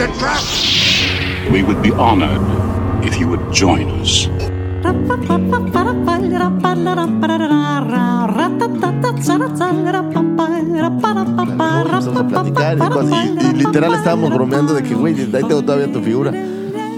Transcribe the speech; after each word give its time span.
It's 0.00 0.08
a 0.08 0.18
trap! 0.18 1.52
We 1.52 1.62
would 1.62 1.82
be 1.82 1.90
honored 1.90 2.40
if 3.04 3.20
you 3.20 3.28
would 3.28 3.52
join 3.52 3.90
us. 4.00 4.30
Y 13.42 13.52
literal 13.52 13.94
estábamos 13.94 14.30
bromeando 14.32 14.72
de 14.72 14.82
que, 14.82 14.94
güey, 14.94 15.14
ahí 15.20 15.26
tengo 15.30 15.62
todavía 15.62 15.92
tu 15.92 16.00
figura. 16.00 16.32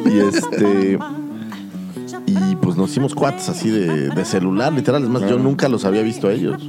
Y 0.04 0.18
este. 0.20 0.96
Y 2.26 2.56
pues 2.56 2.76
nos 2.76 2.90
hicimos 2.90 3.16
cuates 3.16 3.48
así 3.48 3.68
de, 3.68 4.10
de 4.10 4.24
celular, 4.24 4.72
literal. 4.72 5.02
Es 5.02 5.08
más, 5.08 5.22
yo 5.28 5.40
nunca 5.40 5.68
los 5.68 5.84
había 5.84 6.02
visto 6.02 6.28
a 6.28 6.32
ellos. 6.32 6.62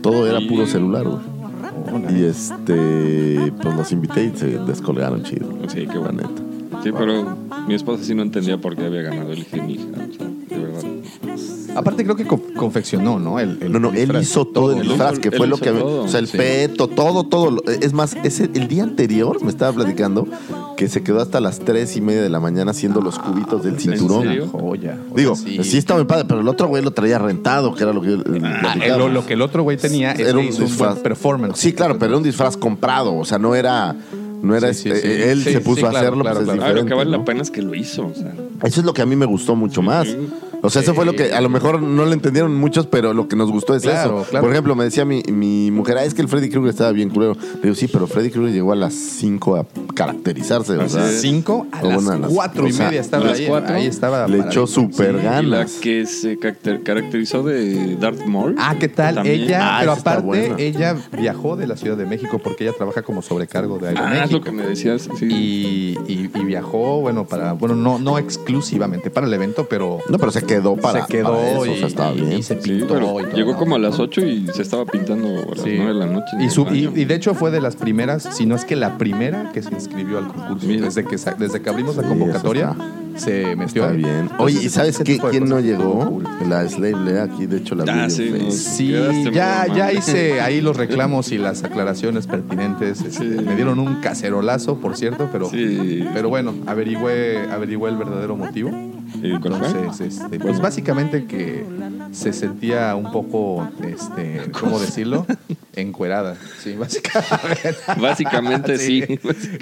Todo 0.00 0.26
era 0.26 0.40
puro 0.48 0.66
celular, 0.66 1.04
güey. 1.04 1.33
Y 2.10 2.24
este. 2.24 3.52
Pues 3.62 3.74
los 3.76 3.92
invité 3.92 4.24
y 4.34 4.36
se 4.38 4.46
descolgaron 4.58 5.22
chido. 5.22 5.48
Sí, 5.68 5.86
qué 5.90 5.98
bueno. 5.98 6.22
neta. 6.22 6.42
Sí, 6.82 6.90
pero 6.92 7.36
mi 7.66 7.74
esposa 7.74 8.04
sí 8.04 8.14
no 8.14 8.22
entendía 8.22 8.58
por 8.58 8.76
qué 8.76 8.84
había 8.86 9.02
ganado 9.02 9.32
el. 9.32 9.42
O 9.42 9.44
sea, 9.44 9.64
de 9.64 10.58
verdad. 10.58 10.82
Aparte 11.76 12.04
creo 12.04 12.14
que 12.14 12.24
co- 12.26 12.40
confeccionó, 12.56 13.18
¿no? 13.18 13.40
El, 13.40 13.58
el 13.62 13.72
No, 13.72 13.80
no, 13.80 13.88
él 13.90 13.96
disfraz. 13.96 14.22
hizo 14.22 14.44
todo 14.46 14.72
el 14.72 14.82
disfraz, 14.86 15.18
que 15.18 15.28
él 15.28 15.34
fue 15.36 15.46
lo 15.46 15.56
hizo 15.56 15.64
que. 15.64 15.70
todo. 15.72 16.04
O 16.04 16.08
sea, 16.08 16.20
el 16.20 16.28
Sí. 16.28 16.36
peto, 16.36 16.86
todo, 16.88 17.24
todo. 17.24 17.50
lo- 17.50 17.62
Es 17.66 17.92
más, 17.92 18.16
ese, 18.22 18.44
el 18.54 18.68
día 18.68 18.82
anterior 18.84 19.42
me 19.42 19.50
estaba 19.50 19.72
platicando 19.72 20.26
que 20.76 20.88
se 20.88 21.02
quedó 21.02 21.20
hasta 21.20 21.40
las 21.40 21.60
tres 21.60 21.96
y 21.96 22.00
media 22.00 22.22
de 22.22 22.28
la 22.30 22.40
mañana 22.40 22.72
haciendo 22.72 23.00
los 23.00 23.18
cubitos 23.18 23.62
del 23.62 23.78
cinturón. 23.78 24.22
serio? 24.24 24.48
Joya. 24.48 24.98
Digo, 25.14 25.36
sea, 25.36 25.62
sí. 25.64 25.78
está 25.78 25.94
muy 25.94 26.04
padre, 26.04 26.24
pero 26.26 26.40
el 26.40 26.48
otro 26.48 26.68
güey 26.68 26.82
lo 26.82 26.90
traía 26.90 27.18
rentado, 27.18 27.74
que 27.74 27.82
era 27.82 27.92
lo 27.92 28.00
que 28.00 28.08
yo 28.10 28.16
eh, 28.18 28.40
Ah, 28.44 28.58
platicaba. 28.60 28.98
lo, 28.98 29.08
lo 29.08 29.26
que 29.26 29.34
el 29.34 29.42
otro 29.42 29.62
güey 29.62 29.76
tenía 29.76 30.12
es 30.12 30.20
Era 30.20 30.32
que 30.32 30.36
un 30.38 30.46
disfraz. 30.48 30.98
performance. 30.98 31.58
Sí, 31.58 31.72
claro, 31.72 31.98
pero 31.98 32.10
era 32.12 32.16
un 32.18 32.24
disfraz 32.24 32.56
comprado, 32.56 33.14
o 33.16 33.24
sea, 33.24 33.38
no 33.38 33.54
era. 33.54 33.94
No 34.42 34.54
era 34.54 34.74
Sí, 34.74 34.90
este, 34.90 35.00
sí. 35.16 35.22
él 35.30 35.42
Sí, 35.42 35.52
se 35.52 35.60
puso 35.60 35.80
sí, 35.80 35.86
a 35.86 35.90
claro, 35.90 36.06
hacerlo, 36.06 36.22
claro, 36.22 36.36
pues 36.40 36.44
claro. 36.44 36.60
es 36.60 36.64
Ah, 36.64 36.68
lo 36.68 36.74
que 36.74 36.80
diferente, 36.82 36.94
vale 36.94 37.10
¿no? 37.12 37.16
la 37.18 37.24
pena 37.24 37.42
es 37.42 37.50
que 37.50 37.62
lo 37.62 37.74
hizo. 37.74 38.06
O 38.06 38.14
sea, 38.14 38.34
Eso 38.62 38.80
es 38.80 38.84
lo 38.86 38.92
que 38.92 39.00
a 39.00 39.06
mí 39.06 39.16
me 39.16 39.24
gustó 39.24 39.56
mucho 39.56 39.80
más. 39.80 40.06
O 40.66 40.70
sea, 40.70 40.82
eso 40.82 40.94
fue 40.94 41.04
lo 41.04 41.12
que 41.12 41.32
a 41.32 41.40
lo 41.40 41.48
mejor 41.48 41.80
no 41.82 42.04
le 42.06 42.14
entendieron 42.14 42.54
muchos, 42.54 42.86
pero 42.86 43.12
lo 43.12 43.28
que 43.28 43.36
nos 43.36 43.50
gustó 43.50 43.74
es 43.76 43.82
Claro, 43.82 44.20
eso. 44.22 44.30
claro. 44.30 44.44
Por 44.44 44.52
ejemplo, 44.52 44.74
me 44.74 44.84
decía 44.84 45.04
mi, 45.04 45.22
mi 45.30 45.70
mujer, 45.70 45.98
ah, 45.98 46.04
es 46.04 46.14
que 46.14 46.22
el 46.22 46.28
Freddy 46.28 46.48
Krueger 46.48 46.70
estaba 46.70 46.90
bien 46.92 47.10
culero. 47.10 47.34
Le 47.34 47.60
digo, 47.62 47.74
sí, 47.74 47.86
pero 47.86 48.06
Freddy 48.06 48.30
Krueger 48.30 48.52
llegó 48.54 48.72
a 48.72 48.76
las 48.76 48.94
5 48.94 49.56
a 49.56 49.66
caracterizarse. 49.94 50.76
Cinco 51.20 51.66
a 51.72 51.82
las 51.82 51.94
bueno, 51.96 52.10
a 52.12 52.18
las- 52.18 52.30
cuatro 52.32 52.66
y 52.66 52.70
o 52.70 52.74
sea, 52.74 52.86
media 52.86 53.00
estaba 53.00 53.30
ahí. 53.30 53.44
cuatro. 53.46 53.74
Ahí 53.74 53.86
estaba. 53.86 54.26
le 54.28 54.38
echó 54.40 54.66
súper 54.66 55.14
y 55.14 55.18
la 55.18 55.22
ganas. 55.22 55.72
que 55.74 56.06
se 56.06 56.38
caracter- 56.38 56.82
caracterizó 56.82 57.42
de 57.42 57.96
Darth 57.96 58.24
Maul. 58.26 58.54
Ah, 58.58 58.76
¿qué 58.78 58.88
tal? 58.88 59.16
También. 59.16 59.42
Ella, 59.42 59.76
Ah, 59.76 59.78
pero 59.80 59.92
aparte, 59.92 60.54
ella 60.66 60.96
viajó 61.18 61.56
de 61.56 61.66
la 61.66 61.76
Ciudad 61.76 61.96
de 61.96 62.06
México 62.06 62.40
porque 62.42 62.64
ella 62.64 62.72
trabaja 62.76 63.02
como 63.02 63.22
sobrecargo 63.22 63.78
de 63.78 63.88
Ah, 63.88 63.92
es 63.92 63.98
Aeroméxico. 63.98 64.38
lo 64.38 64.44
que 64.44 64.52
me 64.52 64.66
decías. 64.66 65.08
Sí. 65.18 65.26
y, 65.26 65.98
y- 66.12 66.30
y 66.34 66.44
viajó, 66.44 67.00
bueno, 67.00 67.24
para, 67.26 67.52
bueno, 67.52 67.74
no, 67.74 67.98
no 67.98 68.18
exclusivamente 68.18 69.10
para 69.10 69.26
el 69.26 69.34
evento, 69.34 69.66
pero 69.68 69.98
No, 70.08 70.18
pero 70.18 70.32
se 70.32 70.42
quedó 70.42 70.53
para, 70.80 71.06
se 71.06 71.12
quedó 71.12 71.32
para 71.34 71.50
eso, 71.50 71.66
y, 71.66 71.68
o 71.70 71.76
sea, 71.76 71.86
estaba 71.86 72.12
y- 72.12 72.20
bien. 72.20 72.32
y 72.38 72.42
se 72.42 72.60
Sí, 72.60 72.70
pintó. 72.70 72.94
pero 72.94 73.20
y 73.20 73.24
todo. 73.24 73.36
llegó 73.36 73.56
como 73.56 73.76
a 73.76 73.78
las 73.78 73.98
8 73.98 74.20
y 74.22 74.46
se 74.52 74.62
estaba 74.62 74.84
pintando 74.86 75.26
a 75.28 75.54
las 75.54 75.60
Sí. 75.64 75.74
9 75.76 75.86
de 75.86 75.94
la 75.94 76.06
noche. 76.06 76.36
Y, 76.40 76.50
su- 76.50 76.66
y, 76.72 76.86
de 77.04 77.14
hecho 77.14 77.34
fue 77.34 77.50
de 77.50 77.60
las 77.60 77.76
primeras, 77.76 78.22
si 78.32 78.46
no 78.46 78.54
es 78.56 78.64
que 78.64 78.76
la 78.76 78.98
primera 78.98 79.50
que 79.52 79.62
se 79.62 79.70
inscribió 79.72 80.18
al 80.18 80.28
concurso. 80.28 80.66
Mira. 80.66 80.84
Desde 80.86 81.04
que, 81.04 81.16
desde 81.38 81.60
que 81.62 81.70
abrimos 81.70 81.96
la 81.96 82.02
convocatoria, 82.02 82.74
se 83.16 83.54
metió 83.54 83.82
Está 83.84 83.94
bien. 83.94 84.10
Entonces, 84.10 84.40
Oye, 84.40 84.62
¿y 84.64 84.68
sabes 84.70 84.98
qué? 84.98 85.18
¿Quién 85.30 85.48
no 85.48 85.60
llegó? 85.60 86.20
La 86.48 86.68
Slave 86.68 86.96
Lea, 87.04 87.22
aquí 87.24 87.46
de 87.46 87.58
hecho 87.58 87.74
la 87.76 87.84
Ah, 87.86 88.10
sí, 88.10 88.32
Sí, 88.50 88.90
ya, 89.32 89.66
ya 89.68 89.84
mal. 89.84 89.96
hice 89.96 90.40
ahí 90.40 90.60
los 90.60 90.76
reclamos 90.76 91.30
y 91.30 91.38
las 91.38 91.62
aclaraciones 91.62 92.26
pertinentes. 92.26 93.00
Este, 93.02 93.10
Sí. 93.12 93.24
Me 93.46 93.54
dieron 93.54 93.78
un 93.78 94.00
cacerolazo, 94.00 94.78
por 94.78 94.96
cierto, 94.96 95.28
pero, 95.30 95.48
Sí. 95.48 96.04
pero 96.12 96.28
bueno, 96.28 96.54
averigüé, 96.66 97.48
averigüé 97.50 97.90
el 97.90 97.96
verdadero 97.96 98.36
motivo. 98.36 98.70
Entonces, 99.22 100.00
este, 100.00 100.38
pues 100.38 100.60
básicamente 100.60 101.26
que 101.26 101.64
se 102.12 102.32
sentía 102.32 102.94
un 102.94 103.10
poco, 103.12 103.68
este, 103.82 104.50
¿cómo 104.52 104.78
decirlo? 104.78 105.26
Encuerada. 105.76 106.36
Sí, 106.60 106.74
básicamente. 106.78 107.74
Básicamente 108.00 108.78
sí. 108.78 109.04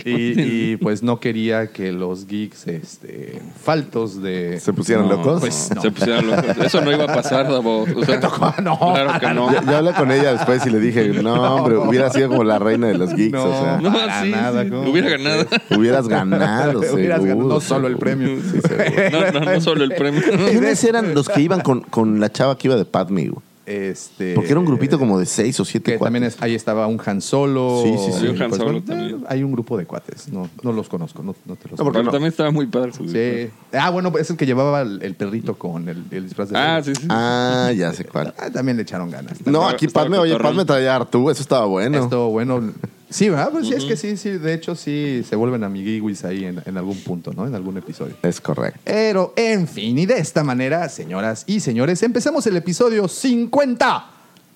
Y, 0.04 0.72
y, 0.72 0.76
pues 0.76 1.02
no 1.02 1.20
quería 1.20 1.68
que 1.68 1.92
los 1.92 2.26
geeks 2.26 2.66
este, 2.66 3.40
faltos 3.62 4.22
de... 4.22 4.60
¿Se 4.60 4.72
pusieron 4.72 5.08
No, 5.08 5.16
locos? 5.16 5.40
Pues 5.40 5.70
no. 5.74 5.80
Se 5.80 5.90
pusieron 5.90 6.26
locos. 6.26 6.56
Eso 6.58 6.80
no 6.82 6.92
iba 6.92 7.04
a 7.04 7.14
pasar, 7.14 7.50
Davo. 7.50 7.82
O 7.82 8.04
sea, 8.04 8.20
no, 8.62 8.78
claro 8.78 9.20
que 9.20 9.34
no. 9.34 9.52
Yo, 9.52 9.62
yo 9.64 9.76
hablé 9.78 9.92
con 9.92 10.10
ella 10.10 10.32
después 10.32 10.66
y 10.66 10.70
le 10.70 10.80
dije, 10.80 11.08
no, 11.08 11.56
hombre, 11.56 11.76
hubiera 11.78 12.10
sido 12.10 12.28
como 12.28 12.44
la 12.44 12.58
reina 12.58 12.88
de 12.88 12.94
los 12.98 13.14
geeks, 13.14 13.32
No. 13.32 13.44
o 13.44 13.62
sea, 13.62 13.78
No, 13.80 13.92
sí, 14.22 14.30
nada, 14.30 14.64
sí. 14.64 14.70
Hubiera 14.70 15.10
ganado. 15.10 15.46
hubieras 15.76 16.08
ganado, 16.08 16.80
Hubieras 16.92 17.24
ganado, 17.24 17.48
no 17.48 17.60
solo 17.60 17.88
el 17.88 17.96
premio. 17.96 18.38
Sí. 18.42 18.60
No, 19.12 19.40
no, 19.40 19.40
no 19.44 19.60
solo 19.60 19.84
el 19.84 19.94
premio. 19.94 20.22
¿Quiénes 20.50 20.82
eran 20.84 21.14
los 21.14 21.28
que 21.28 21.40
iban 21.40 21.60
con, 21.60 21.80
con 21.82 22.20
la 22.20 22.30
chava 22.32 22.56
que 22.58 22.68
iba 22.68 22.76
de 22.76 22.84
Padme? 22.84 23.28
güey? 23.28 23.42
Este, 23.64 24.34
Porque 24.34 24.50
era 24.50 24.58
un 24.58 24.66
grupito 24.66 24.98
como 24.98 25.20
de 25.20 25.24
seis 25.24 25.58
o 25.60 25.64
siete 25.64 25.92
que 25.92 25.98
cuates. 25.98 26.06
también 26.12 26.24
es- 26.24 26.42
ahí 26.42 26.54
estaba 26.56 26.88
un 26.88 27.00
Han 27.06 27.20
Solo. 27.20 27.80
Sí, 27.84 27.94
sí, 27.96 28.12
sí. 28.12 28.18
Sí, 28.22 28.26
un 28.26 28.42
Han 28.42 28.50
Solo 28.50 28.64
bueno, 28.64 28.82
también. 28.84 29.24
Hay 29.28 29.44
un 29.44 29.52
grupo 29.52 29.78
de 29.78 29.86
cuates. 29.86 30.28
No, 30.30 30.50
no 30.64 30.72
los 30.72 30.88
conozco, 30.88 31.22
no, 31.22 31.34
no 31.46 31.54
te 31.54 31.68
los 31.68 31.78
No, 31.78 31.84
porque 31.84 31.98
Pero 31.98 32.04
no. 32.06 32.10
también 32.10 32.30
estaba 32.32 32.50
muy 32.50 32.66
padre 32.66 32.92
su 32.92 33.08
Sí. 33.08 33.50
Ah, 33.72 33.90
bueno, 33.90 34.12
es 34.18 34.28
el 34.30 34.36
que 34.36 34.46
llevaba 34.46 34.82
el, 34.82 35.00
el 35.02 35.14
perrito 35.14 35.54
con 35.54 35.88
el, 35.88 36.02
el 36.10 36.24
disfraz 36.24 36.48
de 36.50 36.58
Ah, 36.58 36.82
sí, 36.84 36.92
sí. 36.92 37.06
Ah, 37.08 37.70
ya 37.74 37.92
sé 37.92 38.04
cuál. 38.04 38.34
Ah, 38.36 38.50
también 38.50 38.76
le 38.78 38.82
echaron 38.82 39.10
ganas. 39.10 39.34
No, 39.46 39.60
Estaba- 39.60 39.70
aquí 39.70 39.86
estaba 39.86 40.04
Padme, 40.06 40.18
oye, 40.18 40.32
cotorrón. 40.32 40.52
Padme 40.56 40.64
traía 40.66 40.92
a 40.94 40.96
Artú, 40.96 41.30
eso 41.30 41.40
estaba 41.42 41.66
bueno. 41.66 42.02
Esto, 42.02 42.30
bueno. 42.30 42.72
Sí, 43.12 43.28
¿verdad? 43.28 43.50
Pues 43.52 43.68
sí, 43.68 43.74
es 43.74 43.84
que 43.84 43.96
sí, 43.96 44.16
sí. 44.16 44.30
De 44.30 44.54
hecho, 44.54 44.74
sí 44.74 45.22
se 45.28 45.36
vuelven 45.36 45.62
amiguiguis 45.64 46.24
ahí 46.24 46.44
en, 46.44 46.62
en 46.64 46.76
algún 46.78 46.98
punto, 47.00 47.32
¿no? 47.32 47.46
En 47.46 47.54
algún 47.54 47.76
episodio. 47.76 48.16
Es 48.22 48.40
correcto. 48.40 48.80
Pero, 48.84 49.34
en 49.36 49.68
fin, 49.68 49.98
y 49.98 50.06
de 50.06 50.18
esta 50.18 50.42
manera, 50.42 50.88
señoras 50.88 51.44
y 51.46 51.60
señores, 51.60 52.02
empezamos 52.02 52.46
el 52.46 52.56
episodio 52.56 53.06
50. 53.08 54.06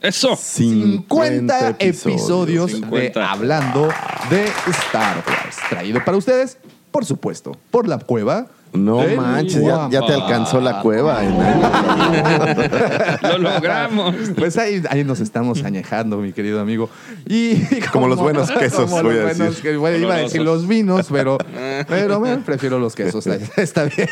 Eso. 0.01 0.37
50 0.37 1.77
episodios, 1.79 2.71
50. 2.73 3.21
de 3.21 3.27
Hablando 3.27 3.89
de 4.31 4.45
Star 4.71 5.25
Wars. 5.27 5.57
Traído 5.69 6.05
para 6.05 6.17
ustedes, 6.17 6.59
por 6.91 7.05
supuesto, 7.05 7.57
por 7.71 7.87
la 7.89 7.99
cueva. 7.99 8.47
No 8.77 9.03
manches, 9.17 9.63
ya, 9.63 9.89
ya 9.91 10.07
te 10.07 10.13
alcanzó 10.15 10.61
la 10.61 10.81
cueva. 10.81 11.23
Lo 13.23 13.39
logramos. 13.39 14.15
Pues 14.37 14.57
ahí, 14.59 14.83
ahí 14.91 15.05
nos 15.05 15.21
estamos 15.21 15.63
añejando, 15.65 16.19
mi 16.19 16.33
querido 16.33 16.61
amigo. 16.61 16.89
Y 17.29 17.57
Como 17.93 18.09
los 18.09 18.19
buenos 18.19 18.51
quesos, 18.59 18.91
como 18.91 19.03
voy 19.03 19.15
los 19.15 19.25
a 19.25 19.29
decir. 19.29 19.37
buenos 19.39 19.61
que- 19.61 19.77
bueno, 19.77 19.99
iba 19.99 20.15
a 20.15 20.19
decir 20.19 20.43
los 20.43 20.67
vinos, 20.69 21.07
pero, 21.11 21.39
pero 21.89 22.19
bueno, 22.21 22.43
prefiero 22.45 22.79
los 22.79 22.95
quesos. 22.95 23.27
Está 23.57 23.85
bien. 23.85 24.09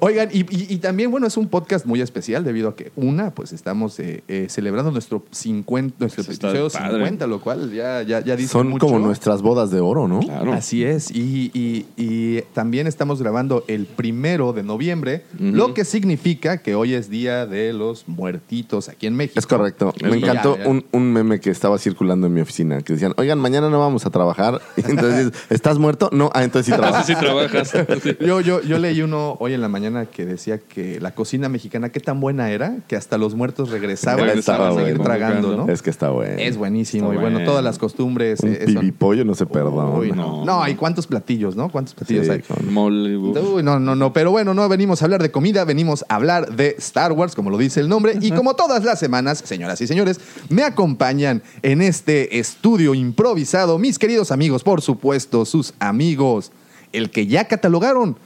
Oigan, 0.00 0.28
y, 0.32 0.40
y- 0.40 0.66
y 0.74 0.76
también, 0.78 1.10
bueno, 1.10 1.26
es 1.26 1.36
un 1.36 1.48
podcast 1.48 1.86
muy 1.86 2.00
especial 2.00 2.44
debido 2.44 2.70
a 2.70 2.76
que, 2.76 2.92
una, 2.96 3.30
pues 3.30 3.52
estamos 3.52 3.98
eh, 4.00 4.22
eh, 4.28 4.46
celebrando 4.48 4.90
nuestro 4.90 5.24
50, 5.30 5.96
nuestro 6.00 6.22
episodio 6.24 6.68
padre. 6.70 6.92
50, 6.94 7.26
lo 7.26 7.40
cual 7.40 7.72
ya, 7.72 8.02
ya, 8.02 8.20
ya 8.20 8.36
dice 8.36 8.52
Son 8.52 8.68
mucho. 8.68 8.86
como 8.86 8.98
nuestras 8.98 9.42
bodas 9.42 9.70
de 9.70 9.80
oro, 9.80 10.08
¿no? 10.08 10.20
Claro. 10.20 10.52
Así 10.52 10.84
es, 10.84 11.10
y, 11.10 11.50
y- 11.54 11.86
y 11.96 12.42
también 12.54 12.86
estamos 12.86 13.20
grabando 13.22 13.64
el 13.68 13.81
primero 13.86 14.52
de 14.52 14.62
noviembre, 14.62 15.24
lo 15.38 15.74
que 15.74 15.84
significa 15.84 16.58
que 16.58 16.74
hoy 16.74 16.94
es 16.94 17.10
Día 17.10 17.46
de 17.46 17.72
los 17.72 18.08
Muertitos 18.08 18.88
aquí 18.88 19.06
en 19.06 19.16
México. 19.16 19.38
Es 19.38 19.46
correcto. 19.46 19.92
Me 20.02 20.16
encantó 20.16 20.56
Ya, 20.56 20.64
ya. 20.64 20.70
Un, 20.70 20.84
un 20.92 21.12
meme 21.12 21.40
que 21.40 21.50
estaba 21.50 21.78
circulando 21.78 22.26
en 22.26 22.34
mi 22.34 22.40
oficina 22.40 22.80
que 22.82 22.92
decían, 22.94 23.14
oigan, 23.16 23.38
mañana 23.38 23.68
no 23.70 23.78
vamos 23.78 24.06
a 24.06 24.10
trabajar. 24.10 24.60
Y 24.76 24.80
entonces, 24.90 25.32
¿estás 25.50 25.78
muerto? 25.78 26.08
No, 26.12 26.30
ah, 26.34 26.44
entonces 26.44 26.72
sí 26.74 26.78
trabajas. 26.80 27.06
sí 27.06 27.14
trabajas. 27.14 27.72
Sí. 28.02 28.16
Yo, 28.20 28.40
yo, 28.40 28.62
yo 28.62 28.78
leí 28.78 29.00
uno 29.02 29.36
hoy 29.38 29.52
en 29.54 29.60
la 29.60 29.68
mañana 29.68 30.06
que 30.06 30.24
decía 30.26 30.58
que 30.58 30.98
la 31.00 31.14
cocina 31.14 31.48
mexicana, 31.48 31.90
qué 31.90 32.00
tan 32.00 32.20
buena 32.20 32.50
era, 32.50 32.76
que 32.88 32.96
hasta 32.96 33.18
los 33.18 33.34
muertos 33.34 33.70
regresaban 33.70 34.28
Estaba 34.30 34.70
para 34.70 34.70
seguir 34.80 34.96
bueno. 34.98 35.04
tragando, 35.04 35.56
¿no? 35.56 35.68
Es 35.72 35.82
que 35.82 35.90
está 35.90 36.10
bueno. 36.10 36.36
Es 36.38 36.56
buenísimo. 36.56 37.06
Está 37.12 37.14
y 37.14 37.20
bueno, 37.20 37.36
bueno. 37.38 37.50
todas 37.50 37.62
las 37.62 37.78
costumbres. 37.78 38.40
Un 38.40 38.52
eh, 38.54 38.62
pibipollo 38.66 39.24
no 39.24 39.34
se 39.34 39.46
perdona. 39.46 39.90
Uy, 39.90 40.10
no. 40.10 40.44
No. 40.44 40.60
no, 40.60 40.68
¿y 40.68 40.74
cuántos 40.74 41.06
platillos, 41.06 41.54
no? 41.56 41.68
¿Cuántos 41.70 41.94
platillos 41.94 42.26
Sí, 42.26 42.32
hay? 42.32 42.40
con- 42.40 42.72
Mole. 42.72 43.16
Uy, 43.62 43.64
no, 43.64 43.78
no, 43.78 43.94
no. 43.94 44.12
Pero 44.12 44.30
bueno, 44.30 44.54
no 44.54 44.68
venimos 44.68 45.02
a 45.02 45.04
hablar 45.04 45.22
de 45.22 45.30
comida, 45.30 45.64
venimos 45.64 46.04
a 46.08 46.16
hablar 46.16 46.54
de 46.54 46.74
Star 46.78 47.12
Wars, 47.12 47.34
como 47.34 47.50
lo 47.50 47.58
dice 47.58 47.80
el 47.80 47.88
nombre. 47.88 48.18
Y 48.20 48.32
como 48.32 48.54
todas 48.54 48.84
las 48.84 48.98
semanas, 48.98 49.42
señoras 49.44 49.80
y 49.80 49.86
señores, 49.86 50.20
me 50.48 50.62
acompañan 50.62 51.42
en 51.62 51.82
este 51.82 52.38
estudio 52.38 52.94
improvisado 52.94 53.78
mis 53.78 53.98
queridos 53.98 54.30
amigos, 54.30 54.62
por 54.62 54.82
supuesto, 54.82 55.44
sus 55.44 55.74
amigos, 55.78 56.52
el 56.92 57.10
que 57.10 57.26
ya 57.26 57.46
catalogaron 57.46 58.16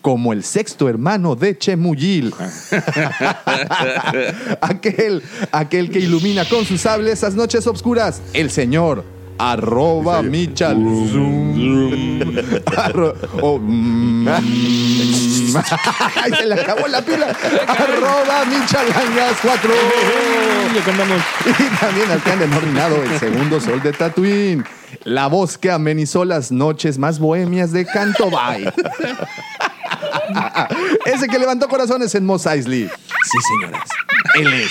como 0.00 0.32
el 0.34 0.44
sexto 0.44 0.88
hermano 0.88 1.34
de 1.34 1.56
Chemuyil. 1.56 2.34
aquel, 4.60 5.22
aquel 5.50 5.90
que 5.90 6.00
ilumina 6.00 6.44
con 6.44 6.64
su 6.64 6.76
sable 6.76 7.10
esas 7.10 7.34
noches 7.34 7.66
oscuras, 7.66 8.20
el 8.34 8.50
señor 8.50 9.04
arroba 9.38 10.22
Michal 10.22 10.76
Zoom. 11.10 11.54
Arro- 12.76 13.14
oh, 13.40 13.58
mm. 13.58 14.28
Ay, 16.22 16.32
se 16.38 16.46
le 16.46 16.54
acabó 16.54 16.86
la 16.88 17.00
pila. 17.02 17.26
arroba 17.66 18.44
Michalangas 18.46 19.36
4. 19.42 19.70
Ya 20.74 20.84
contamos. 20.84 21.22
Y 21.58 21.76
también 21.76 22.10
al 22.10 22.22
que 22.22 22.30
han 22.32 22.38
denominado 22.40 23.02
el 23.02 23.18
segundo 23.18 23.60
sol 23.60 23.82
de 23.82 23.92
Tatooine. 23.92 24.64
La 25.04 25.26
voz 25.26 25.58
que 25.58 25.70
amenizó 25.70 26.24
las 26.24 26.50
noches 26.52 26.98
más 26.98 27.18
bohemias 27.18 27.72
de 27.72 27.84
Canto 27.84 28.30
Bay. 28.30 28.66
Ese 31.04 31.28
que 31.28 31.38
levantó 31.38 31.68
corazones 31.68 32.14
en 32.14 32.24
Mos 32.24 32.46
Eisley. 32.46 32.88
Sí, 32.88 33.38
señoras. 33.60 33.88
Él 34.36 34.52
es 34.54 34.70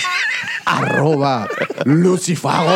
arroba 0.64 1.48
Lucifago. 1.84 2.70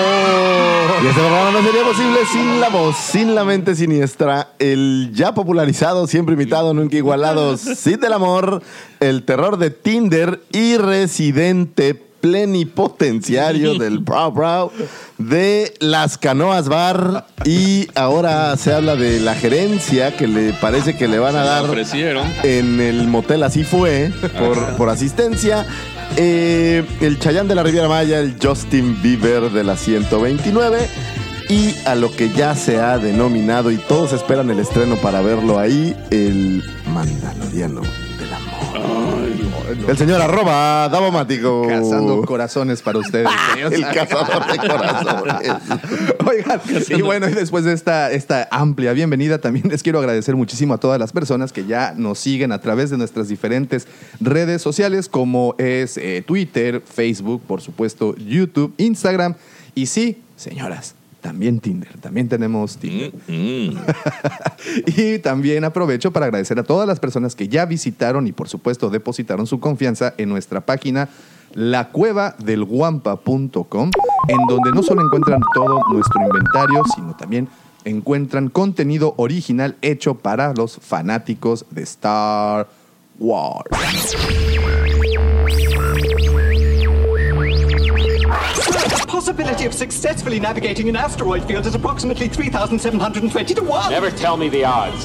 Y 1.03 1.07
este 1.07 1.21
programa 1.21 1.51
no 1.53 1.63
sería 1.63 1.85
posible 1.85 2.19
sin 2.33 2.61
la 2.61 2.69
voz, 2.69 2.97
sin 2.97 3.35
la 3.35 3.45
mente 3.45 3.75
siniestra, 3.75 4.49
el 4.59 5.11
ya 5.15 5.33
popularizado, 5.35 6.07
siempre 6.07 6.35
imitado, 6.35 6.75
nunca 6.75 6.97
igualado, 6.97 7.57
Cid 7.57 8.01
del 8.01 8.13
Amor, 8.13 8.63
el 9.01 9.23
terror 9.25 9.59
de 9.59 9.71
Tinder 9.71 10.41
y 10.53 10.77
residente 10.77 11.95
plenipotenciario 12.21 13.75
del 13.75 14.03
Prow 14.03 14.35
Prow 14.35 14.73
de 15.19 15.75
las 15.79 16.19
Canoas 16.19 16.69
Bar 16.69 17.27
y 17.45 17.87
ahora 17.95 18.57
se 18.57 18.75
habla 18.75 18.97
de 18.97 19.21
la 19.21 19.35
gerencia 19.35 20.17
que 20.17 20.27
le 20.27 20.53
parece 20.55 20.97
que 20.97 21.07
le 21.07 21.19
van 21.19 21.37
a 21.37 21.45
dar 21.45 21.65
ofrecieron. 21.65 22.27
en 22.43 22.81
el 22.81 23.07
motel 23.07 23.45
así 23.45 23.63
fue 23.63 24.11
por, 24.37 24.77
por 24.77 24.89
asistencia. 24.89 25.67
Eh, 26.17 26.85
el 27.01 27.19
Chayán 27.19 27.49
de 27.49 27.55
la 27.55 27.63
Riviera 27.63 27.89
Maya, 27.89 28.19
el 28.19 28.37
Justin 28.43 29.01
Bieber 29.03 29.51
de 29.51 29.65
la 29.65 29.77
129 29.77 30.79
y 31.49 31.75
a 31.87 31.95
lo 31.95 32.11
que 32.11 32.31
ya 32.31 32.55
se 32.55 32.79
ha 32.79 32.99
denominado 32.99 33.71
y 33.71 33.77
todos 33.77 34.13
esperan 34.13 34.51
el 34.51 34.59
estreno 34.59 34.97
para 34.97 35.21
verlo 35.23 35.59
ahí, 35.59 35.97
el 36.11 36.63
Mandaloriano 36.93 37.81
del 38.19 38.33
Amor. 38.35 39.18
El 39.87 39.97
señor 39.97 40.21
arroba 40.21 40.89
Davomático. 40.89 41.67
Cazando 41.67 42.23
corazones 42.23 42.83
para 42.83 42.99
ustedes. 42.99 43.29
señores. 43.53 43.79
El 43.79 43.85
cazador 43.87 44.47
de 44.51 44.59
corazones. 44.59 45.53
Oigan, 46.27 46.61
y 46.91 47.03
bueno, 47.03 47.29
y 47.29 47.35
después 47.35 47.65
de 47.65 47.73
esta, 47.73 48.11
esta 48.11 48.49
amplia 48.51 48.93
bienvenida, 48.93 49.39
también 49.39 49.69
les 49.69 49.83
quiero 49.83 49.99
agradecer 49.99 50.37
muchísimo 50.37 50.75
a 50.75 50.79
todas 50.79 50.99
las 50.99 51.13
personas 51.13 51.53
que 51.53 51.65
ya 51.67 51.95
nos 51.97 52.19
siguen 52.19 52.53
a 52.53 52.61
través 52.61 52.91
de 52.91 52.99
nuestras 52.99 53.29
diferentes 53.29 53.87
redes 54.21 54.61
sociales, 54.61 55.09
como 55.09 55.55
es 55.59 55.97
eh, 55.97 56.23
Twitter, 56.27 56.83
Facebook, 56.85 57.43
por 57.47 57.61
supuesto, 57.61 58.15
YouTube, 58.17 58.75
Instagram. 58.77 59.35
Y 59.75 59.87
sí, 59.87 60.23
señoras, 60.37 60.95
también 61.29 61.61
Tinder. 61.61 62.01
También 62.01 62.27
tenemos 62.27 62.79
Tinder. 62.79 63.13
Mm. 63.29 63.77
Y 64.87 65.19
también 65.19 65.63
aprovecho 65.65 66.11
para 66.11 66.25
agradecer 66.25 66.59
a 66.59 66.63
todas 66.63 66.89
las 66.89 67.01
personas 67.01 67.35
que 67.35 67.49
ya 67.49 67.67
visitaron 67.67 68.27
y 68.27 68.33
por 68.33 68.49
supuesto 68.49 68.89
depositaron 68.89 69.47
su 69.47 69.61
confianza 69.61 70.15
en 70.17 70.31
nuestra 70.31 70.63
página 70.63 71.11
lacuevadelguampa.com, 71.53 73.91
en 74.29 74.39
donde 74.49 74.73
no 74.73 74.83
solo 74.83 75.05
encuentran 75.05 75.43
todo 75.53 75.83
nuestro 75.93 76.23
inventario, 76.23 76.83
sino 76.95 77.15
también 77.15 77.47
encuentran 77.85 78.49
contenido 78.49 79.13
original 79.19 79.77
hecho 79.83 80.15
para 80.15 80.55
los 80.55 80.79
fanáticos 80.79 81.67
de 81.71 81.83
Star 81.83 82.69
Wars. 83.19 83.69
Possibility 89.29 89.67
of 89.67 89.75
successfully 89.75 90.41
navigating 90.41 90.89
an 90.89 90.97
asteroid 90.97 91.45
field 91.45 91.67
is 91.67 91.75
approximately 91.75 92.29
3,720 92.29 93.55
to 93.55 93.63
1. 93.63 93.91
Never 93.91 94.11
tell 94.11 94.39
me 94.39 94.49
the 94.49 94.65
odds. 94.65 95.05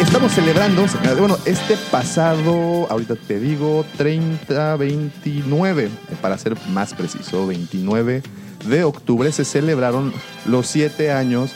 Estamos 0.00 0.30
celebrando, 0.30 0.86
bueno, 1.18 1.36
este 1.44 1.76
pasado, 1.90 2.86
ahorita 2.88 3.16
te 3.16 3.40
digo, 3.40 3.84
30, 3.96 4.76
29, 4.76 5.90
para 6.22 6.38
ser 6.38 6.56
más 6.68 6.94
preciso, 6.94 7.48
29 7.48 8.22
de 8.64 8.84
octubre 8.84 9.30
se 9.32 9.44
celebraron 9.44 10.12
los 10.46 10.66
siete 10.66 11.10
años 11.12 11.52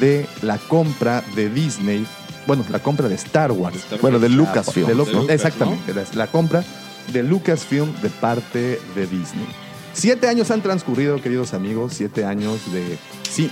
de 0.00 0.26
la 0.42 0.58
compra 0.58 1.22
de 1.36 1.48
Disney, 1.50 2.06
bueno, 2.46 2.64
la 2.70 2.78
compra 2.78 3.08
de 3.08 3.14
Star 3.14 3.52
Wars. 3.52 3.76
Star 3.76 3.92
Wars. 3.92 4.02
Bueno, 4.02 4.18
de 4.18 4.28
Lucasfilm. 4.28 4.86
De 4.86 4.94
Lu- 4.94 5.04
De 5.04 5.12
Lucas, 5.12 5.30
exactamente, 5.34 5.94
la- 5.94 6.04
la 6.14 6.26
compra 6.26 6.64
de 7.12 7.22
Lucasfilm 7.22 7.92
de 8.00 8.08
parte 8.10 8.80
de 8.94 9.06
Disney. 9.06 9.46
Siete 9.92 10.26
años 10.28 10.50
han 10.50 10.60
transcurrido, 10.62 11.20
queridos 11.22 11.54
amigos, 11.54 11.92
siete 11.96 12.24
años 12.24 12.60
de, 12.72 12.98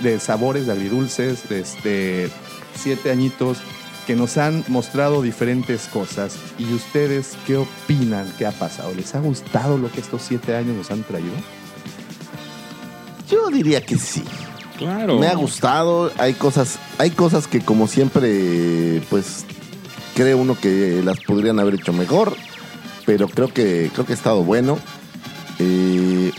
de 0.01 0.19
sabores, 0.19 0.65
de 0.65 0.73
agridulces, 0.73 1.47
de 1.49 1.59
este, 1.61 2.29
siete 2.75 3.11
añitos 3.11 3.59
que 4.05 4.15
nos 4.17 4.35
han 4.37 4.65
mostrado 4.67 5.21
diferentes 5.21 5.83
cosas. 5.87 6.35
¿Y 6.59 6.73
ustedes 6.73 7.37
qué 7.47 7.55
opinan? 7.57 8.29
¿Qué 8.37 8.45
ha 8.45 8.51
pasado? 8.51 8.93
¿Les 8.93 9.15
ha 9.15 9.19
gustado 9.19 9.77
lo 9.77 9.89
que 9.89 10.01
estos 10.01 10.21
siete 10.23 10.55
años 10.55 10.75
nos 10.75 10.91
han 10.91 11.03
traído? 11.03 11.31
Yo 13.33 13.49
diría 13.49 13.81
que 13.81 13.97
sí. 13.97 14.23
Claro. 14.77 15.17
Me 15.17 15.27
ha 15.27 15.35
gustado, 15.35 16.11
hay 16.17 16.33
cosas, 16.33 16.77
hay 16.97 17.11
cosas 17.11 17.47
que 17.47 17.61
como 17.61 17.87
siempre, 17.87 19.01
pues 19.09 19.45
cree 20.15 20.35
uno 20.35 20.57
que 20.59 21.01
las 21.03 21.19
podrían 21.21 21.59
haber 21.59 21.75
hecho 21.75 21.93
mejor, 21.93 22.35
pero 23.05 23.27
creo 23.27 23.47
que 23.47 23.89
creo 23.93 24.05
que 24.05 24.13
ha 24.13 24.15
estado 24.15 24.43
bueno. 24.43 24.77
Eh, 25.59 26.31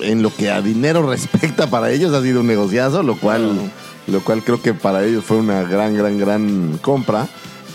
en 0.00 0.22
lo 0.22 0.34
que 0.34 0.50
a 0.50 0.60
dinero 0.60 1.02
respecta 1.08 1.68
para 1.68 1.90
ellos 1.90 2.12
ha 2.14 2.22
sido 2.22 2.40
un 2.40 2.46
negociazo, 2.46 3.02
lo 3.02 3.18
cual, 3.18 3.70
lo 4.06 4.20
cual 4.22 4.42
creo 4.42 4.60
que 4.60 4.74
para 4.74 5.04
ellos 5.04 5.24
fue 5.24 5.38
una 5.38 5.62
gran, 5.62 5.96
gran, 5.96 6.18
gran 6.18 6.78
compra. 6.82 7.28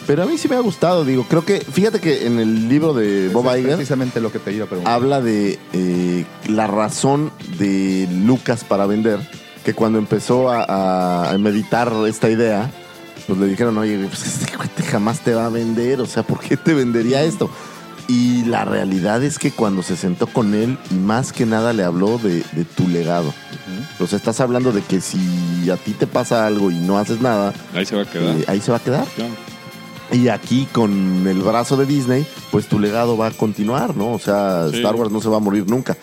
Pero 0.10 0.24
a 0.24 0.26
mí 0.26 0.40
sí 0.40 0.48
me 0.48 0.56
ha 0.56 0.60
gustado, 0.60 1.06
digo, 1.06 1.24
creo 1.30 1.46
que, 1.46 1.60
fíjate 1.62 2.00
que 2.00 2.26
en 2.26 2.40
el 2.40 2.68
libro 2.68 2.96
de 2.96 3.30
Bob 3.30 3.46
Es 3.54 3.60
Iger 3.60 3.76
precisamente 3.76 4.20
lo 4.20 4.32
que 4.32 4.40
te 4.40 4.52
iba 4.52 4.66
a 4.66 4.68
preguntar. 4.68 4.92
habla 4.92 5.22
de 5.22 5.60
eh, 5.72 6.26
la 6.48 6.66
razón 6.66 7.32
de 7.60 8.08
Lucas 8.12 8.64
para 8.64 8.88
vender, 8.88 9.20
que 9.64 9.76
cuando 9.76 10.00
empezó 10.00 10.50
a, 10.50 11.30
a 11.32 11.38
meditar 11.38 11.94
esta 12.08 12.28
idea, 12.28 12.72
pues 13.28 13.38
le 13.38 13.46
dijeron, 13.46 13.78
oye, 13.78 14.04
pues 14.08 14.26
este 14.26 14.58
cuate 14.58 14.82
jamás 14.82 15.20
te 15.20 15.36
va 15.36 15.46
a 15.46 15.50
vender, 15.50 16.02
o 16.02 16.08
sea, 16.08 16.24
¿por 16.24 16.40
qué 16.40 16.58
te 16.58 16.74
vendería 16.74 17.22
esto? 17.22 17.48
Y 18.08 18.46
la 18.46 18.66
realidad 18.66 19.24
es 19.24 19.38
que 19.38 19.52
cuando 19.52 19.84
se 19.84 19.96
sentó 19.96 20.26
con 20.26 20.56
él, 20.56 20.80
más 20.90 21.32
que 21.32 21.46
nada 21.46 21.72
le 21.72 21.84
habló 21.84 22.18
de, 22.18 22.44
de 22.54 22.66
tu 22.66 22.88
legado. 22.88 23.32
O 24.00 24.08
sea, 24.08 24.18
estás 24.18 24.40
hablando 24.40 24.72
de 24.72 24.82
que 24.82 25.02
si 25.02 25.70
a 25.70 25.78
ti 25.78 25.92
te 25.92 26.08
pasa 26.08 26.48
algo 26.48 26.72
y 26.72 26.80
no 26.80 26.98
haces 26.98 27.22
nada, 27.22 27.54
Ahí 27.76 27.86
se 27.86 27.96
va 27.96 28.02
a 28.02 28.06
quedar. 28.06 28.36
eh, 28.38 28.46
ahí 28.48 28.60
se 28.60 28.72
va 28.72 28.78
a 28.78 28.84
quedar. 28.84 29.06
Claro. 29.16 29.34
Y 30.12 30.28
aquí 30.30 30.68
con 30.72 31.28
el 31.28 31.40
brazo 31.42 31.78
de 31.78 31.86
Disney, 31.86 32.26
pues 32.52 32.68
tu 32.68 32.80
legado 32.80 33.16
va 33.18 33.28
a 33.28 33.32
continuar, 33.32 33.96
¿no? 33.96 34.14
O 34.14 34.20
sea, 34.20 34.68
Sí. 34.72 34.78
Star 34.78 34.96
Wars 34.96 35.12
no 35.12 35.22
se 35.22 35.30
va 35.30 35.38
a 35.38 35.42
morir 35.42 35.70
nunca. 35.70 35.96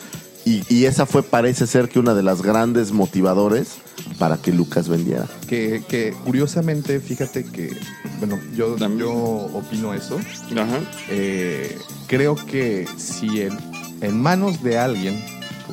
Y, 0.45 0.63
y 0.73 0.85
esa 0.85 1.07
fue, 1.07 1.25
parece 1.25 1.67
ser 1.67 1.89
que 1.89 1.99
una 1.99 2.15
de 2.15 2.23
las 2.23 2.41
grandes 2.41 2.93
motivadores 2.93 3.79
para 4.21 4.37
que 4.37 4.53
Lucas 4.53 4.89
vendiera. 4.89 5.27
Que, 5.49 5.83
que 5.89 6.15
curiosamente, 6.25 7.01
fíjate 7.01 7.45
que, 7.45 7.77
bueno, 8.21 8.39
yo, 8.55 8.77
También. 8.77 9.09
yo 9.09 9.13
opino 9.13 9.93
eso. 9.93 10.21
Ajá. 10.53 10.79
Eh, 11.09 11.77
creo 12.07 12.37
que 12.37 12.87
si 12.97 13.41
en, 13.43 13.59
en 14.03 14.23
manos 14.23 14.63
de 14.63 14.79
alguien, 14.79 15.21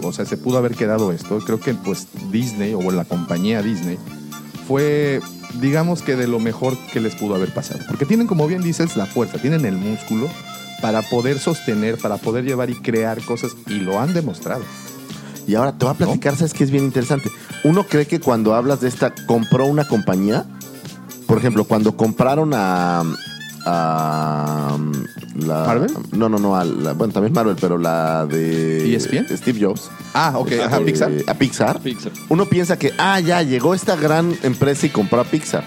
o 0.02 0.12
sea, 0.12 0.26
se 0.26 0.38
pudo 0.38 0.58
haber 0.58 0.74
quedado 0.74 1.12
esto, 1.12 1.38
creo 1.46 1.60
que 1.60 1.76
pues 1.76 2.08
Disney 2.32 2.74
o 2.74 2.82
la 2.90 3.06
compañía 3.06 3.62
Disney 3.62 4.00
fue, 4.68 5.20
digamos 5.60 6.02
que 6.02 6.16
de 6.16 6.28
lo 6.28 6.40
mejor 6.40 6.78
que 6.92 7.00
les 7.00 7.16
pudo 7.16 7.36
haber 7.36 7.54
pasado. 7.54 7.82
Porque 7.88 8.06
tienen, 8.06 8.28
como 8.28 8.48
bien 8.48 8.62
dices, 8.62 8.96
la 8.96 9.06
fuerza, 9.06 9.38
tienen 9.38 9.66
el 9.66 9.76
músculo 9.76 10.30
para 10.82 11.02
poder 11.02 11.40
sostener, 11.40 11.98
para 11.98 12.18
poder 12.18 12.44
llevar 12.44 12.70
y 12.70 12.76
crear 12.76 13.22
cosas, 13.24 13.56
y 13.68 13.76
lo 13.76 14.00
han 14.00 14.14
demostrado. 14.14 14.64
Y 15.48 15.56
ahora 15.56 15.78
te 15.78 15.86
voy 15.86 15.94
a 15.94 15.98
platicar, 15.98 16.36
¿sabes 16.36 16.54
qué 16.54 16.64
es 16.64 16.72
bien 16.72 16.84
interesante? 16.86 17.30
Uno 17.64 17.86
cree 17.86 18.06
que 18.06 18.20
cuando 18.20 18.54
hablas 18.54 18.82
de 18.82 18.90
esta, 18.90 19.14
compró 19.26 19.66
una 19.66 19.88
compañía, 19.88 20.46
por 21.28 21.38
ejemplo, 21.38 21.64
cuando 21.66 21.96
compraron 21.96 22.52
a, 22.54 23.04
a 23.66 24.74
um, 24.76 24.92
la 25.46 25.64
¿Marvel? 25.66 25.92
No, 26.12 26.30
no, 26.30 26.38
no, 26.38 26.56
a 26.56 26.66
la- 26.66 26.94
bueno, 26.94 27.14
también 27.14 27.34
Marvel, 27.34 27.56
pero 27.60 27.78
la 27.78 28.26
de 28.26 28.96
¿ESPN? 28.96 29.26
Steve 29.38 29.60
Jobs. 29.66 29.90
Ah, 30.14 30.34
ok, 30.36 30.52
ajá, 30.66 30.78
eh, 30.80 30.86
Pixar. 30.86 31.12
A 31.28 31.34
Pixar. 31.34 31.80
Pixar. 31.82 32.12
Uno 32.30 32.46
piensa 32.46 32.78
que, 32.78 32.94
ah, 32.98 33.20
ya 33.20 33.42
llegó 33.42 33.74
esta 33.74 33.96
gran 33.96 34.36
empresa 34.44 34.86
y 34.86 34.90
compró 34.90 35.22
a 35.22 35.24
Pixar. 35.24 35.64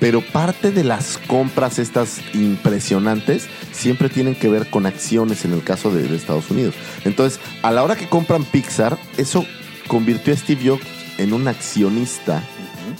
Pero 0.00 0.20
parte 0.20 0.72
de 0.72 0.82
las 0.82 1.18
compras 1.28 1.78
estas 1.78 2.18
impresionantes 2.34 3.46
siempre 3.70 4.08
tienen 4.08 4.34
que 4.34 4.48
ver 4.48 4.68
con 4.68 4.86
acciones 4.86 5.44
en 5.44 5.52
el 5.52 5.62
caso 5.62 5.92
de, 5.94 6.02
de 6.08 6.16
Estados 6.16 6.50
Unidos. 6.50 6.74
Entonces, 7.04 7.38
a 7.62 7.70
la 7.70 7.84
hora 7.84 7.94
que 7.94 8.08
compran 8.08 8.44
Pixar, 8.44 8.98
eso 9.16 9.44
convirtió 9.86 10.32
a 10.32 10.36
Steve 10.36 10.68
Jobs 10.70 10.82
en 11.18 11.32
un 11.32 11.46
accionista 11.46 12.42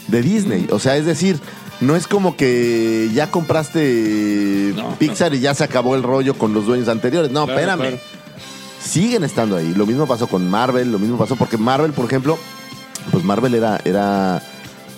de 0.07 0.21
Disney. 0.21 0.67
O 0.71 0.79
sea, 0.79 0.95
es 0.95 1.05
decir, 1.05 1.37
no 1.83 1.95
es 1.95 2.07
como 2.07 2.35
que 2.35 3.09
ya 3.13 3.29
compraste 3.29 4.73
No, 4.75 4.95
Pixar 4.95 5.33
y 5.33 5.39
ya 5.39 5.53
se 5.53 5.63
acabó 5.63 5.95
el 5.95 6.03
rollo 6.03 6.33
con 6.35 6.53
los 6.53 6.65
dueños 6.65 6.87
anteriores. 6.87 7.31
No, 7.31 7.45
Claro, 7.45 7.59
espérame 7.59 7.79
claro. 7.79 7.97
siguen 8.81 9.23
estando 9.23 9.57
ahí. 9.57 9.73
Lo 9.75 9.85
mismo 9.85 10.07
pasó 10.07 10.27
con 10.27 10.49
Marvel, 10.49 10.91
lo 10.91 10.99
mismo 10.99 11.17
pasó 11.17 11.35
porque 11.35 11.57
Marvel, 11.57 11.91
por 11.91 12.05
ejemplo, 12.05 12.37
pues 13.11 13.23
Marvel 13.23 13.53
era, 13.53 13.79
era 13.83 14.41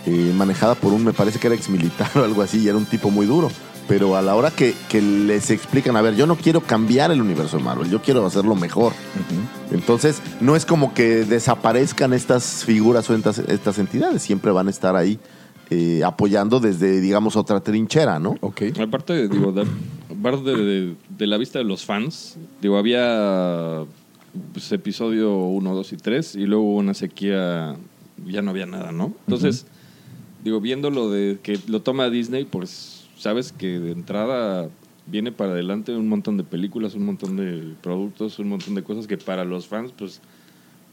eh, 0.06 0.34
manejada 0.36 0.76
por 0.76 0.94
un, 0.94 1.04
me 1.04 1.14
parece 1.14 1.40
que 1.40 1.48
era 1.48 1.56
ex 1.56 1.70
militar 1.70 2.10
o 2.16 2.24
algo 2.24 2.42
así, 2.42 2.60
y 2.60 2.68
era 2.68 2.78
un 2.78 2.86
tipo 2.86 3.10
muy 3.10 3.26
duro. 3.26 3.50
Pero 3.88 4.16
a 4.16 4.22
la 4.24 4.34
hora 4.34 4.50
que, 4.50 4.74
que 4.90 5.00
les 5.00 5.52
explican, 5.52 5.96
a 5.96 6.02
ver, 6.02 6.16
yo 6.16 6.26
no 6.26 6.36
quiero 6.38 6.62
cambiar 6.62 7.12
el 7.12 7.22
universo 7.22 7.58
de 7.58 7.64
Marvel, 7.64 7.90
yo 7.92 8.02
quiero 8.02 8.26
hacerlo 8.26 8.56
mejor. 8.56 8.94
Entonces, 9.72 10.22
no 10.42 10.56
es 10.56 10.66
como 10.66 10.96
que 10.96 11.24
desaparezcan 11.24 12.12
estas 12.14 12.64
figuras 12.66 13.08
o 13.12 13.16
estas, 13.16 13.38
estas 13.38 13.78
entidades, 13.78 14.24
siempre 14.24 14.52
van 14.52 14.68
a 14.68 14.72
estar 14.72 14.96
ahí 14.96 15.20
eh, 15.70 16.04
apoyando 16.04 16.60
desde, 16.60 17.02
digamos, 17.02 17.36
otra 17.36 17.60
trinchera, 17.60 18.20
¿no? 18.20 18.36
Ok. 18.42 18.64
Aparte, 18.80 19.28
digo, 19.28 19.52
de, 19.52 19.66
aparte 20.12 20.56
de, 20.56 20.96
de 21.10 21.28
la 21.28 21.38
vista 21.38 21.60
de 21.60 21.66
los 21.66 21.86
fans, 21.86 22.38
digo, 22.62 22.78
había 22.78 23.86
pues, 24.54 24.72
episodio 24.72 25.36
1, 25.38 25.76
2 25.76 25.94
y 25.94 25.98
3 25.98 26.36
y 26.36 26.46
luego 26.46 26.64
hubo 26.64 26.78
una 26.78 26.94
sequía, 26.94 27.76
ya 28.26 28.42
no 28.42 28.52
había 28.52 28.66
nada, 28.66 28.92
¿no? 28.92 29.14
Entonces, 29.28 29.66
digo, 30.44 30.62
viendo 30.62 30.90
lo 30.90 31.10
de 31.10 31.40
que 31.42 31.60
lo 31.68 31.82
toma 31.82 32.10
Disney, 32.10 32.46
pues 32.46 33.08
sabes 33.18 33.52
que 33.52 33.80
de 33.80 33.92
entrada 33.92 34.70
viene 35.08 35.32
para 35.32 35.52
adelante 35.52 35.96
un 35.96 36.10
montón 36.10 36.38
de 36.38 36.44
películas, 36.44 36.96
un 36.96 37.06
montón 37.06 37.38
de 37.38 37.74
productos, 37.82 38.40
un 38.40 38.50
montón 38.50 38.76
de 38.76 38.84
cosas 38.84 39.08
que 39.08 39.18
para 39.18 39.46
los 39.46 39.68
fans, 39.68 39.92
pues, 39.98 40.22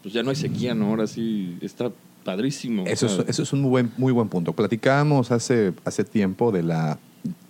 pues 0.02 0.14
ya 0.14 0.22
no 0.22 0.30
hay 0.30 0.36
sequía, 0.36 0.74
¿no? 0.74 0.86
Ahora 0.86 1.06
sí 1.06 1.56
está 1.60 1.90
padrísimo. 2.24 2.84
Eso 2.86 3.06
es, 3.06 3.28
eso 3.28 3.42
es 3.42 3.52
un 3.52 3.62
muy 3.62 3.70
buen, 3.70 3.92
muy 3.96 4.12
buen 4.12 4.28
punto. 4.28 4.52
Platicábamos 4.52 5.30
hace, 5.30 5.72
hace 5.84 6.04
tiempo 6.04 6.52
de 6.52 6.62
la 6.62 6.98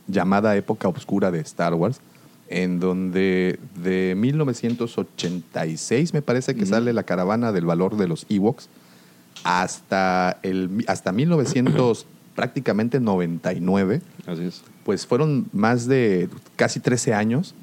llamada 0.06 0.56
época 0.56 0.88
oscura 0.88 1.30
de 1.30 1.40
Star 1.40 1.74
Wars, 1.74 2.00
en 2.48 2.80
donde 2.80 3.58
de 3.82 4.14
1986 4.16 6.12
me 6.12 6.22
parece 6.22 6.54
que 6.54 6.66
sale 6.66 6.92
la 6.92 7.02
caravana 7.04 7.52
del 7.52 7.64
valor 7.64 7.96
de 7.96 8.08
los 8.08 8.26
Ewoks 8.28 8.68
hasta, 9.44 10.38
el, 10.42 10.84
hasta 10.86 11.12
1900 11.12 12.06
prácticamente 12.34 13.00
99 13.00 14.02
Así 14.26 14.44
es. 14.44 14.62
pues 14.84 15.06
fueron 15.06 15.46
más 15.52 15.86
de 15.86 16.28
casi 16.56 16.80
13 16.80 17.14
años 17.14 17.54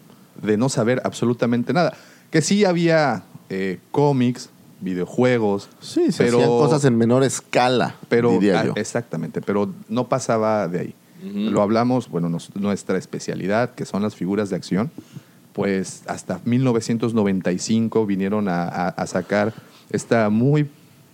de 0.42 0.58
no 0.58 0.70
saber 0.70 1.01
absolutamente 1.04 1.74
nada. 1.74 1.94
Que 2.32 2.42
sí 2.42 2.66
había 2.66 3.24
eh, 3.50 3.80
cómics, 3.92 4.50
videojuegos, 4.82 5.70
Sí, 5.82 6.12
se 6.12 6.24
pero, 6.24 6.38
hacían 6.38 6.50
cosas 6.50 6.86
en 6.86 6.98
menor 6.98 7.24
escala, 7.24 7.96
pero 8.08 8.32
diría 8.32 8.66
yo. 8.66 8.74
exactamente, 8.76 9.42
pero 9.42 9.70
no 9.90 10.08
pasaba 10.08 10.68
de 10.68 10.80
ahí. 10.80 10.94
Lo 11.22 11.62
hablamos, 11.62 12.08
bueno, 12.10 12.30
nos- 12.30 12.56
nuestra 12.56 12.98
especialidad, 12.98 13.72
que 13.76 13.86
son 13.86 14.02
las 14.02 14.16
figuras 14.16 14.50
de 14.50 14.56
acción, 14.56 14.90
pues 15.52 16.04
hasta 16.08 16.40
1995 16.46 18.06
vinieron 18.06 18.48
a, 18.48 18.64
a- 18.64 18.88
a 18.90 19.08
sacar 19.08 19.54
esta 19.92 20.30
muy 20.30 20.70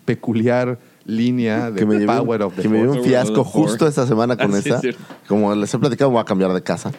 peculiar 0.06 0.78
línea 1.06 1.72
de 1.72 1.80
que 1.80 1.86
me 1.88 1.98
llevé, 1.98 2.12
un- 2.12 2.18
Power 2.26 2.42
of 2.44 2.56
the 2.56 2.62
que 2.62 2.70
me 2.70 2.78
llevé 2.78 2.90
un 3.00 3.04
fiasco 3.04 3.44
justo 3.44 3.88
esta 3.88 4.06
semana 4.06 4.38
con 4.38 4.54
Ah, 4.54 4.62
sí, 4.62 4.90
es. 4.90 4.96
Como 5.28 5.54
les 5.56 5.74
he 5.74 5.80
platicado, 5.80 6.12
voy 6.12 6.22
a 6.22 6.26
cambiar 6.26 6.54
de 6.54 6.62
casa. 6.62 6.92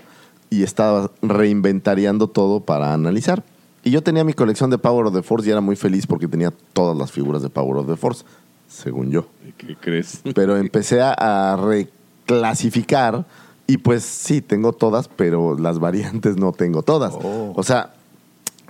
Y 0.50 0.62
estaba 0.62 1.10
reinventariando 1.22 2.28
todo 2.28 2.60
para 2.60 2.92
analizar. 2.92 3.42
Y 3.86 3.92
yo 3.92 4.02
tenía 4.02 4.24
mi 4.24 4.32
colección 4.32 4.68
de 4.68 4.78
Power 4.78 5.06
of 5.06 5.14
the 5.14 5.22
Force 5.22 5.46
y 5.46 5.52
era 5.52 5.60
muy 5.60 5.76
feliz 5.76 6.08
porque 6.08 6.26
tenía 6.26 6.52
todas 6.72 6.98
las 6.98 7.12
figuras 7.12 7.40
de 7.40 7.50
Power 7.50 7.76
of 7.76 7.86
the 7.86 7.96
Force, 7.96 8.24
según 8.66 9.12
yo. 9.12 9.28
¿Qué 9.56 9.76
crees? 9.76 10.22
Pero 10.34 10.56
empecé 10.56 11.00
a, 11.00 11.56
reclasificar 11.56 13.24
y 13.68 13.76
pues 13.76 14.02
sí, 14.02 14.40
tengo 14.40 14.72
todas, 14.72 15.06
pero 15.06 15.56
las 15.56 15.78
variantes 15.78 16.36
no 16.36 16.50
tengo 16.50 16.82
todas. 16.82 17.14
Oh. 17.14 17.52
O 17.54 17.62
sea, 17.62 17.94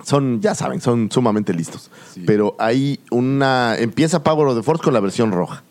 son, 0.03 0.39
ya 0.39 0.53
saben, 0.53 0.81
son 0.81 1.09
sumamente 1.11 1.51
listos. 1.51 1.89
Sí. 2.13 2.23
Pero 2.27 2.55
hay 2.59 2.99
una... 3.09 3.75
Empieza 3.75 4.21
Power 4.21 4.49
of 4.49 4.55
the 4.55 4.61
Force 4.61 4.83
con 4.83 4.93
la 4.93 4.99
versión 4.99 5.31
roja. 5.31 5.63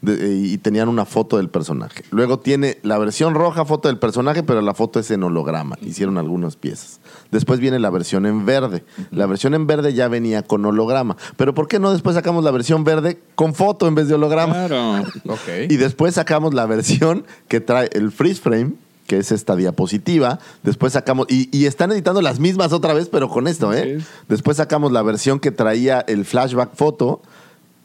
De- 0.00 0.32
y 0.36 0.58
tenían 0.58 0.88
una 0.88 1.04
foto 1.04 1.38
del 1.38 1.48
personaje. 1.48 2.04
Luego 2.10 2.38
tiene 2.38 2.78
la 2.82 2.98
versión 2.98 3.34
roja, 3.34 3.64
foto 3.64 3.88
del 3.88 3.98
personaje, 3.98 4.44
pero 4.44 4.60
la 4.62 4.72
foto 4.74 5.00
es 5.00 5.10
en 5.10 5.24
holograma. 5.24 5.76
Hicieron 5.82 6.18
algunas 6.18 6.54
piezas. 6.54 7.00
Después 7.32 7.58
viene 7.58 7.78
la 7.80 7.90
versión 7.90 8.24
en 8.24 8.46
verde. 8.46 8.84
La 9.10 9.26
versión 9.26 9.54
en 9.54 9.66
verde 9.66 9.94
ya 9.94 10.06
venía 10.08 10.42
con 10.44 10.64
holograma. 10.64 11.16
Pero 11.36 11.52
¿por 11.52 11.66
qué 11.66 11.80
no 11.80 11.90
después 11.92 12.14
sacamos 12.14 12.44
la 12.44 12.52
versión 12.52 12.84
verde 12.84 13.18
con 13.34 13.54
foto 13.54 13.88
en 13.88 13.96
vez 13.96 14.06
de 14.08 14.14
holograma? 14.14 14.66
Claro. 14.68 15.02
Y 15.68 15.76
después 15.76 16.14
sacamos 16.14 16.54
la 16.54 16.66
versión 16.66 17.24
que 17.48 17.60
trae 17.60 17.90
el 17.92 18.12
freeze 18.12 18.40
frame, 18.40 18.72
que 19.08 19.18
es 19.18 19.32
esta 19.32 19.56
diapositiva. 19.56 20.38
Después 20.62 20.92
sacamos. 20.92 21.26
Y, 21.28 21.48
y 21.56 21.66
están 21.66 21.90
editando 21.90 22.22
las 22.22 22.38
mismas 22.38 22.72
otra 22.72 22.92
vez, 22.94 23.08
pero 23.10 23.28
con 23.28 23.48
esto, 23.48 23.72
¿eh? 23.74 24.00
Después 24.28 24.58
sacamos 24.58 24.92
la 24.92 25.02
versión 25.02 25.40
que 25.40 25.50
traía 25.50 26.00
el 26.06 26.24
flashback 26.24 26.74
foto. 26.76 27.20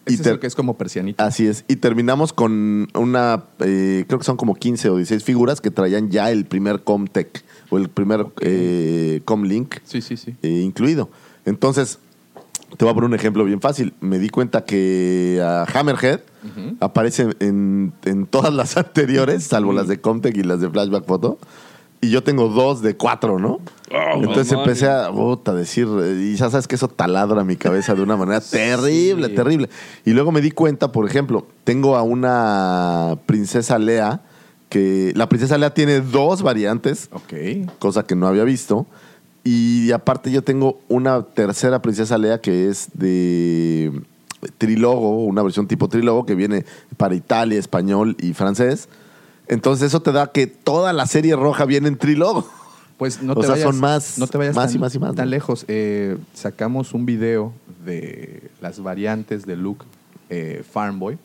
Y 0.05 0.15
es 0.15 0.21
que 0.39 0.47
es 0.47 0.55
como 0.55 0.77
persianita. 0.77 1.25
Así 1.25 1.47
es. 1.47 1.63
Y 1.67 1.77
terminamos 1.77 2.33
con 2.33 2.87
una. 2.93 3.43
eh, 3.59 4.05
creo 4.07 4.19
que 4.19 4.25
son 4.25 4.37
como 4.37 4.55
15 4.55 4.89
o 4.89 4.97
16 4.97 5.23
figuras 5.23 5.61
que 5.61 5.71
traían 5.71 6.09
ya 6.09 6.29
el 6.31 6.45
primer 6.45 6.83
Comtech 6.83 7.43
o 7.69 7.77
el 7.77 7.89
primer 7.89 8.25
eh, 8.41 9.21
Comlink 9.25 9.75
Sí, 9.85 10.01
sí, 10.01 10.17
sí. 10.17 10.35
eh, 10.41 10.49
incluido. 10.49 11.09
Entonces, 11.45 11.99
te 12.77 12.85
voy 12.85 12.91
a 12.91 12.95
poner 12.95 13.09
un 13.09 13.15
ejemplo 13.15 13.45
bien 13.45 13.61
fácil. 13.61 13.93
Me 14.01 14.19
di 14.19 14.29
cuenta 14.29 14.65
que 14.65 15.39
a 15.43 15.63
Hammerhead 15.73 16.19
aparece 16.81 17.29
en, 17.39 17.93
en 18.03 18.25
todas 18.25 18.53
las 18.53 18.75
anteriores, 18.77 19.43
salvo 19.45 19.71
las 19.73 19.87
de 19.87 20.01
Comtech 20.01 20.35
y 20.35 20.43
las 20.43 20.59
de 20.59 20.69
Flashback 20.69 21.05
Photo. 21.05 21.37
Y 22.03 22.09
yo 22.09 22.21
tengo 22.23 22.49
dos 22.49 22.81
de 22.81 22.95
cuatro, 22.97 23.39
¿no? 23.39 23.59
Oh, 23.91 24.15
Entonces 24.15 24.51
mamá. 24.51 24.63
empecé 24.63 24.89
a 24.89 25.11
puta, 25.11 25.53
decir, 25.53 25.87
eh, 26.01 26.31
y 26.33 26.35
ya 26.35 26.49
sabes 26.49 26.67
que 26.67 26.75
eso 26.75 26.87
taladra 26.87 27.43
mi 27.43 27.55
cabeza 27.55 27.93
de 27.95 28.01
una 28.01 28.17
manera 28.17 28.41
terrible, 28.51 29.27
Sí. 29.29 29.35
terrible. 29.35 29.69
Y 30.05 30.11
luego 30.11 30.31
me 30.31 30.41
di 30.41 30.51
cuenta, 30.51 30.91
por 30.91 31.07
ejemplo, 31.07 31.45
tengo 31.63 31.95
a 31.95 32.01
una 32.03 33.17
princesa 33.25 33.77
Lea, 33.79 34.21
que 34.69 35.13
la 35.15 35.29
princesa 35.29 35.57
Lea 35.57 35.73
tiene 35.73 36.01
dos 36.01 36.41
variantes, 36.41 37.09
Ok. 37.13 37.69
cosa 37.79 38.03
que 38.03 38.15
no 38.15 38.27
había 38.27 38.43
visto. 38.43 38.85
Y 39.45 39.91
aparte 39.91 40.31
yo 40.31 40.41
tengo 40.41 40.79
una 40.87 41.21
tercera 41.23 41.81
princesa 41.81 42.17
Lea 42.17 42.39
que 42.41 42.69
es 42.69 42.87
de 42.93 43.91
trilogo, 44.57 45.23
una 45.23 45.43
versión 45.43 45.67
tipo 45.67 45.87
trilogo 45.89 46.25
que 46.25 46.35
viene 46.35 46.65
para 46.97 47.13
Italia, 47.15 47.59
español 47.59 48.15
y 48.19 48.33
francés. 48.33 48.89
Entonces 49.47 49.87
eso 49.87 50.01
te 50.01 50.11
da 50.11 50.31
que 50.31 50.47
toda 50.47 50.93
la 50.93 51.05
serie 51.05 51.35
roja 51.35 51.65
viene 51.65 51.87
en 51.87 51.97
trilogo. 51.97 52.47
Pues 52.97 53.21
no 53.21 53.33
O 53.35 53.35
te 53.35 53.43
sea, 53.47 53.51
vayas, 53.55 53.69
son 53.71 53.79
más- 53.79 54.17
no 54.17 54.27
te 54.27 54.37
vayas 54.37 54.55
más 54.55 54.67
tan, 54.67 54.75
y 54.75 54.79
más 54.79 54.95
y 54.95 54.99
más, 54.99 55.15
tan 55.15 55.25
¿no? 55.25 55.31
lejos. 55.31 55.65
Eh, 55.67 56.17
sacamos 56.33 56.93
un 56.93 57.05
video 57.05 57.53
de 57.85 58.49
las 58.61 58.81
variantes 58.81 59.45
de 59.45 59.57
Luke 59.57 59.85
eh, 60.29 60.63
Farmboy 60.71 61.17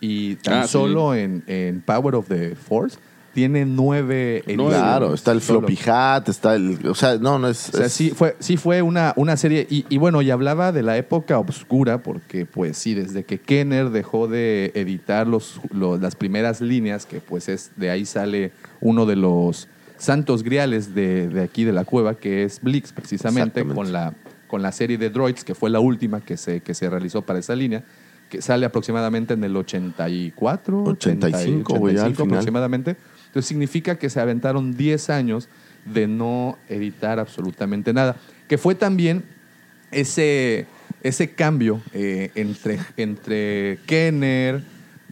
y 0.00 0.36
tan 0.36 0.60
Ah, 0.60 0.62
sí. 0.66 0.72
solo 0.72 1.14
en, 1.14 1.44
en 1.46 1.82
Power 1.82 2.14
of 2.14 2.28
the 2.28 2.54
Force 2.56 2.98
tiene 3.32 3.64
nueve 3.64 4.38
ediciones. 4.46 4.76
Claro, 4.76 5.14
está 5.14 5.32
el 5.32 5.40
Solo. 5.40 5.60
floppy 5.60 5.78
hat, 5.88 6.28
está 6.28 6.54
el... 6.56 6.78
O 6.86 6.94
sea, 6.94 7.16
no, 7.18 7.38
no 7.38 7.48
es... 7.48 7.68
O 7.68 7.76
sea, 7.76 7.86
es- 7.86 7.92
sí 7.92 8.10
fue, 8.10 8.36
sí 8.40 8.56
fue 8.56 8.82
una, 8.82 9.12
una 9.16 9.36
serie. 9.36 9.66
Y, 9.70 9.84
y 9.88 9.98
bueno, 9.98 10.20
y 10.22 10.30
hablaba 10.30 10.72
de 10.72 10.82
la 10.82 10.96
época 10.96 11.38
oscura, 11.38 12.02
porque 12.02 12.46
pues 12.46 12.76
sí, 12.76 12.94
desde 12.94 13.24
que 13.24 13.38
Kenner 13.40 13.90
dejó 13.90 14.26
de 14.28 14.72
editar 14.74 15.26
los, 15.26 15.60
los- 15.72 16.00
las 16.00 16.16
primeras 16.16 16.60
líneas, 16.60 17.06
que 17.06 17.20
pues 17.20 17.48
es 17.48 17.70
de 17.76 17.90
ahí 17.90 18.04
sale 18.04 18.52
uno 18.80 19.06
de 19.06 19.16
los 19.16 19.68
santos 19.96 20.42
griales 20.42 20.94
de, 20.94 21.28
de 21.28 21.42
aquí 21.42 21.64
de 21.64 21.72
la 21.72 21.84
cueva, 21.84 22.14
que 22.14 22.42
es 22.44 22.60
Blix, 22.62 22.92
precisamente, 22.92 23.64
con 23.66 23.92
la, 23.92 24.14
con 24.48 24.62
la 24.62 24.72
serie 24.72 24.96
de 24.98 25.10
Droids, 25.10 25.44
que 25.44 25.54
fue 25.54 25.70
la 25.70 25.78
última 25.80 26.20
que 26.20 26.36
se, 26.36 26.60
que 26.62 26.74
se 26.74 26.88
realizó 26.90 27.22
para 27.22 27.38
esa 27.38 27.54
línea, 27.54 27.84
que 28.30 28.40
sale 28.40 28.64
aproximadamente 28.64 29.34
en 29.34 29.44
el 29.44 29.54
84, 29.56 30.84
85, 30.84 31.74
güey, 31.74 31.94
ya 31.96 32.02
al 32.04 32.12
85 32.12 32.24
final. 32.52 32.96
Entonces 33.30 33.46
significa 33.46 33.96
que 33.96 34.10
se 34.10 34.18
aventaron 34.20 34.76
10 34.76 35.08
años 35.10 35.48
de 35.84 36.08
no 36.08 36.58
editar 36.68 37.20
absolutamente 37.20 37.92
nada. 37.92 38.16
Que 38.48 38.58
fue 38.58 38.74
también 38.74 39.22
ese, 39.92 40.66
ese 41.04 41.30
cambio 41.30 41.80
eh, 41.92 42.32
entre, 42.34 42.80
entre 42.96 43.78
Kenner, 43.86 44.62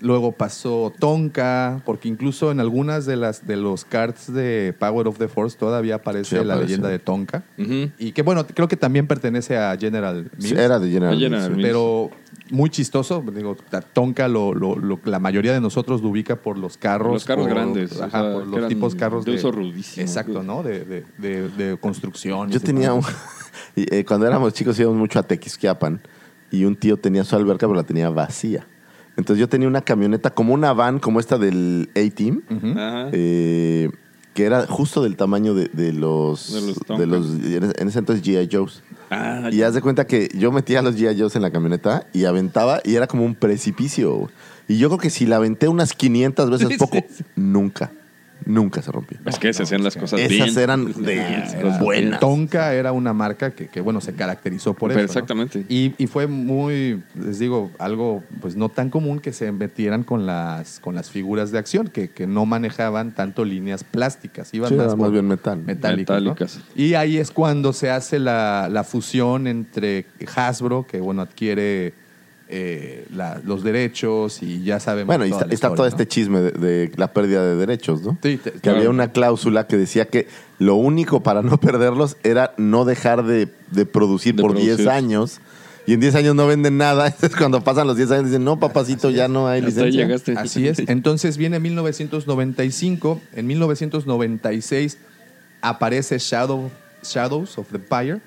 Luego 0.00 0.30
pasó 0.30 0.92
Tonka, 0.96 1.82
porque 1.84 2.06
incluso 2.06 2.52
en 2.52 2.60
algunas 2.60 3.04
de 3.04 3.16
las 3.16 3.48
de 3.48 3.56
los 3.56 3.84
cards 3.84 4.32
de 4.32 4.72
Power 4.78 5.08
of 5.08 5.18
the 5.18 5.26
Force 5.26 5.58
todavía 5.58 5.96
aparece 5.96 6.38
Sí, 6.38 6.44
la 6.44 6.54
leyenda 6.54 6.88
de 6.88 7.00
Tonka. 7.00 7.42
Y 7.56 8.12
que 8.12 8.22
bueno, 8.22 8.46
creo 8.46 8.68
que 8.68 8.76
también 8.76 9.08
pertenece 9.08 9.56
a 9.56 9.76
General 9.76 10.30
Sí, 10.38 10.50
Mills. 10.50 10.60
era 10.60 10.78
de 10.78 10.88
General. 10.88 11.18
General. 11.18 11.50
Mills. 11.50 11.62
Pero 11.66 12.10
muy 12.50 12.70
chistoso, 12.70 13.24
digo, 13.34 13.56
Tonka 13.92 14.28
lo, 14.28 14.54
lo- 14.54 14.76
lo- 14.76 15.00
la 15.04 15.18
mayoría 15.18 15.52
de 15.52 15.60
nosotros 15.60 16.02
lo 16.02 16.08
ubica 16.08 16.36
por 16.36 16.58
los 16.58 16.76
carros. 16.76 17.12
Los 17.12 17.24
carros 17.24 17.46
por- 17.46 17.54
grandes, 17.54 17.92
o 17.96 18.04
ajá, 18.04 18.20
sea, 18.22 18.32
por 18.32 18.46
los 18.46 18.68
tipos 18.68 18.94
carros 18.94 19.24
de 19.24 19.34
uso 19.34 19.50
rudísimo. 19.52 20.04
Exacto, 20.04 20.42
¿no? 20.42 20.62
De, 20.62 20.84
de, 20.84 21.04
de- 21.18 21.48
de 21.48 21.76
construcción. 21.78 22.50
Yo 22.50 22.60
tenía 22.60 22.92
un. 22.92 23.02
de- 23.76 23.86
eh, 23.90 24.04
cuando 24.04 24.26
éramos 24.26 24.52
chicos 24.54 24.78
íbamos 24.80 24.98
mucho 24.98 25.18
a 25.18 25.22
Tequisquiapan 25.22 26.00
y 26.50 26.64
un 26.64 26.76
tío 26.76 26.96
tenía 26.96 27.24
su 27.24 27.36
alberca, 27.36 27.66
pero 27.66 27.74
la 27.76 27.82
tenía 27.84 28.10
vacía. 28.10 28.66
Entonces 29.16 29.40
yo 29.40 29.48
tenía 29.48 29.66
una 29.68 29.80
camioneta 29.82 30.30
como 30.30 30.54
una 30.54 30.72
van, 30.72 30.98
como 31.00 31.18
esta 31.20 31.38
del 31.38 31.90
A-Team, 31.96 32.42
Ajá. 32.48 33.08
eh, 33.12 33.90
que 34.38 34.44
era 34.44 34.68
justo 34.68 35.02
del 35.02 35.16
tamaño 35.16 35.52
de, 35.52 35.66
de 35.66 35.92
los. 35.92 36.52
De 36.52 36.60
los 36.60 36.76
de 37.00 37.06
los 37.08 37.26
Tonka. 37.26 37.82
en 37.82 37.88
ese 37.88 37.98
entonces 37.98 38.24
G.I. 38.24 38.48
Joe's. 38.52 38.84
Ah, 39.10 39.48
Y 39.50 39.62
haz 39.62 39.74
de 39.74 39.80
cuenta 39.80 40.06
que 40.06 40.28
yo 40.32 40.52
metía 40.52 40.78
a 40.78 40.82
los 40.82 40.94
G.I. 40.94 41.18
Joe's 41.18 41.34
en 41.34 41.42
la 41.42 41.50
camioneta 41.50 42.06
y 42.12 42.24
aventaba 42.24 42.80
y 42.84 42.94
era 42.94 43.08
como 43.08 43.24
un 43.24 43.34
precipicio. 43.34 44.30
Y 44.68 44.78
yo 44.78 44.90
creo 44.90 44.98
que 45.00 45.10
si 45.10 45.26
la 45.26 45.36
aventé 45.36 45.66
unas 45.66 45.92
500 45.92 46.50
veces 46.50 46.68
Sí, 46.70 46.76
poco, 46.78 46.98
sí, 46.98 47.04
sí. 47.16 47.24
nunca, 47.34 47.90
nunca 48.44 48.82
se 48.82 48.90
rompió. 48.92 49.18
Es 49.26 49.38
que 49.38 49.52
se 49.52 49.62
hacían 49.62 49.82
las 49.84 49.96
cosas 49.96 50.20
Esas 50.20 50.30
bien. 50.54 50.58
eran 50.58 50.92
de 50.92 51.14
Era- 51.16 51.78
buenas. 51.78 52.20
Tonka 52.20 52.72
era 52.74 52.92
una 52.92 53.12
marca 53.12 53.50
que, 53.50 53.68
que, 53.68 53.80
bueno, 53.80 54.00
se 54.00 54.14
caracterizó 54.14 54.74
por 54.74 54.90
Pero 54.90 55.00
eso. 55.00 55.06
¿no? 55.06 55.20
exactamente. 55.20 55.64
Y, 55.68 55.94
y 55.98 56.06
fue 56.06 56.26
muy, 56.26 57.02
les 57.14 57.38
digo, 57.38 57.70
algo 57.78 58.22
pues 58.40 58.56
no 58.56 58.68
tan 58.68 58.90
común 58.90 59.20
que 59.20 59.32
se 59.32 59.50
metieran 59.52 60.02
con 60.04 60.26
las, 60.26 60.80
con 60.80 60.94
las 60.94 61.10
figuras 61.10 61.50
de 61.50 61.58
acción, 61.58 61.88
que, 61.88 62.10
que 62.10 62.26
no 62.26 62.46
manejaban 62.46 63.12
tanto 63.14 63.44
líneas 63.44 63.84
plásticas, 63.84 64.52
iban 64.54 64.70
Sí, 64.70 64.74
más, 64.76 65.10
bien 65.12 65.26
metal. 65.28 65.58
metálicas. 65.64 66.22
¿no? 66.22 66.30
Metálicas. 66.30 66.60
Y 66.74 66.94
ahí 66.94 67.18
es 67.18 67.30
cuando 67.30 67.72
se 67.72 67.90
hace 67.90 68.18
la, 68.18 68.68
la 68.70 68.84
fusión 68.84 69.46
entre 69.46 70.06
Hasbro, 70.34 70.86
que 70.86 71.00
bueno, 71.00 71.22
adquiere 71.22 71.92
eh, 72.50 73.06
la- 73.14 73.40
los 73.44 73.62
derechos 73.62 74.42
y 74.42 74.62
ya 74.64 74.80
sabemos. 74.80 75.06
Bueno, 75.08 75.26
y 75.26 75.30
está, 75.30 75.46
la 75.46 75.52
está 75.54 75.66
historia, 75.68 75.76
todo 75.76 75.86
¿no? 75.86 75.90
este 75.90 76.08
chisme 76.08 76.40
de, 76.40 76.50
de 76.52 76.92
la 76.96 77.12
pérdida 77.12 77.44
de 77.44 77.56
derechos, 77.56 78.02
¿no? 78.02 78.18
Sí, 78.22 78.38
te- 78.42 78.52
que 78.52 78.60
claro. 78.60 78.78
había 78.78 78.90
una 78.90 79.12
cláusula 79.12 79.66
que 79.66 79.76
decía 79.76 80.06
que 80.06 80.26
lo 80.58 80.74
único 80.76 81.22
para 81.22 81.42
no 81.42 81.58
perderlos 81.60 82.16
era 82.22 82.54
no 82.56 82.84
dejar 82.84 83.24
de, 83.24 83.48
de 83.70 83.86
producir 83.86 84.34
De 84.34 84.42
por 84.42 84.52
producir. 84.52 84.76
10 84.76 84.88
años. 84.88 85.40
Y 85.86 85.94
en 85.94 86.00
10 86.00 86.16
años 86.16 86.34
no 86.34 86.46
venden 86.46 86.76
nada. 86.76 87.06
Entonces, 87.08 87.34
cuando 87.36 87.62
pasan 87.64 87.86
los 87.86 87.96
10 87.96 88.10
años, 88.10 88.24
dicen, 88.26 88.44
no, 88.44 88.60
papacito, 88.60 89.08
ya 89.10 89.26
no 89.28 89.48
hay 89.48 89.62
licencia. 89.62 90.02
llegaste. 90.04 90.32
Así 90.36 90.68
es. 90.68 90.80
Entonces 90.80 91.36
viene 91.38 91.60
1995. 91.60 93.20
En 93.34 93.46
1996 93.46 94.98
aparece 95.60 96.18
Shadow, 96.18 96.70
Shadows 97.02 97.58
of 97.58 97.68
the 97.70 97.76
Empire. 97.76 98.20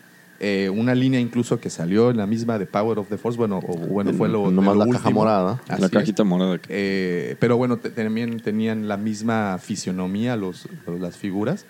Eh, 0.44 0.72
una 0.72 0.96
línea 0.96 1.20
incluso 1.20 1.60
que 1.60 1.70
salió 1.70 2.10
en 2.10 2.18
la 2.18 2.26
misma 2.26 2.58
de 2.58 2.66
Power 2.66 2.98
of 2.98 3.08
the 3.10 3.18
Force. 3.18 3.38
Bueno, 3.38 3.60
o, 3.60 3.78
bueno 3.78 4.12
fue 4.14 4.28
lo. 4.28 4.50
Nomás 4.50 4.76
la 4.76 4.88
caja 4.88 5.12
morada. 5.12 5.62
Así 5.68 5.80
la 5.82 5.86
es. 5.88 5.92
cajita 5.94 6.24
morada. 6.24 6.58
que- 6.58 6.68
Eh, 6.70 7.36
pero 7.40 7.58
bueno, 7.58 7.78
también 7.78 8.40
tenían 8.40 8.88
la 8.88 8.98
misma 8.98 9.60
fisionomía 9.62 10.36
los, 10.36 10.68
los- 10.88 11.00
las 11.00 11.16
figuras. 11.18 11.66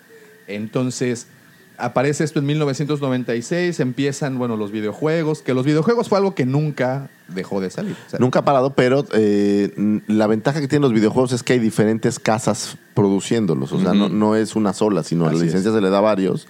Entonces, 0.48 1.26
aparece 1.78 2.24
esto 2.24 2.38
en 2.38 2.46
1996, 2.46 3.80
empiezan, 3.80 4.38
bueno, 4.38 4.56
los 4.56 4.70
videojuegos, 4.72 5.42
que 5.42 5.54
los 5.54 5.64
videojuegos 5.64 6.08
fue 6.08 6.18
algo 6.18 6.34
que 6.34 6.46
nunca 6.46 7.10
dejó 7.28 7.60
de 7.60 7.70
salir. 7.70 7.96
O 8.06 8.10
sea, 8.10 8.18
Nunca 8.18 8.40
ha 8.40 8.44
parado, 8.44 8.74
pero 8.74 9.04
eh, 9.12 10.00
la 10.06 10.26
ventaja 10.26 10.60
que 10.60 10.68
tienen 10.68 10.82
los 10.82 10.92
videojuegos 10.92 11.32
es 11.32 11.42
que 11.42 11.54
hay 11.54 11.58
diferentes 11.58 12.18
casas 12.18 12.76
produciéndolos. 12.94 13.72
O 13.72 13.80
sea, 13.80 13.94
no, 13.94 14.08
no 14.08 14.36
es 14.36 14.56
una 14.56 14.72
sola, 14.72 15.02
sino 15.02 15.26
a 15.26 15.32
la 15.32 15.34
licencia 15.42 15.68
es. 15.70 15.74
se 15.74 15.80
le 15.80 15.90
da 15.90 15.98
a 15.98 16.02
varios. 16.02 16.46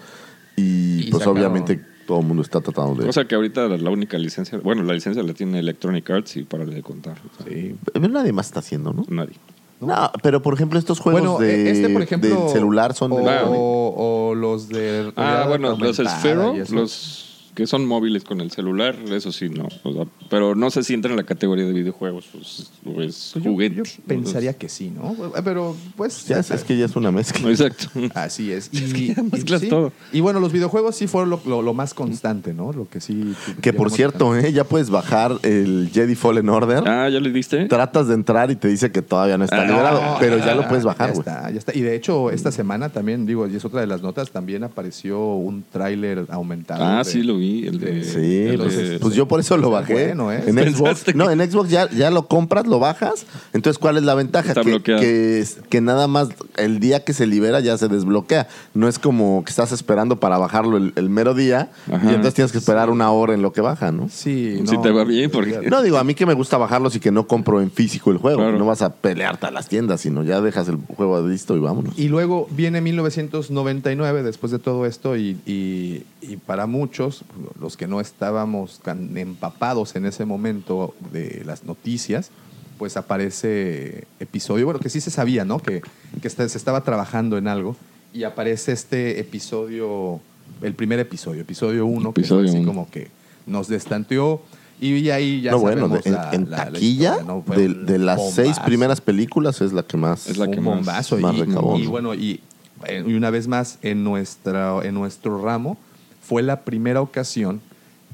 Y, 0.57 1.07
Y 1.07 1.11
pues 1.11 1.27
obviamente 1.27 1.81
todo 2.07 2.21
el 2.21 2.27
mundo 2.27 2.43
está 2.43 2.61
tratando 2.61 3.03
de... 3.03 3.09
O 3.09 3.13
sea 3.13 3.25
que 3.27 3.35
ahorita 3.35 3.69
la 3.69 3.91
única 3.91 4.19
licencia, 4.19 4.59
bueno, 4.59 4.83
la 4.83 4.95
licencia 4.95 5.23
la 5.23 5.35
tiene 5.35 5.59
Electronic 5.59 6.09
Arts 6.11 6.37
y 6.37 6.43
para 6.45 6.65
de 6.65 6.83
contar. 6.83 7.17
O 7.19 7.37
sea, 7.43 7.53
sí. 7.53 7.75
Pero 7.93 8.09
nadie 8.09 8.33
más 8.33 8.47
está 8.47 8.61
haciendo, 8.61 8.93
¿no? 8.93 9.05
Nadie. 9.09 9.35
No, 9.81 10.13
pero 10.23 10.41
por 10.43 10.55
ejemplo 10.55 10.79
estos 10.79 11.01
juegos 11.01 11.21
Bueno, 11.23 11.39
de, 11.39 11.71
este, 11.71 11.89
por 11.89 12.03
ejemplo. 12.03 12.29
del 12.29 12.49
celular 12.51 12.95
son 12.95 13.11
de... 13.11 13.17
O, 13.17 13.23
Claro. 13.23 13.51
o 13.53 14.35
los 14.37 14.69
de. 14.69 15.13
Ah, 15.17 15.45
bueno, 15.49 15.77
los 15.77 15.97
Sphero, 15.97 16.55
los 16.71 17.32
que 17.55 17.67
son 17.67 17.87
móviles 17.87 18.25
con 18.25 18.41
el 18.41 18.51
celular, 18.51 18.97
eso 19.11 19.31
sí, 19.33 19.49
no. 19.51 19.69
O 19.83 19.93
sea, 19.93 20.05
pero 20.31 20.55
no 20.55 20.71
sé 20.71 20.83
si 20.83 20.95
entra 20.95 21.11
en 21.11 21.17
la 21.19 21.25
categoría 21.25 21.67
de 21.67 21.73
videojuegos 21.73 22.27
pues, 22.33 22.71
o 22.87 23.03
es 23.03 23.31
Pues 23.35 23.45
yo- 23.45 23.51
juguete. 23.51 23.77
Yo, 23.77 23.83
pensaría 24.07 24.55
que 24.55 24.69
sí, 24.69 24.91
¿no? 24.91 25.15
Pero, 25.45 25.77
pues. 25.97 26.27
Ya 26.27 26.39
es, 26.39 26.51
es 26.51 26.65
que 26.65 26.77
ya 26.79 26.87
es 26.87 26.97
una 26.97 27.11
mezcla. 27.13 27.49
Exacto. 27.51 27.87
Así 28.15 28.51
es. 28.53 28.71
Es 28.73 28.91
Y, 28.91 28.93
que 28.93 29.07
ya 29.15 29.21
y 29.23 29.31
mezclas 29.31 29.61
sí. 29.61 29.69
todo. 29.69 29.93
Y 30.13 30.21
bueno, 30.21 30.41
los 30.41 30.53
videojuegos 30.53 30.97
sí 30.97 31.07
fueron 31.07 31.31
lo, 31.31 31.41
lo- 31.47 31.63
lo 31.63 31.75
más 31.75 31.93
constante, 31.95 32.55
¿no? 32.55 32.73
Lo 32.73 32.89
que 32.89 33.01
sí. 33.01 33.35
Que 33.61 33.73
por 33.73 33.91
cierto, 33.91 34.37
¿eh? 34.37 34.53
ya 34.53 34.65
puedes 34.65 34.89
bajar 34.91 35.33
el 35.43 35.91
Jedi 35.93 36.15
Fallen 36.15 36.49
Order. 36.49 36.83
Ah, 36.89 37.09
¿ya 37.11 37.21
le 37.21 37.31
diste? 37.31 37.67
Tratas 37.67 38.09
de 38.09 38.15
entrar 38.15 38.51
y 38.51 38.57
te 38.57 38.69
dice 38.69 38.91
que 38.91 39.03
todavía 39.03 39.37
no 39.37 39.45
está 39.45 39.63
Ah, 39.63 39.67
liberado, 39.67 40.01
No, 40.03 40.17
pero 40.19 40.39
ya 40.39 40.55
lo 40.55 40.67
puedes 40.69 40.85
bajar, 40.85 41.09
Ya 41.11 41.15
güey. 41.15 41.21
está, 41.29 41.51
ya 41.51 41.59
está. 41.59 41.77
Y 41.77 41.83
de 41.83 41.95
hecho, 41.97 42.31
esta 42.31 42.51
semana 42.51 42.89
también, 42.89 43.27
digo, 43.27 43.47
y 43.47 43.55
es 43.57 43.65
otra 43.65 43.81
de 43.83 43.87
las 43.87 44.01
notas, 44.03 44.31
también 44.31 44.65
apareció 44.65 45.21
un 45.35 45.65
tráiler 45.71 46.27
aumentado. 46.31 46.85
Ah, 46.85 46.99
de- 46.99 47.05
sí 47.05 47.23
lo 47.23 47.42
vi. 47.43 47.67
El 47.67 47.79
de, 47.81 48.05
Sí, 48.05 48.47
el 48.49 48.59
pues, 48.59 48.77
de- 48.77 48.99
pues 48.99 49.15
yo 49.15 49.27
por 49.27 49.41
eso 49.41 49.57
lo 49.57 49.71
bajé. 49.71 49.93
Bueno, 49.95 50.33
¿eh? 50.33 50.43
En 50.47 50.57
Xbox, 50.75 51.05
que- 51.05 51.15
no, 51.15 51.31
en 51.31 51.41
Xbox 51.41 51.69
ya, 51.71 51.91
ya 51.91 52.11
lo 52.11 52.27
compras, 52.29 52.67
lo 52.67 52.79
bajas. 52.79 53.27
Entonces, 53.53 53.79
¿cuál 53.79 53.97
es 53.97 54.05
la 54.05 54.15
ventaja? 54.15 54.49
Está 54.49 54.63
que, 54.63 54.71
bloqueado. 54.71 55.01
que, 55.03 55.81
nada 55.81 56.07
más 56.09 56.29
el 56.57 56.79
día 56.81 57.05
que 57.05 57.13
se 57.13 57.27
libera 57.27 57.61
ya 57.61 57.77
se 57.79 57.89
desbloquea. 57.89 58.49
No 58.75 58.89
es 58.89 58.99
como 58.99 59.45
que 59.45 59.51
estás 59.51 59.73
esperando 59.73 60.21
para 60.21 60.39
bajarlo 60.39 60.77
el, 60.77 60.93
el 60.97 61.09
mero 61.11 61.35
día 61.35 61.71
Ajá. 61.93 62.05
y 62.07 62.09
entonces 62.11 62.35
tienes 62.35 62.53
que 62.53 62.59
esperar 62.59 62.89
una 62.91 63.11
hora 63.11 63.35
en 63.35 63.43
lo 63.43 63.53
que 63.53 63.61
baja, 63.61 63.93
¿no? 63.93 64.09
Sí, 64.09 64.63
Sí 64.67 64.77
te 64.83 64.91
va 64.91 65.05
bien, 65.05 65.31
porque- 65.31 65.69
No, 65.69 65.83
digo, 65.83 65.99
a 65.99 66.05
mí 66.05 66.15
que 66.15 66.27
me 66.27 66.35
gusta 66.35 66.57
bajarlos 66.59 66.95
y 66.97 67.01
que 67.01 67.11
no 67.11 67.27
compro 67.27 67.61
en 67.61 67.71
físico 67.71 68.11
el 68.11 68.19
juego. 68.19 68.39
Claro. 68.39 68.59
No 68.59 68.67
vas 68.67 68.83
a 68.83 68.93
pelearte 68.95 69.47
a 69.47 69.51
las 69.51 69.69
tiendas, 69.69 70.01
sino 70.01 70.23
ya 70.23 70.41
dejas 70.41 70.69
el 70.69 70.77
juego 70.97 71.27
listo 71.27 71.57
y 71.57 71.61
vámonos. 71.61 71.99
Y 71.99 72.09
luego 72.09 72.47
viene 72.53 72.81
1999 72.81 74.23
después 74.23 74.53
de 74.53 74.59
todo 74.59 74.87
esto 74.87 75.17
y, 75.17 75.39
y- 75.47 76.05
y 76.23 76.37
para 76.37 76.67
muchos, 76.67 77.25
los 77.61 77.77
que 77.77 77.87
no 77.87 78.01
estábamos 78.01 78.81
tan 78.81 79.17
empapados 79.17 79.97
en 79.97 80.07
ese 80.07 80.25
momento 80.25 80.95
de 81.13 81.43
las 81.45 81.65
noticias, 81.65 82.31
pues 82.79 82.97
aparece 82.97 84.05
episodio, 84.21 84.65
bueno, 84.67 84.81
que 84.81 84.89
sí 84.89 85.01
se 85.01 85.11
sabía, 85.11 85.45
¿no? 85.45 85.59
Que, 85.61 85.83
que 86.21 86.29
está- 86.29 86.49
se 86.49 86.59
estaba 86.59 86.83
trabajando 86.83 87.39
en 87.39 87.49
algo 87.49 87.77
y 88.13 88.25
aparece 88.25 88.73
este 88.73 89.21
episodio, 89.21 90.21
el 90.61 90.75
primer 90.75 90.99
episodio, 90.99 91.43
episodio 91.43 91.87
1, 91.87 92.13
que 92.13 92.25
fue 92.25 92.45
así 92.49 92.57
uno. 92.59 92.67
como 92.67 92.91
que 92.91 93.09
nos 93.47 93.69
destanteó 93.69 94.43
y 94.81 95.11
ahí 95.11 95.43
ya 95.43 95.53
no, 95.53 95.61
bueno, 95.61 95.89
de- 95.89 96.01
en, 96.05 96.13
la- 96.15 96.31
en 96.33 96.51
la- 96.51 96.57
la 96.59 96.65
taquilla, 96.73 97.11
historia, 97.19 97.25
¿no? 97.47 97.55
De, 97.55 97.69
de 97.69 97.99
las 97.99 98.21
seis 98.33 98.49
bombazo 98.49 98.65
primeras 98.65 99.01
películas 99.01 99.61
es 99.61 99.73
la 99.73 99.83
que 99.85 99.97
más... 99.97 100.27
Es 100.27 100.37
la 100.39 100.49
que 100.51 100.59
un 100.59 100.65
más- 100.65 100.75
bombazo. 100.77 101.19
más 101.19 101.37
y, 101.37 101.41
recabó, 101.45 101.79
y 101.79 101.85
¿no? 101.85 101.91
bueno, 101.91 102.15
y, 102.15 102.41
eh, 102.89 103.05
y 103.07 103.15
una 103.15 103.31
vez 103.31 103.47
más, 103.47 103.79
en, 103.83 104.03
nuestra, 104.03 104.81
en 104.83 104.95
nuestro 104.95 105.41
ramo, 105.41 105.79
fue 106.23 106.43
la 106.43 106.61
primera 106.63 107.01
ocasión 107.01 107.61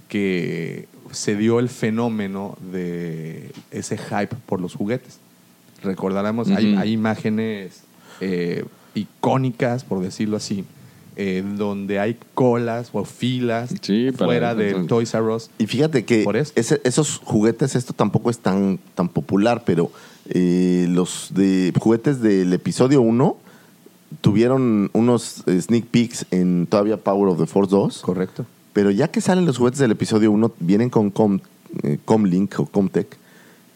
que 0.09 0.88
se 1.12 1.37
dio 1.37 1.59
el 1.59 1.68
fenómeno 1.68 2.57
de 2.73 3.51
ese 3.71 3.97
hype 3.99 4.35
por 4.47 4.61
los 4.61 4.75
juguetes. 4.75 5.18
Recordaremos, 5.83 6.49
hay, 6.49 6.92
imágenes 6.92 7.83
eh, 8.21 8.64
icónicas, 8.94 9.85
por 9.85 10.01
decirlo 10.03 10.37
así, 10.37 10.64
eh, 11.16 11.42
donde 11.57 11.99
hay 12.01 12.16
colas 12.35 12.90
o 12.92 13.05
filas 13.05 13.71
Sí, 13.83 14.11
fuera 14.16 14.55
de 14.55 14.75
Toys 14.85 15.14
R 15.14 15.25
Us. 15.25 15.51
Y 15.59 15.66
fíjate 15.66 16.05
que 16.05 16.25
Por 16.25 16.37
eso. 16.37 16.53
ese- 16.57 16.81
esos 16.85 17.18
juguetes, 17.25 17.75
esto 17.77 17.92
tampoco 17.92 18.31
es 18.31 18.38
tan, 18.38 18.79
tan 18.94 19.09
popular, 19.09 19.62
pero 19.64 19.90
eh, 20.31 20.87
los 20.90 21.33
de 21.35 21.73
juguetes 21.79 22.21
del 22.21 22.53
episodio 22.53 23.01
1 23.01 23.37
tuvieron 24.21 24.90
unos 24.92 25.42
eh, 25.47 25.61
sneak 25.61 25.87
peeks 25.87 26.27
en 26.31 26.66
todavía 26.66 26.97
Power 26.97 27.29
of 27.29 27.38
the 27.38 27.47
Force 27.47 27.71
2. 27.71 28.01
Correcto. 28.01 28.47
Pero 28.73 28.90
ya 28.90 29.09
que 29.09 29.21
salen 29.21 29.47
los 29.47 29.59
juguetes 29.59 29.81
del 29.81 29.90
episodio 29.90 30.31
1, 30.33 30.53
vienen 30.61 30.90
con 30.90 31.11
Com, 31.11 31.40
eh, 31.83 31.99
Comlink 32.05 32.59
o 32.61 32.66
Comtech. 32.66 33.16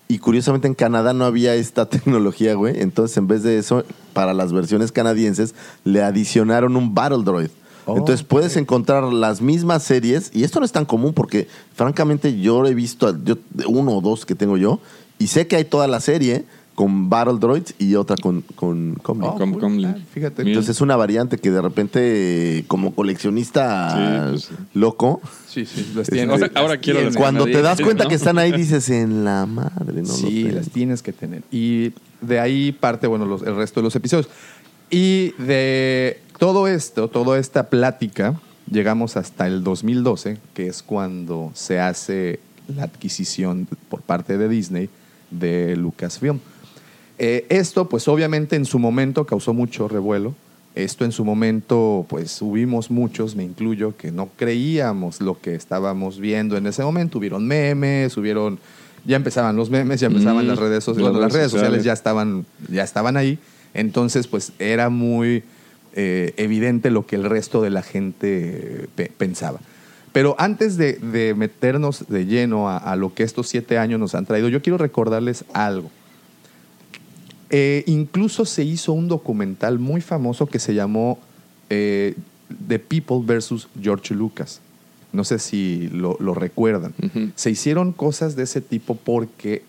Y 0.08 0.18
curiosamente 0.18 0.68
en 0.68 0.74
Canadá 0.74 1.12
no 1.12 1.24
había 1.24 1.54
esta 1.54 1.86
tecnología, 1.88 2.54
güey. 2.54 2.80
Entonces, 2.80 3.16
en 3.16 3.26
vez 3.26 3.42
de 3.42 3.58
eso, 3.58 3.84
para 4.12 4.34
las 4.34 4.52
versiones 4.52 4.92
canadienses, 4.92 5.54
le 5.84 6.02
adicionaron 6.02 6.76
un 6.76 6.94
Battle 6.94 7.24
Droid. 7.24 7.50
Oh, 7.84 7.96
Entonces 7.96 8.22
puedes 8.22 8.56
encontrar 8.56 9.04
las 9.12 9.40
mismas 9.40 9.82
series, 9.82 10.30
y 10.32 10.44
esto 10.44 10.60
no 10.60 10.66
es 10.66 10.70
tan 10.70 10.84
común 10.84 11.14
porque, 11.14 11.48
francamente, 11.74 12.38
yo 12.40 12.64
he 12.64 12.74
visto 12.74 13.16
yo, 13.24 13.36
uno 13.66 13.96
o 13.96 14.00
dos 14.00 14.24
que 14.24 14.36
tengo 14.36 14.56
yo, 14.56 14.78
y 15.18 15.26
sé 15.26 15.48
que 15.48 15.56
hay 15.56 15.64
toda 15.64 15.88
la 15.88 16.00
serie 16.00 16.44
con 16.82 17.08
Battle 17.08 17.38
Droids 17.38 17.74
y 17.78 17.94
otra 17.94 18.16
con, 18.16 18.40
con 18.56 18.94
Comlink. 19.02 19.32
Oh, 19.34 19.38
Com- 19.38 19.52
cool. 19.52 19.60
Comlink. 19.60 19.96
Ah, 19.96 20.00
fíjate. 20.12 20.42
Entonces 20.42 20.76
es 20.76 20.80
una 20.80 20.96
variante 20.96 21.38
que 21.38 21.50
de 21.52 21.62
repente, 21.62 22.64
como 22.66 22.92
coleccionista 22.94 24.32
Sí, 24.36 24.48
pues 24.48 24.50
loco, 24.74 25.20
Sí, 25.46 25.64
sí, 25.66 25.92
las 25.94 26.08
Este, 26.08 26.16
tienes. 26.16 26.32
Ahora- 26.42 26.50
ahora 26.54 26.76
quiero 26.78 26.98
Tienes. 27.00 27.14
las 27.14 27.20
cuando 27.22 27.44
te 27.44 27.62
das 27.62 27.80
cuenta 27.80 28.04
¿no? 28.04 28.08
que 28.10 28.16
están 28.16 28.38
ahí, 28.38 28.50
dices, 28.52 28.88
en 28.90 29.24
la 29.24 29.46
madre, 29.46 30.02
no 30.02 30.06
sí, 30.06 30.22
lo 30.42 30.48
tengo". 30.48 30.58
las 30.58 30.70
tienes 30.70 31.02
que 31.02 31.12
tener. 31.12 31.42
Y 31.52 31.92
de 32.20 32.40
ahí 32.40 32.72
parte, 32.72 33.06
bueno, 33.06 33.26
los- 33.26 33.42
el 33.42 33.54
resto 33.54 33.80
de 33.80 33.84
los 33.84 33.94
episodios. 33.96 34.28
Y 34.90 35.32
de 35.38 36.20
todo 36.38 36.66
esto, 36.68 37.08
toda 37.08 37.38
esta 37.38 37.68
plática, 37.70 38.40
llegamos 38.70 39.16
hasta 39.16 39.46
el 39.46 39.62
2012, 39.62 40.38
que 40.54 40.66
es 40.66 40.82
cuando 40.82 41.50
se 41.54 41.78
hace 41.80 42.40
la 42.74 42.84
adquisición 42.84 43.68
por 43.88 44.02
parte 44.02 44.36
de 44.38 44.48
Disney 44.48 44.88
de 45.30 45.76
Lucasfilm. 45.76 46.40
Eh, 47.24 47.46
esto, 47.50 47.88
pues 47.88 48.08
obviamente 48.08 48.56
en 48.56 48.64
su 48.64 48.80
momento 48.80 49.24
causó 49.26 49.54
mucho 49.54 49.86
revuelo. 49.86 50.34
Esto 50.74 51.04
en 51.04 51.12
su 51.12 51.24
momento, 51.24 52.04
pues 52.08 52.42
hubimos 52.42 52.90
muchos, 52.90 53.36
me 53.36 53.44
incluyo, 53.44 53.94
que 53.96 54.10
no 54.10 54.28
creíamos 54.36 55.20
lo 55.20 55.38
que 55.40 55.54
estábamos 55.54 56.18
viendo 56.18 56.56
en 56.56 56.66
ese 56.66 56.82
momento. 56.82 57.18
Hubieron 57.18 57.46
memes, 57.46 58.16
hubieron, 58.16 58.58
ya 59.04 59.14
empezaban 59.16 59.54
los 59.54 59.70
memes, 59.70 60.00
ya 60.00 60.08
empezaban 60.08 60.46
Mm, 60.46 60.48
las 60.48 60.58
redes 60.58 60.82
sociales. 60.82 61.14
las 61.20 61.32
redes 61.32 61.50
sociales 61.52 61.84
ya 61.84 61.92
estaban, 61.92 62.44
ya 62.68 62.82
estaban 62.82 63.16
ahí. 63.16 63.38
Entonces, 63.72 64.26
pues 64.26 64.52
era 64.58 64.88
muy 64.88 65.44
eh, 65.94 66.32
evidente 66.38 66.90
lo 66.90 67.06
que 67.06 67.14
el 67.16 67.24
resto 67.24 67.62
de 67.62 67.70
la 67.70 67.82
gente 67.82 68.88
pe- 68.96 69.12
pensaba. 69.16 69.60
Pero 70.12 70.34
antes 70.38 70.76
de, 70.76 70.94
de 70.94 71.34
meternos 71.34 72.06
de 72.08 72.26
lleno 72.26 72.68
a, 72.68 72.78
a 72.78 72.96
lo 72.96 73.14
que 73.14 73.22
estos 73.22 73.46
siete 73.48 73.78
años 73.78 74.00
nos 74.00 74.14
han 74.16 74.26
traído, 74.26 74.48
yo 74.48 74.60
quiero 74.62 74.76
recordarles 74.78 75.44
algo. 75.52 75.90
Eh, 77.54 77.84
incluso 77.86 78.46
se 78.46 78.64
hizo 78.64 78.94
un 78.94 79.08
documental 79.08 79.78
muy 79.78 80.00
famoso 80.00 80.46
que 80.46 80.58
se 80.58 80.74
llamó 80.74 81.18
eh, 81.68 82.16
The 82.66 82.78
People 82.78 83.20
versus 83.24 83.68
George 83.80 84.14
Lucas. 84.14 84.60
No 85.12 85.22
sé 85.22 85.38
si 85.38 85.88
lo, 85.92 86.16
lo 86.18 86.32
recuerdan. 86.32 86.94
Se 87.34 87.50
hicieron 87.50 87.92
cosas 87.92 88.34
de 88.34 88.44
ese 88.44 88.62
tipo 88.62 88.94
porque 88.94 89.62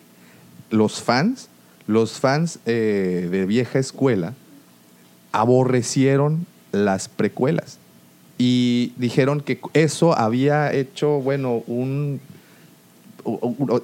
los 0.70 1.02
fans, 1.02 1.50
los 1.86 2.20
fans 2.20 2.60
eh, 2.66 3.28
de 3.30 3.46
vieja 3.46 3.78
escuela, 3.78 4.34
aborrecieron 5.34 6.46
las 6.72 7.10
precuelas 7.10 7.78
y 8.38 8.94
dijeron 8.98 9.42
que 9.42 9.60
eso 9.74 10.18
había 10.18 10.74
hecho, 10.74 11.20
bueno, 11.20 11.64
un... 11.68 12.22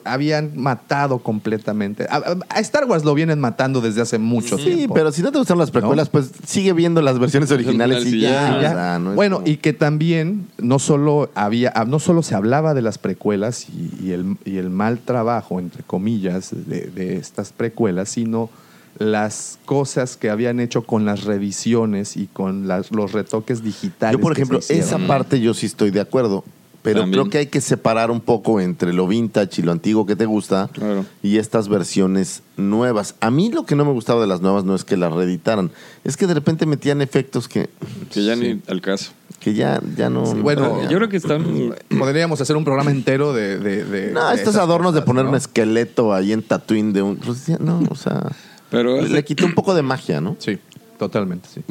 habían 0.04 0.52
matado 0.58 1.20
completamente. 1.20 2.06
A, 2.10 2.36
a 2.50 2.60
Star 2.60 2.86
Wars 2.86 3.04
lo 3.06 3.14
vienen 3.14 3.40
matando 3.40 3.82
desde 3.82 4.02
hace 4.02 4.18
mucho 4.18 4.58
Sí, 4.58 4.66
tiempo. 4.76 4.94
pero 4.94 5.12
si 5.12 5.22
no 5.22 5.32
te 5.32 5.38
gustan 5.38 5.58
las 5.58 5.72
precuelas, 5.72 6.10
pues 6.10 6.32
sigue 6.46 6.74
viendo 6.74 7.02
las 7.02 7.20
versiones 7.20 7.52
originales 7.52 8.06
y 8.06 8.12
Sí, 8.12 8.20
ya. 8.22 9.00
no 9.00 9.14
bueno, 9.16 9.38
como- 9.38 9.48
y 9.48 9.58
que 9.58 9.74
también 9.74 10.48
no 10.58 10.80
solo 10.80 11.30
había, 11.36 11.72
ah, 11.76 11.86
no 11.86 12.00
solo 12.00 12.24
se 12.24 12.36
hablaba 12.36 12.74
de 12.74 12.82
las 12.82 12.98
precuelas 12.98 13.68
y, 13.70 14.08
y 14.08 14.12
el, 14.12 14.38
y 14.46 14.58
el 14.58 14.70
mal 14.70 15.00
trabajo, 15.00 15.60
entre 15.60 15.84
comillas, 15.84 16.50
de, 16.52 16.88
de 16.88 17.18
estas 17.18 17.52
precuelas, 17.52 18.10
sino 18.10 18.50
las 18.98 19.60
cosas 19.66 20.18
que 20.18 20.30
habían 20.30 20.60
hecho 20.60 20.84
con 20.84 21.06
las 21.06 21.24
revisiones 21.24 22.18
y 22.18 22.28
con 22.28 22.68
las- 22.68 22.92
los 22.92 23.14
retoques 23.14 23.64
digitales. 23.64 24.18
Yo, 24.18 24.22
por 24.22 24.34
ejemplo, 24.34 24.60
esa 24.68 24.98
parte 25.00 25.40
yo 25.40 25.54
sí 25.54 25.66
estoy 25.68 25.92
de 25.92 26.02
acuerdo. 26.02 26.44
Pero 26.90 27.02
También. 27.02 27.22
creo 27.22 27.30
que 27.32 27.38
hay 27.38 27.46
que 27.48 27.62
separar 27.62 28.10
un 28.10 28.20
poco 28.20 28.60
entre 28.60 28.94
lo 28.94 29.08
vintage 29.08 29.62
y 29.62 29.64
lo 29.64 29.72
antiguo 29.72 30.06
que 30.08 30.16
te 30.16 30.26
gusta 30.26 30.70
Claro. 30.74 31.06
y 31.22 31.38
estas 31.38 31.68
versiones 31.70 32.42
nuevas. 32.58 33.14
A 33.22 33.30
mí 33.30 33.52
lo 33.52 33.64
que 33.66 33.76
no 33.76 33.86
me 33.86 33.92
gustaba 33.92 34.20
de 34.22 34.26
las 34.28 34.42
nuevas 34.42 34.64
no 34.64 34.74
es 34.74 34.84
que 34.84 34.98
las 34.98 35.14
reeditaran, 35.14 35.70
es 36.04 36.18
que 36.18 36.26
de 36.26 36.34
repente 36.34 36.66
metían 36.66 37.02
efectos 37.04 37.48
que, 37.48 37.70
Que 38.12 38.24
ya 38.26 38.36
ni 38.36 38.60
al 38.68 38.82
caso. 38.82 39.12
que 39.40 39.54
ya, 39.54 39.80
ya 39.96 40.10
no. 40.10 40.26
Sí, 40.26 40.34
bueno, 40.42 40.82
ya- 40.82 40.90
Yo 40.90 40.98
creo 40.98 41.10
que 41.10 41.18
están. 41.18 41.76
Podríamos 41.98 42.42
hacer 42.42 42.56
un 42.58 42.64
programa 42.64 42.90
entero 42.90 43.34
de. 43.34 43.60
de- 43.60 43.86
de- 43.86 44.12
No, 44.12 44.30
de 44.30 44.36
estos 44.36 44.56
adornos 44.56 44.94
de 44.96 45.04
poner 45.04 45.26
¿no? 45.26 45.30
un 45.30 45.36
esqueleto 45.38 46.12
ahí 46.14 46.34
en 46.34 46.42
Tatooine 46.42 46.92
de 46.92 47.02
un. 47.04 47.18
pues, 47.18 47.48
no, 47.60 47.84
o 47.90 47.96
sea. 47.96 48.24
Pero, 48.72 49.00
le 49.02 49.24
quitó 49.24 49.46
un 49.46 49.54
poco 49.54 49.76
de 49.76 49.82
magia, 49.84 50.22
¿no? 50.22 50.36
Sí, 50.40 50.58
totalmente, 50.98 51.48
sí. 51.54 51.62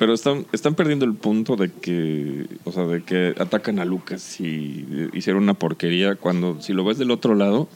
Pero 0.00 0.14
están, 0.14 0.46
están 0.52 0.74
perdiendo 0.74 1.04
el 1.04 1.12
punto 1.12 1.56
de 1.56 1.70
que. 1.70 2.46
O 2.64 2.72
sea, 2.72 2.86
de 2.86 3.02
que 3.02 3.34
atacan 3.38 3.78
a 3.80 3.84
Lucas 3.84 4.40
y 4.40 4.86
hicieron 5.12 5.42
una 5.42 5.52
porquería. 5.52 6.14
Cuando, 6.14 6.56
si 6.62 6.72
lo 6.72 6.84
ves 6.86 6.96
del 6.96 7.10
otro 7.10 7.34
lado, 7.34 7.68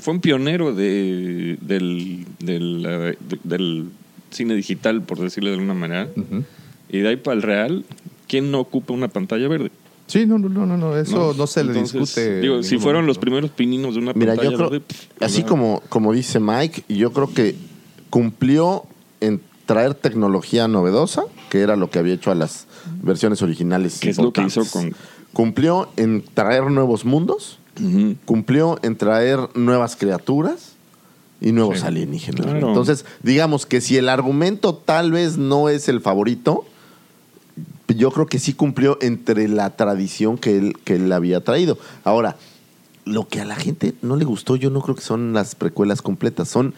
fue 0.00 0.14
un 0.14 0.20
pionero 0.20 0.74
de, 0.74 1.56
del, 1.60 2.26
del, 2.40 2.82
de- 2.82 3.38
del 3.44 3.88
cine 4.32 4.56
digital, 4.56 5.02
por 5.02 5.20
decirlo 5.20 5.50
de 5.50 5.54
alguna 5.54 5.74
manera. 5.74 6.08
Y 6.90 6.98
de 6.98 7.08
ahí 7.08 7.16
para 7.16 7.36
el 7.36 7.42
real, 7.42 7.84
¿quién 8.26 8.50
no 8.50 8.58
ocupa 8.58 8.92
una 8.92 9.06
pantalla 9.06 9.46
verde? 9.46 9.70
Sí, 10.08 10.26
no, 10.26 10.38
no, 10.40 10.48
no, 10.48 10.66
no, 10.76 10.96
eso 10.96 11.34
no, 11.38 11.46
se 11.46 11.62
le 11.62 11.70
Entonces, 11.70 12.00
discute. 12.00 12.40
Digo, 12.40 12.62
si 12.64 12.78
fueron 12.78 13.02
momento. 13.02 13.06
los 13.10 13.18
primeros 13.18 13.50
pininos 13.52 13.94
de 13.94 14.00
una 14.00 14.12
Mira, 14.12 14.32
pantalla 14.34 14.50
yo 14.50 14.56
creo, 14.56 14.70
verde, 14.70 14.84
pff, 14.88 15.22
así 15.22 15.44
como, 15.44 15.82
como 15.88 16.12
dice 16.12 16.40
Mike, 16.40 16.82
yo 16.88 17.12
creo 17.12 17.32
que 17.32 17.54
cumplió 18.10 18.82
en 19.20 19.40
traer 19.68 19.92
tecnología 19.92 20.66
novedosa, 20.66 21.24
que 21.50 21.60
era 21.60 21.76
lo 21.76 21.90
que 21.90 21.98
había 21.98 22.14
hecho 22.14 22.30
a 22.30 22.34
las 22.34 22.66
versiones 23.02 23.42
originales. 23.42 23.98
Que 24.00 24.08
es 24.08 24.16
lo 24.16 24.32
que 24.32 24.42
hizo 24.42 24.64
con- 24.64 24.94
Cumplió 25.34 25.90
en 25.98 26.24
traer 26.32 26.70
nuevos 26.70 27.04
mundos, 27.04 27.58
cumplió 28.24 28.78
en 28.82 28.96
traer 28.96 29.38
nuevas 29.54 29.94
criaturas 29.94 30.70
y 31.38 31.52
nuevos 31.52 31.80
Sí. 31.80 31.86
alienígenas. 31.86 32.46
Claro. 32.46 32.68
Entonces, 32.68 33.04
digamos 33.22 33.66
que 33.66 33.82
si 33.82 33.98
el 33.98 34.08
argumento 34.08 34.74
tal 34.74 35.12
vez 35.12 35.36
no 35.36 35.68
es 35.68 35.90
el 35.90 36.00
favorito, 36.00 36.64
yo 37.94 38.10
creo 38.10 38.24
que 38.26 38.38
sí 38.38 38.54
cumplió 38.54 38.96
entre 39.02 39.48
la 39.48 39.76
tradición 39.76 40.38
que 40.38 40.56
él, 40.56 40.72
que 40.84 40.94
él 40.96 41.12
había 41.12 41.44
traído. 41.44 41.76
Ahora, 42.04 42.36
lo 43.04 43.28
que 43.28 43.40
a 43.42 43.44
la 43.44 43.54
gente 43.56 43.94
no 44.00 44.16
le 44.16 44.24
gustó, 44.24 44.56
yo 44.56 44.70
no 44.70 44.80
creo 44.80 44.96
que 44.96 45.02
son 45.02 45.34
las 45.34 45.54
precuelas 45.54 46.00
completas, 46.00 46.48
son 46.48 46.74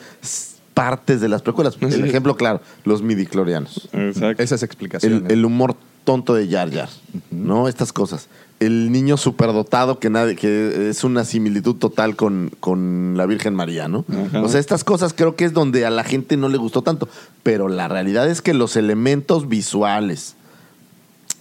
partes 0.81 1.21
de 1.21 1.29
las 1.29 1.43
precuelas. 1.43 1.77
El 1.83 1.93
Sí. 1.93 2.01
ejemplo 2.01 2.37
claro, 2.37 2.63
los 2.85 3.03
midiclorianos. 3.03 3.91
Exacto. 3.93 4.43
Esas 4.43 4.63
explicaciones. 4.63 5.25
El, 5.27 5.31
el 5.31 5.45
humor 5.45 5.77
tonto 6.05 6.33
de 6.33 6.49
Jar 6.49 6.73
Jar, 6.73 6.89
¿no? 7.31 7.69
Estas 7.69 7.93
cosas. 7.93 8.29
El 8.61 8.91
niño 8.91 9.19
superdotado 9.19 9.99
que 9.99 10.09
nadie, 10.09 10.37
que 10.37 10.89
es 10.89 11.05
una 11.05 11.27
similitud 11.27 11.75
total 11.77 12.17
con, 12.17 12.51
con 12.61 13.15
la 13.19 13.27
Virgen 13.27 13.55
María, 13.55 13.89
¿no? 13.89 14.07
O 14.43 14.49
sea, 14.49 14.59
estas 14.59 14.83
cosas 14.85 15.13
creo 15.13 15.37
que 15.37 15.45
es 15.45 15.53
donde 15.53 15.85
a 15.85 15.91
la 15.91 16.03
gente 16.03 16.39
no 16.39 16.49
le 16.49 16.57
gustó 16.57 16.81
tanto. 16.81 17.09
Pero 17.43 17.69
la 17.69 17.87
realidad 17.89 18.27
es 18.31 18.41
que 18.41 18.55
los 18.55 18.77
elementos 18.77 19.49
visuales, 19.49 20.35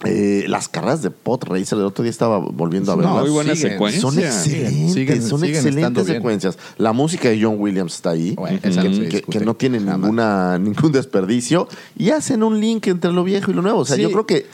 eh, 0.04 0.44
las 0.48 0.68
carreras 0.68 1.02
de 1.02 1.10
Pod 1.10 1.44
Racer, 1.44 1.78
el 1.78 1.84
otro 1.84 2.02
día 2.02 2.10
estaba 2.10 2.38
volviendo 2.38 2.92
a 2.92 2.96
No, 2.96 3.02
verlas. 3.02 3.20
muy 3.22 3.30
buena 3.30 3.54
siguen, 3.54 3.72
secuencia. 3.72 4.00
Son 4.00 4.18
excelentes, 4.18 4.94
siguen- 4.94 5.22
son 5.22 5.40
siguen 5.40 5.56
excelentes 5.56 6.06
bien. 6.06 6.16
secuencias. 6.18 6.58
La 6.78 6.92
música 6.92 7.28
de 7.28 7.42
John 7.42 7.56
Williams 7.58 7.94
está 7.96 8.10
ahí, 8.10 8.34
Bueno, 8.34 8.58
que, 8.60 8.70
no 8.70 8.82
que- 9.08 9.22
que 9.22 9.40
no 9.40 9.54
tiene 9.56 9.78
ninguna, 9.80 10.58
ningún 10.58 10.92
desperdicio. 10.92 11.68
Y 11.98 12.10
hacen 12.10 12.42
un 12.42 12.60
link 12.60 12.86
entre 12.86 13.12
lo 13.12 13.24
viejo 13.24 13.50
y 13.50 13.54
lo 13.54 13.60
nuevo. 13.62 13.80
O 13.80 13.84
sea, 13.84 13.96
Sí. 13.96 14.02
yo 14.02 14.10
creo 14.10 14.24
que 14.26 14.46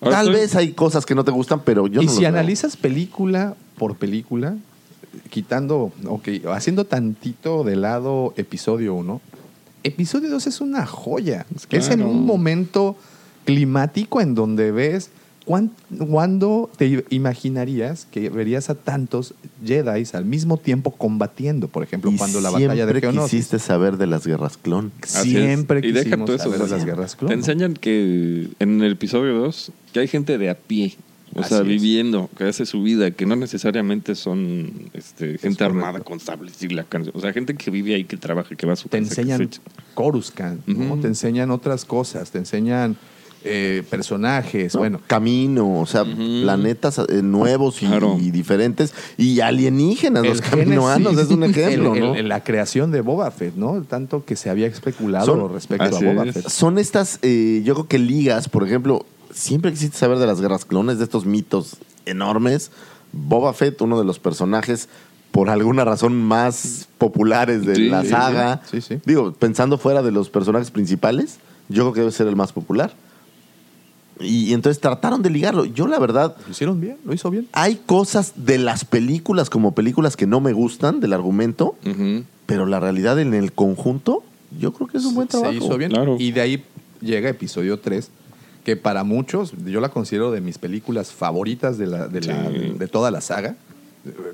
Ahora 0.00 0.16
tal 0.18 0.26
estoy- 0.28 0.40
vez 0.40 0.56
hay 0.56 0.72
cosas 0.72 1.06
que 1.06 1.14
no 1.14 1.24
te 1.24 1.30
gustan, 1.30 1.60
pero 1.64 1.86
yo 1.86 2.02
y 2.02 2.06
no 2.06 2.10
si 2.10 2.16
los 2.16 2.20
veo. 2.20 2.28
analizas 2.28 2.76
película 2.76 3.54
por 3.78 3.96
película, 3.96 4.56
quitando, 5.30 5.92
ok, 6.06 6.28
haciendo 6.52 6.84
tantito 6.84 7.64
de 7.64 7.76
lado 7.76 8.34
episodio 8.36 8.94
1, 8.94 9.20
episodio 9.84 10.30
2 10.30 10.46
es 10.46 10.60
una 10.60 10.86
joya. 10.86 11.46
Es 11.70 11.88
en 11.88 12.02
un 12.02 12.24
momento 12.26 12.96
climático 13.44 14.20
en 14.20 14.34
donde 14.34 14.70
ves 14.72 15.10
cuán- 15.44 15.72
cuándo 16.08 16.70
te 16.76 17.04
imaginarías 17.10 18.06
que 18.10 18.30
verías 18.30 18.70
a 18.70 18.74
tantos 18.76 19.34
Jedi 19.64 20.04
al 20.12 20.24
mismo 20.24 20.56
tiempo 20.56 20.92
combatiendo, 20.92 21.68
por 21.68 21.82
ejemplo, 21.82 22.10
Y 22.12 22.16
cuando 22.16 22.40
la 22.40 22.50
batalla 22.50 22.70
de 22.86 22.92
siempre 22.92 23.00
Geonosis. 23.00 23.30
quisiste 23.30 23.58
saber 23.58 23.96
de 23.96 24.06
las 24.06 24.26
guerras 24.26 24.56
clon. 24.56 24.92
Así 25.02 25.30
Siempre 25.32 25.80
es. 25.80 25.84
Y 25.86 25.92
deja 25.92 26.16
todo 26.16 26.34
eso, 26.36 26.44
saber 26.44 26.60
de 26.60 26.68
las 26.68 26.84
guerras 26.84 27.16
clon. 27.16 27.28
Te 27.30 27.36
¿no? 27.36 27.40
enseñan 27.40 27.74
que 27.74 28.48
en 28.60 28.82
el 28.82 28.92
episodio 28.92 29.34
2 29.34 29.72
que 29.92 30.00
hay 30.00 30.08
gente 30.08 30.38
de 30.38 30.50
a 30.50 30.54
pie. 30.54 30.96
O 31.34 31.40
Así 31.40 31.48
sea, 31.48 31.60
es. 31.60 31.64
viviendo, 31.66 32.28
que 32.36 32.44
hace 32.44 32.66
su 32.66 32.82
vida, 32.82 33.10
que 33.10 33.24
no 33.24 33.36
necesariamente 33.36 34.14
son 34.14 34.70
este, 34.92 35.38
gente 35.38 35.64
armada 35.64 36.00
con 36.00 36.20
sables 36.20 36.62
y 36.62 36.68
la 36.68 36.84
canción. 36.84 37.16
O 37.16 37.20
sea, 37.22 37.32
gente 37.32 37.54
que 37.54 37.70
vive 37.70 37.94
ahí, 37.94 38.04
que 38.04 38.18
trabaja, 38.18 38.54
que 38.54 38.66
va 38.66 38.74
a 38.74 38.76
su 38.76 38.90
te 38.90 38.98
casa, 38.98 39.08
enseñan 39.22 39.38
se 39.38 39.44
echa. 39.44 39.60
Coruscant, 39.94 40.60
¿no? 40.66 40.98
Te 40.98 41.06
enseñan 41.08 41.50
otras 41.50 41.86
cosas, 41.86 42.30
te 42.32 42.36
enseñan 42.38 42.96
eh, 43.44 43.82
personajes, 43.90 44.74
¿no? 44.74 44.80
bueno. 44.80 45.00
Camino, 45.06 45.80
o 45.80 45.86
sea, 45.86 46.04
planetas 46.04 46.98
eh, 46.98 47.22
nuevos 47.22 47.82
y, 47.82 47.86
Claro. 47.86 48.16
y 48.20 48.30
diferentes. 48.30 48.94
Y 49.16 49.40
alienígenas, 49.40 50.24
los 50.24 50.38
el 50.38 50.42
caminoanos, 50.50 51.10
Génesis, 51.12 51.30
es 51.30 51.36
un 51.36 51.44
ejemplo, 51.50 51.94
el- 51.94 52.00
¿no? 52.00 52.14
el- 52.14 52.28
la 52.28 52.42
creación 52.44 52.90
de 52.90 53.00
Boba 53.00 53.30
Fett, 53.30 53.54
¿no? 53.56 53.82
Tanto 53.82 54.24
que 54.24 54.36
se 54.36 54.50
había 54.50 54.66
especulado 54.66 55.26
Son- 55.26 55.52
respecto 55.52 55.84
a 55.84 56.00
Boba 56.00 56.24
es. 56.26 56.34
Fett. 56.34 56.48
son 56.48 56.78
estas, 56.78 57.18
eh, 57.22 57.62
yo 57.64 57.74
creo 57.74 57.88
que 57.88 57.98
ligas, 57.98 58.48
por 58.48 58.66
ejemplo, 58.66 59.04
siempre 59.32 59.70
quisiste 59.72 59.96
saber 59.98 60.18
de 60.18 60.26
las 60.26 60.40
guerras 60.40 60.64
clones, 60.64 60.98
de 60.98 61.04
estos 61.04 61.24
mitos 61.26 61.76
enormes. 62.06 62.70
Boba 63.12 63.52
Fett, 63.52 63.80
uno 63.82 63.98
de 63.98 64.04
los 64.04 64.18
personajes 64.18 64.88
por 65.30 65.48
alguna 65.48 65.84
razón 65.84 66.14
más 66.22 66.88
populares 66.98 67.64
de 67.64 67.74
Sí, 67.76 67.88
la 67.88 68.04
saga. 68.04 68.60
sí. 68.70 68.80
Sí, 68.82 68.94
sí. 68.96 69.00
Digo, 69.06 69.32
pensando 69.32 69.78
fuera 69.78 70.02
de 70.02 70.10
los 70.12 70.28
personajes 70.28 70.70
principales, 70.70 71.38
yo 71.70 71.84
creo 71.84 71.92
que 71.94 72.00
debe 72.00 72.12
ser 72.12 72.26
el 72.26 72.36
más 72.36 72.52
popular. 72.52 72.92
Y, 74.22 74.50
y 74.50 74.52
entonces 74.54 74.80
trataron 74.80 75.22
de 75.22 75.30
ligarlo. 75.30 75.64
Yo, 75.64 75.86
la 75.86 75.98
verdad, 75.98 76.36
Lo 76.46 76.50
hicieron 76.52 76.80
bien, 76.80 76.96
lo 77.04 77.12
hizo 77.14 77.30
bien. 77.30 77.48
hay 77.52 77.76
cosas 77.86 78.32
de 78.36 78.58
las 78.58 78.84
películas 78.84 79.50
como 79.50 79.74
películas 79.74 80.16
que 80.16 80.26
no 80.26 80.40
me 80.40 80.52
gustan 80.52 81.00
del 81.00 81.12
argumento, 81.12 81.76
pero 82.46 82.66
la 82.66 82.80
realidad 82.80 83.18
en 83.20 83.34
el 83.34 83.52
conjunto, 83.52 84.22
yo 84.60 84.72
creo 84.72 84.86
que 84.88 84.98
es 84.98 85.04
un 85.04 85.14
buen 85.14 85.28
trabajo. 85.28 85.52
Se 85.52 85.58
hizo 85.58 85.76
bien. 85.78 85.90
Claro. 85.90 86.16
Y 86.18 86.32
de 86.32 86.40
ahí 86.40 86.64
llega 87.00 87.28
episodio 87.28 87.78
3, 87.80 88.10
que 88.64 88.76
para 88.76 89.02
muchos, 89.04 89.52
yo 89.66 89.80
la 89.80 89.88
considero 89.88 90.30
de 90.30 90.40
mis 90.40 90.58
películas 90.58 91.10
favoritas 91.12 91.78
de, 91.78 91.86
la, 91.86 92.06
de, 92.08 92.20
la- 92.20 92.48
de 92.50 92.88
toda 92.88 93.10
la 93.10 93.20
saga. 93.20 93.56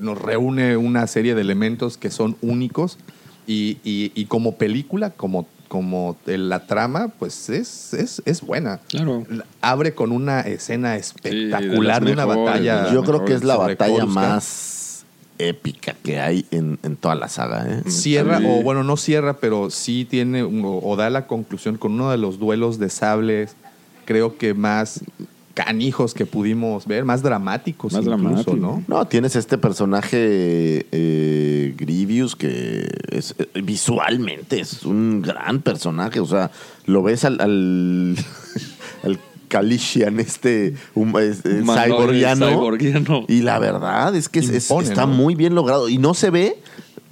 Nos 0.00 0.20
reúne 0.20 0.76
una 0.76 1.06
serie 1.06 1.34
de 1.34 1.40
elementos 1.42 1.96
que 1.98 2.10
son 2.10 2.36
únicos 2.42 2.98
y, 3.46 3.78
y- 3.84 4.12
y 4.14 4.24
como 4.26 4.56
película, 4.56 5.10
como, 5.10 5.46
como 5.68 6.16
la 6.26 6.66
trama, 6.66 7.08
pues 7.18 7.48
es, 7.50 7.94
es, 7.94 8.22
es 8.24 8.40
buena. 8.40 8.80
Claro. 8.88 9.24
Abre 9.60 9.94
con 9.94 10.12
una 10.12 10.40
escena 10.40 10.96
espectacular 10.96 12.04
de, 12.04 12.12
una 12.12 12.26
mejores, 12.26 12.46
batalla. 12.46 12.82
de 12.84 12.92
Yo 12.94 13.04
creo 13.04 13.24
que 13.24 13.34
es 13.34 13.44
la 13.44 13.56
batalla 13.56 13.92
Coruscant. 14.00 14.14
más 14.14 15.04
épica 15.38 15.94
que 16.02 16.18
hay 16.18 16.46
en, 16.50 16.78
en 16.82 16.96
toda 16.96 17.14
la 17.14 17.28
saga. 17.28 17.64
¿eh? 17.68 17.90
cierra, 17.90 18.38
Sí. 18.38 18.44
o 18.48 18.62
bueno, 18.62 18.82
no 18.82 18.96
cierra, 18.96 19.34
pero 19.38 19.70
sí 19.70 20.04
tiene, 20.04 20.42
o, 20.42 20.80
o 20.82 20.96
da 20.96 21.10
la 21.10 21.26
conclusión 21.26 21.76
con 21.78 21.92
uno 21.92 22.10
de 22.10 22.18
los 22.18 22.38
duelos 22.40 22.78
de 22.78 22.90
sables, 22.90 23.54
creo 24.04 24.36
que 24.36 24.54
más 24.54 25.00
canijos 25.64 26.14
que 26.14 26.24
pudimos 26.24 26.86
ver, 26.86 27.04
más 27.04 27.20
dramáticos 27.20 27.92
Más 27.92 28.02
incluso, 28.04 28.22
dramático. 28.22 28.56
¿no? 28.56 28.84
No, 28.86 29.06
tienes 29.08 29.34
este 29.34 29.58
personaje 29.58 30.86
eh, 30.92 31.74
Grievous 31.76 32.36
que 32.36 32.86
es, 33.10 33.34
eh, 33.40 33.48
visualmente 33.64 34.60
es 34.60 34.84
un 34.84 35.20
gran 35.20 35.60
personaje. 35.60 36.20
O 36.20 36.26
sea, 36.26 36.52
lo 36.86 37.02
ves 37.02 37.24
al, 37.24 37.40
al, 37.40 38.16
al 39.02 39.18
Calician, 39.48 40.20
este 40.20 40.74
Humanoide, 40.94 41.62
cyborgiano, 41.64 42.48
cyborgiano. 42.50 43.24
Y 43.26 43.42
la 43.42 43.58
verdad 43.58 44.14
es 44.14 44.28
que 44.28 44.38
es- 44.38 44.50
es- 44.50 44.70
Impone, 44.70 44.88
está 44.88 45.06
¿no? 45.06 45.14
muy 45.14 45.34
bien 45.34 45.56
logrado. 45.56 45.88
Y 45.88 45.98
no 45.98 46.14
se 46.14 46.30
ve 46.30 46.58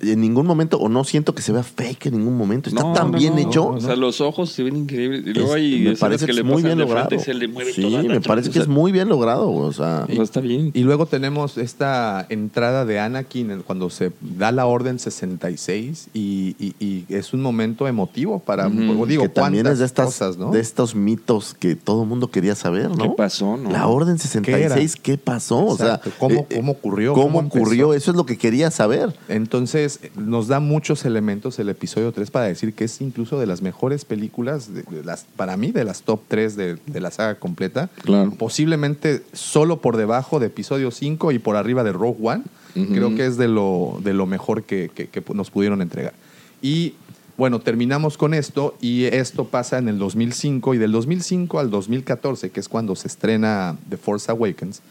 en 0.01 0.21
ningún 0.21 0.47
momento, 0.47 0.79
o 0.79 0.89
no 0.89 1.05
siento 1.05 1.35
que 1.35 1.43
se 1.43 1.53
vea 1.53 1.63
fake 1.63 2.07
en 2.07 2.19
ningún 2.19 2.37
momento. 2.37 2.69
Está 2.69 2.83
No, 2.83 2.93
tan 2.93 3.11
no, 3.13 3.19
bien 3.19 3.35
no, 3.35 3.41
hecho. 3.41 3.67
O 3.69 3.81
sea, 3.81 3.97
los 3.97 4.21
ojos 4.21 4.51
se 4.51 4.63
ven 4.63 4.77
increíbles. 4.77 5.23
Y 5.27 5.33
luego 5.33 5.51
Es- 5.51 5.57
hay 5.57 5.81
me 5.81 5.97
parece 5.97 6.27
que 6.27 6.33
que 6.33 6.33
le 6.35 6.41
es 6.41 6.47
muy 6.47 6.63
bien 6.63 6.79
logrado. 6.79 7.15
y 7.15 7.19
se 7.19 7.35
le 7.35 7.49
mueve 7.49 7.73
sí, 7.73 7.83
toda 7.83 8.03
la 8.03 8.09
me 8.09 8.21
parece 8.21 8.49
o 8.49 8.53
que 8.53 8.59
sea, 8.59 8.63
es 8.63 8.69
muy 8.69 8.93
bien 8.93 9.09
logrado. 9.09 9.51
O 9.51 9.73
sea, 9.73 10.07
está 10.09 10.41
bien. 10.41 10.71
Y 10.75 10.81
luego 10.83 11.07
tenemos 11.07 11.57
esta 11.59 12.27
entrada 12.29 12.85
de 12.85 12.99
Anakin 13.01 13.63
cuando 13.67 13.91
se 13.91 14.13
da 14.21 14.53
la 14.53 14.67
orden 14.67 14.99
66 14.99 16.09
y, 16.15 16.55
y- 16.59 16.75
y 16.79 17.05
es 17.09 17.33
un 17.33 17.43
momento 17.43 17.89
emotivo 17.89 18.39
para, 18.41 18.69
Ujú. 18.69 19.07
digo, 19.07 19.23
que 19.25 19.29
también 19.29 19.67
es 19.67 19.79
de 19.79 19.85
estas 19.87 20.07
cosas, 20.07 20.37
¿no? 20.37 20.51
de 20.51 20.61
estos 20.61 20.95
mitos 20.95 21.55
que 21.59 21.75
todo 21.77 22.03
el 22.03 22.09
mundo 22.09 22.31
quería 22.31 22.55
saber, 22.55 22.91
¿no? 22.91 22.97
¿Qué 23.05 23.11
pasó, 23.17 23.57
no? 23.57 23.71
La 23.71 23.87
Orden 23.87 24.19
66, 24.19 24.97
¿qué, 24.97 25.17
pasó? 25.19 25.65
O 25.65 25.77
sea. 25.77 26.01
¿Cómo- 26.19 26.47
eh, 26.51 26.57
cómo 26.57 26.73
ocurrió? 26.73 27.13
¿Cómo, 27.15 27.39
ocurrió? 27.41 27.95
Eso 27.95 28.11
es 28.11 28.17
lo 28.17 28.27
que 28.27 28.37
quería 28.39 28.71
saber. 28.71 29.15
Entonces, 29.29 29.86
nos 30.17 30.49
da 30.49 30.61
muchos 30.61 31.05
elementos 31.05 31.59
el 31.59 31.69
episodio 31.69 32.13
3 32.13 32.31
para 32.31 32.47
decir 32.47 32.73
que 32.75 32.85
es 32.85 33.01
incluso 33.01 33.39
de 33.41 33.47
las 33.47 33.63
mejores 33.63 34.05
películas, 34.05 34.73
de, 34.75 34.83
de 34.83 35.05
las, 35.05 35.25
para 35.37 35.57
mí, 35.57 35.73
de 35.73 35.85
las 35.85 36.03
top 36.03 36.21
3 36.29 36.57
de, 36.57 36.77
de 36.87 37.01
la 37.01 37.11
saga 37.11 37.37
completa. 37.37 37.89
Claro. 38.03 38.33
Posiblemente 38.39 39.23
solo 39.33 39.81
por 39.81 39.97
debajo 39.97 40.41
de 40.41 40.47
episodio 40.47 40.91
5 40.91 41.33
y 41.33 41.39
por 41.39 41.57
arriba 41.57 41.85
de 41.85 41.93
Rogue 41.93 42.19
One. 42.23 42.45
Creo 42.75 43.15
que 43.15 43.25
es 43.25 43.39
de 43.39 43.49
lo, 43.49 43.99
de 44.05 44.13
lo 44.13 44.27
mejor 44.27 44.63
que, 44.65 44.91
que- 44.95 45.09
que 45.09 45.23
nos 45.35 45.51
pudieron 45.51 45.81
entregar. 45.81 46.13
Y 46.61 46.93
bueno, 47.39 47.61
terminamos 47.61 48.17
con 48.19 48.35
esto 48.35 48.77
y 48.83 49.05
esto 49.05 49.47
pasa 49.47 49.79
en 49.79 49.89
el 49.89 49.99
2005 49.99 50.75
y 50.75 50.79
del 50.79 50.93
2005 50.93 51.59
al 51.59 51.71
2014, 51.71 52.51
que 52.51 52.61
es 52.61 52.69
cuando 52.69 52.95
se 52.97 53.09
estrena 53.09 53.77
The 53.89 53.97
Force 53.97 54.31
Awakens, 54.31 54.83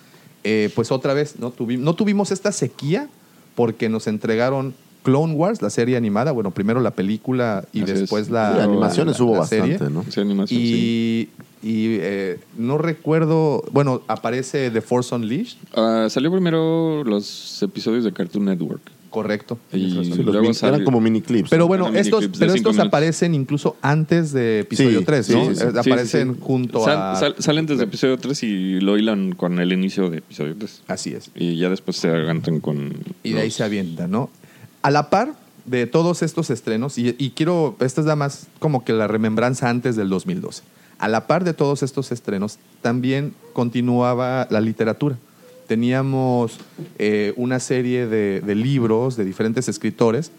eh, 0.44 0.72
pues 0.76 0.92
otra 0.92 1.14
vez 1.14 1.40
no, 1.40 1.52
tuvi- 1.54 1.78
no 1.80 1.94
tuvimos 1.96 2.32
esta 2.32 2.52
sequía 2.52 3.08
porque 3.56 3.88
nos 3.90 4.06
entregaron 4.08 4.74
Clone 5.06 5.34
Wars, 5.36 5.62
la 5.62 5.70
serie 5.70 5.96
animada, 5.96 6.32
bueno, 6.34 6.52
primero 6.52 6.82
la 6.82 6.92
película 6.92 7.64
y 7.72 7.84
Así 7.84 7.92
es. 7.94 8.00
después 8.02 8.30
la, 8.30 8.56
Sí, 8.56 8.60
animaciones 8.62 9.20
la- 9.20 9.26
hubo 9.26 9.36
la 9.38 9.46
serie. 9.46 9.78
bastante, 9.78 9.94
¿no? 9.94 10.04
Sí, 10.10 10.20
animación, 10.20 10.60
sí. 10.60 11.30
Y, 11.64 11.68
y, 11.68 11.98
eh, 12.02 12.40
no 12.58 12.78
recuerdo, 12.78 13.64
bueno, 13.72 14.02
aparece 14.08 14.70
The 14.72 14.82
Force 14.82 15.14
Unleashed, 15.16 15.58
Ah, 15.76 16.08
salió 16.10 16.32
primero 16.32 17.04
los 17.04 17.62
episodios 17.64 18.04
de 18.04 18.12
Cartoon 18.12 18.46
Network. 18.46 18.82
correcto. 19.12 19.58
Y. 19.72 19.92
Sí, 19.92 20.24
luego 20.24 20.42
mini- 20.42 20.58
eran 20.62 20.84
como 20.84 21.00
mini 21.00 21.22
clips. 21.22 21.50
Pero 21.50 21.68
bueno, 21.70 21.86
Eran 21.86 21.96
estos, 21.96 22.28
pero 22.38 22.54
estos 22.54 22.74
minutos. 22.74 22.80
aparecen 22.88 23.34
incluso 23.34 23.78
antes 23.82 24.34
de 24.34 24.60
episodio 24.60 25.00
Sí, 25.00 25.06
3, 25.06 25.26
sí, 25.26 25.34
¿no? 25.34 25.40
sí, 25.46 25.56
sí. 25.56 25.62
Eh, 25.64 25.68
Sí, 25.68 25.72
sí, 25.72 25.90
Aparecen 25.92 26.40
junto 26.42 26.84
Sal- 26.84 26.98
a... 27.00 27.16
sal- 27.16 27.36
salen 27.40 27.66
desde 27.66 27.86
episodio 27.86 28.18
3 28.18 28.44
y 28.44 28.82
lo 28.82 28.98
hilan 28.98 29.32
con 29.32 29.60
el 29.60 29.72
inicio 29.72 30.10
de 30.10 30.18
episodio 30.18 30.56
3. 30.58 30.82
Así 30.88 31.14
es. 31.14 31.32
Y 31.34 31.56
ya 31.56 31.70
después 31.70 31.96
se 31.96 32.10
agantan 32.10 32.60
con. 32.60 32.92
Y 33.24 33.32
de 33.32 33.40
ahí 33.42 33.52
se 33.52 33.64
avienta, 33.64 34.08
¿no? 34.10 34.30
A 34.86 34.92
la 34.92 35.10
par 35.10 35.34
de 35.66 35.88
todos 35.88 36.22
estos 36.22 36.52
estrenos, 36.52 37.00
y, 37.00 37.34
quiero, 37.36 37.76
esta 37.80 38.02
es 38.02 38.06
nada 38.06 38.16
más 38.16 38.46
como 38.60 38.86
que 38.86 38.94
la 38.94 39.08
remembranza 39.08 39.68
antes 39.68 39.96
del 39.96 40.10
2012. 40.10 40.62
A 41.00 41.08
la 41.08 41.26
par 41.26 41.44
de 41.44 41.56
todos 41.56 41.82
estos 41.82 42.12
estrenos, 42.12 42.60
también 42.84 43.34
continuaba 43.54 44.46
la 44.52 44.62
literatura. 44.62 45.18
Teníamos 45.66 46.60
eh, 47.00 47.34
una 47.36 47.60
serie 47.60 48.06
de, 48.06 48.42
de 48.42 48.54
libros 48.54 49.16
de 49.16 49.26
diferentes 49.26 49.68
escritores 49.68 50.32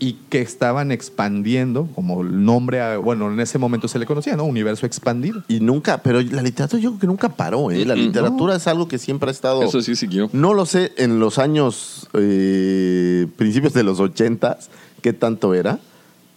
y 0.00 0.14
que 0.30 0.40
estaban 0.40 0.92
expandiendo, 0.92 1.88
como 1.94 2.22
el 2.22 2.44
nombre, 2.44 2.80
a- 2.80 2.98
bueno, 2.98 3.32
en 3.32 3.40
ese 3.40 3.58
momento 3.58 3.88
se 3.88 3.98
le 3.98 4.06
conocía, 4.06 4.36
¿no? 4.36 4.44
Universo 4.44 4.86
expandido. 4.86 5.42
Y 5.48 5.60
nunca, 5.60 5.98
pero 6.02 6.20
la 6.20 6.42
literatura 6.42 6.80
yo 6.80 6.90
creo 6.90 7.00
que 7.00 7.06
nunca 7.08 7.28
paró, 7.30 7.70
¿eh? 7.70 7.84
La 7.84 7.94
literatura 7.96 8.54
es 8.56 8.66
algo 8.68 8.86
que 8.86 8.98
siempre 8.98 9.28
ha 9.28 9.32
estado... 9.32 9.62
Eso 9.62 9.82
sí 9.82 9.96
siguió. 9.96 10.30
No 10.32 10.54
lo 10.54 10.66
sé 10.66 10.92
en 10.98 11.18
los 11.18 11.38
años, 11.38 12.08
eh, 12.14 13.26
principios 13.36 13.72
de 13.72 13.82
los 13.82 13.98
ochentas, 14.00 14.70
qué 15.02 15.12
tanto 15.12 15.54
era, 15.54 15.78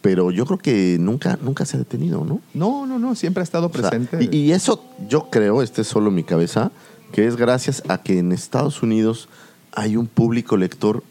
pero 0.01 0.31
yo 0.31 0.45
creo 0.47 0.57
que 0.57 0.97
nunca, 0.99 1.37
nunca 1.41 1.65
se 1.65 1.77
ha 1.77 1.79
detenido, 1.79 2.25
¿no? 2.25 2.41
No, 2.55 2.87
no, 2.87 2.97
no, 2.97 3.13
siempre 3.15 3.41
ha 3.41 3.43
estado 3.43 3.67
O 3.67 3.71
sea, 3.77 3.89
presente. 3.91 4.27
y, 4.31 4.35
y 4.37 4.51
eso 4.53 4.83
yo 5.07 5.29
creo, 5.29 5.61
este 5.61 5.81
es 5.83 5.87
solo 5.87 6.09
mi 6.09 6.23
cabeza, 6.23 6.71
que 7.11 7.27
es 7.27 7.35
gracias 7.35 7.83
a 7.89 8.01
que 8.01 8.17
en 8.17 8.31
Estados 8.31 8.81
Unidos 8.81 9.29
hay 9.73 9.95
un 9.97 10.07
público 10.07 10.57
lector 10.57 11.03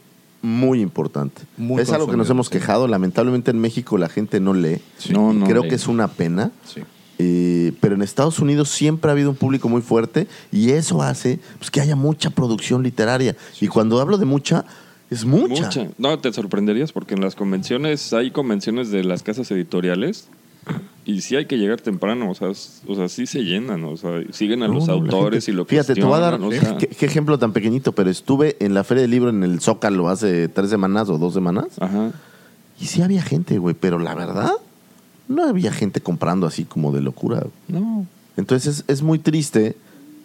muy 0.43 0.81
importante. 0.81 1.43
Muy 1.57 1.83
es 1.83 1.91
algo 1.91 2.09
que 2.09 2.17
nos 2.17 2.31
hemos 2.31 2.47
sí. 2.47 2.53
quejado. 2.53 2.89
Lamentablemente 2.89 3.51
en 3.51 3.59
México 3.59 3.99
la 3.99 4.09
gente 4.09 4.41
no 4.41 4.55
lee. 4.55 4.81
No, 5.11 5.33
Y 5.33 5.37
no 5.37 5.47
creo 5.47 5.63
lee. 5.63 5.69
que 5.69 5.75
es 5.75 5.87
una 5.89 6.09
pena. 6.09 6.51
Sí. 6.65 6.81
Eh, 7.19 7.73
pero 7.81 7.95
en 7.97 8.03
Estados 8.03 8.39
Unidos 8.39 8.71
siempre 8.71 9.11
ha 9.11 9.13
habido 9.13 9.29
un 9.29 9.37
público 9.37 9.69
muy 9.69 9.83
fuerte 9.83 10.27
y 10.51 10.71
eso 10.71 11.03
hace 11.03 11.39
pues, 11.59 11.71
que 11.71 11.81
haya 11.83 11.95
mucha 11.95 12.31
producción 12.31 12.83
literaria. 12.83 13.37
y 13.61 13.67
cuando 13.69 14.01
hablo 14.01 14.17
de 14.17 14.25
mucha, 14.25 14.65
es 15.11 15.27
mucha. 15.27 15.65
Mucha. 15.65 15.89
No, 15.99 16.19
te 16.19 16.33
sorprenderías 16.33 16.93
porque 16.93 17.15
en 17.15 17.21
las 17.21 17.35
convenciones 17.35 18.13
hay 18.15 18.31
convenciones 18.31 18.91
de 18.91 19.05
las 19.05 19.23
casas 19.23 19.51
editoriales 19.51 20.29
y 21.11 21.21
sí 21.21 21.37
hay 21.37 21.47
que 21.47 21.57
llegar 21.59 21.81
temprano, 21.81 22.31
o 22.31 22.35
sea, 22.35 22.49
o 22.49 22.95
sea 22.95 23.09
sí 23.09 23.27
se 23.27 23.43
llenan, 23.45 23.85
o 23.85 23.97
sea, 23.97 24.23
siguen 24.33 24.63
a 24.63 24.69
No, 24.69 24.75
los 24.75 24.87
no, 24.87 24.95
autores 24.95 25.45
gente- 25.45 25.53
y 25.53 25.55
lo 25.55 25.65
Fíjate, 25.65 25.95
te 25.95 26.03
voy 26.05 26.15
a 26.15 26.19
dar 26.19 26.39
cuestionan, 26.39 26.67
o 26.75 26.79
sea, 26.79 26.79
qué, 26.79 26.87
qué 26.89 27.07
ejemplo 27.07 27.39
tan 27.39 27.53
pequeñito, 27.53 27.93
pero 27.93 28.11
estuve 28.11 28.57
en 28.61 28.75
la 28.75 28.85
Feria 28.85 29.03
del 29.03 29.11
Libro 29.11 29.31
en 29.31 29.43
el 29.43 29.61
Zócalo 29.61 30.09
hace 30.09 30.49
tres 30.49 30.71
semanas 30.71 31.09
o 31.09 31.19
dos 31.19 31.35
semanas 31.35 31.67
Ajá. 31.81 32.13
y 32.81 32.87
sí 32.87 33.03
había 33.03 33.23
gente, 33.23 33.59
güey, 33.59 33.75
pero 33.79 33.99
la 33.99 34.15
verdad 34.15 34.53
no 35.29 35.45
había 35.45 35.73
gente 35.73 36.01
comprando 36.01 36.47
así 36.47 36.65
como 36.65 36.93
de 36.93 37.01
locura. 37.03 37.47
No. 37.69 38.07
Entonces 38.37 38.79
es, 38.81 38.85
es 38.89 39.03
muy 39.03 39.19
triste 39.19 39.77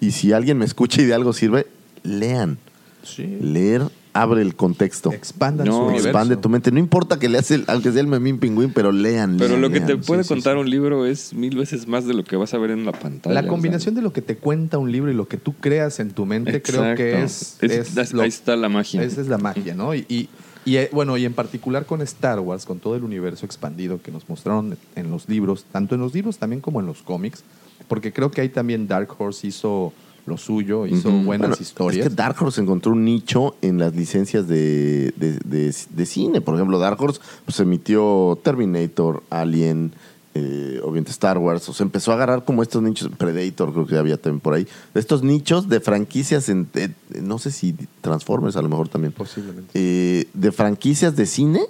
y 0.01 0.11
si 0.11 0.33
alguien 0.33 0.57
me 0.57 0.65
escucha 0.65 1.01
y 1.01 1.05
de 1.05 1.13
algo 1.13 1.31
sirve, 1.33 1.67
lean. 2.03 2.57
Sí. 3.03 3.37
Leer 3.41 3.83
abre 4.15 4.41
el 4.41 4.55
contexto. 4.55 5.11
Expandan 5.11 5.67
No, 5.67 5.73
su 5.73 5.79
universo. 5.83 6.07
Expande 6.07 6.37
tu 6.37 6.47
mente. 6.49 6.71
No 6.71 6.79
importa 6.79 7.19
que 7.19 7.27
leas, 7.29 7.51
el, 7.51 7.65
aunque 7.67 7.91
sea 7.91 7.99
el 8.01 8.07
memín 8.07 8.39
pingüín, 8.39 8.71
pero 8.73 8.91
lean. 8.91 9.35
Pero 9.37 9.49
lean, 9.49 9.61
lo 9.61 9.69
que 9.69 9.81
te 9.81 9.97
puede 9.97 10.23
Sí, 10.23 10.29
contar 10.29 10.53
sí. 10.55 10.59
un 10.61 10.69
libro 10.69 11.05
es 11.05 11.33
mil 11.33 11.55
veces 11.57 11.87
más 11.87 12.05
de 12.05 12.13
lo 12.13 12.23
que 12.23 12.37
vas 12.37 12.53
a 12.53 12.57
ver 12.57 12.71
en 12.71 12.85
la 12.85 12.93
pantalla. 12.93 13.39
La 13.41 13.47
combinación 13.47 13.93
de 13.93 14.01
lo 14.01 14.13
que 14.13 14.21
te 14.21 14.37
cuenta 14.37 14.77
un 14.77 14.91
libro 14.91 15.11
y 15.11 15.13
lo 15.13 15.27
que 15.27 15.37
tú 15.37 15.53
creas 15.53 15.99
en 15.99 16.11
tu 16.11 16.25
mente 16.25 16.61
creo 16.61 16.95
que 16.95 17.21
es, 17.23 17.57
Es- 17.61 17.71
es 17.97 17.97
ahí 17.97 18.07
lo- 18.13 18.23
está 18.23 18.55
la 18.55 18.69
magia. 18.69 19.03
Esa 19.03 19.19
es 19.21 19.27
la 19.27 19.37
magia, 19.37 19.75
¿no? 19.75 19.93
Y, 19.93 20.05
y- 20.07 20.29
y, 20.63 20.77
eh, 20.77 20.89
bueno, 20.93 21.15
y 21.17 21.25
en 21.25 21.33
particular 21.33 21.85
con 21.85 22.01
Star 22.01 22.39
Wars, 22.39 22.65
con 22.65 22.79
todo 22.79 22.95
el 22.95 23.03
universo 23.03 23.45
expandido 23.45 24.01
que 24.01 24.11
nos 24.11 24.27
mostraron 24.29 24.77
en 24.95 25.11
los 25.11 25.29
libros, 25.29 25.65
tanto 25.71 25.93
en 25.93 26.01
los 26.01 26.13
libros 26.13 26.37
también 26.39 26.59
como 26.61 26.79
en 26.79 26.87
los 26.87 27.03
cómics, 27.03 27.43
porque 27.87 28.11
creo 28.11 28.31
que 28.31 28.41
ahí 28.41 28.49
también 28.49 28.87
Dark 28.87 29.09
Horse 29.17 29.45
hizo 29.45 29.93
lo 30.25 30.37
suyo, 30.37 30.87
hizo 30.87 31.09
buenas 31.11 31.49
Bueno, 31.49 31.55
historias. 31.61 32.05
Es 32.05 32.09
que 32.11 32.15
Dark 32.15 32.35
Horse 32.41 32.59
encontró 32.61 32.93
un 32.93 33.05
nicho 33.05 33.55
en 33.61 33.77
las 33.77 33.95
licencias 33.95 34.47
de, 34.47 35.13
de- 35.17 35.39
de- 35.45 35.75
de 35.89 36.05
cine. 36.05 36.41
Por 36.41 36.55
ejemplo, 36.55 36.79
Dark 36.79 36.99
Horse 37.01 37.19
pues, 37.45 37.59
emitió 37.59 38.37
Terminator, 38.43 39.21
Alien, 39.29 39.91
eh, 40.33 40.79
obviamente 40.83 41.11
Star 41.11 41.37
Wars, 41.37 41.69
o 41.69 41.73
sea, 41.73 41.85
empezó 41.85 42.11
a 42.11 42.15
agarrar 42.15 42.43
como 42.43 42.61
estos 42.63 42.81
nichos, 42.81 43.09
Predator 43.17 43.71
creo 43.71 43.85
que 43.87 43.97
había 43.97 44.17
también 44.17 44.41
por 44.41 44.53
ahí, 44.55 44.67
estos 44.93 45.23
nichos 45.23 45.69
de 45.69 45.79
franquicias, 45.79 46.49
en, 46.49 46.67
eh, 46.73 46.89
no 47.21 47.37
sé 47.39 47.51
si 47.51 47.73
Transformers 48.01 48.57
a 48.57 48.61
lo 48.61 48.67
mejor 48.67 48.89
también, 48.89 49.13
Posiblemente. 49.13 49.69
eh, 49.75 50.27
de 50.33 50.51
franquicias 50.51 51.15
de 51.15 51.25
cine 51.25 51.61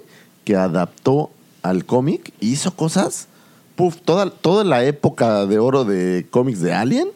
que 0.44 0.56
adaptó 0.56 1.30
al 1.62 1.84
cómic 1.84 2.32
y 2.40 2.52
hizo 2.52 2.74
cosas, 2.74 3.28
puf, 3.76 3.98
toda, 4.04 4.30
toda 4.30 4.64
la 4.64 4.82
época 4.84 5.46
de 5.46 5.58
oro 5.60 5.84
de 5.84 6.26
cómics 6.30 6.60
de 6.60 6.72
Alien, 6.72 7.08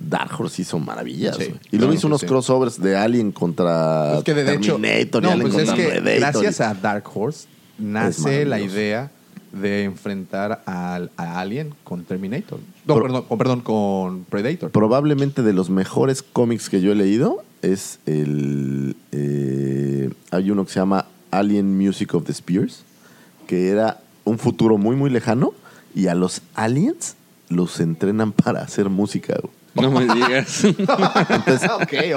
Dark 0.00 0.30
Horse 0.38 0.62
hizo 0.62 0.78
maravillas. 0.78 1.36
Sí, 1.36 1.44
y 1.44 1.48
luego 1.48 1.60
claro 1.78 1.92
hizo 1.94 2.06
unos 2.06 2.20
sí. 2.20 2.26
crossovers 2.26 2.80
de 2.80 2.96
Alien 2.96 3.32
contra 3.32 4.18
Es 4.18 4.24
que 4.24 4.34
de 4.34 4.54
hecho, 4.54 4.78
Terminator 4.78 5.22
y 5.22 5.26
no, 5.26 5.32
Alien 5.32 5.50
pues 5.50 5.62
es 5.62 5.68
contra 5.70 5.84
que 5.84 6.00
Predator. 6.00 6.20
gracias 6.42 6.60
a 6.60 6.74
Dark 6.74 7.04
Horse 7.14 7.46
nace 7.78 8.44
la 8.44 8.60
idea 8.60 9.10
de 9.52 9.84
enfrentar 9.84 10.62
al, 10.66 11.10
a 11.16 11.40
Alien 11.40 11.74
con 11.84 12.04
Terminator. 12.04 12.58
No, 12.86 12.94
Pro- 12.94 13.02
perdón, 13.04 13.22
con, 13.28 13.38
perdón, 13.38 13.60
con 13.62 14.24
Predator. 14.24 14.70
probablemente 14.70 15.42
de 15.42 15.52
los 15.52 15.70
mejores 15.70 16.22
cómics 16.22 16.68
que 16.68 16.80
yo 16.82 16.92
he 16.92 16.94
leído 16.94 17.42
es 17.62 17.98
el 18.06 18.94
eh, 19.12 20.10
hay 20.30 20.50
uno 20.50 20.64
que 20.64 20.72
se 20.72 20.80
llama 20.80 21.06
Alien 21.30 21.76
Music 21.78 22.14
of 22.14 22.24
the 22.24 22.32
Spears 22.32 22.82
que 23.46 23.68
era 23.70 24.00
un 24.24 24.38
futuro 24.38 24.76
muy 24.78 24.94
muy 24.96 25.08
lejano 25.10 25.52
y 25.94 26.06
a 26.08 26.14
los 26.14 26.42
aliens 26.54 27.16
los 27.48 27.80
entrenan 27.80 28.32
para 28.44 28.60
hacer 28.60 28.88
música 28.90 29.34
güey. 29.40 29.52
No 29.74 29.90
me 29.90 30.06
digas. 30.12 30.64
Entonces, 30.64 31.70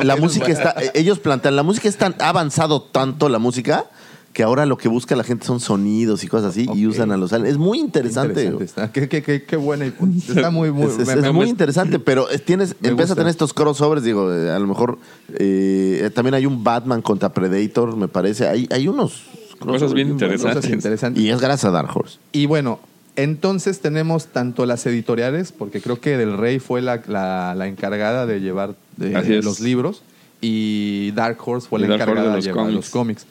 la 0.03 0.15
música 0.15 0.47
es 0.47 0.57
está 0.57 0.75
ellos 0.93 1.19
plantean 1.19 1.55
la 1.55 1.63
música 1.63 1.87
es 1.89 1.97
tan 1.97 2.15
ha 2.19 2.29
avanzado 2.29 2.81
tanto 2.81 3.29
la 3.29 3.39
música 3.39 3.85
que 4.33 4.43
ahora 4.43 4.65
lo 4.65 4.77
que 4.77 4.87
busca 4.87 5.15
la 5.17 5.25
gente 5.25 5.45
son 5.45 5.59
sonidos 5.59 6.23
y 6.23 6.27
cosas 6.27 6.51
así 6.51 6.65
y 6.73 6.87
usan 6.87 7.11
a 7.11 7.17
los 7.17 7.33
aliens 7.33 7.51
es 7.51 7.57
muy 7.57 7.79
interesante, 7.79 8.45
Interesante 8.45 8.63
está. 8.63 8.91
Qué, 8.91 9.09
qué- 9.09 9.21
qué- 9.21 9.43
qué 9.43 9.57
buena. 9.57 9.85
y- 9.87 9.93
Está 10.29 10.49
muy, 10.51 10.71
muy. 10.71 10.85
es, 10.85 10.99
es- 10.99 11.07
me- 11.07 11.13
es 11.15 11.21
me- 11.21 11.31
muy 11.33 11.45
me- 11.45 11.49
interesante, 11.49 11.99
pero 11.99 12.29
es- 12.29 12.43
tienes, 12.45 12.75
empieza 12.81 13.11
a 13.11 13.15
tener 13.17 13.29
estos 13.29 13.53
crossovers, 13.53 14.03
digo, 14.03 14.33
eh, 14.33 14.49
a 14.49 14.57
lo 14.57 14.67
mejor 14.67 14.99
eh, 15.37 16.09
también 16.15 16.33
hay 16.35 16.45
un 16.45 16.63
Batman 16.63 17.01
contra 17.01 17.33
Predator, 17.33 17.97
me 17.97 18.07
parece. 18.07 18.47
Hay, 18.47 18.67
hay 18.71 18.87
unos 18.87 19.23
Cosas 19.59 19.93
bien 19.93 20.07
interesantes. 20.09 20.55
Cosas 20.55 20.71
interesantes. 20.71 21.21
Y 21.21 21.29
es 21.29 21.39
gracias 21.41 21.65
a 21.65 21.71
Dark 21.71 21.89
Horse. 21.95 22.17
Y 22.31 22.45
bueno, 22.45 22.79
entonces 23.15 23.79
tenemos 23.81 24.27
tanto 24.27 24.65
las 24.65 24.85
editoriales, 24.85 25.51
porque 25.51 25.81
creo 25.81 25.99
que 25.99 26.17
Del 26.17 26.37
Rey 26.37 26.59
fue 26.59 26.81
la, 26.81 27.01
la- 27.07 27.53
la 27.55 27.67
encargada 27.67 28.25
de 28.25 28.39
llevar 28.39 28.75
de- 28.97 29.41
los 29.41 29.59
libros 29.59 30.03
y 30.41 31.11
Dark 31.11 31.37
Horse 31.43 31.67
fue 31.67 31.79
Y 31.79 31.83
la 31.83 31.89
Dark 31.89 32.01
encargada 32.01 32.27
de 32.27 32.29
de, 32.31 32.35
los 32.37 32.45
llevar 32.45 32.65
cómics. 32.65 32.75
los 32.75 32.89
cómics. 32.89 33.25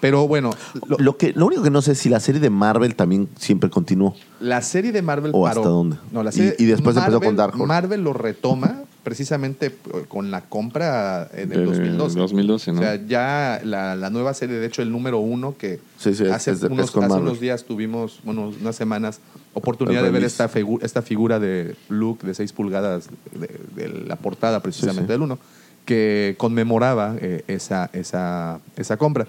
Pero 0.00 0.26
bueno, 0.26 0.50
lo- 0.88 0.98
Lo, 0.98 1.16
que, 1.16 1.32
lo 1.32 1.46
único 1.46 1.62
que 1.62 1.70
no 1.70 1.80
sé 1.80 1.92
es 1.92 1.98
si 1.98 2.08
la 2.08 2.18
serie 2.18 2.40
de 2.40 2.50
Marvel 2.50 2.96
también 2.96 3.28
siempre 3.38 3.70
continuó. 3.70 4.16
la 4.40 4.60
serie 4.60 4.90
de 4.90 5.00
Marvel 5.00 5.30
¿O 5.32 5.44
paró. 5.44 5.60
hasta 5.60 5.70
dónde? 5.70 5.96
No, 6.10 6.24
la 6.24 6.30
Y- 6.30 6.32
serie 6.32 6.56
y 6.58 6.64
después 6.64 6.96
empezó 6.96 7.12
Marvel- 7.18 7.26
con 7.28 7.36
Dark 7.36 7.54
Horse. 7.54 7.66
Marvel 7.66 8.02
lo 8.02 8.12
retoma 8.12 8.80
precisamente 9.02 9.66
eh, 9.66 9.72
con 10.08 10.30
la 10.30 10.42
compra 10.42 11.28
en 11.34 11.50
el 11.52 11.58
Del 11.58 11.64
2012. 11.66 12.18
2012, 12.18 12.72
¿no? 12.72 12.78
O 12.80 12.82
sea, 12.82 12.96
ya 13.06 13.60
la, 13.64 13.96
la 13.96 14.10
nueva 14.10 14.32
serie, 14.34 14.56
de 14.56 14.66
hecho, 14.66 14.82
el 14.82 14.92
número 14.92 15.18
uno 15.18 15.56
que 15.58 15.80
Sí, 15.98 16.10
hace, 16.32 16.52
es 16.52 16.60
de- 16.60 16.68
unos, 16.68 16.90
es 16.90 16.96
hace 16.96 17.14
unos 17.14 17.40
días 17.40 17.64
tuvimos, 17.64 18.20
bueno, 18.24 18.52
unas 18.60 18.76
semanas, 18.76 19.20
oportunidad 19.54 20.02
de 20.02 20.10
ver 20.10 20.24
esta, 20.24 20.48
figu- 20.48 20.78
esta 20.82 21.02
figura 21.02 21.38
de 21.40 21.74
Luke 21.88 22.26
de 22.26 22.34
6 22.34 22.52
pulgadas 22.52 23.08
de, 23.34 23.48
de 23.82 23.88
la 24.06 24.16
portada 24.16 24.60
precisamente 24.60 25.02
sí. 25.02 25.12
del 25.12 25.22
uno, 25.22 25.38
que 25.84 26.36
conmemoraba 26.38 27.16
eh, 27.20 27.42
esa, 27.48 27.90
esa, 27.92 28.60
esa 28.76 28.96
compra. 28.96 29.26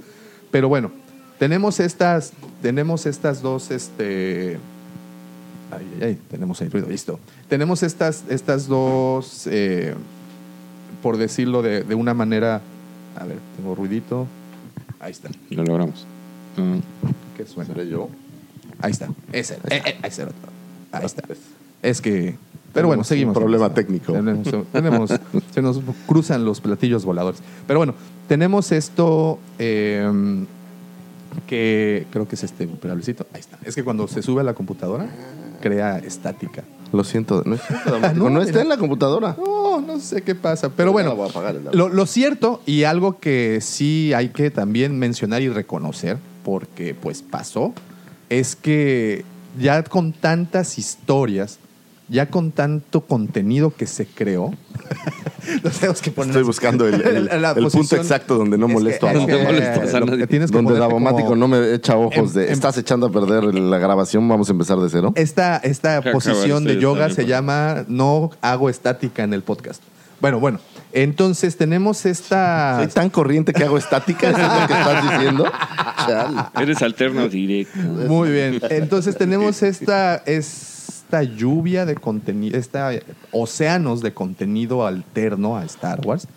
Pero 0.52 0.70
bueno, 0.70 0.92
tenemos 1.40 1.80
estas, 1.80 2.32
tenemos 2.62 3.08
estas 3.08 3.42
dos, 3.42 3.72
este, 3.72 4.60
Ay, 5.78 5.88
ay, 6.00 6.04
ay, 6.08 6.20
tenemos 6.30 6.62
el 6.62 6.72
ruido, 6.72 6.88
listo. 6.90 7.20
Tenemos 7.50 7.84
estas, 7.84 8.24
estas 8.30 8.68
dos, 8.68 9.48
eh, 9.52 9.94
por 11.02 11.18
decirlo 11.18 11.62
de, 11.62 11.84
de 11.84 11.96
una 11.96 12.14
manera. 12.14 12.62
A 13.20 13.26
ver, 13.26 13.38
tengo 13.58 13.76
ruidito. 13.76 14.28
Ahí 15.00 15.12
está. 15.12 15.30
Lo 15.50 15.64
logramos. 15.64 16.06
Mm. 16.58 16.78
¿Qué 17.38 17.46
suena? 17.46 17.74
¿Seré 17.74 17.88
yo? 17.90 18.10
Ahí 18.82 18.92
está. 18.92 19.08
Ese. 19.32 19.56
eh, 19.70 19.82
eh, 19.86 19.96
ahí 20.02 20.10
está. 20.10 20.28
Ahí 20.92 21.06
está. 21.06 21.24
Es 21.82 22.02
que. 22.02 22.36
Pero 22.74 22.88
bueno, 22.88 23.04
seguimos. 23.04 23.36
un 23.36 23.42
problema 23.44 23.72
técnico. 23.74 24.14
Tenemos, 24.14 24.48
tenemos- 24.72 25.12
se 25.54 25.62
nos 25.62 25.80
cruzan 26.08 26.44
los 26.44 26.60
platillos 26.60 27.06
voladores. 27.06 27.42
Pero 27.68 27.80
bueno, 27.80 27.94
tenemos 28.28 28.72
esto 28.72 29.38
eh, 29.60 30.10
que 31.48 32.08
creo 32.12 32.28
que 32.28 32.36
es 32.36 32.44
este 32.44 32.68
cablecito. 32.82 33.28
Ahí 33.34 33.42
está. 33.42 33.60
Es 33.64 33.76
que 33.76 33.84
cuando 33.84 34.08
se 34.08 34.22
sube 34.24 34.42
a 34.42 34.44
la 34.44 34.54
computadora, 34.54 35.08
crea 35.64 35.98
estática. 36.00 36.64
Lo 36.92 37.06
siento, 37.06 37.42
no, 37.46 37.56
es 37.56 37.62
está 38.50 38.62
en 38.62 38.68
la 38.70 38.78
computadora. 38.78 39.36
No, 39.38 39.80
no 39.80 39.98
sé 40.02 40.22
qué 40.22 40.36
pasa. 40.36 40.70
Pero 40.76 40.92
bueno, 40.92 41.10
la 41.10 41.16
voy 41.16 41.28
a 41.28 41.30
apagar, 41.32 41.56
la- 41.56 41.72
lo, 41.72 41.88
lo 41.88 42.06
cierto 42.06 42.62
y 42.66 42.84
algo 42.84 43.18
que 43.20 43.60
sí 43.62 44.12
hay 44.14 44.30
que 44.30 44.52
también 44.52 45.00
mencionar 45.00 45.42
y 45.42 45.48
reconocer, 45.48 46.18
porque 46.44 46.94
pues 46.94 47.22
pasó, 47.22 47.74
es 48.30 48.58
que 48.58 49.24
ya 49.58 49.82
con 49.84 50.12
tantas 50.12 50.78
historias, 50.78 51.60
ya 52.10 52.30
con 52.30 52.52
tanto 52.52 53.02
contenido 53.02 53.74
que 53.76 53.88
se 53.88 54.06
creó, 54.06 54.54
los 55.64 55.74
tenemos 55.80 56.02
que 56.02 56.12
poner 56.12 56.30
Estoy 56.32 56.44
buscando 56.44 56.88
el, 56.88 57.02
el- 57.02 57.42
la 57.42 57.52
el 57.52 57.68
punto 57.68 57.96
exacto 57.96 58.38
donde 58.38 58.58
no 58.58 58.66
es 58.66 58.70
que- 58.70 58.74
molesto 58.74 59.08
a 59.08 59.12
es 59.12 59.20
nadie. 59.20 59.34
No 59.44 59.50
a 59.50 60.00
lo 60.00 60.06
nadie. 60.06 60.18
que 60.20 60.28
tienes 60.28 60.52
que 60.52 60.58
Donde 60.58 60.76
Davomático 60.78 61.30
como- 61.30 61.36
no 61.36 61.48
me 61.48 61.74
echa 61.74 61.96
ojos 61.98 62.34
de 62.34 62.44
em- 62.44 62.48
em- 62.50 62.54
estás 62.54 62.78
echando 62.78 63.08
a 63.08 63.12
perder 63.12 63.44
la 63.56 63.78
grabación, 63.78 64.28
vamos 64.28 64.50
a 64.50 64.52
empezar 64.52 64.78
de 64.80 64.90
cero. 64.90 65.14
Esta, 65.16 65.58
esta 65.58 66.02
posición 66.02 66.64
de 66.66 66.78
yoga 66.80 67.10
se 67.10 67.26
llama 67.26 67.86
no 67.88 68.32
hago 68.42 68.70
estática 68.70 69.24
en 69.24 69.34
el 69.34 69.42
podcast. 69.44 69.82
Bueno, 70.22 70.40
bueno, 70.40 70.60
entonces 70.94 71.58
tenemos 71.58 72.06
esta... 72.06 72.78
Soy 72.78 72.88
tan 72.88 73.10
corriente 73.10 73.52
que 73.52 73.66
hago 73.66 73.78
estática, 73.78 74.30
¿eso 74.30 74.38
es 74.40 74.62
lo 74.62 74.68
que 74.68 74.74
estás 74.74 75.12
diciendo? 75.12 75.52
Chale. 75.98 76.42
Eres 76.62 76.82
alterno 76.82 77.28
directo. 77.28 77.78
Muy 77.78 78.32
bien. 78.32 78.62
Entonces 78.70 79.18
tenemos 79.18 79.62
esta, 79.64 80.24
esta 81.22 81.24
lluvia 81.38 81.86
de 81.86 81.94
contenido, 81.96 82.58
esta 82.58 82.90
océanos 83.32 84.02
de 84.02 84.14
contenido 84.14 84.88
alterno 84.88 85.56
a 85.58 85.64
Star 85.66 86.02
Wars. 86.06 86.28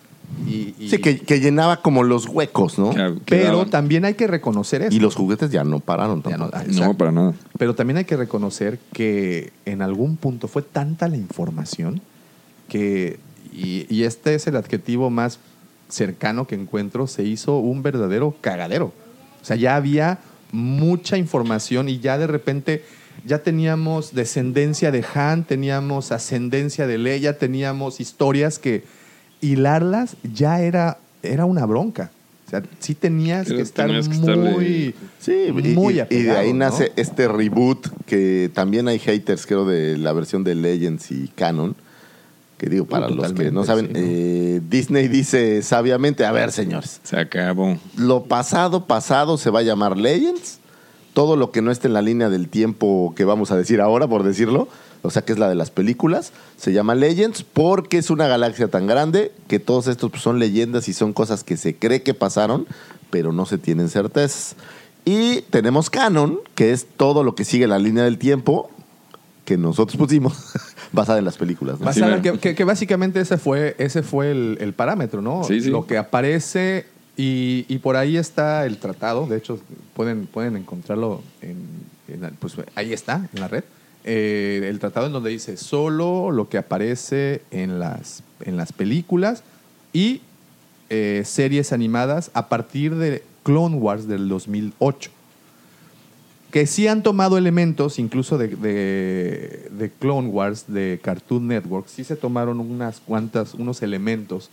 Y, 0.47 0.75
y- 0.79 0.91
Sí, 0.91 0.99
que, 0.99 1.19
que 1.19 1.41
llenaba 1.41 1.81
como 1.81 2.03
los 2.03 2.27
huecos, 2.29 2.79
¿no? 2.79 2.91
Que- 2.91 3.15
pero 3.25 3.65
también 3.67 4.05
hay 4.05 4.15
que 4.15 4.27
reconocer 4.27 4.83
eso. 4.83 4.95
Y 4.95 5.01
los 5.01 5.15
juguetes 5.15 5.51
ya 5.51 5.65
no 5.65 5.81
pararon 5.81 6.23
Ya 6.25 6.37
no- 6.37 6.51
tampoco. 6.51 6.57
ah, 6.57 6.63
No, 6.67 6.73
exacto. 6.73 6.99
para 6.99 7.13
nada. 7.13 7.33
Pero 7.59 7.75
también 7.75 7.97
hay 7.97 8.05
que 8.05 8.17
reconocer 8.19 8.79
que 8.93 9.51
en 9.65 9.81
algún 9.81 10.17
punto 10.19 10.47
fue 10.47 10.61
tanta 10.63 11.09
la 11.09 11.17
información 11.17 12.03
que, 12.69 13.19
y, 13.55 13.87
y 13.89 14.03
este 14.03 14.35
es 14.35 14.47
el 14.47 14.57
adjetivo 14.57 15.09
más 15.09 15.39
cercano 15.89 16.47
que 16.47 16.57
encuentro, 16.57 17.07
se 17.07 17.23
hizo 17.23 17.57
un 17.59 17.83
verdadero 17.83 18.35
cagadero. 18.43 18.87
O 19.41 19.45
sea, 19.45 19.57
ya 19.57 19.77
había 19.77 20.19
mucha 20.53 21.17
información 21.17 21.89
y 21.89 21.99
ya 22.01 22.19
de 22.19 22.27
repente 22.27 22.85
ya 23.27 23.43
teníamos 23.43 24.15
descendencia 24.15 24.91
de 24.91 25.05
Han, 25.15 25.45
teníamos 25.45 26.13
ascendencia 26.13 26.87
de 26.87 26.97
Leia, 26.99 27.37
teníamos 27.39 28.01
historias 28.01 28.59
que 28.59 28.85
hilarlas 29.41 30.17
ya 30.33 30.61
era, 30.61 30.99
era 31.23 31.45
una 31.45 31.67
bronca. 31.67 32.11
O 32.47 32.51
sea, 32.51 32.63
sí 32.79 32.95
tenías 32.95 33.47
Pero 33.47 33.57
que 33.57 33.63
estar 33.65 33.87
tenías 33.89 34.09
que 34.09 34.15
muy, 34.19 34.95
Sí, 35.19 35.33
y- 35.49 35.53
muy 35.75 36.01
y, 36.01 36.15
y 36.15 36.23
de 36.23 36.31
ahí 36.37 36.53
¿no? 36.53 36.61
nace 36.61 36.93
este 36.95 37.27
reboot 37.27 37.89
que 38.07 38.51
también 38.55 38.87
hay 38.87 39.01
haters, 39.01 39.47
creo, 39.47 39.65
de 39.67 39.99
la 39.99 40.13
versión 40.13 40.45
de 40.45 40.55
Legends 40.55 41.11
y 41.11 41.27
Canon. 41.35 41.75
Que 42.59 42.71
digo, 42.71 42.87
para 42.87 43.09
los 43.11 43.33
que 43.35 43.51
no 43.51 43.65
saben, 43.65 43.87
sí, 43.89 43.93
¿no? 43.93 43.99
eh, 44.01 44.61
Disney 44.71 45.09
dice 45.09 45.61
sabiamente, 45.63 46.25
a 46.25 46.33
ver, 46.33 46.53
señores, 46.53 47.01
Se 47.03 47.19
acabó. 47.19 47.77
lo 47.99 48.25
pasado, 48.25 48.87
pasado 48.87 49.37
se 49.37 49.51
va 49.51 49.59
a 49.59 49.63
llamar 49.63 49.99
Legends. 49.99 50.61
Todo 51.17 51.35
lo 51.37 51.51
que 51.51 51.63
no 51.63 51.71
esté 51.71 51.87
en 51.89 51.95
la 51.95 52.03
línea 52.03 52.29
del 52.29 52.49
tiempo 52.51 53.15
que 53.17 53.25
vamos 53.25 53.51
a 53.51 53.57
decir 53.57 53.81
ahora, 53.81 54.07
por 54.07 54.23
decirlo, 54.23 54.69
o 55.01 55.11
sea, 55.11 55.23
que 55.23 55.33
es 55.33 55.39
la 55.39 55.49
de 55.49 55.55
las 55.55 55.71
películas, 55.71 56.33
se 56.59 56.75
llama 56.75 56.95
Legends 56.95 57.43
porque 57.43 57.97
es 57.97 58.11
una 58.11 58.27
galaxia 58.29 58.69
tan 58.69 58.87
grande 58.87 59.33
que 59.49 59.59
todos 59.59 59.87
estos 59.87 60.11
pues, 60.11 60.23
son 60.23 60.39
leyendas 60.39 60.89
y 60.89 60.93
son 60.93 61.15
cosas 61.15 61.43
que 61.43 61.57
se 61.57 61.75
cree 61.75 62.03
que 62.03 62.13
pasaron, 62.13 62.67
pero 63.09 63.33
no 63.33 63.47
se 63.47 63.57
tienen 63.57 63.89
certezas. 63.89 64.57
Y 65.07 65.41
tenemos 65.49 65.89
Canon, 65.89 66.39
que 66.55 66.73
es 66.73 66.87
todo 66.99 67.25
lo 67.25 67.35
que 67.35 67.47
sigue 67.47 67.67
la 67.67 67.79
línea 67.79 68.05
del 68.05 68.19
tiempo 68.19 68.69
que 69.47 69.57
nosotros 69.57 69.97
pusimos, 69.97 70.35
basada 70.93 71.19
en 71.19 71.25
las 71.25 71.39
películas. 71.39 71.79
Basada- 71.79 72.21
que- 72.21 72.55
que 72.55 72.65
básicamente 72.65 73.21
ese 73.21 73.39
fue, 73.39 73.75
ese 73.79 74.03
fue 74.03 74.33
el, 74.33 74.59
el 74.61 74.75
parámetro, 74.75 75.23
¿no? 75.23 75.45
Sí, 75.45 75.63
sí. 75.63 75.71
Lo 75.71 75.87
que 75.87 75.97
aparece 75.97 76.85
y, 77.17 77.79
por 77.79 77.97
ahí 77.97 78.17
está 78.17 78.67
el 78.67 78.79
tratado. 78.79 79.27
De 79.27 79.37
hecho, 79.39 79.59
pueden, 79.95 80.27
pueden 80.27 80.57
encontrarlo 80.57 81.23
en, 81.41 81.57
en- 82.09 82.35
pues 82.39 82.55
ahí 82.75 82.93
está, 82.93 83.29
en 83.33 83.41
la 83.41 83.49
red. 83.49 83.65
Eh, 84.05 84.67
el 84.69 84.79
tratado 84.79 85.07
en 85.07 85.13
donde 85.13 85.31
dice 85.31 85.57
solo 85.57 86.31
lo 86.31 86.49
que 86.49 86.59
aparece 86.59 87.43
en 87.51 87.79
las, 87.81 88.23
en 88.45 88.57
las 88.57 88.73
películas 88.73 89.43
y 89.93 90.21
eh, 90.91 91.23
series 91.25 91.73
animadas 91.73 92.31
a 92.35 92.49
partir 92.49 92.95
de 92.95 93.25
Clone 93.43 93.77
Wars 93.77 94.07
del 94.07 94.29
2008. 94.29 95.11
que 96.53 96.67
sí 96.67 96.87
han 96.87 97.03
tomado 97.03 97.37
elementos, 97.39 97.99
incluso 97.99 98.39
de, 98.39 98.49
de, 98.49 99.69
de 99.73 99.91
Clone 99.91 100.29
Wars, 100.29 100.67
de 100.69 101.01
Cartoon 101.03 101.49
Network, 101.49 101.87
sí 101.89 102.05
se 102.05 102.15
tomaron 102.17 102.61
unas 102.61 103.01
cuantas, 103.01 103.55
unos 103.55 103.83
elementos. 103.83 104.51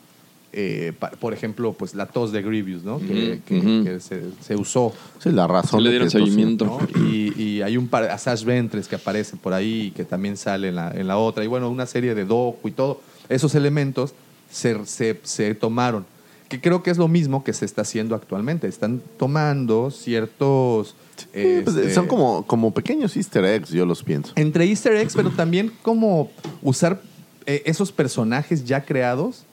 Eh, 0.53 0.93
pa- 0.97 1.11
por 1.11 1.33
ejemplo, 1.33 1.73
pues 1.73 1.95
la 1.95 2.05
tos 2.05 2.31
de 2.31 2.41
Grievous, 2.41 2.83
¿no? 2.83 2.99
Que, 2.99 3.33
Ujú, 3.33 3.41
que- 3.45 3.57
ujú. 3.59 3.83
que 3.85 3.99
se, 3.99 4.21
se 4.41 4.55
usó. 4.55 4.93
Sí, 5.19 5.31
la 5.31 5.47
razón. 5.47 5.83
Le 5.83 5.89
de 5.89 5.93
dieron 5.95 6.05
que 6.09 6.17
esto 6.17 6.19
sí- 6.19 6.25
seguimiento. 6.31 6.65
¿no? 6.65 7.01
Y, 7.09 7.33
y 7.41 7.61
hay 7.61 7.75
un 7.77 7.87
par, 7.87 8.03
Asash 8.05 8.43
Ventres 8.43 8.87
que 8.87 8.95
aparece 8.95 9.35
por 9.37 9.53
ahí 9.53 9.87
y 9.87 9.91
que 9.91 10.05
también 10.05 10.37
sale 10.37 10.69
en 10.69 10.75
la, 10.75 10.91
en 10.91 11.07
la 11.07 11.17
otra. 11.17 11.43
Y 11.43 11.47
bueno, 11.47 11.69
una 11.69 11.85
serie 11.85 12.13
de 12.15 12.25
Doku 12.25 12.67
y 12.67 12.71
todo. 12.71 13.01
Esos 13.29 13.55
elementos 13.55 14.13
se, 14.51 14.85
se, 14.85 15.19
se 15.23 15.55
tomaron. 15.55 16.05
Que 16.49 16.61
creo 16.61 16.83
que 16.83 16.91
es 16.91 16.97
lo 16.97 17.07
mismo 17.07 17.43
que 17.43 17.51
se 17.53 17.65
está 17.65 17.81
haciendo 17.81 18.13
actualmente. 18.13 18.67
Están 18.67 19.01
tomando 19.17 19.89
ciertos... 19.91 20.95
Sí, 21.15 21.61
pues, 21.63 21.75
este, 21.75 21.93
son 21.93 22.07
como, 22.07 22.45
como 22.45 22.73
pequeños 22.73 23.15
easter 23.17 23.45
eggs, 23.45 23.69
yo 23.69 23.85
los 23.85 24.03
pienso. 24.03 24.33
entre 24.35 24.65
easter 24.65 24.95
eggs, 24.95 25.15
pero 25.15 25.29
también 25.31 25.71
como 25.81 26.31
usar 26.61 27.01
eh, 27.45 27.61
esos 27.65 27.91
personajes 27.91 28.65
ya 28.65 28.83
creados 28.83 29.43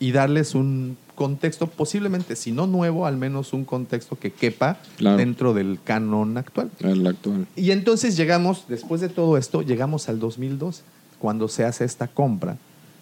y 0.00 0.10
darles 0.12 0.54
un 0.56 0.96
contexto, 1.14 1.66
posiblemente, 1.68 2.34
si 2.34 2.50
no 2.50 2.66
nuevo, 2.66 3.06
al 3.06 3.16
menos 3.18 3.52
un 3.52 3.64
contexto 3.66 4.18
que 4.18 4.32
quepa 4.32 4.78
Claro. 4.96 5.18
dentro 5.18 5.52
del 5.54 5.78
canon 5.84 6.36
actual. 6.38 6.70
El 6.80 7.06
actual. 7.06 7.46
Y 7.54 7.70
entonces 7.70 8.16
llegamos, 8.16 8.64
después 8.68 9.02
de 9.02 9.10
todo 9.10 9.36
esto, 9.36 9.60
llegamos 9.62 10.08
al 10.08 10.18
2012, 10.18 10.82
cuando 11.18 11.46
se 11.48 11.64
hace 11.64 11.84
esta 11.84 12.08
compra. 12.08 12.56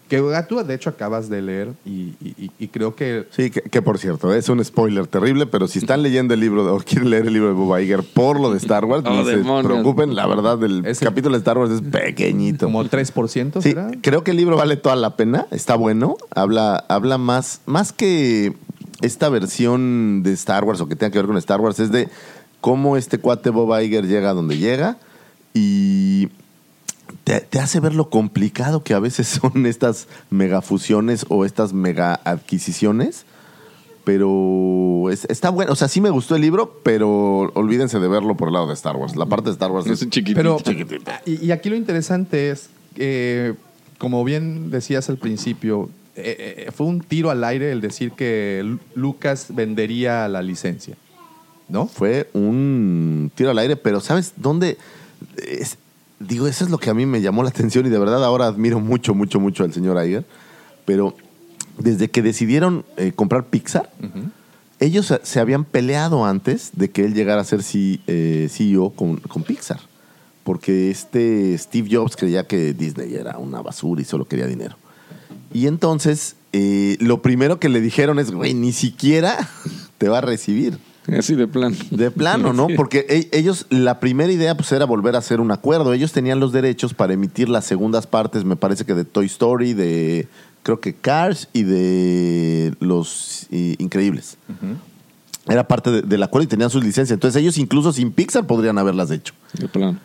Que 0.09 0.21
tú, 0.49 0.63
de 0.63 0.73
hecho, 0.73 0.89
acabas 0.89 1.29
de 1.29 1.41
leer 1.41 1.69
y, 1.85 2.13
y- 2.19 2.51
y 2.57 2.67
creo 2.69 2.95
que 2.95 3.27
Sí, 3.29 3.51
que, 3.51 3.61
que 3.61 3.81
por 3.83 3.99
cierto, 3.99 4.33
es 4.33 4.49
un 4.49 4.63
spoiler 4.65 5.05
terrible, 5.07 5.45
pero 5.45 5.67
si 5.67 5.77
están 5.79 6.01
leyendo 6.01 6.33
el 6.33 6.39
libro 6.39 6.65
de- 6.65 6.71
o 6.71 6.77
quieren 6.79 7.11
leer 7.11 7.27
el 7.27 7.33
libro 7.33 7.49
de 7.49 7.53
Bob 7.53 7.77
Iger 7.79 8.03
por 8.03 8.39
lo 8.39 8.51
de 8.51 8.57
Star 8.57 8.85
Wars, 8.85 9.03
Oh, 9.07 9.13
no 9.13 9.23
se 9.23 9.37
demonios. 9.37 9.65
preocupen, 9.71 10.15
la 10.15 10.25
verdad, 10.27 10.61
el 10.63 10.83
capítulo 10.99 11.33
de 11.35 11.39
Star 11.39 11.57
Wars 11.59 11.71
es 11.71 11.81
pequeñito. 11.81 12.65
como 12.65 12.83
3%, 12.83 13.61
Sí, 13.61 13.69
¿será? 13.69 13.91
creo 14.01 14.23
que 14.23 14.31
el 14.31 14.37
libro 14.37 14.57
vale 14.57 14.75
toda 14.77 14.95
la 14.95 15.15
pena, 15.15 15.45
está 15.51 15.75
bueno, 15.75 16.17
habla, 16.35 16.83
habla 16.89 17.17
más, 17.19 17.61
más 17.67 17.93
que 17.93 18.53
esta 19.01 19.29
versión 19.29 20.23
de 20.23 20.33
Star 20.33 20.63
Wars 20.63 20.81
o 20.81 20.87
que 20.87 20.95
tenga 20.95 21.11
que 21.11 21.19
ver 21.19 21.27
con 21.27 21.37
Star 21.37 21.61
Wars, 21.61 21.79
es 21.79 21.91
de 21.91 22.09
cómo 22.61 22.97
este 22.97 23.19
cuate 23.19 23.51
Bob 23.51 23.79
Iger 23.79 24.07
llega 24.07 24.31
a 24.31 24.33
donde 24.33 24.57
llega 24.57 24.97
y 25.53 26.29
te, 27.23 27.41
te 27.41 27.59
hace 27.59 27.79
ver 27.79 27.95
lo 27.95 28.09
complicado 28.09 28.83
que 28.83 28.93
a 28.93 28.99
veces 28.99 29.27
son 29.41 29.65
estas 29.65 30.07
megafusiones 30.29 31.25
o 31.29 31.45
estas 31.45 31.73
mega 31.73 32.19
adquisiciones. 32.23 33.25
Pero 34.05 35.09
es- 35.11 35.25
está 35.29 35.49
bueno. 35.49 35.71
O 35.71 35.75
sea, 35.75 35.87
sí 35.87 36.01
me 36.01 36.09
gustó 36.09 36.35
el 36.35 36.41
libro, 36.41 36.79
pero 36.83 37.51
olvídense 37.53 37.99
de 37.99 38.07
verlo 38.07 38.35
por 38.35 38.47
el 38.47 38.53
lado 38.53 38.67
de 38.67 38.73
Star 38.73 38.95
Wars. 38.95 39.15
La 39.15 39.25
parte 39.25 39.45
de 39.49 39.51
Star 39.53 39.71
Wars 39.71 39.85
Es 39.87 39.99
chiquitito. 40.09 40.57
y, 41.25 41.45
y 41.45 41.51
aquí 41.51 41.69
lo 41.69 41.75
interesante 41.75 42.49
es, 42.49 42.69
que, 42.95 43.53
como 43.97 44.23
bien 44.23 44.71
decías 44.71 45.09
al 45.09 45.17
principio, 45.17 45.89
eh, 46.15 46.65
eh, 46.67 46.71
fue 46.71 46.87
un 46.87 47.01
tiro 47.01 47.29
al 47.29 47.43
aire 47.43 47.71
el 47.71 47.81
decir 47.81 48.11
que 48.13 48.61
Lu- 48.65 48.79
Lucas 48.95 49.47
vendería 49.49 50.27
la 50.27 50.41
licencia, 50.41 50.95
¿no? 51.67 51.85
Fue 51.87 52.29
un 52.33 53.31
tiro 53.35 53.51
al 53.51 53.59
aire, 53.59 53.75
pero 53.75 53.99
¿sabes 53.99 54.33
dónde? 54.37 54.77
Es- 55.37 55.77
digo, 56.19 56.47
eso 56.47 56.63
es 56.63 56.69
lo 56.69 56.77
que 56.77 56.89
a 56.89 56.93
mí 56.93 57.05
me 57.05 57.21
llamó 57.21 57.43
la 57.43 57.49
atención 57.49 57.85
y 57.85 57.89
de 57.89 57.99
verdad 57.99 58.23
ahora 58.23 58.47
admiro 58.47 58.79
mucho, 58.79 59.13
mucho, 59.15 59.39
mucho 59.39 59.63
al 59.63 59.73
señor 59.73 60.03
Iger. 60.05 60.25
Pero 60.85 61.15
desde 61.77 62.09
que 62.09 62.21
decidieron 62.21 62.85
eh, 62.97 63.11
comprar 63.15 63.45
Pixar, 63.45 63.89
ellos 64.79 65.07
se- 65.07 65.19
se 65.23 65.39
habían 65.39 65.65
peleado 65.65 66.25
antes 66.25 66.71
de 66.73 66.89
que 66.89 67.05
él 67.05 67.13
llegara 67.13 67.41
a 67.41 67.45
ser 67.45 67.63
C- 67.63 67.99
eh, 68.07 68.47
CEO 68.51 68.91
con, 68.91 69.17
con 69.17 69.43
Pixar. 69.43 69.79
Porque 70.43 70.89
este 70.89 71.55
Steve 71.57 71.89
Jobs 71.91 72.15
creía 72.15 72.47
que 72.47 72.73
Disney 72.73 73.13
era 73.13 73.37
una 73.37 73.61
basura 73.61 74.01
y 74.01 74.05
solo 74.05 74.25
quería 74.25 74.47
dinero. 74.47 74.77
Y 75.53 75.67
entonces, 75.67 76.35
eh, 76.53 76.97
lo 76.99 77.21
primero 77.21 77.59
que 77.59 77.69
le 77.69 77.81
dijeron 77.81 78.17
es, 78.19 78.31
güey, 78.31 78.53
ni 78.53 78.71
siquiera 78.71 79.37
te 79.97 80.09
va 80.09 80.19
a 80.19 80.21
recibir. 80.21 80.79
Así 81.17 81.35
de 81.35 81.47
plan. 81.47 81.75
De 81.91 82.11
plano, 82.11 82.53
¿no? 82.53 82.67
Porque 82.75 83.05
e- 83.09 83.37
ellos, 83.37 83.65
la 83.69 83.99
primera 83.99 84.31
idea 84.31 84.55
pues 84.55 84.71
era 84.71 84.85
volver 84.85 85.15
a 85.15 85.19
hacer 85.19 85.39
un 85.41 85.51
acuerdo. 85.51 85.93
Ellos 85.93 86.11
tenían 86.11 86.39
los 86.39 86.51
derechos 86.51 86.93
para 86.93 87.13
emitir 87.13 87.49
las 87.49 87.65
segundas 87.65 88.07
partes, 88.07 88.43
me 88.45 88.55
parece 88.55 88.85
que 88.85 88.93
de 88.93 89.05
Toy 89.05 89.25
Story, 89.27 89.73
de 89.73 90.27
creo 90.63 90.79
que 90.79 90.93
Cars 90.93 91.47
y 91.53 91.63
de 91.63 92.73
Los 92.79 93.47
Increíbles. 93.51 94.37
Era 95.47 95.67
parte 95.67 95.89
de- 95.89 96.01
del 96.03 96.21
acuerdo 96.23 96.43
y 96.43 96.47
tenían 96.47 96.69
sus 96.69 96.83
licencias. 96.83 97.11
Entonces 97.15 97.41
ellos 97.41 97.57
incluso 97.57 97.91
sin 97.93 98.11
Pixar 98.11 98.45
podrían 98.45 98.77
haberlas 98.77 99.09
hecho. 99.11 99.33
De 99.53 99.67
plan. 99.67 99.99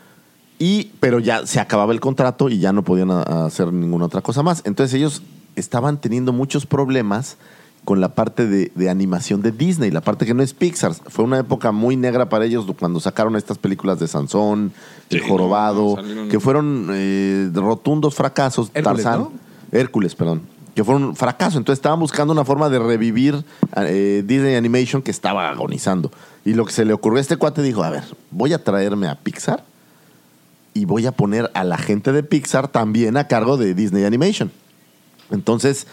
Y, 0.58 0.92
pero 1.00 1.18
ya 1.18 1.46
se 1.46 1.58
acababa 1.60 1.92
el 1.92 2.00
contrato 2.00 2.48
y 2.48 2.58
ya 2.60 2.72
no 2.72 2.82
podían 2.84 3.10
hacer 3.10 3.72
ninguna 3.72 4.06
otra 4.06 4.20
cosa 4.20 4.42
más. 4.42 4.62
Entonces 4.64 4.94
ellos 4.94 5.22
estaban 5.56 6.00
teniendo 6.00 6.32
muchos 6.32 6.64
problemas 6.66 7.36
con 7.84 8.00
la 8.00 8.14
parte 8.14 8.46
de, 8.46 8.72
de 8.74 8.88
animación 8.88 9.42
de 9.42 9.52
Disney, 9.52 9.90
la 9.90 10.00
parte 10.00 10.24
que 10.24 10.32
no 10.34 10.42
es 10.42 10.54
Pixar. 10.54 10.94
Fue 10.94 11.24
una 11.24 11.38
época 11.38 11.70
muy 11.70 11.96
negra 11.96 12.28
para 12.28 12.46
ellos 12.46 12.64
cuando 12.78 12.98
sacaron 13.00 13.36
estas 13.36 13.58
películas 13.58 13.98
de 14.00 14.08
Sansón, 14.08 14.72
El 15.10 15.20
Sí, 15.22 15.28
Jorobado, 15.28 15.96
no, 15.96 16.02
salieron- 16.02 16.28
que 16.30 16.40
fueron 16.40 16.88
eh, 16.92 17.50
rotundos 17.52 18.14
fracasos. 18.14 18.70
Hércules, 18.74 19.02
Tarzán, 19.04 19.20
¿no? 19.20 19.32
Hércules, 19.72 20.14
perdón. 20.14 20.42
Que 20.74 20.82
fueron 20.82 21.04
un 21.04 21.14
fracaso. 21.16 21.58
Entonces 21.58 21.78
estaban 21.78 22.00
buscando 22.00 22.32
una 22.32 22.44
forma 22.44 22.68
de 22.68 22.78
revivir 22.78 23.44
eh, 23.76 24.24
Disney 24.26 24.54
Animation 24.56 25.02
que 25.02 25.10
estaba 25.10 25.48
agonizando. 25.50 26.10
Y 26.44 26.54
lo 26.54 26.64
que 26.64 26.72
se 26.72 26.84
le 26.84 26.92
ocurrió 26.94 27.18
a 27.18 27.20
este 27.20 27.36
cuate 27.36 27.62
dijo, 27.62 27.82
a 27.84 27.90
ver, 27.90 28.04
voy 28.30 28.52
a 28.54 28.64
traerme 28.64 29.08
a 29.08 29.14
Pixar 29.16 29.62
y 30.72 30.86
voy 30.86 31.06
a 31.06 31.12
poner 31.12 31.50
a 31.54 31.64
la 31.64 31.78
gente 31.78 32.12
de 32.12 32.22
Pixar 32.22 32.68
también 32.68 33.16
a 33.16 33.28
cargo 33.28 33.56
de 33.56 33.74
Disney 33.74 34.04
Animation. 34.04 34.50
Entonces, 35.30 35.86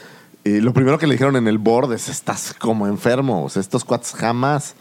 eh, 0.44 0.62
lo 0.62 0.74
primero 0.74 0.98
que 0.98 1.08
le 1.08 1.14
dijeron 1.14 1.36
en 1.36 1.48
el 1.48 1.58
board 1.58 1.94
es, 1.94 2.10
estás 2.10 2.54
como 2.58 2.88
enfermo, 2.88 3.44
o 3.46 3.50
sea, 3.50 3.60
estos 3.62 3.84
cuates 3.86 4.14
jamás. 4.14 4.76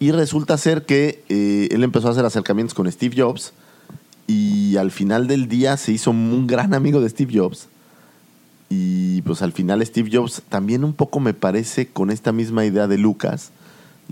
Y 0.00 0.10
resulta 0.10 0.58
ser 0.58 0.84
que 0.86 1.22
eh, 1.28 1.68
él 1.70 1.84
empezó 1.84 2.08
a 2.08 2.10
hacer 2.10 2.24
acercamientos 2.24 2.74
con 2.74 2.90
Steve 2.90 3.14
Jobs 3.16 3.52
y 4.26 4.76
al 4.76 4.90
final 4.90 5.26
del 5.28 5.48
día 5.48 5.76
se 5.76 5.92
hizo 5.92 6.10
un 6.10 6.46
gran 6.46 6.74
amigo 6.74 7.00
de 7.00 7.08
Steve 7.08 7.32
Jobs. 7.38 7.68
Y 8.70 9.22
pues 9.22 9.42
al 9.42 9.52
final 9.52 9.84
Steve 9.86 10.10
Jobs 10.12 10.42
también 10.48 10.84
un 10.84 10.94
poco 10.94 11.20
me 11.20 11.34
parece 11.34 11.86
con 11.86 12.10
esta 12.10 12.32
misma 12.32 12.64
idea 12.64 12.86
de 12.88 12.98
Lucas, 12.98 13.50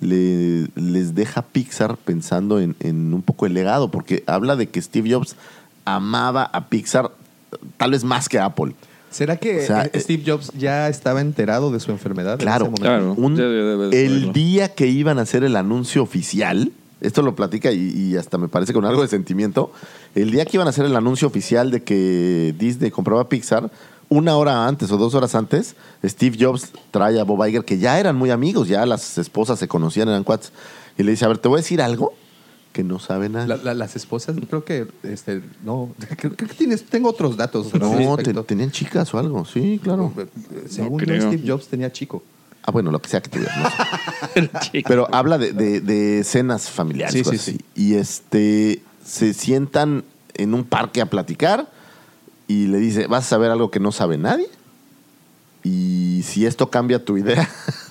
le- 0.01 0.69
les 0.77 1.15
deja 1.15 1.43
Pixar 1.43 1.97
pensando 1.97 2.61
en, 2.61 2.77
un 3.13 3.23
poco 3.23 3.47
el 3.47 3.55
legado, 3.55 3.91
porque 3.91 4.23
habla 4.27 4.55
de 4.57 4.69
que 4.69 4.81
Steve 4.81 5.13
Jobs 5.13 5.37
amaba 5.85 6.45
a 6.45 6.67
Pixar 6.69 7.11
tal 7.77 7.91
vez 7.91 8.05
más 8.05 8.29
que 8.29 8.39
a 8.39 8.45
Apple. 8.47 8.75
¿Será 9.13 9.37
que 9.37 9.63
O 9.63 9.67
sea, 9.67 9.85
eh, 9.93 10.01
Steve 10.01 10.23
Jobs 10.27 10.51
ya 10.59 10.89
estaba 10.89 11.21
enterado 11.21 11.71
de 11.71 11.79
su 11.81 11.91
enfermedad? 11.93 12.33
en 12.35 12.39
Claro, 12.39 12.65
ese 12.65 12.71
momento? 12.83 12.83
Claro. 12.85 13.15
Un- 13.17 13.37
Ya 13.37 13.43
debe 13.45 13.89
de 13.89 14.07
el 14.07 14.33
día 14.33 14.69
que 14.75 14.87
iban 14.89 15.19
a 15.19 15.23
hacer 15.23 15.45
el 15.45 15.55
anuncio 15.57 16.03
oficial, 16.03 16.73
esto 17.01 17.23
lo 17.23 17.35
platica 17.37 17.71
y, 17.73 17.91
y 17.97 18.17
hasta 18.17 18.39
me 18.39 18.49
parece 18.49 18.73
con 18.73 18.85
algo 18.85 19.03
de 19.03 19.09
sentimiento, 19.09 19.73
el 20.15 20.31
día 20.31 20.45
que 20.45 20.57
iban 20.57 20.67
a 20.67 20.71
hacer 20.71 20.85
el 20.87 20.97
anuncio 20.97 21.29
oficial 21.29 21.71
de 21.71 21.83
que 21.83 22.55
Disney 22.59 22.91
compraba 22.91 23.29
Pixar, 23.29 23.71
una 24.09 24.37
hora 24.37 24.67
antes 24.67 24.91
o 24.93 24.97
dos 24.99 25.15
horas 25.15 25.35
antes, 25.35 25.75
Steve 26.05 26.37
Jobs 26.39 26.71
trae 26.91 27.19
a 27.19 27.25
Bob 27.25 27.47
Iger, 27.47 27.65
que 27.65 27.79
ya 27.79 27.99
eran 27.99 28.15
muy 28.17 28.31
amigos, 28.31 28.69
ya 28.69 28.85
las 28.87 29.17
esposas 29.19 29.59
se 29.59 29.69
conocían, 29.69 30.09
eran 30.09 30.23
cuates, 30.25 30.53
y 30.99 31.03
le 31.03 31.13
dice, 31.13 31.25
a 31.25 31.29
ver, 31.29 31.39
te 31.39 31.49
voy 31.49 31.57
a 31.59 31.63
decir 31.63 31.81
algo 31.81 32.13
que 32.73 32.83
no 32.85 32.99
sabe 32.99 33.29
nada. 33.29 33.47
La- 33.47 33.57
la- 33.57 33.75
las 33.75 33.97
esposas, 33.97 34.37
creo 34.49 34.65
que, 34.65 34.87
este, 35.03 35.43
no, 35.65 35.91
creo, 36.19 36.35
creo 36.35 36.49
que 36.49 36.55
tienes, 36.57 36.85
tengo 36.85 37.09
otros 37.11 37.37
datos. 37.37 37.73
no, 37.75 38.17
te- 38.17 38.33
tenían 38.45 38.71
chicas 38.71 39.13
o 39.15 39.19
algo, 39.19 39.45
sí, 39.45 39.81
claro. 39.83 40.13
Según 40.69 40.93
No 40.93 40.99
yo, 41.01 41.05
creo. 41.07 41.33
Steve 41.33 41.43
Jobs 41.47 41.69
tenía 41.69 41.93
chico. 41.93 42.23
Ah, 42.65 42.71
bueno, 42.71 42.91
lo 42.93 43.03
que 43.03 43.09
sea 43.09 43.21
que 43.21 43.29
tuviera. 43.29 43.53
no 43.57 44.61
sé. 44.73 44.83
Pero 44.87 45.09
habla 45.13 45.37
de, 45.39 45.53
de- 45.53 45.81
de 45.81 46.21
escenas 46.21 46.71
familiares. 46.71 47.13
Sí, 47.15 47.23
cosas 47.23 47.41
sí, 47.41 47.51
así. 47.59 47.65
Y 47.75 47.95
este 47.95 48.83
se 49.05 49.35
sientan 49.35 50.05
en 50.35 50.55
un 50.55 50.65
parque 50.65 51.01
a 51.01 51.07
platicar 51.07 51.69
y 52.47 52.69
le 52.69 52.79
dice, 52.79 53.07
vas 53.09 53.25
a 53.27 53.29
saber 53.29 53.51
algo 53.51 53.71
que 53.71 53.81
no 53.81 53.91
sabe 53.93 54.17
nadie. 54.17 54.47
Y 55.65 56.23
si 56.25 56.47
esto 56.47 56.71
cambia 56.71 57.05
tu 57.05 57.17
idea, 57.17 57.49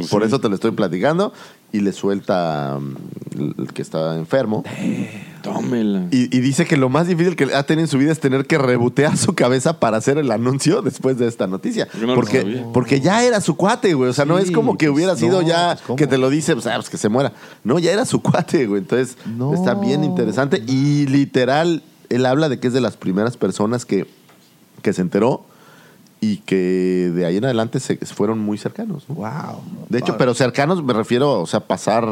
Pues 0.00 0.10
por 0.10 0.22
eso 0.22 0.40
te 0.40 0.48
lo 0.48 0.54
estoy 0.54 0.70
platicando. 0.72 1.32
Y 1.72 1.80
le 1.80 1.92
suelta 1.92 2.78
mm, 2.80 3.54
el- 3.60 3.72
que 3.72 3.82
está 3.82 4.16
enfermo. 4.16 4.64
Tómela. 5.42 6.06
Y, 6.10 6.34
y 6.36 6.40
dice 6.40 6.64
que 6.66 6.76
lo 6.76 6.88
más 6.88 7.06
difícil 7.06 7.36
que 7.36 7.44
ha 7.54 7.62
tenido 7.62 7.84
en 7.84 7.88
su 7.88 7.98
vida 7.98 8.10
es 8.10 8.18
tener 8.20 8.46
que 8.46 8.58
rebotear 8.58 9.16
su 9.16 9.34
cabeza 9.34 9.78
para 9.78 9.96
hacer 9.96 10.18
el 10.18 10.30
anuncio 10.30 10.82
después 10.82 11.18
de 11.18 11.28
esta 11.28 11.46
noticia. 11.46 11.86
No 12.00 12.14
porque, 12.14 12.64
porque 12.72 13.00
ya 13.00 13.22
era 13.24 13.40
su 13.40 13.56
cuate, 13.56 13.94
güey. 13.94 14.10
O 14.10 14.12
sea, 14.12 14.24
no 14.24 14.38
es 14.38 14.50
como 14.50 14.76
que 14.76 14.86
pues, 14.86 14.96
hubiera 14.96 15.16
sido 15.16 15.42
no, 15.42 15.46
ya 15.46 15.78
pues, 15.86 15.96
que 15.96 16.06
te 16.06 16.18
lo 16.18 16.28
dice, 16.30 16.54
pues, 16.54 16.66
ah, 16.66 16.74
pues, 16.76 16.90
que 16.90 16.96
se 16.96 17.08
muera. 17.08 17.32
No, 17.64 17.78
ya 17.78 17.92
era 17.92 18.04
su 18.04 18.20
cuate, 18.22 18.66
güey. 18.66 18.80
Entonces, 18.82 19.16
No. 19.26 19.54
está 19.54 19.74
bien 19.74 20.02
interesante. 20.04 20.62
Y 20.66 21.06
literal, 21.06 21.82
él 22.08 22.26
habla 22.26 22.48
de 22.48 22.58
que 22.58 22.66
es 22.68 22.72
de 22.72 22.80
las 22.80 22.96
primeras 22.96 23.36
personas 23.36 23.84
que, 23.84 24.06
que 24.82 24.92
se 24.92 25.02
enteró 25.02 25.44
y 26.20 26.38
que 26.38 27.12
de 27.14 27.26
ahí 27.26 27.36
en 27.36 27.44
adelante 27.44 27.80
se 27.80 27.96
fueron 28.06 28.38
muy 28.38 28.58
cercanos. 28.58 29.04
¿no? 29.08 29.16
Wow. 29.16 29.62
De 29.88 29.98
hecho, 29.98 30.16
pero 30.16 30.34
cercanos 30.34 30.82
me 30.82 30.92
refiero, 30.92 31.40
o 31.40 31.46
sea, 31.46 31.60
pasar 31.60 32.06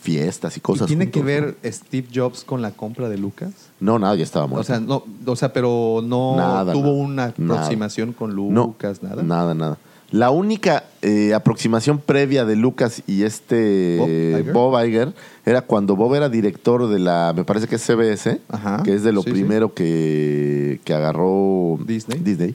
fiestas 0.00 0.56
y 0.56 0.60
cosas. 0.60 0.86
¿Y 0.86 0.88
¿Tiene 0.88 1.06
juntos, 1.06 1.20
que 1.20 1.24
ver 1.26 1.56
Steve 1.64 2.08
Jobs 2.14 2.44
con 2.44 2.60
la 2.60 2.72
compra 2.72 3.08
de 3.08 3.16
Lucas? 3.16 3.52
No, 3.80 3.98
nada, 3.98 4.14
ya 4.16 4.24
estaba 4.24 4.46
muerto. 4.46 4.60
O 4.60 4.64
sea, 4.64 4.80
no, 4.80 5.04
o 5.24 5.36
sea, 5.36 5.52
pero 5.52 6.02
no 6.04 6.36
Nada, 6.36 6.72
tuvo 6.72 7.08
nada. 7.08 7.32
una 7.38 7.54
aproximación 7.54 8.12
con 8.12 8.34
Lucas, 8.34 9.02
nada. 9.02 9.22
Nada, 9.22 9.54
nada. 9.54 9.78
La 10.10 10.30
única 10.30 10.84
eh, 11.02 11.34
aproximación 11.34 11.98
previa 11.98 12.44
de 12.44 12.54
Lucas 12.54 13.02
y 13.06 13.22
este 13.24 13.96
Bob 13.98 14.08
Iger. 14.08 14.52
Bob 14.52 14.84
Iger 14.84 15.14
era 15.44 15.62
cuando 15.62 15.96
Bob 15.96 16.14
era 16.14 16.28
director 16.28 16.86
de 16.88 16.98
la, 17.00 17.32
me 17.34 17.44
parece 17.44 17.66
que 17.66 17.76
es 17.76 17.82
CBS, 17.82 18.40
Ajá, 18.48 18.82
que 18.84 18.94
es 18.94 19.02
de 19.02 19.12
lo 19.12 19.22
sí, 19.22 19.30
primero 19.30 19.74
Que, 19.74 20.80
que 20.84 20.94
agarró 20.94 21.78
Disney. 21.84 22.20
Disney, 22.20 22.54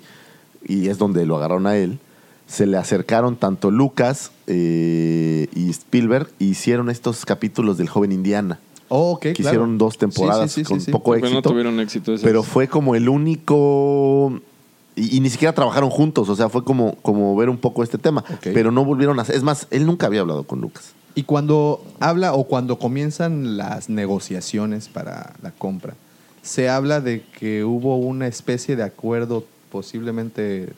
y 0.66 0.90
es 0.90 0.98
donde 0.98 1.26
lo 1.26 1.38
agarraron 1.38 1.68
a 1.68 1.76
él. 1.78 2.00
Se 2.48 2.66
le 2.66 2.78
acercaron 2.78 3.36
tanto 3.36 3.70
Lucas 3.70 4.32
eh, 4.48 5.48
y 5.54 5.70
Spielberg 5.70 6.30
y 6.40 6.46
hicieron 6.46 6.90
estos 6.90 7.26
capítulos 7.26 7.78
del 7.78 7.90
joven 7.90 8.12
Indiana. 8.12 8.60
Oh, 8.88 9.12
ok, 9.12 9.22
que 9.22 9.34
claro. 9.34 9.50
hicieron 9.50 9.78
dos 9.78 10.00
temporadas 10.00 10.52
sí, 10.52 10.62
sí, 10.62 10.68
con 10.68 10.80
sí, 10.80 10.88
sí. 10.88 10.92
poco 10.92 11.12
Pero 11.12 11.22
no 11.22 11.28
éxito. 11.28 11.50
tuvieron 11.50 11.80
éxito 11.80 12.14
esas. 12.14 12.24
Pero 12.24 12.42
fue 12.42 12.68
como 12.68 12.96
el 12.96 13.08
único. 13.08 14.42
Y, 14.96 15.18
y 15.18 15.20
ni 15.20 15.30
siquiera 15.30 15.54
trabajaron 15.54 15.92
juntos, 15.92 16.28
o 16.28 16.36
sea, 16.36 16.50
fue 16.50 16.64
como, 16.64 16.96
como 17.04 17.36
ver 17.36 17.50
un 17.50 17.58
poco 17.58 17.84
este 17.84 18.00
tema. 18.00 18.24
Pero 18.42 18.72
no 18.72 18.84
volvieron 18.84 19.20
a 19.20 19.22
hacer. 19.22 19.36
Es 19.36 19.44
más, 19.44 19.68
él 19.70 19.86
nunca 19.86 20.08
había 20.08 20.22
hablado 20.22 20.44
con 20.44 20.60
Lucas. 20.60 20.94
Y 21.14 21.24
cuando 21.24 21.84
habla 22.00 22.34
o 22.34 22.46
cuando 22.46 22.80
comienzan 22.80 23.58
las 23.58 23.90
negociaciones 23.90 24.88
para 24.88 25.36
la 25.44 25.52
compra, 25.52 25.94
se 26.42 26.70
habla 26.70 27.00
de 27.00 27.24
que 27.38 27.64
hubo 27.64 27.98
una 27.98 28.26
especie 28.28 28.76
de 28.76 28.84
acuerdo 28.84 29.46
posiblemente 29.72 30.70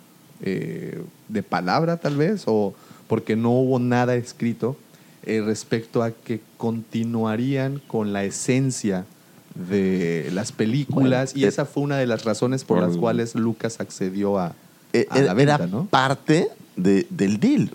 eh, 0.41 1.01
de 1.27 1.43
palabra 1.43 1.97
tal 1.97 2.17
vez, 2.17 2.43
o 2.47 2.73
porque 3.07 3.35
no 3.35 3.51
hubo 3.51 3.79
nada 3.79 4.15
escrito 4.15 4.75
eh, 5.23 5.41
respecto 5.45 6.01
a 6.03 6.11
que 6.11 6.39
continuarían 6.57 7.81
con 7.87 8.13
la 8.13 8.23
esencia 8.23 9.05
de 9.55 10.29
las 10.33 10.51
películas 10.51 11.33
Bueno, 11.33 11.41
y 11.41 11.45
eh, 11.45 11.49
esa 11.49 11.65
fue 11.65 11.83
una 11.83 11.97
de 11.97 12.07
las 12.07 12.23
razones 12.23 12.63
por 12.63 12.77
por- 12.79 12.87
las 12.87 12.97
cuales 12.97 13.35
Lucas 13.35 13.79
accedió 13.79 14.39
a, 14.39 14.53
Eh, 14.93 15.05
a 15.09 15.19
la 15.19 15.33
venta, 15.33 15.55
era 15.55 15.67
¿no? 15.67 15.85
parte 15.85 16.47
de- 16.77 17.05
del 17.09 17.39
deal. 17.39 17.69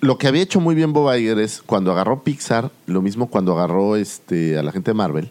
Lo 0.00 0.18
que 0.18 0.28
había 0.28 0.42
hecho 0.42 0.60
muy 0.60 0.74
bien 0.74 0.92
Bob 0.92 1.12
Iger 1.14 1.38
es 1.38 1.62
cuando 1.64 1.90
agarró 1.90 2.22
Pixar, 2.22 2.70
lo 2.86 3.00
mismo 3.02 3.28
cuando 3.30 3.52
agarró 3.58 3.96
este, 3.96 4.58
a 4.58 4.62
la 4.62 4.72
gente 4.72 4.90
de 4.90 4.94
Marvel, 4.94 5.30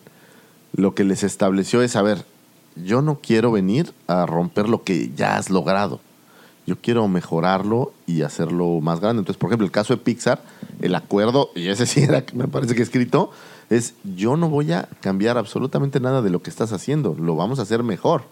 lo 0.76 0.94
que 0.96 1.04
les 1.04 1.24
estableció 1.24 1.82
es, 1.84 1.96
a 1.96 2.02
ver, 2.02 2.26
yo 2.76 3.02
no 3.02 3.20
quiero 3.22 3.52
venir 3.52 3.94
a 4.08 4.26
romper 4.26 4.70
lo 4.70 4.84
que 4.84 5.12
ya 5.16 5.38
has 5.38 5.50
logrado. 5.50 6.00
Yo 6.68 6.78
quiero 6.80 7.08
mejorarlo 7.08 7.92
y 8.06 8.22
hacerlo 8.22 8.80
más 8.82 9.00
grande. 9.00 9.22
Entonces, 9.22 9.40
por 9.40 9.50
ejemplo, 9.50 9.66
el 9.66 9.72
caso 9.72 9.96
de 9.96 10.02
Pixar, 10.02 10.42
el 10.80 10.96
acuerdo, 10.96 11.50
y 11.56 11.68
ese 11.68 11.86
sí 11.86 12.04
era, 12.04 12.24
me 12.34 12.48
parece 12.48 12.76
que 12.76 12.84
escrito, 12.84 13.32
es 13.70 13.96
yo 14.04 14.38
no 14.38 14.50
voy 14.50 14.72
a 14.72 14.88
cambiar 15.02 15.38
absolutamente 15.38 16.00
nada 16.00 16.22
de 16.22 16.30
lo 16.30 16.42
que 16.42 16.50
estás 16.50 16.72
haciendo, 16.72 17.16
lo 17.20 17.36
vamos 17.36 17.60
a 17.60 17.64
hacer 17.64 17.84
mejor. 17.84 18.24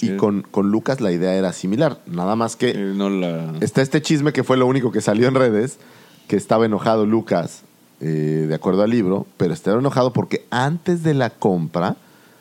Y 0.00 0.16
con, 0.16 0.42
con 0.42 0.70
Lucas 0.70 1.00
la 1.00 1.12
idea 1.12 1.34
era 1.34 1.52
similar, 1.52 2.00
nada 2.06 2.34
más 2.34 2.56
que 2.56 2.70
Eh, 2.70 2.92
no 2.94 3.08
la... 3.08 3.54
está 3.60 3.82
este 3.82 4.02
chisme 4.02 4.32
que 4.32 4.42
fue 4.42 4.56
lo 4.56 4.66
único 4.66 4.90
que 4.90 5.00
salió 5.00 5.28
en 5.28 5.34
redes, 5.34 5.78
que 6.26 6.36
estaba 6.36 6.66
enojado 6.66 7.06
Lucas, 7.06 7.62
eh, 8.00 8.46
de 8.48 8.54
acuerdo 8.54 8.82
al 8.82 8.90
libro, 8.90 9.26
pero 9.36 9.54
estaba 9.54 9.78
enojado 9.78 10.12
porque 10.12 10.44
antes 10.50 11.04
de 11.04 11.14
la 11.14 11.30
compra, 11.30 11.96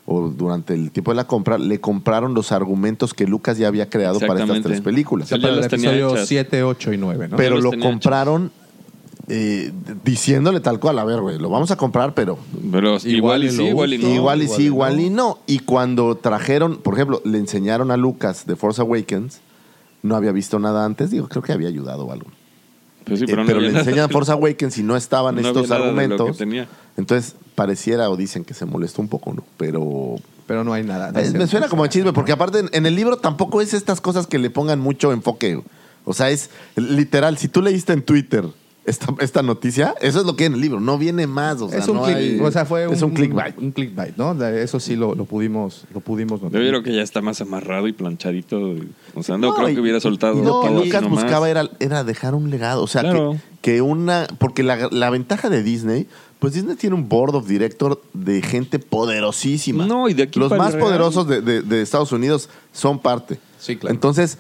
o 0.06 0.30
durante 0.30 0.74
el 0.74 0.92
tiempo 0.92 1.12
de 1.12 1.16
la 1.16 1.28
compra, 1.28 1.58
le 1.58 1.80
compraron 1.80 2.34
los 2.34 2.52
argumentos 2.52 3.14
que 3.14 3.26
Lucas 3.26 3.58
ya 3.58 3.68
había 3.68 3.90
creado 3.90 4.20
para 4.20 4.42
estas 4.42 4.62
tres 4.62 4.82
películas. 4.82 5.28
O 5.28 5.30
sea, 5.30 5.36
Él 5.38 5.42
ya 5.42 5.48
para 5.48 5.60
el 5.60 5.66
episodio 5.66 6.12
hechas. 6.12 6.28
7, 6.28 6.64
8 6.64 6.94
y 6.94 6.98
9, 6.98 7.28
¿no? 7.30 7.38
pero 7.38 7.62
lo 7.62 7.72
compraron 7.80 8.52
eh, 9.30 9.72
diciéndole 10.04 10.60
tal 10.60 10.80
cual, 10.82 11.00
a 11.00 11.06
ver, 11.06 11.22
güey, 11.22 11.40
lo 11.40 11.50
vamos 11.50 11.72
a 11.72 11.78
comprar, 11.78 12.14
pero 12.14 12.38
Pero 12.72 12.98
Igual 13.06 13.44
igual, 13.44 13.44
y 13.46 13.50
sí, 13.52 13.64
igual 13.64 13.94
y 13.94 13.98
no. 13.98 14.10
igual 14.10 14.42
y 14.42 14.44
igual 14.44 14.58
sí, 14.58 14.64
igual 14.66 14.96
no. 14.98 15.02
y 15.02 15.10
no. 15.10 15.40
Y 15.48 15.60
cuando 15.60 16.16
trajeron, 16.16 16.78
por 16.78 16.96
ejemplo, 16.96 17.22
le 17.24 17.38
enseñaron 17.38 17.90
a 17.92 17.98
Lucas 17.98 18.46
de 18.46 18.58
Force 18.58 18.82
Awakens, 18.82 19.40
no 20.02 20.18
había 20.18 20.34
visto 20.34 20.60
nada 20.60 20.84
antes, 20.84 21.12
digo, 21.12 21.30
creo 21.30 21.42
que 21.42 21.54
había 21.54 21.70
ayudado 21.70 22.06
o 22.06 22.12
algo. 22.12 22.28
Pues 23.06 23.20
sí, 23.20 23.26
Eh, 23.28 23.36
pero, 23.46 23.60
le 23.60 23.70
enseñan 23.78 24.10
Force 24.10 24.32
Awakens 24.32 24.78
y 24.78 24.84
no 24.84 24.96
estaban 24.96 25.36
No 25.42 25.48
había 25.48 25.52
estos 25.52 25.70
nada 25.70 25.82
de 25.86 25.92
lo 25.92 25.96
que 25.96 26.02
argumentos. 26.04 26.38
tenía. 26.38 26.68
Entonces, 26.98 27.36
pareciera 27.56 28.10
o 28.10 28.16
dicen 28.18 28.44
que 28.46 28.54
se 28.54 28.66
molestó 28.66 29.02
un 29.02 29.08
poco, 29.08 29.34
¿no? 29.34 29.44
Pero 29.58 30.16
Pero 30.48 30.64
no 30.64 30.74
hay 30.74 30.84
nada. 30.84 31.12
no 31.12 31.20
eh, 31.20 31.32
me 31.32 31.48
suena 31.48 31.68
como 31.68 31.86
chisme, 31.88 32.14
porque 32.14 32.32
aparte 32.32 32.60
en, 32.60 32.70
en 32.72 32.86
el 32.86 32.96
libro 32.96 33.18
tampoco 33.18 33.62
es 33.62 33.74
estas 33.74 34.02
cosas 34.02 34.28
que 34.28 34.40
le 34.40 34.50
pongan 34.50 34.80
mucho 34.80 35.12
enfoque. 35.12 35.62
O 36.06 36.14
sea, 36.14 36.30
es 36.30 36.50
literal, 36.76 37.38
si 37.38 37.48
tú 37.48 37.62
leíste 37.62 37.94
en 37.94 38.02
Twitter 38.04 38.46
esta, 38.86 39.14
esta 39.20 39.42
noticia, 39.42 39.96
eso 40.02 40.20
es 40.20 40.26
lo 40.26 40.36
que 40.36 40.44
hay 40.44 40.48
en 40.48 40.54
el 40.56 40.62
libro, 40.62 40.80
no 40.80 40.98
viene 40.98 41.26
más. 41.26 41.62
O 41.62 41.70
sea, 41.70 41.80
es 41.80 41.88
un 41.88 41.98
no 41.98 42.06
click- 42.06 42.16
hay- 42.16 42.40
o 42.40 42.52
sea, 42.52 42.66
fue 42.66 42.92
es 42.92 43.02
un, 43.02 43.12
clickbait. 43.12 43.58
Un 43.58 43.72
clickbait, 43.72 44.18
¿no? 44.18 44.34
Eso 44.46 44.80
sí 44.80 44.96
lo, 44.96 45.16
lo 45.16 45.26
pudimos, 45.26 45.86
lo 45.94 46.02
pudimos 46.02 46.42
notar. 46.42 46.62
Yo 46.62 46.68
creo 46.68 46.84
que 46.84 46.94
ya 46.94 47.02
está 47.02 47.22
más 47.22 47.40
amarrado 47.42 47.88
y 47.88 47.94
planchadito. 47.94 48.76
O 49.16 49.24
sea, 49.24 49.38
no, 49.38 49.48
No, 49.50 49.56
creo 49.56 49.70
y- 49.70 49.76
que 49.76 49.80
hubiera 49.82 50.00
soltado. 50.00 50.38
y 50.38 50.44
lo 50.44 50.62
que 50.62 50.70
Lucas 50.70 51.02
nomás. 51.02 51.24
buscaba 51.24 51.50
era, 51.50 51.70
era 51.80 52.04
dejar 52.04 52.36
un 52.36 52.50
legado. 52.50 52.84
O 52.84 52.88
sea, 52.88 53.02
Claro. 53.02 53.38
que, 53.62 53.76
que 53.76 53.82
una. 53.82 54.28
Porque 54.38 54.64
la, 54.64 54.90
la 54.92 55.10
ventaja 55.10 55.50
de 55.50 55.64
Disney, 55.64 56.08
pues 56.40 56.54
Disney 56.54 56.76
tiene 56.76 56.96
un 56.98 57.08
board 57.08 57.36
of 57.36 57.48
director 57.48 58.02
de 58.14 58.42
gente 58.42 58.80
poderosísima. 58.80 59.86
No, 59.86 60.10
y 60.10 60.14
de 60.14 60.24
aquí 60.24 60.40
Los 60.40 60.50
para 60.50 60.62
más 60.64 60.74
Real. 60.74 60.84
poderosos 60.86 61.28
de, 61.28 61.42
de- 61.42 61.62
de 61.62 61.82
Estados 61.82 62.12
Unidos 62.12 62.50
son 62.74 63.00
parte. 63.00 63.40
Sí, 63.60 63.78
claro. 63.78 63.94
Entonces, 63.94 64.38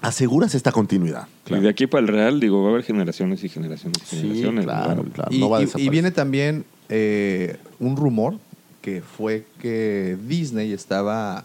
aseguras 0.00 0.54
esta 0.54 0.72
continuidad. 0.72 1.26
Y 1.46 1.54
de 1.58 1.68
aquí 1.68 1.86
para 1.86 2.02
el 2.02 2.08
Real, 2.08 2.40
digo, 2.40 2.62
va 2.62 2.68
a 2.68 2.72
haber 2.72 2.84
generaciones 2.84 3.42
y 3.44 3.48
generaciones 3.48 3.98
y 4.12 4.16
Sí, 4.16 4.16
generaciones. 4.22 4.64
claro, 4.64 5.02
¿no? 5.02 5.10
claro. 5.10 5.32
Y, 5.32 5.38
no 5.40 5.50
va 5.50 5.58
a 5.58 5.62
y- 5.62 5.88
viene 5.88 6.10
también 6.10 6.64
eh, 6.88 7.56
un 7.80 7.96
rumor 7.96 8.36
que 8.82 9.02
fue 9.02 9.44
que 9.60 10.16
Disney 10.26 10.72
estaba 10.72 11.44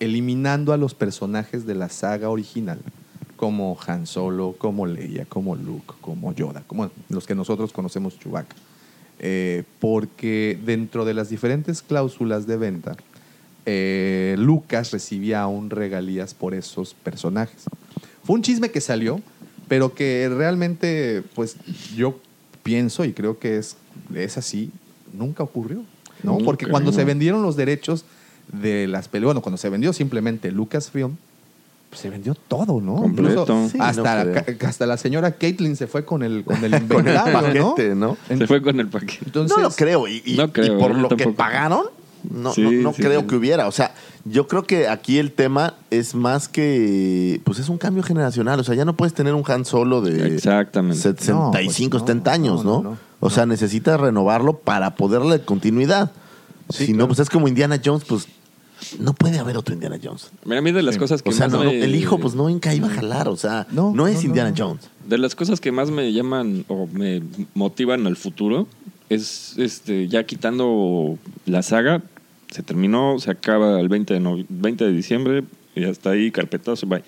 eliminando 0.00 0.72
a 0.72 0.76
los 0.76 0.94
personajes 0.94 1.66
de 1.66 1.74
la 1.74 1.88
saga 1.88 2.30
original, 2.30 2.78
como 3.36 3.76
Han 3.86 4.06
Solo, 4.06 4.54
como 4.58 4.86
Leia, 4.86 5.24
como 5.26 5.54
Luke, 5.56 5.94
como 6.00 6.32
Yoda, 6.34 6.62
como 6.66 6.90
los 7.08 7.26
que 7.26 7.34
nosotros 7.34 7.72
conocemos 7.72 8.18
Chewbacca. 8.18 8.56
Eh, 9.20 9.64
porque 9.80 10.56
dentro 10.64 11.04
de 11.04 11.14
las 11.14 11.28
diferentes 11.28 11.82
cláusulas 11.82 12.46
de 12.46 12.56
venta, 12.56 12.96
eh, 13.70 14.34
Lucas 14.38 14.92
recibía 14.92 15.42
aún 15.42 15.68
regalías 15.68 16.32
por 16.32 16.54
esos 16.54 16.94
personajes. 16.94 17.64
Fue 18.24 18.34
un 18.36 18.42
chisme 18.42 18.70
que 18.70 18.80
salió, 18.80 19.20
pero 19.68 19.94
que 19.94 20.30
realmente, 20.34 21.22
pues 21.34 21.56
yo 21.94 22.18
pienso 22.62 23.04
y 23.04 23.12
creo 23.12 23.38
que 23.38 23.58
es, 23.58 23.76
es 24.14 24.38
así, 24.38 24.70
nunca 25.12 25.42
ocurrió. 25.42 25.82
¿no? 26.22 26.38
Porque 26.38 26.66
cuando 26.66 26.92
no. 26.92 26.96
se 26.96 27.04
vendieron 27.04 27.42
los 27.42 27.56
derechos 27.56 28.06
de 28.52 28.86
las 28.88 29.06
películas, 29.08 29.34
bueno, 29.34 29.42
cuando 29.42 29.58
se 29.58 29.68
vendió 29.68 29.92
simplemente 29.92 30.50
Lucasfilm, 30.50 31.16
pues 31.90 32.00
se 32.00 32.08
vendió 32.10 32.34
todo, 32.34 32.80
¿no? 32.80 32.96
Completo. 32.96 33.42
Incluso 33.42 33.68
Sí, 33.70 33.76
no 33.78 33.84
hasta, 33.84 34.44
hasta 34.66 34.86
la 34.86 34.96
señora 34.96 35.32
Caitlyn 35.32 35.76
se 35.76 35.86
fue 35.86 36.04
con 36.06 36.22
el, 36.22 36.42
con 36.44 36.56
el 36.64 36.70
Con 36.88 37.06
el 37.06 37.14
inventario, 37.14 37.62
¿no? 37.62 37.74
paquete, 37.74 37.94
¿no? 37.94 38.16
Se 38.28 38.46
fue 38.46 38.62
con 38.62 38.80
el 38.80 38.88
paquete. 38.88 39.18
Entonces, 39.26 39.56
no 39.56 39.62
lo 39.62 39.70
creo. 39.70 40.08
Y, 40.08 40.22
y- 40.24 40.36
No 40.36 40.50
creo, 40.52 40.76
y 40.76 40.80
por 40.80 40.94
lo 40.94 41.08
que 41.10 41.28
pagaron, 41.28 41.84
no, 42.28 42.52
Sí, 42.52 42.62
no, 42.62 42.70
no 42.72 42.92
sí, 42.92 43.02
creo 43.02 43.20
sí. 43.22 43.26
que 43.26 43.36
hubiera. 43.36 43.66
O 43.68 43.72
sea, 43.72 43.94
yo 44.24 44.46
creo 44.48 44.64
que 44.64 44.88
aquí 44.88 45.18
el 45.18 45.32
tema 45.32 45.74
es 45.90 46.14
más 46.14 46.48
que. 46.48 47.40
Pues 47.44 47.58
es 47.58 47.68
un 47.68 47.78
cambio 47.78 48.02
generacional. 48.02 48.58
O 48.60 48.64
sea, 48.64 48.74
ya 48.74 48.84
no 48.84 48.94
puedes 48.96 49.14
tener 49.14 49.34
un 49.34 49.42
Han 49.46 49.64
Solo 49.64 50.00
de 50.00 50.34
Exactamente. 50.34 50.96
65, 51.00 51.34
No, 51.34 51.50
pues 51.52 51.80
no, 51.90 51.98
70 52.22 52.32
años, 52.32 52.64
no, 52.64 52.70
¿no? 52.70 52.82
no, 52.82 52.90
no. 52.90 52.98
o 53.20 53.30
sea, 53.30 53.46
necesitas 53.46 54.00
renovarlo 54.00 54.58
para 54.58 54.94
poder 54.96 55.20
darle 55.20 55.40
continuidad. 55.44 56.10
Sí, 56.70 56.86
si 56.86 56.92
no, 56.92 57.06
pues 57.06 57.18
es 57.20 57.30
como 57.30 57.48
Indiana 57.48 57.80
Jones, 57.82 58.04
pues 58.04 58.26
no 59.00 59.12
puede 59.14 59.38
haber 59.38 59.56
otro 59.56 59.74
Indiana 59.74 59.98
Jones. 60.02 60.30
Mira, 60.44 60.58
a 60.58 60.62
mí 60.62 60.70
de 60.70 60.82
las 60.82 60.98
cosas 60.98 61.22
que 61.22 61.30
O 61.30 61.32
sea, 61.32 61.48
más 61.48 61.58
no, 61.58 61.64
me- 61.64 61.82
el 61.82 61.94
hijo, 61.96 62.18
pues 62.18 62.34
no 62.34 62.48
nunca 62.48 62.74
iba 62.74 62.86
a 62.88 62.90
jalar. 62.90 63.28
O 63.28 63.36
sea, 63.36 63.66
no, 63.72 63.92
No, 63.94 64.06
es 64.06 64.16
no, 64.16 64.28
Indiana 64.28 64.50
no. 64.50 64.56
Jones. 64.56 64.88
De 65.06 65.16
las 65.18 65.34
cosas 65.34 65.60
que 65.60 65.72
más 65.72 65.90
me 65.90 66.12
llaman 66.12 66.64
o 66.68 66.86
me 66.86 67.22
motivan 67.54 68.06
al 68.06 68.16
futuro 68.16 68.68
es 69.08 69.54
este 69.58 70.08
ya 70.08 70.24
quitando 70.24 71.18
la 71.46 71.62
saga, 71.62 72.02
se 72.50 72.62
terminó, 72.62 73.18
se 73.18 73.30
acaba 73.30 73.80
el 73.80 73.88
20 73.88 74.14
de, 74.14 74.20
no- 74.20 74.44
20 74.48 74.84
de 74.84 74.92
diciembre 74.92 75.44
y 75.74 75.84
hasta 75.84 76.10
ahí 76.10 76.30
carpetazo, 76.30 76.86
bye. 76.86 77.02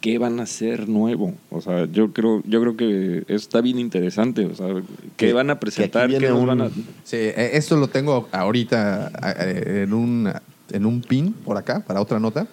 ¿Qué 0.00 0.18
van 0.18 0.38
a 0.38 0.42
hacer 0.42 0.86
nuevo? 0.86 1.32
O 1.50 1.62
sea, 1.62 1.86
yo 1.90 2.12
creo 2.12 2.42
yo 2.46 2.60
creo 2.60 2.76
que 2.76 3.24
está 3.28 3.62
bien 3.62 3.78
interesante, 3.78 4.44
o 4.44 4.54
sea, 4.54 4.66
¿qué 5.16 5.28
Que- 5.28 5.32
van 5.32 5.48
a 5.48 5.54
que 5.54 5.60
presentar? 5.60 6.04
aquí 6.04 6.12
¿Qué 6.14 6.18
viene 6.18 6.32
nos 6.34 6.42
un- 6.42 6.46
van 6.48 6.60
a 6.60 6.68
Sí, 7.04 7.16
eh, 7.16 7.50
esto 7.54 7.76
lo 7.76 7.88
tengo 7.88 8.28
ahorita 8.30 9.10
en 9.80 9.92
un, 9.94 10.30
en 10.72 10.84
un 10.86 11.00
pin 11.00 11.32
por 11.32 11.56
acá, 11.56 11.82
para 11.86 12.00
otra 12.02 12.20
nota. 12.20 12.46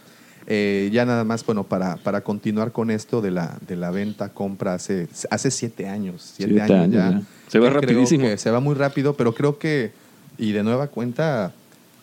Eh, 0.54 0.90
ya 0.92 1.06
nada 1.06 1.24
más, 1.24 1.46
bueno, 1.46 1.64
para, 1.64 1.96
para 1.96 2.20
continuar 2.22 2.74
con 2.74 2.92
esto 2.92 3.22
de 3.22 3.32
la, 3.32 3.58
de 3.66 3.78
la 3.78 3.90
venta, 3.90 4.34
compra 4.34 4.74
hace, 4.74 5.08
hace 5.30 5.50
siete 5.50 5.88
años. 5.88 6.34
Siete, 6.36 6.56
Siete 6.56 6.74
años, 6.74 6.94
ya. 6.94 7.12
ya. 7.12 7.22
Se 7.48 7.58
va 7.58 7.70
Creo 7.70 7.80
rapidísimo. 7.80 8.28
se 8.36 8.52
va 8.52 8.60
muy 8.60 8.76
rápido, 8.76 9.16
pero 9.16 9.34
creo 9.34 9.58
que, 9.58 9.94
y 10.38 10.52
de 10.52 10.62
nueva 10.62 10.88
cuenta, 10.88 11.54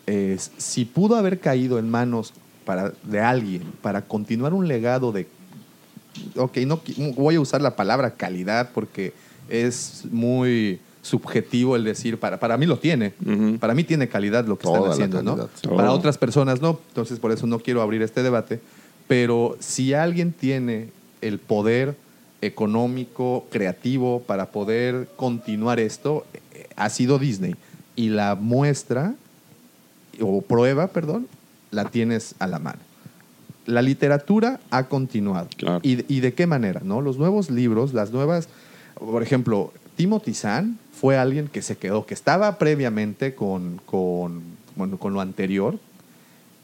eh, 0.07 0.39
si 0.57 0.87
pudo 0.87 1.17
haber 1.17 1.41
caído 1.41 1.79
en 1.79 1.91
manos 1.91 2.33
para, 2.65 2.95
de 3.03 3.21
alguien 3.21 3.65
para 3.83 4.01
continuar 4.01 4.55
un 4.55 4.67
legado 4.67 5.13
de 5.13 5.27
ok, 6.35 6.57
no 6.67 6.81
voy 7.17 7.35
a 7.35 7.41
usar 7.41 7.61
la 7.61 7.77
palabra 7.77 8.13
calidad 8.13 8.71
porque 8.73 9.13
es 9.51 10.05
muy 10.11 10.81
subjetivo 11.09 11.75
el 11.75 11.85
decir, 11.85 12.19
para, 12.19 12.39
para 12.39 12.57
mí 12.57 12.67
lo 12.67 12.79
tiene, 12.79 13.15
para 13.59 13.75
mí 13.75 13.85
tiene 13.85 14.09
calidad 14.09 14.47
lo 14.47 14.57
que 14.59 14.65
Toda 14.65 14.79
están 14.79 14.93
haciendo, 14.93 15.23
¿no? 15.23 15.37
Para 15.37 15.89
Todo. 15.89 15.93
otras 15.93 16.19
personas 16.19 16.61
no, 16.61 16.79
entonces 16.89 17.19
por 17.19 17.33
eso 17.33 17.47
no 17.47 17.59
quiero 17.59 17.83
abrir 17.83 18.03
este 18.03 18.23
debate, 18.23 18.61
pero 19.09 19.57
si 19.59 19.95
alguien 19.95 20.33
tiene 20.33 20.91
el 21.21 21.39
poder 21.39 21.97
económico, 22.43 23.47
creativo 23.51 24.23
para 24.27 24.47
poder 24.51 25.09
continuar 25.17 25.81
esto, 25.81 26.25
eh, 26.55 26.69
ha 26.77 26.89
sido 26.89 27.19
Disney. 27.19 27.57
Y 27.97 28.11
la 28.11 28.37
muestra, 28.37 29.15
o 30.21 30.43
prueba, 30.43 30.89
perdón, 30.89 31.27
la 31.71 31.87
tienes 31.87 32.35
a 32.39 32.47
la 32.47 32.59
mano. 32.59 32.79
La 33.67 33.83
literatura 33.83 34.61
ha 34.71 34.85
continuado. 34.85 35.49
Claro. 35.57 35.81
¿Y, 35.83 36.13
y 36.13 36.21
de 36.21 36.33
qué 36.33 36.47
manera? 36.47 36.81
¿no? 36.85 37.01
Los 37.01 37.19
nuevos 37.19 37.51
libros, 37.51 37.93
las 37.93 38.13
nuevas, 38.13 38.49
por 38.95 39.23
ejemplo, 39.23 39.73
Timothy 39.99 40.33
Zahn 40.33 40.79
fue 40.99 41.19
alguien 41.19 41.49
que 41.49 41.61
se 41.61 41.77
quedó, 41.77 42.07
que 42.07 42.15
estaba 42.15 42.57
previamente 42.57 43.35
con, 43.35 43.81
con, 43.85 44.41
bueno, 44.77 44.97
con 44.99 45.13
lo 45.13 45.21
anterior 45.21 45.79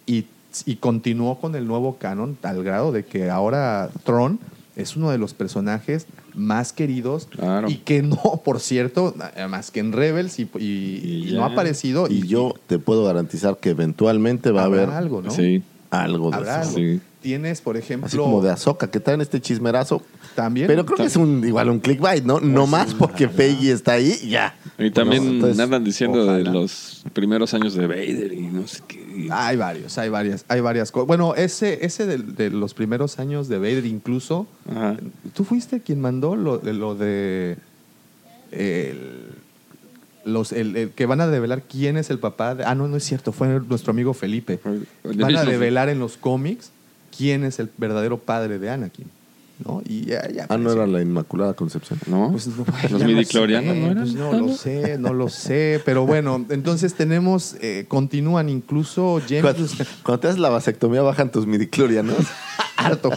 y, 0.07 0.25
y 0.67 0.77
continuó 0.77 1.39
con 1.41 1.55
el 1.57 1.67
nuevo 1.67 1.97
canon 1.99 2.39
al 2.43 2.65
grado 2.65 2.93
de 2.93 3.05
que 3.05 3.29
ahora 3.29 3.91
Tron 4.05 4.39
es 4.77 4.97
uno 4.97 5.11
de 5.11 5.19
los 5.19 5.35
personajes 5.35 6.07
más 6.35 6.73
queridos 6.73 7.27
Claro. 7.27 7.69
y 7.71 7.77
que 7.79 8.03
no, 8.03 8.17
por 8.45 8.61
cierto, 8.61 9.15
más 9.49 9.71
que 9.71 9.81
en 9.81 9.93
Rebels 9.93 10.39
y, 10.41 10.49
y- 10.59 11.25
Y 11.27 11.29
y 11.31 11.35
no 11.35 11.45
ha 11.45 11.49
aparecido. 11.49 12.07
Y 12.09 12.27
yo 12.27 12.55
te 12.67 12.79
puedo 12.79 13.05
garantizar 13.05 13.59
que 13.59 13.71
eventualmente 13.71 14.51
va 14.51 14.63
a 14.63 14.65
haber 14.67 14.91
algo, 14.91 15.23
¿no? 15.23 15.31
Sí. 15.31 15.63
algo 15.91 16.31
de 16.33 16.41
eso. 16.43 16.51
algo. 16.51 16.73
Sí. 16.73 17.01
Tienes, 17.25 17.63
por 17.63 17.79
ejemplo, 17.79 18.07
Así 18.07 18.19
como 18.19 18.43
de 18.43 18.51
Azoka, 18.51 18.91
que 18.91 19.01
traen 19.01 19.23
este 19.23 19.41
chismerazo. 19.41 20.03
también. 20.35 20.67
Pero 20.67 20.85
creo 20.85 20.99
que 20.99 21.05
es 21.05 21.17
un 21.17 21.43
igual 21.47 21.71
un 21.71 21.81
clickbait, 21.81 22.23
¿no? 22.23 22.39
No 22.39 22.67
más 22.67 22.93
porque 22.93 23.29
Peggy 23.29 23.71
está 23.71 23.93
ahí, 23.93 24.15
y 24.23 24.29
ya. 24.29 24.55
Y 24.79 24.91
también 24.91 25.25
No, 25.25 25.31
entonces, 25.31 25.59
andan 25.59 25.83
diciendo 25.85 26.27
de 26.31 26.43
los 26.45 27.03
primeros 27.15 27.55
años 27.55 27.73
de 27.73 27.87
Vader 27.87 28.31
y 28.35 28.43
no 28.43 28.67
sé 28.69 28.83
qué. 28.87 29.29
Hay 29.31 29.57
varios, 29.57 29.97
hay 29.97 30.11
varias, 30.11 30.45
hay 30.49 30.61
varias 30.61 30.93
cosas. 30.93 31.07
Bueno, 31.07 31.35
ese, 31.35 31.87
ese 31.87 32.05
de, 32.05 32.19
de 32.19 32.51
los 32.51 32.75
primeros 32.75 33.19
años 33.19 33.49
de 33.49 33.57
Vader, 33.59 33.87
incluso, 33.87 34.47
Ajá. 34.71 34.97
tú 35.35 35.45
fuiste 35.45 35.81
quien 35.81 36.03
mandó 36.03 36.37
lo, 36.37 36.59
de- 36.59 36.75
lo 36.75 36.95
de 36.95 37.57
el, 38.53 38.99
los, 40.27 40.53
el, 40.53 40.77
el 40.77 40.91
que 40.91 41.07
van 41.07 41.21
a 41.23 41.27
develar 41.27 41.63
quién 41.63 41.97
es 41.97 42.11
el 42.11 42.19
papá. 42.19 42.55
de- 42.55 42.65
ah, 42.65 42.75
no, 42.75 42.87
no 42.89 42.97
es 42.99 43.05
cierto, 43.05 43.33
fue 43.33 43.49
nuestro 43.49 43.93
amigo 43.93 44.13
Felipe. 44.15 44.61
Van 45.05 45.37
a 45.37 45.45
develar 45.45 45.89
en 45.89 45.99
los 46.01 46.17
cómics 46.19 46.71
quién 47.17 47.45
es 47.45 47.59
el 47.59 47.71
verdadero 47.77 48.19
padre 48.19 48.59
de 48.59 48.71
Anakin. 48.71 49.07
¿no? 49.65 49.83
Y 49.87 50.07
ya, 50.07 50.29
ya 50.31 50.47
Ah, 50.49 50.59
no 50.59 50.73
era 50.73 50.87
la 50.87 51.01
Inmaculada 51.01 51.55
Concepción. 51.55 51.99
¿No? 52.07 52.31
Pues 52.33 52.49
no, 52.49 52.65
los 52.65 53.29
sé, 53.29 53.39
¿no 53.39 53.45
eran? 53.45 53.97
pues 53.97 54.15
no 54.15 54.33
lo 54.33 54.49
sé, 54.55 54.99
no 54.99 55.13
lo 55.13 55.29
sé. 55.29 55.81
Pero 55.85 56.07
bueno, 56.07 56.45
entonces 56.51 56.95
tenemos, 56.95 57.57
eh, 57.61 57.85
continúan 57.89 58.49
incluso 58.49 59.21
James. 59.29 59.43
Cuando, 59.43 59.67
cuando 60.03 60.21
te 60.21 60.29
haces 60.29 60.41
la 60.41 60.49
vasectomía 60.49 61.03
bajan 61.03 61.31
tus 61.31 61.47
midichlorianos. 61.47 62.17
harto. 62.77 63.11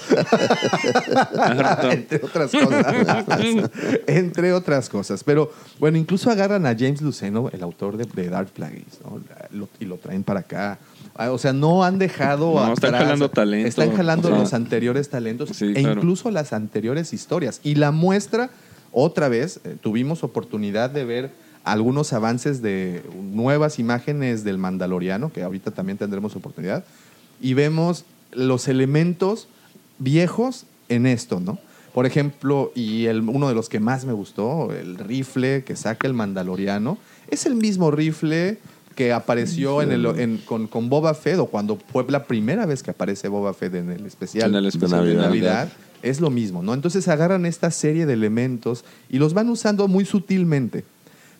Entre 1.91 2.21
otras 2.23 2.51
cosas. 2.51 2.85
Entre 4.07 4.53
otras 4.53 4.89
cosas. 4.89 5.23
Pero 5.23 5.51
bueno, 5.79 5.97
incluso 5.97 6.29
agarran 6.29 6.65
a 6.65 6.75
James 6.77 7.01
Luceno, 7.01 7.49
el 7.51 7.63
autor 7.63 7.97
de, 7.97 8.05
de 8.05 8.29
Dark 8.29 8.49
Plagueis, 8.49 8.99
¿no? 9.03 9.67
Y 9.79 9.85
lo 9.85 9.97
traen 9.97 10.23
para 10.23 10.41
acá. 10.41 10.79
Ah, 11.17 11.31
O 11.31 11.37
sea, 11.37 11.53
no 11.53 11.83
han 11.83 11.99
dejado. 11.99 12.53
No, 12.67 12.73
están 12.73 12.93
jalando 12.93 13.29
talento. 13.29 13.67
Están 13.67 13.95
jalando 13.95 14.27
O 14.29 14.31
sea, 14.31 14.39
los 14.39 14.53
anteriores 14.53 15.09
talentos 15.09 15.49
sí, 15.49 15.71
e 15.75 15.81
claro. 15.81 15.95
incluso 15.95 16.31
las 16.31 16.53
anteriores 16.53 17.13
historias. 17.13 17.59
Y 17.63 17.75
la 17.75 17.91
muestra, 17.91 18.49
otra 18.91 19.29
vez, 19.29 19.59
eh, 19.63 19.75
tuvimos 19.81 20.23
oportunidad 20.23 20.89
de 20.89 21.05
ver 21.05 21.31
algunos 21.63 22.13
avances 22.13 22.61
de 22.61 23.03
nuevas 23.33 23.77
imágenes 23.79 24.43
del 24.43 24.57
Mandaloriano, 24.57 25.31
que 25.31 25.43
ahorita 25.43 25.71
también 25.71 25.97
tendremos 25.97 26.35
oportunidad, 26.35 26.85
y 27.41 27.53
vemos 27.53 28.05
los 28.31 28.67
elementos 28.67 29.47
viejos 29.99 30.65
en 30.89 31.05
esto, 31.05 31.39
¿no? 31.39 31.59
Por 31.93 32.05
ejemplo, 32.05 32.71
y 32.75 33.07
el, 33.07 33.21
uno 33.27 33.49
de 33.49 33.55
los 33.55 33.69
que 33.69 33.79
más 33.79 34.05
me 34.05 34.13
gustó, 34.13 34.71
el 34.71 34.97
rifle 34.97 35.63
que 35.63 35.75
saca 35.75 36.07
el 36.07 36.13
Mandaloriano, 36.13 36.97
es 37.29 37.45
el 37.45 37.55
mismo 37.55 37.91
rifle 37.91 38.59
que 38.97 39.13
apareció 39.13 39.81
en 39.83 39.91
el, 39.91 40.05
en- 40.19 40.37
con, 40.39 40.67
con 40.67 40.89
Boba 40.89 41.13
Fett, 41.13 41.37
o 41.37 41.45
cuando 41.45 41.77
fue 41.91 42.03
la 42.09 42.25
primera 42.25 42.65
vez 42.65 42.81
que 42.81 42.89
aparece 42.91 43.27
Boba 43.29 43.53
Fett 43.53 43.75
en 43.75 43.91
el 43.91 44.05
especial 44.07 44.49
En 44.49 44.55
el 44.55 44.65
especial 44.65 45.05
de 45.05 45.11
de 45.11 45.21
Navidad, 45.21 45.69
es 46.01 46.19
lo 46.19 46.31
mismo, 46.31 46.63
¿no? 46.63 46.73
Entonces 46.73 47.07
agarran 47.07 47.45
esta 47.45 47.69
serie 47.71 48.07
de 48.07 48.13
elementos 48.13 48.83
y 49.09 49.19
los 49.19 49.33
van 49.35 49.49
usando 49.49 49.87
muy 49.87 50.03
sutilmente, 50.03 50.83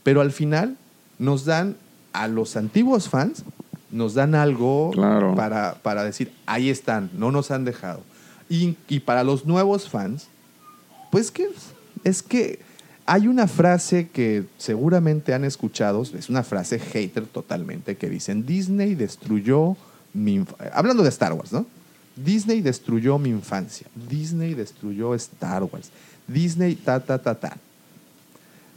pero 0.03 0.21
al 0.21 0.31
final 0.31 0.77
nos 1.17 1.45
dan 1.45 1.75
a 2.13 2.27
los 2.27 2.55
antiguos 2.55 3.09
fans, 3.09 3.43
nos 3.91 4.13
dan 4.13 4.35
algo 4.35 4.91
Claro. 4.93 5.33
para, 5.35 5.75
para 5.81 6.03
decir, 6.03 6.31
ahí 6.45 6.69
están, 6.69 7.09
no 7.17 7.31
nos 7.31 7.49
han 7.49 7.65
dejado. 7.65 8.01
Y, 8.49 8.75
y 8.87 8.99
para 8.99 9.23
los 9.23 9.45
nuevos 9.47 9.89
fans, 9.89 10.27
pues 11.11 11.31
que 11.31 11.47
es 12.03 12.21
que 12.21 12.59
hay 13.07 13.27
una 13.29 13.47
frase 13.47 14.09
que 14.09 14.43
seguramente 14.57 15.33
han 15.33 15.45
escuchado, 15.45 16.03
es 16.03 16.29
una 16.29 16.43
frase 16.43 16.77
hater 16.77 17.25
totalmente, 17.25 17.95
que 17.95 18.09
dicen, 18.09 18.45
Disney 18.45 18.95
destruyó 18.95 19.77
mi... 20.13 20.39
inf-". 20.39 20.71
Hablando 20.73 21.03
de 21.03 21.09
Star 21.09 21.31
Wars, 21.31 21.53
¿no? 21.53 21.65
Disney 22.17 22.61
destruyó 22.61 23.17
mi 23.17 23.29
infancia. 23.29 23.87
Disney 24.09 24.53
destruyó 24.55 25.15
Star 25.15 25.63
Wars. 25.63 25.89
Disney 26.27 26.75
ta, 26.75 26.99
ta, 26.99 27.17
ta, 27.19 27.35
ta. 27.35 27.57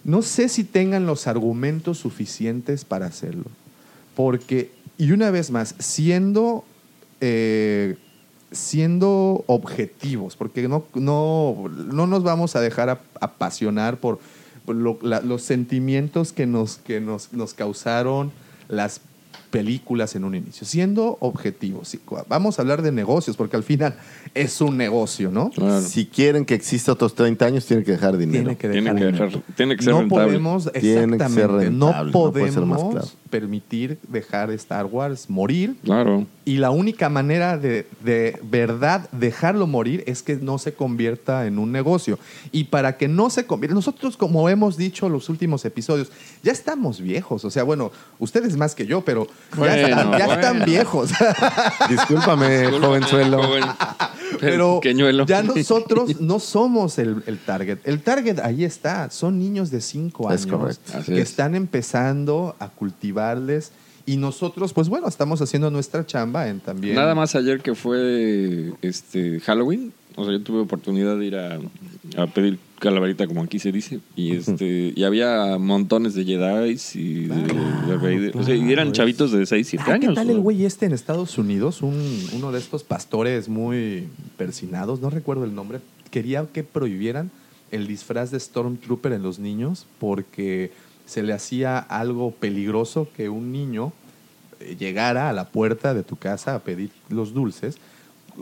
No 0.04 0.22
sé 0.22 0.48
si 0.48 0.62
tengan 0.62 1.06
los 1.06 1.26
argumentos 1.26 1.98
suficientes 1.98 2.84
para 2.84 3.06
hacerlo. 3.06 3.46
Porque, 4.14 4.70
y 4.96 5.10
una 5.10 5.32
vez 5.32 5.50
más, 5.50 5.74
siendo, 5.80 6.64
eh, 7.20 7.96
siendo 8.51 9.44
objetivos, 9.46 10.36
porque 10.36 10.66
no, 10.68 10.84
no, 10.94 11.64
no 11.92 12.07
nos 12.07 12.22
vamos 12.22 12.57
a 12.57 12.61
dejar 12.61 12.90
ap- 12.90 13.01
apasionar 13.20 13.98
por, 13.98 14.18
por 14.64 14.76
lo- 14.76 14.98
la- 15.03 15.20
los 15.20 15.42
sentimientos 15.42 16.32
que, 16.32 16.46
nos, 16.46 16.76
que 16.78 17.01
nos, 17.01 17.32
nos 17.32 17.55
causaron 17.55 18.32
las 18.68 19.01
películas 19.51 20.14
en 20.14 20.22
un 20.24 20.34
inicio. 20.36 20.64
Siendo 20.66 21.16
objetivos, 21.20 21.96
vamos 22.28 22.59
a 22.59 22.62
hablar 22.62 22.82
de 22.82 22.92
negocios, 22.92 23.36
porque 23.36 23.57
al 23.57 23.64
final 23.64 23.96
es 24.34 24.61
un 24.61 24.76
negocio, 24.76 25.32
¿no? 25.32 25.51
Claro. 25.51 25.80
Si 25.82 26.07
quieren 26.07 26.44
que 26.44 26.55
exista 26.55 26.92
otros 26.92 27.14
30 27.16 27.46
años, 27.46 27.66
tienen 27.66 27.84
que 27.84 27.92
dejar 27.92 28.16
dinero. 28.16 28.44
Tiene 28.44 28.57
que 28.57 28.68
Tiene 28.68 28.82
dejar 28.92 28.96
que, 28.98 29.07
dinero. 29.07 29.26
dejar- 29.26 29.42
tiene 29.57 29.76
que 29.76 29.82
ser 29.82 29.92
no 29.94 30.01
rentable. 30.01 30.24
podemos, 30.26 30.64
Tiene 30.72 30.80
que 30.80 30.86
ser 30.94 31.03
exactamente, 31.14 31.46
rentable, 31.46 31.70
no 31.70 32.05
no 32.05 32.12
puede 32.12 32.44
ser 32.53 32.55
podemos 32.62 32.68
más 32.84 32.90
claro. 32.92 33.09
Permitir 33.30 33.98
dejar 34.08 34.50
Star 34.52 34.86
Wars 34.86 35.30
morir. 35.30 35.76
Claro. 35.84 36.26
Y 36.44 36.56
la 36.56 36.70
única 36.70 37.08
manera 37.08 37.56
de, 37.58 37.86
de 38.02 38.38
verdad 38.42 39.08
dejarlo 39.12 39.66
morir 39.68 40.02
es 40.06 40.22
que 40.22 40.36
no 40.36 40.58
se 40.58 40.72
convierta 40.74 41.46
en 41.46 41.58
un 41.58 41.70
negocio. 41.70 42.18
Y 42.50 42.64
para 42.64 42.96
que 42.96 43.06
no 43.08 43.30
se 43.30 43.46
convierta, 43.46 43.74
nosotros 43.74 44.16
como 44.16 44.48
hemos 44.48 44.76
dicho 44.76 45.06
en 45.06 45.12
los 45.12 45.28
últimos 45.28 45.64
episodios, 45.64 46.10
ya 46.42 46.50
estamos 46.52 47.00
viejos. 47.00 47.44
O 47.44 47.50
sea, 47.50 47.62
bueno, 47.62 47.92
ustedes 48.18 48.56
más 48.56 48.74
que 48.74 48.86
yo, 48.86 49.02
pero 49.02 49.26
ya, 49.26 49.56
Bueno, 49.56 49.74
están, 49.88 50.10
ya 50.18 50.34
están 50.34 50.50
bueno. 50.58 50.64
viejos. 50.66 51.10
Discúlpame, 51.88 52.66
jovenzuelo. 52.80 53.40
Joven. 53.50 53.64
Pero 54.38 54.80
Pequeñuelo. 54.80 55.26
ya 55.26 55.42
nosotros 55.42 56.20
no 56.20 56.38
somos 56.40 56.98
el, 56.98 57.22
el 57.26 57.38
target. 57.38 57.78
El 57.84 58.00
target 58.02 58.38
ahí 58.40 58.64
está. 58.64 59.10
Son 59.10 59.38
niños 59.38 59.70
de 59.70 59.80
5 59.80 60.30
Es 60.32 60.46
años 60.46 60.80
que 61.06 61.20
es. 61.20 61.30
están 61.30 61.54
empezando 61.54 62.56
a 62.58 62.68
Y 64.06 64.16
nosotros, 64.16 64.72
pues 64.72 64.88
bueno, 64.88 65.06
estamos 65.08 65.40
haciendo 65.42 65.70
nuestra 65.70 66.04
chamba 66.06 66.48
en 66.48 66.60
también. 66.60 66.96
Nada 66.96 67.14
más 67.14 67.34
ayer 67.36 67.60
que 67.60 67.74
fue 67.74 68.72
este 68.82 69.40
Halloween, 69.40 69.92
o 70.16 70.24
sea, 70.24 70.32
yo 70.32 70.42
tuve 70.42 70.60
oportunidad 70.60 71.16
de 71.18 71.26
ir 71.26 71.36
a, 71.36 71.60
a 72.16 72.26
pedir 72.26 72.58
calaverita, 72.80 73.26
como 73.26 73.42
aquí 73.42 73.58
se 73.58 73.70
dice, 73.70 74.00
y 74.16 74.34
este 74.34 74.92
y 74.96 75.04
había 75.04 75.58
montones 75.58 76.14
de 76.14 76.24
Jedi 76.24 76.76
y 76.94 77.24
de, 77.26 77.36
de 77.36 77.96
Vader. 77.96 78.36
O 78.36 78.42
sea, 78.42 78.54
y 78.54 78.72
eran 78.72 78.90
chavitos 78.92 79.30
de 79.32 79.44
6, 79.46 79.66
7 79.68 79.84
Ah, 79.86 79.92
años. 79.92 80.08
¿Qué 80.10 80.14
tal 80.14 80.30
el 80.30 80.40
güey 80.40 80.64
este 80.64 80.86
en 80.86 80.92
Estados 80.92 81.36
Unidos? 81.38 81.82
Un- 81.82 82.26
uno 82.32 82.50
de 82.52 82.58
estos 82.58 82.82
pastores 82.82 83.48
muy 83.48 84.08
persinados, 84.38 85.00
no 85.00 85.10
recuerdo 85.10 85.44
el 85.44 85.54
nombre, 85.54 85.80
quería 86.10 86.44
que 86.52 86.64
prohibieran 86.64 87.30
el 87.70 87.86
disfraz 87.86 88.30
de 88.32 88.40
Stormtrooper 88.40 89.12
en 89.12 89.22
los 89.22 89.38
niños 89.38 89.86
porque 90.00 90.72
se 91.11 91.22
le 91.24 91.32
hacía 91.32 91.78
algo 91.78 92.30
peligroso 92.30 93.08
que 93.16 93.28
un 93.28 93.50
niño 93.52 93.92
eh, 94.61 94.76
llegara 94.78 95.28
a 95.28 95.32
la 95.32 95.48
puerta 95.48 95.92
de 95.92 96.02
tu 96.04 96.16
casa 96.16 96.54
a 96.54 96.61
pedir 96.61 96.90
los 97.08 97.34
dulces 97.34 97.76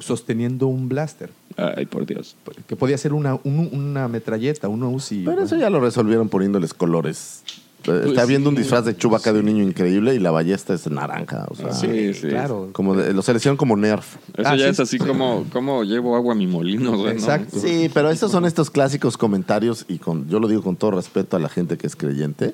sosteniendo 0.00 0.66
un 0.66 0.88
blaster, 0.88 1.30
Ay, 1.56 1.86
por 1.86 2.04
Dios. 2.06 2.36
que 2.66 2.76
podía 2.76 2.98
ser 2.98 3.12
una, 3.14 3.34
un- 3.42 3.70
una 3.72 4.06
metralleta, 4.06 4.68
una 4.68 4.86
UCI. 4.86 5.24
Pero 5.24 5.42
eso 5.42 5.56
ya 5.56 5.70
lo 5.70 5.80
resolvieron 5.80 6.28
poniéndoles 6.28 6.74
colores 6.74 7.42
eh, 7.88 8.02
está 8.08 8.24
viendo 8.24 8.48
un 8.50 8.54
disfraz 8.54 8.84
de 8.84 8.96
Chewbacca 8.96 9.32
de 9.32 9.40
un 9.40 9.46
niño 9.46 9.62
increíble 9.62 10.14
y 10.14 10.18
la 10.18 10.30
ballesta 10.30 10.74
es 10.74 10.86
naranja. 10.90 11.46
O 11.50 11.54
sea, 11.54 11.72
Sí, 11.72 12.14
sí. 12.14 12.28
Claro. 12.28 12.70
como 12.72 12.94
de- 12.94 13.12
lo 13.12 13.22
seleccionan 13.22 13.56
como 13.56 13.76
Nerf. 13.76 14.16
Eso 14.36 14.48
Ah, 14.48 14.56
ya 14.56 14.64
sí, 14.66 14.70
es 14.70 14.80
así 14.80 14.98
sí. 14.98 15.04
como, 15.04 15.44
como 15.52 15.84
llevo 15.84 16.16
agua 16.16 16.32
a 16.34 16.36
mi 16.36 16.46
molino. 16.46 16.90
güey, 16.92 17.04
¿no? 17.04 17.10
Exacto. 17.10 17.58
Sí, 17.60 17.90
pero 17.92 18.10
esos 18.10 18.30
son 18.30 18.44
estos 18.44 18.70
clásicos 18.70 19.16
comentarios, 19.16 19.84
y 19.88 19.98
con, 19.98 20.28
yo 20.28 20.40
lo 20.40 20.48
digo 20.48 20.62
con 20.62 20.76
todo 20.76 20.92
respeto 20.92 21.36
a 21.36 21.40
la 21.40 21.48
gente 21.48 21.76
que 21.78 21.86
es 21.86 21.96
creyente, 21.96 22.52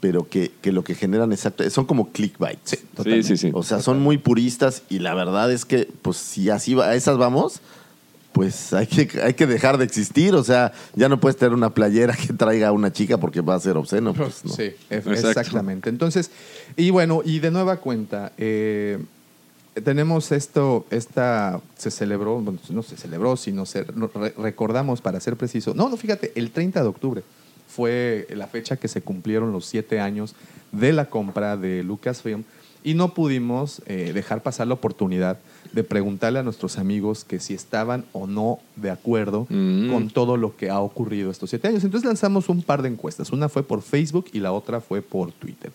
pero 0.00 0.28
que, 0.28 0.52
que 0.60 0.72
lo 0.72 0.84
que 0.84 0.94
generan 0.94 1.32
exacto, 1.32 1.68
son 1.70 1.84
como 1.86 2.10
clickbait. 2.12 2.58
Sí, 2.64 3.22
sí, 3.22 3.36
sí. 3.36 3.50
O 3.52 3.62
sea, 3.62 3.80
son 3.80 4.00
muy 4.00 4.18
puristas 4.18 4.82
y 4.88 4.98
la 4.98 5.14
verdad 5.14 5.50
es 5.52 5.64
que, 5.64 5.88
pues, 6.02 6.16
si 6.16 6.50
así 6.50 6.74
va, 6.74 6.86
a 6.86 6.94
esas 6.94 7.16
vamos, 7.18 7.60
pues 8.34 8.72
hay 8.74 8.86
que, 8.88 9.22
hay 9.22 9.32
que 9.34 9.46
dejar 9.46 9.78
de 9.78 9.84
existir. 9.84 10.34
O 10.34 10.42
sea, 10.44 10.72
ya 10.94 11.08
no 11.08 11.18
puedes 11.20 11.36
tener 11.38 11.54
una 11.54 11.70
playera 11.70 12.14
que 12.16 12.32
traiga 12.32 12.68
a 12.68 12.72
una 12.72 12.92
chica 12.92 13.16
porque 13.16 13.40
va 13.40 13.54
a 13.54 13.60
ser 13.60 13.76
obsceno. 13.76 14.12
Pues, 14.12 14.44
no. 14.44 14.52
Sí, 14.52 14.62
e- 14.64 14.76
Exacto. 14.90 15.28
exactamente. 15.30 15.88
Entonces, 15.88 16.30
y 16.76 16.90
bueno, 16.90 17.22
y 17.24 17.38
de 17.38 17.50
nueva 17.52 17.76
cuenta, 17.76 18.32
eh, 18.36 18.98
tenemos 19.84 20.32
esto, 20.32 20.84
esta 20.90 21.60
se 21.76 21.90
celebró, 21.90 22.40
bueno, 22.40 22.58
no 22.70 22.82
se 22.82 22.96
celebró, 22.96 23.36
sino 23.36 23.66
se 23.66 23.86
no, 23.94 24.10
re- 24.14 24.34
recordamos 24.36 25.00
para 25.00 25.20
ser 25.20 25.36
preciso. 25.36 25.72
No, 25.74 25.88
no, 25.88 25.96
fíjate, 25.96 26.32
el 26.34 26.50
30 26.50 26.82
de 26.82 26.88
octubre 26.88 27.22
fue 27.68 28.26
la 28.30 28.46
fecha 28.48 28.76
que 28.76 28.88
se 28.88 29.00
cumplieron 29.02 29.52
los 29.52 29.64
siete 29.66 30.00
años 30.00 30.34
de 30.72 30.92
la 30.92 31.06
compra 31.06 31.56
de 31.56 31.82
Lucasfilm 31.84 32.44
y 32.84 32.94
no 32.94 33.14
pudimos 33.14 33.80
eh, 33.86 34.12
dejar 34.12 34.42
pasar 34.42 34.66
la 34.66 34.74
oportunidad 34.74 35.38
de 35.74 35.82
preguntarle 35.84 36.38
a 36.38 36.42
nuestros 36.44 36.78
amigos 36.78 37.24
que 37.24 37.40
si 37.40 37.52
estaban 37.52 38.04
o 38.12 38.26
no 38.28 38.60
de 38.76 38.90
acuerdo 38.90 39.46
Mm. 39.50 39.90
con 39.92 40.08
todo 40.08 40.36
lo 40.36 40.56
que 40.56 40.70
ha 40.70 40.78
ocurrido 40.80 41.30
estos 41.30 41.50
siete 41.50 41.66
años. 41.68 41.82
Entonces 41.82 42.06
lanzamos 42.06 42.48
un 42.48 42.62
par 42.62 42.80
de 42.82 42.88
encuestas. 42.88 43.32
Una 43.32 43.48
fue 43.48 43.62
por 43.64 43.82
Facebook 43.82 44.26
y 44.32 44.38
la 44.40 44.52
otra 44.52 44.80
fue 44.80 45.02
por 45.02 45.32
Twitter. 45.32 45.72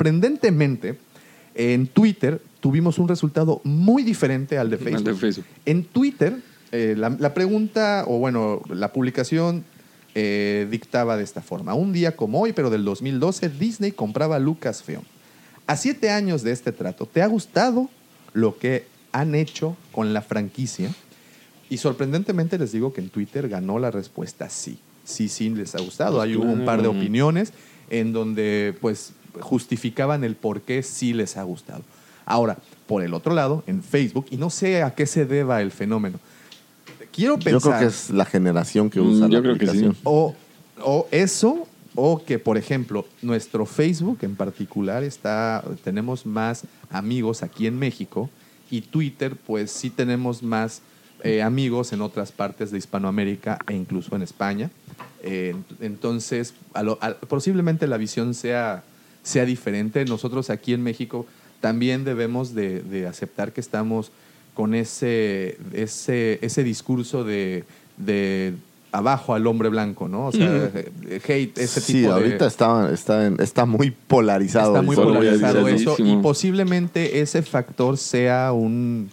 Sorprendentemente, 0.00 0.98
en 1.54 1.86
Twitter 1.86 2.40
tuvimos 2.60 2.98
un 2.98 3.08
resultado 3.08 3.60
muy 3.64 4.02
diferente 4.02 4.56
al 4.58 4.70
de 4.70 4.76
Al 4.76 4.82
Facebook. 4.82 5.04
de 5.04 5.14
Facebook. 5.14 5.44
En 5.66 5.84
Twitter, 5.84 6.36
eh, 6.72 6.94
la, 6.96 7.10
la 7.18 7.34
pregunta, 7.34 8.04
o 8.06 8.18
bueno, 8.18 8.62
la 8.68 8.92
publicación 8.92 9.64
eh, 10.14 10.66
dictaba 10.70 11.16
de 11.16 11.24
esta 11.24 11.40
forma. 11.42 11.74
Un 11.74 11.92
día 11.92 12.16
como 12.16 12.40
hoy, 12.40 12.52
pero 12.52 12.70
del 12.70 12.84
2012, 12.84 13.48
Disney 13.48 13.92
compraba 13.92 14.38
Lucasfilm. 14.38 15.02
A 15.66 15.76
siete 15.76 16.10
años 16.10 16.42
de 16.42 16.52
este 16.52 16.72
trato, 16.72 17.06
¿te 17.06 17.20
ha 17.22 17.26
gustado 17.26 17.88
lo 18.32 18.58
que 18.58 18.86
han 19.12 19.34
hecho 19.34 19.76
con 19.92 20.12
la 20.12 20.22
franquicia? 20.22 20.90
Y 21.68 21.78
sorprendentemente 21.78 22.58
les 22.58 22.72
digo 22.72 22.92
que 22.92 23.00
en 23.00 23.10
Twitter 23.10 23.48
ganó 23.48 23.78
la 23.78 23.90
respuesta 23.90 24.48
sí. 24.50 24.78
Sí, 25.04 25.28
sí, 25.28 25.50
les 25.50 25.74
ha 25.74 25.80
gustado. 25.80 26.20
Hay 26.20 26.36
un 26.36 26.64
par 26.64 26.82
de 26.82 26.88
opiniones 26.88 27.52
en 27.88 28.12
donde 28.12 28.76
pues 28.80 29.12
justificaban 29.40 30.24
el 30.24 30.36
por 30.36 30.62
qué 30.62 30.82
sí 30.82 31.12
les 31.12 31.36
ha 31.36 31.42
gustado. 31.42 31.82
Ahora, 32.26 32.58
por 32.86 33.02
el 33.02 33.14
otro 33.14 33.34
lado, 33.34 33.64
en 33.66 33.82
Facebook, 33.82 34.26
y 34.30 34.36
no 34.36 34.50
sé 34.50 34.82
a 34.82 34.94
qué 34.94 35.06
se 35.06 35.24
deba 35.24 35.62
el 35.62 35.70
fenómeno, 35.70 36.18
quiero 37.12 37.38
pensar... 37.38 37.52
Yo 37.52 37.60
creo 37.60 37.78
que 37.80 37.86
es 37.86 38.10
la 38.10 38.24
generación 38.24 38.90
que 38.90 39.00
Mm, 39.00 39.06
usa 39.06 39.28
yo 39.28 39.40
la 39.40 39.42
creo 39.42 39.58
que 39.58 39.66
sí. 39.66 39.90
O, 40.04 40.34
o 40.82 41.08
eso, 41.10 41.66
o 41.94 42.22
que, 42.24 42.38
por 42.38 42.56
ejemplo, 42.56 43.06
nuestro 43.22 43.66
Facebook 43.66 44.18
en 44.22 44.36
particular 44.36 45.02
está, 45.02 45.64
tenemos 45.82 46.26
más 46.26 46.64
amigos 46.90 47.42
aquí 47.42 47.66
en 47.66 47.78
México 47.78 48.30
y 48.70 48.82
Twitter, 48.82 49.36
pues 49.36 49.70
sí 49.70 49.90
tenemos 49.90 50.42
más 50.42 50.82
eh, 51.22 51.42
amigos 51.42 51.92
en 51.92 52.00
otras 52.00 52.32
partes 52.32 52.70
de 52.70 52.78
Hispanoamérica 52.78 53.58
e 53.66 53.74
incluso 53.74 54.16
en 54.16 54.22
España. 54.22 54.70
Eh, 55.22 55.54
entonces, 55.80 56.54
posiblemente 57.28 57.86
la 57.86 57.98
visión 57.98 58.34
sea, 58.34 58.84
sea 59.22 59.44
diferente. 59.44 60.04
Nosotros 60.04 60.48
aquí 60.50 60.72
en 60.72 60.82
México 60.82 61.26
también 61.60 62.04
debemos 62.04 62.54
de, 62.54 62.80
de 62.80 63.06
aceptar 63.06 63.52
que 63.52 63.60
estamos 63.60 64.12
con 64.54 64.74
ese, 64.74 65.58
ese, 65.72 66.38
ese 66.42 66.64
discurso 66.64 67.24
de, 67.24 67.64
de 67.96 68.54
abajo 68.92 69.34
al 69.34 69.46
hombre 69.46 69.68
blanco, 69.68 70.08
¿no? 70.08 70.26
O 70.26 70.32
sea, 70.32 70.70
eh, 70.74 71.20
hate, 71.26 71.58
ese 71.58 71.80
sí, 71.80 71.92
tipo 71.94 72.08
de... 72.08 72.12
ahorita 72.14 72.46
está, 72.46 72.90
está, 72.92 73.26
en- 73.26 73.40
está 73.40 73.64
muy 73.66 73.90
polarizado. 73.92 74.72
Está 74.72 74.82
muy 74.82 74.96
polarizado 74.96 75.68
eso 75.68 75.96
y 75.98 76.16
posiblemente 76.16 77.20
ese 77.20 77.42
factor 77.42 77.96
sea 77.98 78.52
un, 78.52 79.10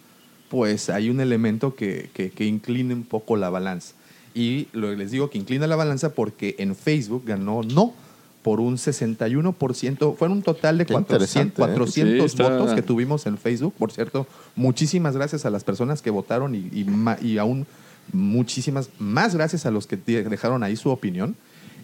pues 0.50 0.90
hay 0.90 1.10
un 1.10 1.20
elemento 1.20 1.76
que, 1.76 2.10
que, 2.14 2.32
que 2.32 2.46
incline 2.46 2.94
un 2.94 3.04
poco 3.04 3.38
la 3.38 3.50
balanza. 3.50 3.94
Y 4.34 4.68
lo, 4.74 4.94
les 4.94 5.12
digo 5.12 5.30
que 5.30 5.38
inclina 5.38 5.68
la 5.68 5.76
balanza 5.76 6.14
porque 6.14 6.56
en 6.60 6.76
Facebook 6.76 7.24
ganó 7.26 7.62
no 7.64 7.94
por 8.44 8.60
un 8.62 8.78
61%, 8.78 10.16
fueron 10.16 10.38
un 10.38 10.44
total 10.44 10.78
de 10.78 10.86
Qué 10.86 10.94
400, 10.94 11.52
interesante, 11.54 11.62
¿eh? 11.62 11.66
400 11.66 12.32
Sí, 12.32 12.38
está- 12.38 12.50
votos 12.58 12.74
que 12.74 12.82
tuvimos 12.82 13.26
en 13.26 13.38
Facebook. 13.38 13.74
Por 13.78 13.92
cierto, 13.92 14.26
muchísimas 14.56 15.16
gracias 15.16 15.46
a 15.46 15.50
las 15.50 15.64
personas 15.64 16.02
que 16.02 16.10
votaron 16.12 16.56
y, 16.56 16.70
y 17.22 17.38
aún 17.38 17.68
muchísimas 18.14 18.90
más 19.00 19.36
gracias 19.36 19.66
a 19.66 19.72
los 19.72 19.88
que 19.88 19.98
de- 19.98 20.24
dejaron 20.24 20.64
ahí 20.64 20.76
su 20.76 20.90
opinión. 20.90 21.36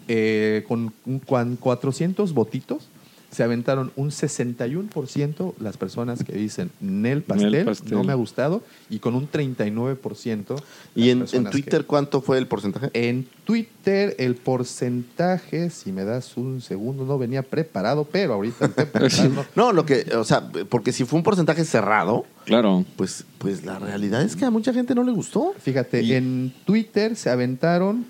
Eh, 0.09 0.65
con, 0.67 0.91
con 1.25 1.55
400 1.55 2.33
votitos 2.33 2.89
se 3.33 3.43
aventaron 3.43 3.91
un 3.95 4.11
61% 4.11 5.53
las 5.59 5.77
personas 5.77 6.23
que 6.23 6.33
dicen 6.33 6.71
Nel 6.79 7.21
pastel, 7.23 7.51
Nel 7.51 7.65
pastel. 7.65 7.91
no 7.93 8.03
me 8.03 8.11
ha 8.11 8.15
gustado, 8.15 8.61
y 8.89 8.99
con 8.99 9.15
un 9.15 9.29
39%. 9.29 10.55
¿Y 10.95 11.09
en, 11.09 11.25
en 11.31 11.45
Twitter 11.49 11.81
que- 11.81 11.87
cuánto 11.87 12.21
fue 12.21 12.37
el 12.37 12.47
porcentaje? 12.47 12.89
en 12.93 13.27
Twitter 13.45 14.15
el 14.19 14.35
porcentaje, 14.35 15.69
si 15.69 15.91
me 15.91 16.03
das 16.05 16.37
un 16.37 16.61
segundo, 16.61 17.05
no 17.05 17.17
venía 17.17 17.41
preparado, 17.43 18.05
pero 18.09 18.33
ahorita 18.35 18.65
estoy 18.65 18.85
preparando. 18.91 19.45
No, 19.55 19.71
lo 19.73 19.85
que, 19.85 20.05
o 20.15 20.23
sea, 20.23 20.47
porque 20.69 20.91
si 20.93 21.03
fue 21.05 21.17
un 21.17 21.23
porcentaje 21.23 21.65
cerrado, 21.65 22.25
Claro. 22.45 22.85
pues, 22.95 23.25
pues 23.37 23.65
la 23.65 23.79
realidad 23.79 24.21
es 24.21 24.35
que 24.35 24.45
a 24.45 24.51
mucha 24.51 24.73
gente 24.73 24.93
no 24.95 25.03
le 25.03 25.11
gustó. 25.11 25.53
Fíjate, 25.59 26.01
Y- 26.03 26.13
en 26.13 26.53
Twitter 26.65 27.15
se 27.15 27.29
aventaron. 27.29 28.05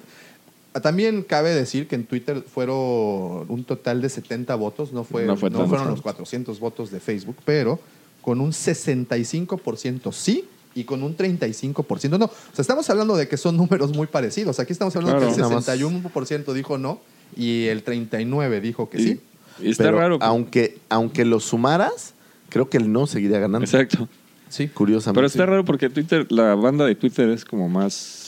También 0.82 1.24
cabe 1.24 1.53
decir 1.53 1.88
que 1.88 1.95
en 1.95 2.05
Twitter 2.05 2.41
fueron 2.41 3.45
un 3.47 3.63
total 3.63 4.01
de 4.01 4.09
70 4.09 4.55
votos, 4.55 4.91
no, 4.91 5.03
fue, 5.03 5.26
No 5.26 5.38
fue 5.38 5.51
fueron 5.51 5.88
los 5.89 6.01
400 6.01 6.59
votos 6.59 6.89
de 6.91 6.99
Facebook, 6.99 7.38
pero 7.45 7.80
con 8.21 8.41
un 8.41 8.51
65% 8.51 10.11
sí 10.11 10.45
y 10.76 10.86
con 10.86 11.03
un 11.03 11.15
35% 11.15 12.17
no. 12.17 12.26
O 12.26 12.30
sea, 12.53 12.61
estamos 12.61 12.89
hablando 12.89 13.15
de 13.15 13.28
que 13.28 13.38
son 13.38 13.57
números 13.57 13.95
muy 13.95 14.07
parecidos. 14.07 14.59
Aquí 14.59 14.74
estamos 14.74 14.95
hablando 14.95 15.17
Claro. 15.19 15.28
que 15.36 15.36
el 15.36 15.41
Nada 15.41 15.55
más. 15.55 15.67
61% 15.67 16.53
dijo 16.53 16.78
no 16.78 16.99
y 17.36 17.65
el 17.67 17.84
39% 17.86 18.61
dijo 18.61 18.89
que 18.89 18.97
sí. 18.99 19.19
Y 19.61 19.69
está 19.71 19.84
Pero 19.84 19.97
raro. 19.99 20.17
Aunque, 20.21 20.80
aunque 20.89 21.26
lo 21.26 21.39
sumaras, 21.39 22.13
creo 22.49 22.69
que 22.69 22.78
el 22.78 22.91
no 22.91 23.05
seguiría 23.05 23.39
ganando. 23.39 23.65
Exacto. 23.65 24.07
Sí. 24.49 24.67
Curiosamente. 24.67 25.17
Pero 25.17 25.28
está 25.28 25.45
raro 25.45 25.65
porque 25.65 25.89
Twitter, 25.89 26.26
la 26.32 26.55
banda 26.55 26.86
de 26.86 26.95
Twitter 26.95 27.30
es 27.30 27.43
como 27.45 27.69
más, 27.69 28.22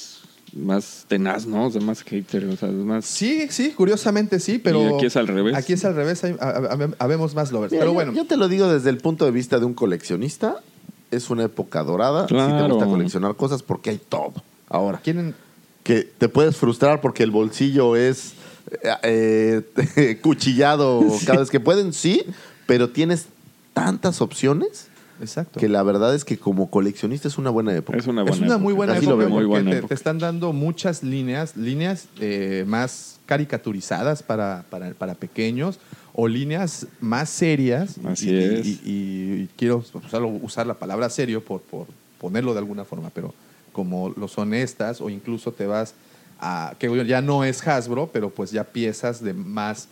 más 0.55 1.05
tenaz, 1.07 1.45
¿no? 1.45 1.65
O 1.67 1.71
sea, 1.71 1.81
más 1.81 2.01
hater, 2.03 2.45
o 2.45 2.55
sea, 2.55 2.69
más... 2.69 3.05
Sí, 3.05 3.47
sí, 3.49 3.71
curiosamente 3.71 4.39
sí, 4.39 4.57
pero. 4.57 4.81
Y 4.89 4.93
aquí 4.95 5.05
es 5.07 5.15
al 5.17 5.27
revés. 5.27 5.55
Aquí 5.55 5.73
es 5.73 5.83
al 5.85 5.95
revés, 5.95 6.23
hay- 6.23 6.35
ha- 6.39 6.49
ha- 6.49 6.89
habemos 6.99 7.35
más 7.35 7.51
lovers. 7.51 7.71
Mira, 7.73 7.81
pero 7.81 7.91
yo- 7.91 7.95
bueno. 7.95 8.13
Yo, 8.13 8.25
te 8.25 8.37
lo 8.37 8.47
digo 8.47 8.67
desde 8.71 8.89
el 8.89 8.97
punto 8.97 9.25
de 9.25 9.31
vista 9.31 9.59
de 9.59 9.65
un 9.65 9.73
coleccionista. 9.73 10.61
Es 11.11 11.29
una 11.29 11.43
época 11.43 11.83
dorada. 11.83 12.21
Si 12.23 12.29
te 12.29 12.33
Claro. 12.35 12.69
gusta 12.75 12.89
coleccionar 12.89 13.35
cosas 13.35 13.61
porque 13.63 13.89
hay 13.91 13.97
todo. 13.97 14.33
Ahora, 14.69 14.99
¿Quieren, 15.03 15.35
que 15.83 16.01
te 16.17 16.29
puedes 16.29 16.55
frustrar 16.57 16.99
porque 17.01 17.23
el 17.23 17.31
bolsillo 17.31 17.95
es 17.95 18.33
eh, 19.03 19.61
eh, 19.97 20.19
cuchillado 20.23 21.03
cada 21.25 21.39
vez 21.41 21.49
que 21.51 21.59
pueden, 21.59 21.93
sí, 21.93 22.23
pero 22.65 22.89
tienes 22.89 23.27
tantas 23.73 24.21
opciones 24.21 24.87
Exacto. 25.22 25.59
que 25.59 25.70
la 25.70 25.82
verdad 25.84 26.13
es 26.13 26.26
que 26.26 26.38
como 26.38 26.70
coleccionista 26.70 27.28
es 27.28 27.38
una 27.38 27.49
buena 27.49 27.74
época. 27.76 27.97
Es 27.97 28.07
una 28.07 28.24
buena 28.24 28.36
es 28.36 28.41
una 28.41 28.57
muy 28.57 28.74
buena 28.74 28.93
Así 28.93 29.05
lo 29.05 29.13
época 29.13 29.30
Muy 29.30 29.45
buena 29.45 29.72
te, 29.72 29.78
época. 29.78 29.88
te 29.89 29.93
están 29.95 30.20
dando 30.20 30.51
muchas 30.53 31.03
líneas, 31.03 31.55
líneas 31.55 32.07
eh, 32.20 32.63
más 32.68 33.20
caricaturizadas 33.26 34.22
para, 34.24 34.66
para, 34.70 34.91
para 34.93 35.16
pequeños 35.16 35.80
o 36.13 36.28
líneas 36.28 36.88
más 37.01 37.30
serias. 37.30 37.95
Así 38.05 38.30
y, 38.30 38.36
es. 38.38 38.66
Y, 38.66 38.70
y- 38.86 39.41
y 39.43 39.49
quiero 39.57 39.84
usarlo- 39.93 40.39
usar 40.41 40.68
la 40.68 40.74
palabra 40.76 41.09
serio 41.09 41.43
por, 41.43 41.61
por 41.61 41.88
ponerlo 42.20 42.53
de 42.53 42.59
alguna 42.59 42.86
forma, 42.86 43.09
pero 43.09 43.34
como 43.74 44.09
lo 44.09 44.28
son 44.28 44.53
estas 44.53 45.01
o 45.01 45.09
incluso 45.09 45.51
te 45.51 45.66
vas 45.66 45.93
a, 46.39 46.74
que 46.80 47.05
ya 47.05 47.22
no 47.22 47.43
es 47.43 47.66
Hasbro, 47.68 48.09
pero 48.11 48.30
pues 48.30 48.51
ya 48.51 48.63
piezas 48.63 49.22
de 49.24 49.34
más, 49.34 49.88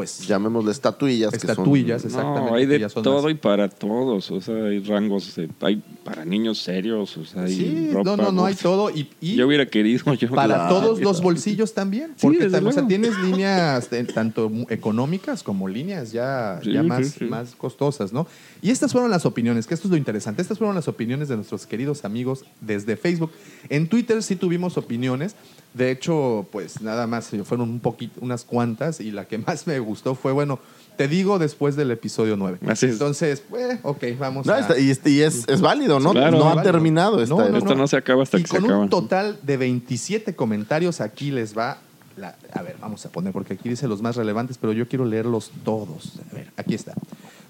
pues 0.00 0.26
Llamémosle 0.26 0.70
estatuillas. 0.72 1.30
que 1.32 1.38
son- 1.40 1.50
Estatuillas, 1.50 2.04
exactamente. 2.04 2.50
No, 2.50 2.56
hay 2.56 2.66
de 2.66 2.80
todo 2.88 3.22
más- 3.22 3.30
y 3.32 3.34
para 3.34 3.68
todos. 3.68 4.30
O 4.30 4.40
sea, 4.40 4.54
hay 4.64 4.80
rangos, 4.80 5.36
eh, 5.38 5.48
hay 5.60 5.82
para 6.04 6.24
niños 6.24 6.58
serios, 6.58 7.16
o 7.16 7.24
sea, 7.24 7.42
hay 7.44 7.54
Sí, 7.54 7.90
ropa, 7.92 8.10
no, 8.10 8.16
no, 8.16 8.32
no, 8.32 8.44
hay 8.46 8.54
todo. 8.54 8.90
Y, 8.90 9.08
y 9.20 9.36
Yo 9.36 9.46
hubiera 9.46 9.66
querido 9.66 10.02
yo. 10.18 10.30
para 10.30 10.56
la- 10.64 10.68
todos 10.68 11.00
los 11.00 11.20
bolsillos 11.22 11.74
también. 11.74 12.08
Sí, 12.16 12.22
Porque 12.26 12.38
desde 12.44 12.60
tam- 12.60 12.66
o 12.68 12.72
sea, 12.72 12.86
tienes 12.86 13.12
líneas 13.22 13.90
de- 13.90 14.04
tanto 14.04 14.50
económicas 14.70 15.42
como 15.42 15.68
líneas 15.68 16.12
ya, 16.12 16.60
Sí, 16.62 16.72
ya 16.72 16.82
sí, 16.82 16.86
más, 16.88 17.06
sí. 17.08 17.24
más 17.24 17.54
costosas, 17.54 18.12
¿no? 18.12 18.26
Y 18.62 18.70
estas 18.70 18.92
fueron 18.92 19.10
las 19.10 19.26
opiniones, 19.26 19.66
que 19.66 19.74
esto 19.74 19.88
es 19.88 19.90
lo 19.92 19.96
interesante. 19.96 20.42
Estas 20.42 20.58
fueron 20.58 20.74
las 20.74 20.88
opiniones 20.88 21.28
de 21.28 21.36
nuestros 21.36 21.66
queridos 21.66 22.04
amigos 22.04 22.44
desde 22.60 22.96
Facebook. 22.96 23.30
En 23.68 23.88
Twitter 23.88 24.22
sí 24.22 24.36
tuvimos 24.36 24.76
opiniones, 24.78 25.34
De 25.74 25.90
hecho, 25.92 26.46
pues 26.50 26.80
nada 26.82 27.06
más 27.06 27.30
fueron 27.44 27.70
un 27.70 27.80
poquito, 27.80 28.20
unas 28.22 28.44
cuantas 28.44 29.00
y 29.00 29.10
la 29.12 29.26
que 29.26 29.38
más 29.38 29.66
me 29.66 29.78
gustó 29.78 30.14
fue, 30.16 30.32
bueno, 30.32 30.58
te 30.96 31.06
digo 31.06 31.38
después 31.38 31.76
del 31.76 31.90
episodio 31.92 32.36
9. 32.36 32.58
Así 32.66 32.86
es. 32.86 32.92
Entonces, 32.92 33.42
eh, 33.56 33.78
ok, 33.82 34.04
vamos 34.18 34.46
No, 34.46 34.52
a... 34.52 34.58
está- 34.58 34.78
y, 34.78 34.90
este- 34.90 35.10
y 35.10 35.20
es, 35.22 35.44
es 35.48 35.60
válido, 35.60 36.00
¿no? 36.00 36.10
Claro. 36.12 36.38
no 36.38 36.44
ha 36.48 36.54
Válido. 36.56 36.72
terminado. 36.72 37.22
Esta, 37.22 37.34
No, 37.36 37.48
no, 37.48 37.58
Esto 37.58 37.74
no 37.76 37.86
se 37.86 37.96
acaba 37.96 38.22
hasta 38.24 38.38
y 38.38 38.42
que 38.42 38.48
se 38.48 38.56
con 38.56 38.64
acaba. 38.64 38.80
un 38.82 38.90
total 38.90 39.38
de 39.42 39.56
27 39.56 40.34
comentarios, 40.34 41.00
aquí 41.00 41.30
les 41.30 41.56
va. 41.56 41.78
la- 42.16 42.36
a 42.52 42.60
ver, 42.62 42.76
vamos 42.80 43.06
a 43.06 43.08
poner, 43.10 43.32
porque 43.32 43.54
aquí 43.54 43.68
dice 43.70 43.86
los 43.88 44.02
más 44.02 44.16
relevantes, 44.16 44.58
pero 44.58 44.72
yo 44.74 44.86
quiero 44.88 45.04
leerlos 45.06 45.52
todos. 45.64 46.18
A 46.30 46.34
ver, 46.34 46.50
aquí 46.56 46.74
está. 46.74 46.92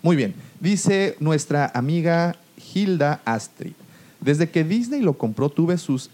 Muy 0.03 0.15
bien. 0.15 0.35
Dice 0.61 1.17
nuestra 1.19 1.73
amiga 1.75 2.37
Hilda 2.73 3.21
Astrid. 3.25 3.73
Desde 4.21 4.49
que 4.51 4.63
Disney 4.63 5.01
lo 5.01 5.15
compró, 5.15 5.49
tuve 5.49 5.77
sus, 5.79 6.11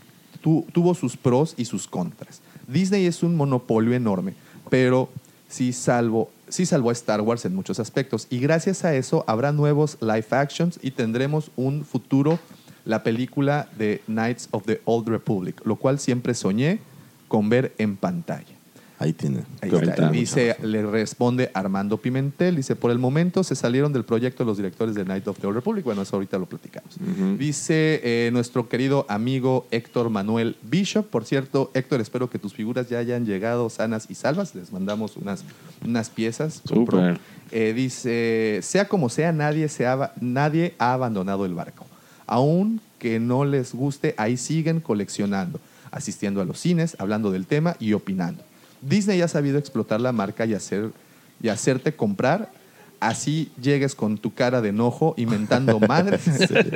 tu- 0.47 0.65
tuvo 0.73 0.95
sus 0.95 1.17
pros 1.17 1.55
y 1.57 1.65
sus 1.65 1.89
contras. 1.89 2.41
Disney 2.69 3.05
es 3.07 3.25
un 3.25 3.35
monopolio 3.35 3.95
enorme, 3.95 4.35
pero 4.71 5.09
sí 5.49 5.73
salvo, 5.73 6.31
sí 6.49 6.67
salvó 6.67 6.91
a 6.91 6.93
Star 6.93 7.21
Wars 7.21 7.45
en 7.47 7.55
muchos 7.57 7.81
aspectos. 7.81 8.29
Y 8.31 8.39
gracias 8.39 8.85
a 8.85 8.95
eso 8.95 9.25
habrá 9.27 9.51
nuevos 9.51 9.99
live 10.01 10.27
actions 10.31 10.79
y 10.83 10.93
tendremos 10.93 11.51
un 11.57 11.85
futuro, 11.85 12.39
la 12.85 13.03
película 13.03 13.69
de 13.77 14.03
Knights 14.07 14.47
of 14.53 14.65
the 14.67 14.81
Old 14.85 15.09
Republic, 15.09 15.61
lo 15.65 15.75
cual 15.75 15.99
siempre 15.99 16.33
soñé 16.33 16.79
con 17.27 17.49
ver 17.49 17.75
en 17.79 17.97
pantalla. 17.97 18.55
Ahí 18.99 19.13
tiene. 19.13 19.45
Ahí 19.61 19.71
está. 19.71 20.11
Dice, 20.11 20.57
le 20.63 20.85
responde 20.87 21.51
Armando 21.53 21.99
Pimentel, 21.99 22.57
dice, 22.57 22.77
por 22.77 22.91
el 22.91 22.99
momento 22.99 23.45
se 23.45 23.55
salieron 23.55 23.93
del 23.93 24.05
proyecto 24.05 24.45
los 24.45 24.57
directores 24.57 24.95
de 24.95 25.05
Night 25.05 25.29
of 25.29 25.39
the 25.39 25.47
Old 25.47 25.57
Republic. 25.57 25.85
Bueno, 25.85 26.03
eso 26.03 26.17
ahorita 26.17 26.39
lo 26.39 26.47
platicamos. 26.47 26.97
Dice 27.39 28.01
eh, 28.03 28.31
nuestro 28.33 28.69
querido 28.69 29.05
amigo 29.09 29.67
Héctor 29.71 30.09
Manuel 30.09 30.57
Bishop. 30.63 31.07
Por 31.07 31.27
cierto, 31.27 31.71
Héctor, 31.75 32.01
espero 32.01 32.31
que 32.31 32.39
tus 32.39 32.55
figuras 32.55 32.89
ya 32.89 32.99
hayan 32.99 33.27
llegado 33.27 33.69
sanas 33.69 34.07
y 34.09 34.15
salvas. 34.15 34.55
Les 34.55 34.73
mandamos 34.73 35.17
unas, 35.17 35.45
unas 35.85 36.09
piezas. 36.09 36.63
Súper. 36.65 37.21
Eh, 37.51 37.75
dice, 37.75 38.61
sea 38.63 38.89
como 38.89 39.11
sea, 39.11 39.31
nadie, 39.33 39.69
se 39.69 39.87
ha, 39.87 40.13
nadie 40.21 40.75
ha 40.79 40.95
abandonado 40.95 41.45
el 41.45 41.55
barco. 41.55 41.87
Aún 42.27 42.81
que 42.99 43.21
no 43.21 43.45
les 43.45 43.75
guste, 43.75 44.15
ahí 44.17 44.37
siguen 44.37 44.81
coleccionando, 44.81 45.61
asistiendo 45.91 46.41
a 46.41 46.45
los 46.45 46.59
cines, 46.59 46.97
hablando 46.99 47.31
del 47.31 47.47
tema 47.47 47.77
y 47.79 47.93
opinando. 47.93 48.43
Disney 48.81 49.21
ha 49.23 49.29
sabido 49.29 49.59
explotar 49.59 50.01
la 50.01 50.13
marca 50.13 50.45
y, 50.47 50.55
hacer, 50.55 50.91
y 51.43 51.49
hacerte 51.49 51.95
comprar. 51.95 52.51
Así 52.99 53.51
llegues 53.61 53.95
con 53.95 54.17
tu 54.17 54.33
cara 54.33 54.63
de 54.63 54.71
enojo 54.71 55.13
inventando 55.19 55.79
madres 55.89 56.23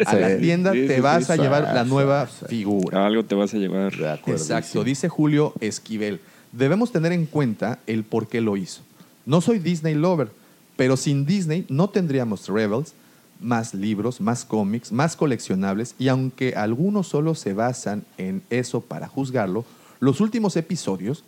a 0.07 0.14
la 0.16 0.36
tienda, 0.36 0.72
Sí, 0.72 0.86
te 0.86 0.96
sí, 0.96 1.01
vas 1.01 1.26
sí, 1.26 1.32
a 1.32 1.36
sí. 1.36 1.42
llevar 1.42 1.62
la 1.74 1.84
Sí, 1.84 1.90
nueva 1.90 2.26
sí. 2.28 2.44
figura. 2.46 3.07
Algo 3.07 3.24
te 3.24 3.34
vas 3.34 3.55
a 3.55 3.57
llevar. 3.57 3.96
De 3.96 4.11
acuerdo, 4.11 4.38
Exacto, 4.40 4.84
dice 4.84 5.09
Julio 5.09 5.55
Esquivel. 5.61 6.20
Debemos 6.53 6.92
tener 6.92 7.12
en 7.12 7.24
cuenta 7.26 7.78
el 7.86 8.05
por 8.05 8.28
qué 8.28 8.40
lo 8.42 8.57
hizo. 8.57 8.82
No 9.24 9.40
soy 9.40 9.61
Disney 9.61 9.94
lover, 9.94 10.28
pero 10.76 10.96
sin 10.96 11.24
Disney 11.24 11.64
no 11.68 11.88
tendríamos 11.88 12.48
Rebels, 12.48 12.92
más 13.40 13.72
libros, 13.72 14.20
más 14.20 14.44
cómics, 14.44 14.92
más 14.92 15.16
coleccionables, 15.16 15.94
y 15.98 16.09
aunque 16.09 16.55
algunos 16.55 17.07
solo 17.09 17.34
se 17.34 17.55
basan 17.55 18.05
en 18.18 18.42
eso 18.51 18.82
para 18.82 19.09
juzgarlo, 19.09 19.64
los 20.01 20.20
últimos 20.20 20.57
episodios, 20.57 21.24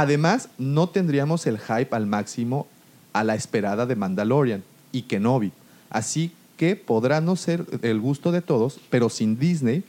además 0.00 0.48
no 0.58 0.88
tendríamos 0.88 1.44
el 1.48 1.58
hype 1.58 1.88
al 1.90 2.06
máximo 2.06 2.68
a 3.12 3.24
la 3.24 3.34
esperada 3.34 3.84
de 3.84 3.96
Mandalorian 3.96 4.62
y 4.92 5.02
Kenobi. 5.02 5.50
Así 5.90 6.30
que 6.56 6.76
podrá 6.76 7.20
no 7.20 7.34
ser 7.34 7.66
el 7.82 7.98
gusto 7.98 8.30
de 8.30 8.40
todos, 8.40 8.78
pero 8.90 9.08
sin 9.08 9.40
Disney 9.40 9.82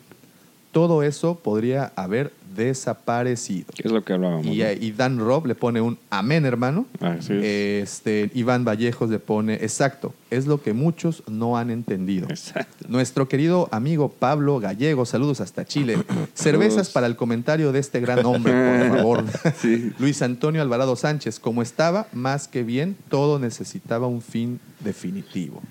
todo 0.72 1.03
eso 1.03 1.36
podría 1.36 1.91
haber 1.95 2.34
desaparecido. 2.55 3.67
¿Qué 3.75 3.87
es 3.87 3.91
lo 3.91 4.03
que 4.03 4.13
hablábamos? 4.13 4.45
Y, 4.45 4.59
no? 4.59 4.71
y 4.71 4.91
Dan 4.91 5.19
Robb 5.19 5.47
le 5.47 5.55
pone 5.55 5.81
un 5.81 5.97
amén, 6.09 6.45
hermano. 6.45 6.85
Así 6.99 7.33
es. 7.33 7.43
Este, 7.43 8.31
Iván 8.33 8.65
Vallejos 8.65 9.09
le 9.09 9.19
pone, 9.19 9.55
exacto, 9.55 10.13
es 10.29 10.47
lo 10.47 10.61
que 10.61 10.73
muchos 10.73 11.23
no 11.27 11.57
han 11.57 11.69
entendido. 11.69 12.27
Exacto. 12.29 12.85
Nuestro 12.87 13.27
querido 13.27 13.69
amigo 13.71 14.09
Pablo 14.09 14.59
Gallego, 14.59 15.05
saludos 15.05 15.41
hasta 15.41 15.65
Chile. 15.65 15.97
Cervezas 16.33 16.89
para 16.89 17.07
el 17.07 17.15
comentario 17.15 17.71
de 17.71 17.79
este 17.79 17.99
gran 17.99 18.25
hombre, 18.25 18.53
por 18.53 18.89
favor. 18.97 19.25
Sí. 19.57 19.91
Luis 19.99 20.21
Antonio 20.21 20.61
Alvarado 20.61 20.95
Sánchez, 20.95 21.39
como 21.39 21.61
estaba, 21.61 22.07
más 22.13 22.47
que 22.47 22.63
bien, 22.63 22.95
todo 23.09 23.39
necesitaba 23.39 24.07
un 24.07 24.21
fin 24.21 24.59
definitivo. 24.79 25.61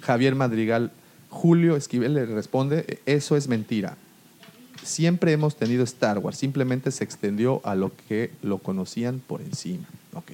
Javier 0.00 0.34
Madrigal, 0.34 0.90
Julio 1.28 1.76
Esquivel 1.76 2.14
le 2.14 2.26
responde, 2.26 3.00
eso 3.06 3.36
es 3.36 3.48
mentira. 3.48 3.96
Siempre 4.82 5.32
hemos 5.32 5.56
tenido 5.56 5.84
Star 5.84 6.18
Wars, 6.18 6.38
simplemente 6.38 6.90
se 6.90 7.04
extendió 7.04 7.60
a 7.64 7.74
lo 7.74 7.92
que 8.08 8.30
lo 8.42 8.58
conocían 8.58 9.20
por 9.26 9.40
encima. 9.40 9.86
Ok. 10.14 10.32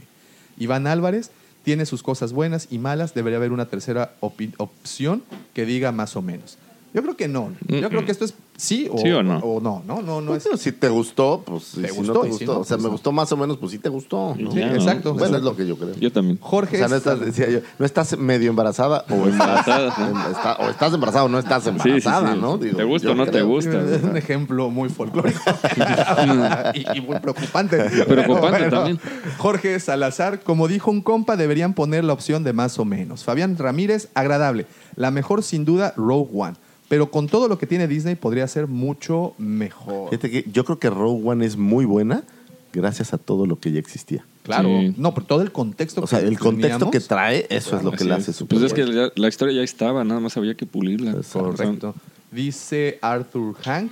Iván 0.59 0.87
Álvarez 0.87 1.31
tiene 1.63 1.87
sus 1.87 2.03
cosas 2.03 2.33
buenas 2.33 2.69
y 2.71 2.79
malas, 2.79 3.15
debería 3.15 3.37
haber 3.37 3.53
una 3.53 3.67
tercera 3.67 4.15
opción 4.21 5.23
que 5.55 5.67
diga 5.67 5.93
más 5.93 6.17
o 6.17 6.23
menos. 6.23 6.57
Yo 6.95 7.03
creo 7.03 7.17
que 7.17 7.29
no. 7.29 7.53
Yo 7.69 7.89
creo 7.91 8.05
que 8.05 8.13
esto 8.13 8.25
es 8.25 8.35
sí 8.57 8.89
o, 8.91 8.99
¿Sí 8.99 9.11
o 9.11 9.23
no? 9.23 9.39
O 9.39 9.61
no, 9.61 9.83
no, 9.87 10.03
no, 10.03 10.21
no 10.21 10.35
es. 10.35 10.43
Pero 10.45 10.57
si 10.57 10.73
te 10.73 10.89
gustó, 10.89 11.43
pues 11.47 11.73
Te 11.81 11.89
si 11.89 11.95
gustó, 11.97 12.15
no 12.15 12.21
te 12.21 12.27
si 12.27 12.31
gustó. 12.33 12.55
no, 12.55 12.61
o 12.61 12.65
sea, 12.65 12.77
pues 12.77 12.85
me 12.85 12.91
gustó 12.91 13.13
más 13.13 13.31
o 13.31 13.37
menos, 13.37 13.57
pues 13.59 13.73
sí 13.73 13.79
te 13.79 13.89
gustó. 13.89 14.35
¿no? 14.39 14.51
Sí, 14.53 14.59
Ya, 14.59 14.69
¿no? 14.69 14.75
exacto. 14.75 15.15
Bueno, 15.15 15.37
es 15.37 15.43
lo 15.43 15.55
que 15.55 15.67
yo 15.67 15.77
creo. 15.77 15.95
Yo 16.01 16.11
también. 16.11 16.39
Jorge 16.41 16.77
O 16.77 16.79
sea, 16.79 16.89
no 16.89 16.95
es- 16.97 16.99
estás, 17.07 17.21
decía 17.21 17.49
yo, 17.51 17.61
no 17.79 17.85
estás 17.87 18.17
medio 18.19 18.51
embarazada 18.51 19.05
o 19.11 19.15
Embarazada, 19.29 19.95
em- 20.09 20.33
está- 20.33 20.57
o 20.57 20.71
estás 20.71 20.95
embarazada 20.95 21.25
o 21.25 21.29
no 21.29 21.39
estás 21.39 21.63
Sí, 21.65 21.71
sí, 21.71 21.89
embarazada, 21.89 22.33
sí. 22.35 22.39
¿no? 22.41 22.59
Digo, 22.59 22.77
¿Te 22.79 22.85
gusta 22.85 23.11
o 23.11 23.15
no 23.15 23.27
te 23.27 23.43
gusta? 23.43 23.83
Es 23.95 24.03
un 24.03 24.17
ejemplo 24.17 24.71
muy 24.71 24.89
folclórico 24.89 25.41
y, 26.75 26.99
y 26.99 27.01
muy 27.01 27.19
preocupante. 27.21 27.79
Preocupante 28.07 28.71
también. 28.71 28.99
Jorge 29.37 29.79
Salazar, 29.81 30.41
como 30.41 30.69
dijo 30.69 30.91
un 30.91 31.03
compa, 31.03 31.37
deberían 31.37 31.75
poner 31.75 32.05
la 32.05 32.13
opción 32.13 32.45
de 32.45 32.53
más 32.53 32.79
o 32.79 32.85
menos. 32.85 33.25
Fabián 33.25 33.57
Ramírez, 33.57 34.09
agradable. 34.15 34.67
La 34.97 35.11
mejor, 35.11 35.43
sin 35.43 35.65
duda, 35.65 35.93
Rogue 35.97 36.31
One. 36.35 36.55
Pero 36.89 37.11
con 37.11 37.29
todo 37.29 37.49
lo 37.49 37.59
que 37.59 37.67
tiene 37.67 37.87
Disney, 37.87 38.15
podría 38.15 38.49
ser 38.49 38.67
mucho 38.67 39.35
mejor. 39.39 40.11
Fíjate 40.11 40.31
que 40.31 40.51
yo 40.51 40.65
creo 40.65 40.79
que 40.79 40.89
Rogue 40.89 41.23
One 41.29 41.45
es 41.45 41.57
muy 41.57 41.85
buena 41.85 42.25
gracias 42.73 43.13
a 43.13 43.19
todo 43.19 43.47
lo 43.47 43.59
que 43.59 43.73
ya 43.73 43.79
existía. 43.79 44.25
Claro. 44.43 44.69
Sí. 44.69 44.95
No, 44.97 45.13
pero 45.15 45.27
todo 45.27 45.43
el 45.43 45.53
contexto 45.53 46.03
O 46.03 46.07
sea, 46.07 46.21
que 46.21 46.27
el 46.27 46.39
contexto 46.39 46.91
que 46.91 47.01
trae, 47.01 47.47
eso 47.51 47.77
es 47.77 47.85
lo 47.85 47.93
que 47.93 48.05
es. 48.05 48.11
hace 48.11 48.33
súper 48.33 48.59
Pues 48.59 48.73
es 48.73 48.75
que 48.75 49.11
la 49.15 49.29
historia 49.29 49.55
ya 49.55 49.63
estaba, 49.63 50.05
nada 50.05 50.21
más 50.21 50.37
había 50.37 50.55
que 50.55 50.67
pulirla. 50.67 51.17
Correcto. 51.33 51.95
Dice 52.31 52.99
Arthur 53.01 53.55
Hank, 53.63 53.91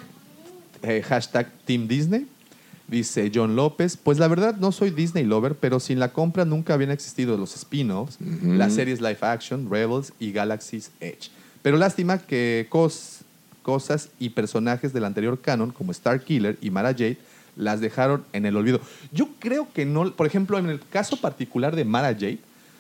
eh, 0.83 1.03
hashtag 1.03 1.51
Team 1.65 1.89
Disney. 1.89 2.27
Dice 2.89 3.33
John 3.35 3.57
López, 3.57 3.97
pues 3.97 4.21
la 4.21 4.29
verdad 4.29 4.57
no 4.59 4.71
soy 4.71 4.91
Disney 4.91 5.25
lover, 5.25 5.57
pero 5.57 5.81
sin 5.81 5.99
la 5.99 6.13
compra 6.13 6.45
nunca 6.45 6.75
habían 6.75 6.93
existido 6.93 7.37
los 7.37 7.57
spin-offs, 7.57 8.19
las 8.21 8.75
series 8.75 9.01
live 9.01 9.19
action, 9.23 9.69
Rebels 9.69 10.13
y 10.21 10.31
Galaxy's 10.31 10.93
Edge. 11.01 11.31
Pero 11.67 11.79
lástima 11.79 12.19
que 12.19 12.69
cos- 12.71 13.23
cosas 13.65 14.11
y 14.21 14.29
personajes 14.29 14.93
del 14.93 15.05
anterior 15.05 15.41
canon, 15.41 15.73
como 15.73 15.91
Star 15.91 16.21
Killer 16.21 16.57
y 16.63 16.71
Mara 16.71 16.91
Jade, 16.93 17.17
las 17.57 17.81
dejaron 17.81 18.23
en 18.33 18.47
el 18.47 18.57
olvido. 18.57 18.81
Yo 19.11 19.31
creo 19.41 19.67
que 19.75 19.85
no, 19.85 20.13
por 20.13 20.29
ejemplo, 20.29 20.59
en 20.59 20.67
el 20.69 20.79
caso 20.79 21.17
particular 21.17 21.75
de 21.75 21.85
Mara 21.85 22.15
Jade, 22.15 22.39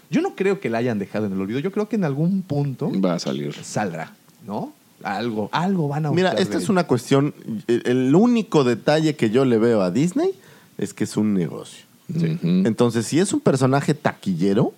yo 0.09 0.21
no 0.21 0.37
creo 0.37 0.61
que 0.61 0.71
la 0.71 0.79
hayan 0.79 1.01
dejado 1.01 1.27
en 1.27 1.33
el 1.33 1.41
olvido. 1.41 1.59
Yo 1.59 1.73
creo 1.73 1.89
que 1.89 1.97
en 1.97 2.05
algún 2.05 2.43
punto 2.43 2.93
Va 3.01 3.15
a 3.15 3.19
salir. 3.19 3.53
saldrá, 3.61 4.13
¿no? 4.47 4.73
Algo, 5.03 5.49
algo 5.51 5.89
van 5.89 6.07
a 6.07 6.13
Mira, 6.13 6.35
esta 6.35 6.57
es 6.57 6.69
una 6.69 6.87
cuestión. 6.87 7.35
El, 7.67 8.15
único 8.15 8.63
detalle 8.63 9.17
que 9.17 9.31
yo 9.31 9.45
le 9.45 9.59
veo 9.59 9.83
a 9.83 9.91
Disney 9.91 10.31
es 10.79 10.95
que 10.95 11.03
es 11.03 11.17
un 11.17 11.35
negocio. 11.35 11.85
Entonces, 12.15 13.05
si 13.05 13.19
es 13.19 13.33
un 13.33 13.41
personaje 13.41 13.95
taquillero, 13.95 14.73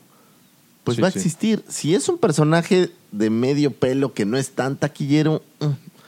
pues 0.88 0.96
Sí, 0.96 1.02
va 1.02 1.08
a 1.08 1.10
sí. 1.10 1.18
existir. 1.18 1.62
Si 1.68 1.94
es 1.94 2.08
un 2.08 2.18
personaje 2.18 2.90
de 3.12 3.30
medio 3.30 3.70
pelo 3.72 4.12
que 4.14 4.24
no 4.24 4.36
es 4.36 4.50
tan 4.50 4.76
taquillero, 4.76 5.42
mm, 5.60 5.66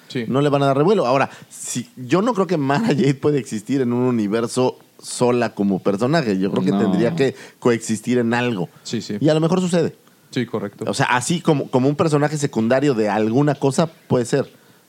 Sí. 0.08 0.24
no 0.26 0.40
le 0.40 0.48
van 0.48 0.62
a 0.62 0.66
dar 0.66 0.76
revuelo. 0.76 1.06
Ahora, 1.06 1.30
si, 1.48 1.88
yo 1.96 2.20
no 2.22 2.34
creo 2.34 2.46
que 2.46 2.56
Mara 2.56 2.86
Jade 2.88 3.14
puede 3.14 3.38
existir 3.38 3.80
en 3.80 3.92
un 3.92 4.02
universo 4.02 4.78
sola 5.00 5.54
como 5.54 5.78
personaje. 5.78 6.38
Yo 6.38 6.50
creo 6.50 6.64
que 6.64 6.72
No. 6.72 6.80
tendría 6.80 7.14
que 7.14 7.34
coexistir 7.58 8.18
en 8.18 8.34
algo. 8.34 8.68
Sí, 8.82 9.00
sí. 9.02 9.16
Y 9.20 9.28
a 9.28 9.34
lo 9.34 9.40
mejor 9.40 9.60
sucede. 9.60 9.94
Sí, 10.30 10.46
correcto. 10.46 10.84
O 10.88 10.94
sea, 10.94 11.06
así 11.06 11.40
como, 11.40 11.68
como 11.70 11.88
un 11.88 11.96
personaje 11.96 12.36
secundario 12.38 12.94
de 12.94 13.08
alguna 13.08 13.54
cosa 13.54 13.86
puede 13.86 14.24
ser. 14.24 14.44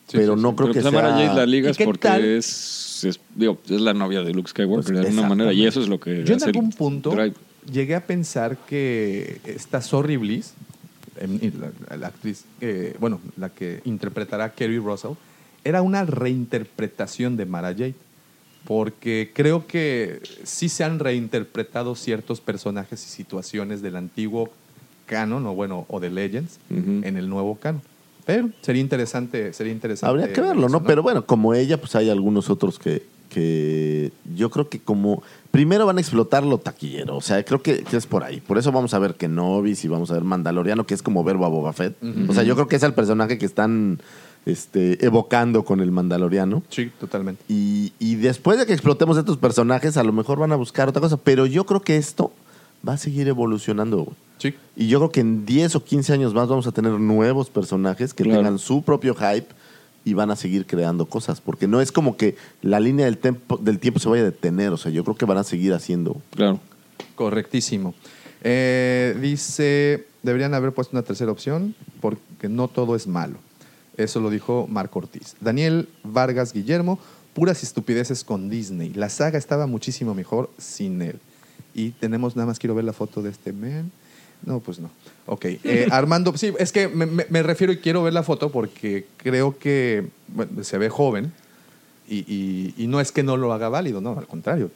Sí, 0.07 0.17
pero 0.17 0.35
sí, 0.35 0.41
no 0.41 0.49
sí. 0.49 0.55
creo 0.55 0.67
Pero 0.67 0.73
que 0.73 0.81
pues 0.81 0.91
sea... 0.91 1.01
Samara 1.01 1.13
Jade 1.25 1.35
la 1.35 1.43
¿Y 1.43 1.47
ligas 1.47 1.77
qué 1.77 1.85
porque 1.85 2.07
tal? 2.07 2.25
es, 2.25 3.03
es, 3.05 3.19
digo, 3.35 3.57
es 3.69 3.79
la 3.81 3.93
novia 3.93 4.21
de 4.23 4.33
Luke 4.33 4.49
Skywalker 4.49 4.91
Pues, 4.93 5.01
de 5.03 5.07
alguna 5.07 5.29
manera. 5.29 5.53
Y 5.53 5.65
eso 5.65 5.81
es 5.81 5.87
lo 5.87 5.99
que 5.99 6.23
Yo 6.25 6.33
en 6.35 6.43
algún 6.43 6.71
punto 6.71 7.11
drive. 7.11 7.33
Llegué 7.69 7.95
a 7.95 8.05
pensar 8.05 8.57
que 8.57 9.41
esta 9.45 9.81
Sorry 9.81 10.17
Bliss, 10.17 10.53
em, 11.17 11.39
la, 11.59 11.97
la 11.97 12.07
actriz, 12.07 12.45
eh, 12.61 12.95
bueno, 12.99 13.19
la 13.37 13.49
que 13.49 13.81
interpretará 13.85 14.45
a 14.45 14.53
Kerry 14.53 14.79
Russell, 14.79 15.13
era 15.63 15.81
una 15.81 16.05
reinterpretación 16.05 17.37
de 17.37 17.45
Mara 17.45 17.69
Jade. 17.69 17.95
Porque 18.63 19.31
creo 19.33 19.65
que 19.65 20.21
sí 20.43 20.69
se 20.69 20.83
han 20.83 20.99
reinterpretado 20.99 21.95
ciertos 21.95 22.41
personajes 22.41 23.03
y 23.05 23.09
situaciones 23.09 23.81
del 23.81 23.95
antiguo 23.95 24.51
canon, 25.07 25.47
o 25.47 25.55
bueno, 25.55 25.85
o 25.89 25.99
de 25.99 26.11
Legends, 26.11 26.59
en 26.69 27.17
el 27.17 27.27
nuevo 27.27 27.55
canon. 27.55 27.81
Pero 28.25 28.49
sería 28.61 28.81
interesante, 28.81 29.53
sería 29.53 29.73
interesante. 29.73 30.09
Habría 30.09 30.33
que 30.33 30.41
verlo, 30.41 30.67
eso, 30.67 30.79
¿no? 30.79 30.83
Pero 30.83 31.03
bueno, 31.03 31.25
como 31.25 31.53
ella, 31.53 31.79
pues 31.79 31.95
hay 31.95 32.09
algunos 32.09 32.49
otros 32.49 32.79
que, 32.79 33.03
que 33.29 34.11
yo 34.35 34.49
creo 34.49 34.69
que 34.69 34.79
como... 34.79 35.23
Primero 35.51 35.85
van 35.85 35.97
a 35.97 35.99
explotar 35.99 36.45
lo 36.45 36.59
taquillero, 36.59 37.17
o 37.17 37.21
sea, 37.21 37.43
creo 37.43 37.61
que, 37.61 37.83
que 37.83 37.97
es 37.97 38.05
por 38.05 38.23
ahí. 38.23 38.39
Por 38.39 38.57
eso 38.57 38.71
vamos 38.71 38.93
a 38.93 38.99
ver 38.99 39.15
Kenobi 39.15 39.77
y 39.83 39.87
vamos 39.89 40.09
a 40.09 40.13
ver 40.13 40.23
Mandaloriano, 40.23 40.85
que 40.85 40.93
es 40.93 41.03
como 41.03 41.25
verbo 41.25 41.45
a 41.45 41.49
Boba 41.49 41.73
Fett. 41.73 41.97
O 42.29 42.33
sea, 42.33 42.43
yo 42.43 42.55
creo 42.55 42.69
que 42.69 42.77
es 42.77 42.83
el 42.83 42.93
personaje 42.93 43.37
que 43.37 43.45
están 43.45 43.99
este, 44.45 45.05
evocando 45.05 45.65
con 45.65 45.81
el 45.81 45.91
Mandaloriano. 45.91 46.63
Sí, 46.69 46.89
totalmente. 46.97 47.43
Y, 47.49 47.91
y 47.99 48.15
después 48.15 48.59
de 48.59 48.65
que 48.65 48.71
explotemos 48.71 49.17
estos 49.17 49.35
personajes, 49.35 49.97
a 49.97 50.03
lo 50.03 50.13
mejor 50.13 50.39
van 50.39 50.53
a 50.53 50.55
buscar 50.55 50.87
otra 50.87 51.01
cosa. 51.01 51.17
Pero 51.17 51.45
yo 51.45 51.65
creo 51.65 51.81
que 51.81 51.97
esto 51.97 52.31
va 52.87 52.93
a 52.93 52.97
seguir 52.97 53.27
evolucionando. 53.27 53.97
güey. 54.03 54.15
Sí. 54.37 54.55
Y 54.75 54.87
yo 54.87 54.99
creo 54.99 55.11
que 55.11 55.19
en 55.19 55.45
10 55.45 55.75
o 55.75 55.83
15 55.83 56.13
años 56.13 56.33
más 56.33 56.47
vamos 56.47 56.65
a 56.67 56.71
tener 56.71 56.93
nuevos 56.93 57.49
personajes 57.49 58.13
que 58.13 58.23
Claro. 58.23 58.39
tengan 58.39 58.57
su 58.59 58.81
propio 58.81 59.13
hype 59.15 59.47
y 60.03 60.13
van 60.15 60.31
a 60.31 60.35
seguir 60.35 60.65
creando 60.65 61.05
cosas. 61.05 61.41
Porque 61.41 61.67
no 61.67 61.79
es 61.79 61.91
como 61.91 62.17
que 62.17 62.35
la 62.63 62.79
línea 62.79 63.05
del, 63.05 63.17
tempo, 63.19 63.57
del 63.57 63.77
tiempo 63.79 63.99
se 63.99 64.09
vaya 64.09 64.23
a 64.23 64.25
detener. 64.25 64.71
O 64.73 64.77
sea, 64.77 64.91
yo 64.91 65.03
creo 65.03 65.15
que 65.15 65.25
van 65.25 65.37
a 65.37 65.43
seguir 65.43 65.73
haciendo. 65.73 66.17
Claro. 66.35 66.59
Correctísimo. 67.15 67.93
Eh, 68.43 69.15
dice, 69.21 70.07
deberían 70.23 70.53
haber 70.55 70.73
puesto 70.73 70.95
una 70.95 71.03
tercera 71.03 71.31
opción 71.31 71.75
porque 71.99 72.49
no 72.49 72.67
todo 72.67 72.95
es 72.95 73.05
malo. 73.05 73.37
Eso 73.97 74.19
lo 74.19 74.29
dijo 74.31 74.65
Marco 74.67 74.99
Ortiz. 74.99 75.35
Daniel 75.41 75.87
Vargas 76.03 76.53
Guillermo, 76.53 76.97
puras 77.33 77.61
estupideces 77.61 78.23
con 78.23 78.49
Disney. 78.49 78.91
La 78.93 79.09
saga 79.09 79.37
estaba 79.37 79.67
muchísimo 79.67 80.15
mejor 80.15 80.49
sin 80.57 81.01
él. 81.03 81.19
Y 81.73 81.91
tenemos, 81.91 82.35
nada 82.35 82.47
más 82.47 82.59
quiero 82.59 82.75
ver 82.75 82.85
la 82.85 82.93
foto 82.93 83.21
de 83.21 83.29
este 83.29 83.53
man. 83.53 83.91
No, 84.45 84.59
pues 84.59 84.79
no. 84.79 84.89
Ok. 85.25 85.45
Eh, 85.45 85.87
Armando, 85.91 86.35
sí, 86.37 86.53
es 86.57 86.71
que 86.71 86.87
me, 86.87 87.43
refiero 87.43 87.71
y 87.71 87.77
quiero 87.77 88.03
ver 88.03 88.13
la 88.13 88.23
foto 88.23 88.51
porque 88.51 89.05
creo 89.17 89.57
que 89.57 90.07
se 90.63 90.77
ve 90.77 90.89
joven. 90.89 91.31
Y, 92.07 92.73
y- 92.77 92.87
no 92.87 92.99
es 92.99 93.13
que 93.13 93.23
no 93.23 93.37
lo 93.37 93.53
haga 93.53 93.69
válido, 93.69 94.01
no, 94.01 94.17
al 94.19 94.27
contrario. 94.27 94.69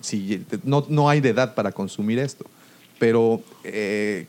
Si, 0.00 0.44
no, 0.64 0.84
no 0.88 1.08
hay 1.08 1.20
de 1.20 1.28
edad 1.28 1.54
para 1.54 1.70
consumir 1.70 2.18
esto. 2.18 2.46
Pero 2.98 3.42
eh, 3.62 4.26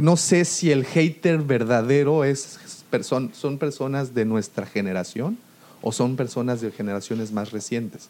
no 0.00 0.16
sé 0.16 0.44
si 0.44 0.70
el 0.70 0.84
hater 0.84 1.38
verdadero 1.38 2.24
es 2.24 2.60
son 3.02 3.58
personas 3.58 4.14
de 4.14 4.24
nuestra 4.24 4.66
generación 4.66 5.38
o 5.82 5.92
son 5.92 6.16
personas 6.16 6.60
de 6.60 6.70
generaciones 6.70 7.32
más 7.32 7.50
recientes. 7.50 8.08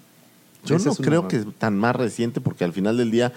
Yo 0.65 0.77
Esa 0.77 0.89
no 0.91 0.95
creo 0.97 1.29
que 1.29 1.37
es 1.37 1.47
tan 1.59 1.79
más 1.79 1.95
reciente 1.97 2.41
porque 2.41 2.65
al 2.65 2.73
final 2.73 2.97
del 2.97 3.11
día, 3.11 3.33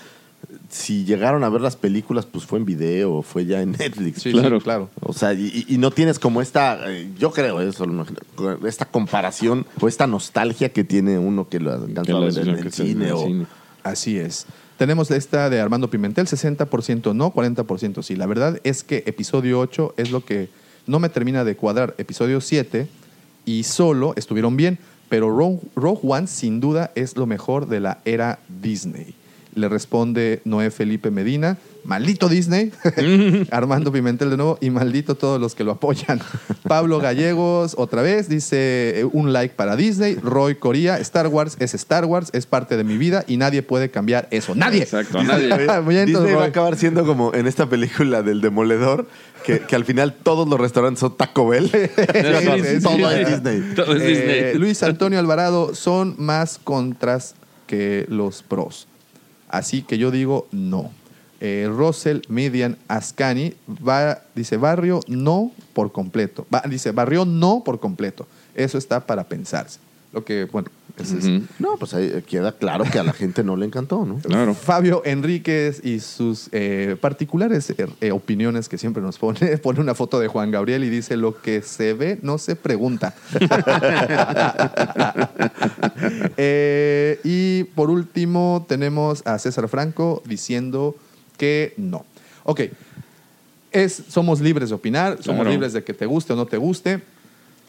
si 0.70 1.04
llegaron 1.06 1.44
a 1.44 1.50
ver 1.50 1.62
las 1.62 1.76
películas, 1.76 2.26
pues 2.26 2.46
fue 2.46 2.60
en 2.60 2.66
video 2.66 3.14
o 3.16 3.22
fue 3.22 3.46
ya 3.46 3.62
en 3.62 3.72
Netflix. 3.80 4.22
Sí, 4.24 4.32
Claro. 4.32 4.58
sí, 4.58 4.64
claro. 4.64 4.90
O 5.02 5.14
sea, 5.14 5.34
y, 5.34 5.66
y 5.68 5.78
no 5.78 5.92
tienes 5.92 6.18
como 6.20 6.42
esta, 6.42 6.92
eh, 6.92 7.10
yo 7.20 7.32
creo 7.32 7.62
eso, 7.62 7.86
esta 8.66 8.86
comparación 8.86 9.66
o 9.80 9.88
esta 9.88 10.08
nostalgia 10.08 10.70
que 10.72 10.84
tiene 10.84 11.20
uno 11.20 11.50
que 11.50 11.60
lo 11.60 11.74
alcanzó 11.74 12.18
a 12.18 12.20
ver 12.22 12.38
en 12.40 12.50
el 12.56 12.72
cine. 12.72 13.12
o- 13.12 13.26
cine. 13.26 13.46
Así 13.84 14.18
es. 14.18 14.46
Tenemos 14.78 15.12
esta 15.12 15.50
de 15.50 15.60
Armando 15.60 15.90
Pimentel, 15.90 16.26
60% 16.28 17.14
no, 17.14 17.34
40% 17.34 18.02
sí. 18.02 18.16
La 18.16 18.26
verdad 18.28 18.60
es 18.64 18.84
que 18.84 19.04
episodio 19.06 19.60
8 19.60 19.94
es 19.98 20.12
lo 20.12 20.24
que 20.24 20.50
no 20.88 21.00
me 21.00 21.10
termina 21.10 21.44
de 21.44 21.56
cuadrar. 21.58 21.96
Episodio 21.98 22.40
7 22.40 22.88
y 23.46 23.64
solo 23.64 24.14
estuvieron 24.16 24.56
bien, 24.56 24.80
pero 25.10 25.36
Rogue, 25.36 25.60
Rogue 25.76 26.02
One 26.04 26.28
sin 26.28 26.60
duda 26.60 26.92
es 26.96 27.18
lo 27.18 27.26
mejor 27.26 27.68
de 27.68 27.80
la 27.80 28.00
era 28.06 28.40
Disney. 28.62 29.16
Le 29.56 29.68
responde 29.68 30.42
Noé 30.46 30.70
Felipe 30.70 31.10
Medina, 31.12 31.58
maldito 31.84 32.30
Disney, 32.30 32.72
Armando 33.52 33.92
Pimentel 33.92 34.30
de 34.30 34.38
nuevo 34.38 34.58
y 34.62 34.70
maldito 34.70 35.16
todos 35.16 35.42
los 35.42 35.56
que 35.56 35.64
lo 35.64 35.72
apoyan. 35.72 36.20
Pablo 36.64 37.00
Gallegos 37.00 37.74
otra 37.78 38.02
vez 38.02 38.30
dice 38.30 39.00
eh, 39.00 39.10
un 39.12 39.34
like 39.34 39.56
para 39.56 39.76
Disney, 39.76 40.16
Roy 40.16 40.56
Coría, 40.56 41.00
Star 41.00 41.28
Wars 41.28 41.58
es 41.60 41.74
Star 41.74 42.06
Wars, 42.06 42.30
es 42.34 42.46
parte 42.46 42.78
de 42.78 42.84
mi 42.84 42.98
vida 42.98 43.24
y 43.28 43.38
nadie 43.38 43.64
puede 43.64 43.90
cambiar 43.90 44.28
eso, 44.32 44.56
nadie. 44.56 44.84
Exacto, 44.84 45.24
nadie. 45.24 45.50
Disney 46.06 46.34
va 46.34 46.44
a 46.44 46.48
acabar 46.48 46.78
siendo 46.78 47.06
como 47.06 47.34
en 47.34 47.48
esta 47.48 47.68
película 47.68 48.22
del 48.22 48.42
Demoledor, 48.42 49.08
que, 49.46 49.60
que 49.62 49.76
al 49.76 49.86
final 49.86 50.14
todos 50.14 50.48
los 50.48 50.60
restaurantes 50.60 51.00
son 51.00 51.16
Taco 51.18 51.48
Bell. 51.48 51.70
Todo 51.72 51.80
sí. 53.10 53.14
es 53.16 53.28
Disney. 53.30 53.74
Todo 53.76 53.96
es 53.96 54.02
Eh, 54.02 54.08
Disney. 54.08 54.54
Luis 54.56 54.82
Antonio 54.84 55.20
Alvarado 55.20 55.74
son 55.76 56.16
más 56.18 56.60
contras 56.64 57.36
que 57.68 58.06
los 58.10 58.44
pros. 58.44 58.88
Así 59.50 59.82
que 59.82 59.98
yo 59.98 60.12
digo 60.12 60.48
no. 60.52 60.92
Eh, 61.42 61.68
Russell 61.70 62.20
Median 62.28 62.78
Ascani 62.90 63.54
va, 63.88 64.22
dice 64.36 64.58
barrio 64.58 65.00
no 65.08 65.52
por 65.74 65.92
completo. 65.92 66.46
Va- 66.54 66.64
dice 66.68 66.92
barrio 66.92 67.24
no 67.26 67.64
por 67.64 67.80
completo. 67.80 68.28
Eso 68.56 68.78
está 68.78 69.00
para 69.06 69.24
pensarse. 69.24 69.80
Lo 70.12 70.26
que, 70.26 70.46
bueno, 70.46 70.70
No, 71.60 71.78
pues 71.78 71.94
ahí 71.94 72.24
queda 72.28 72.52
claro 72.52 72.84
que 72.92 73.00
a 73.00 73.04
la 73.04 73.14
gente 73.14 73.44
no 73.44 73.56
le 73.56 73.66
encantó, 73.66 74.06
¿no? 74.06 74.20
Claro. 74.24 74.54
Fabio 74.54 75.02
Enríquez 75.06 75.84
y 75.84 76.00
sus 76.00 76.50
eh, 76.52 76.96
particulares 77.00 77.70
eh, 77.72 77.88
eh, 78.02 78.12
opiniones 78.12 78.70
que 78.70 78.78
siempre 78.78 79.02
nos 79.02 79.18
pone, 79.18 79.58
pone 79.64 79.80
una 79.80 79.96
foto 79.96 80.20
de 80.20 80.28
Juan 80.28 80.52
Gabriel 80.52 80.84
y 80.84 80.90
dice, 80.90 81.18
lo 81.18 81.42
que 81.42 81.62
se 81.62 81.94
ve 81.94 82.20
no 82.22 82.38
se 82.38 82.56
pregunta. 82.56 83.14
Eh, 86.38 87.20
y 87.24 87.64
por 87.76 87.90
último 87.90 88.66
tenemos 88.68 89.26
a 89.26 89.38
César 89.40 89.68
Franco 89.68 90.22
diciendo 90.26 90.96
que 91.38 91.74
no. 91.78 92.06
Ok, 92.44 92.62
es, 93.72 94.04
somos 94.08 94.40
libres 94.42 94.70
de 94.70 94.76
opinar, 94.76 95.18
somos 95.22 95.42
Claro. 95.42 95.52
libres 95.52 95.74
de 95.74 95.84
que 95.84 95.94
te 95.94 96.06
guste 96.06 96.34
o 96.34 96.36
no 96.36 96.46
te 96.46 96.58
guste. 96.58 97.02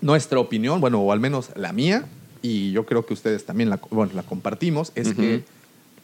Nuestra 0.01 0.39
opinión, 0.39 0.81
bueno, 0.81 1.01
o 1.01 1.13
al 1.13 1.21
menos 1.21 1.51
la 1.57 1.73
mía, 1.73 2.05
y 2.43 2.73
yo 2.73 2.87
creo 2.87 3.05
que 3.07 3.15
ustedes 3.15 3.45
también 3.45 3.71
la, 3.71 3.79
bueno, 3.91 4.13
la 4.15 4.23
compartimos, 4.23 4.93
es 4.95 5.15
que 5.15 5.43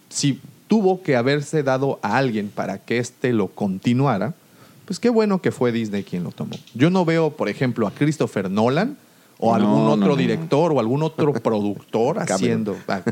si 0.08 0.40
tuvo 0.68 1.02
que 1.02 1.16
haberse 1.16 1.62
dado 1.62 1.98
a 2.02 2.16
alguien 2.16 2.50
para 2.54 2.78
que 2.78 2.98
éste 2.98 3.32
lo 3.32 3.48
continuara, 3.48 4.34
pues 4.84 5.00
qué 5.00 5.08
bueno 5.10 5.40
que 5.40 5.50
fue 5.52 5.72
Disney 5.72 6.02
quien 6.04 6.24
lo 6.24 6.30
tomó. 6.30 6.56
Yo 6.74 6.90
no 6.90 7.04
veo, 7.04 7.30
por 7.30 7.48
ejemplo, 7.48 7.86
a 7.86 7.90
Christopher 7.90 8.50
Nolan 8.50 8.96
o 9.38 9.50
No, 9.50 9.54
algún 9.54 9.86
otro 9.88 10.08
no. 10.08 10.16
director 10.16 10.72
o 10.72 10.80
algún 10.80 11.02
otro 11.02 11.32
productor 11.42 12.18
haciendo 12.20 12.76
ah, 12.88 13.02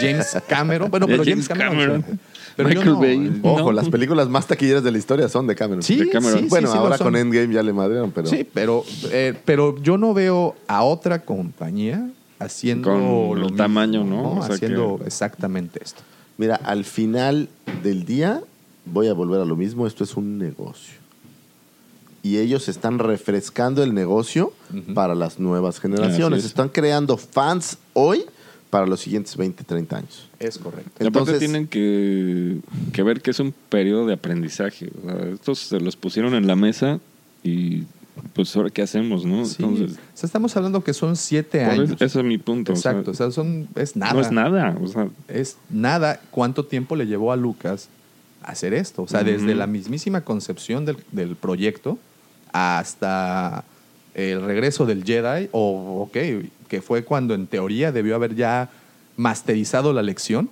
James 0.00 0.36
Cameron. 0.48 0.90
Bueno, 0.90 1.06
pero 1.06 1.24
James 1.24 1.48
James 1.48 1.48
Cameron. 1.48 2.02
Cameron. 2.02 2.20
Pero 2.54 2.68
Michael 2.68 2.86
no, 2.90 3.00
Bay. 3.00 3.26
eh, 3.26 3.40
Ojo, 3.42 3.58
No. 3.60 3.72
las 3.72 3.88
películas 3.88 4.28
más 4.28 4.46
taquilleras 4.46 4.84
de 4.84 4.92
la 4.92 4.98
historia 4.98 5.28
son 5.28 5.46
de 5.46 5.54
Cameron. 5.54 5.82
Sí, 5.82 5.96
de 5.96 6.10
Cameron. 6.10 6.40
sí, 6.40 6.46
bueno, 6.50 6.70
sí, 6.70 6.76
ahora 6.76 6.98
con 6.98 7.16
Endgame 7.16 7.52
ya 7.54 7.62
le 7.62 7.72
madrearon, 7.72 8.10
pero... 8.12 8.26
Sí, 8.28 8.46
pero, 8.52 8.84
eh, 9.10 9.34
pero 9.46 9.80
yo 9.82 9.96
no 9.96 10.12
veo 10.12 10.54
a 10.68 10.82
otra 10.84 11.22
compañía 11.22 12.06
haciendo 12.44 12.90
Con 12.90 13.00
lo 13.02 13.34
el 13.34 13.40
mismo, 13.42 13.56
tamaño, 13.56 14.04
¿no? 14.04 14.32
O 14.38 14.42
sea 14.44 14.54
haciendo 14.54 14.98
que- 14.98 15.06
exactamente 15.06 15.80
esto. 15.82 16.02
Mira, 16.38 16.56
al 16.56 16.84
final 16.84 17.48
del 17.82 18.04
día 18.04 18.40
voy 18.86 19.08
a 19.08 19.12
volver 19.12 19.40
a 19.40 19.44
lo 19.44 19.56
mismo, 19.56 19.86
esto 19.86 20.04
es 20.04 20.16
un 20.16 20.38
negocio. 20.38 20.94
Y 22.24 22.38
ellos 22.38 22.68
están 22.68 22.98
refrescando 23.00 23.82
el 23.82 23.94
negocio 23.94 24.52
para 24.94 25.14
las 25.14 25.40
nuevas 25.40 25.80
generaciones. 25.80 26.40
Es. 26.40 26.44
Están 26.46 26.68
creando 26.68 27.16
fans 27.16 27.78
hoy 27.94 28.24
para 28.70 28.86
los 28.86 29.00
siguientes 29.00 29.36
20, 29.36 29.64
30 29.64 29.96
años. 29.98 30.28
Es 30.38 30.56
correcto. 30.58 30.90
Y 31.04 31.06
aparte 31.06 31.18
Entonces- 31.32 31.38
tienen 31.40 31.66
que, 31.66 32.58
que 32.92 33.02
ver 33.02 33.20
que 33.22 33.32
es 33.32 33.40
un 33.40 33.52
periodo 33.68 34.06
de 34.06 34.14
aprendizaje. 34.14 34.90
O 35.04 35.08
sea, 35.10 35.28
estos 35.30 35.58
se 35.58 35.80
los 35.80 35.96
pusieron 35.96 36.34
en 36.34 36.46
la 36.46 36.54
mesa 36.56 37.00
y 37.42 37.82
pues 38.34 38.54
ahora 38.56 38.70
qué 38.70 38.82
hacemos, 38.82 39.24
¿no? 39.24 39.44
Sí. 39.46 39.56
Entonces, 39.62 39.92
O 39.98 40.16
sea, 40.16 40.26
estamos 40.26 40.56
hablando 40.56 40.82
que 40.84 40.92
son 40.94 41.16
siete 41.16 41.64
años. 41.64 41.90
eso- 41.90 42.04
ese 42.04 42.18
es 42.20 42.24
mi 42.24 42.38
punto. 42.38 42.72
o 42.72 42.76
sea, 42.76 42.92
Exacto, 42.92 43.10
o 43.12 43.14
sea, 43.14 43.30
son, 43.30 43.68
es 43.74 43.96
nada. 43.96 44.12
No 44.14 44.20
es 44.20 44.30
nada. 44.32 44.76
O 44.82 44.86
sea, 44.88 45.08
Es 45.28 45.56
nada 45.70 46.20
cuánto 46.30 46.64
tiempo 46.64 46.94
le 46.96 47.06
llevó 47.06 47.32
a 47.32 47.36
Lucas 47.36 47.88
hacer 48.42 48.74
esto. 48.74 49.02
O 49.02 49.08
sea, 49.08 49.22
desde 49.24 49.54
la 49.54 49.66
mismísima 49.66 50.20
concepción 50.22 50.84
del, 50.84 50.96
del 51.12 51.36
proyecto 51.36 51.98
hasta 52.52 53.64
el 54.14 54.42
regreso 54.42 54.84
del 54.86 55.04
Jedi, 55.04 55.48
o 55.52 56.02
ok, 56.02 56.16
que 56.68 56.82
fue 56.82 57.04
cuando 57.04 57.34
en 57.34 57.46
teoría 57.46 57.92
debió 57.92 58.14
haber 58.14 58.34
ya 58.34 58.68
masterizado 59.16 59.92
la 59.92 60.02
lección 60.02 60.48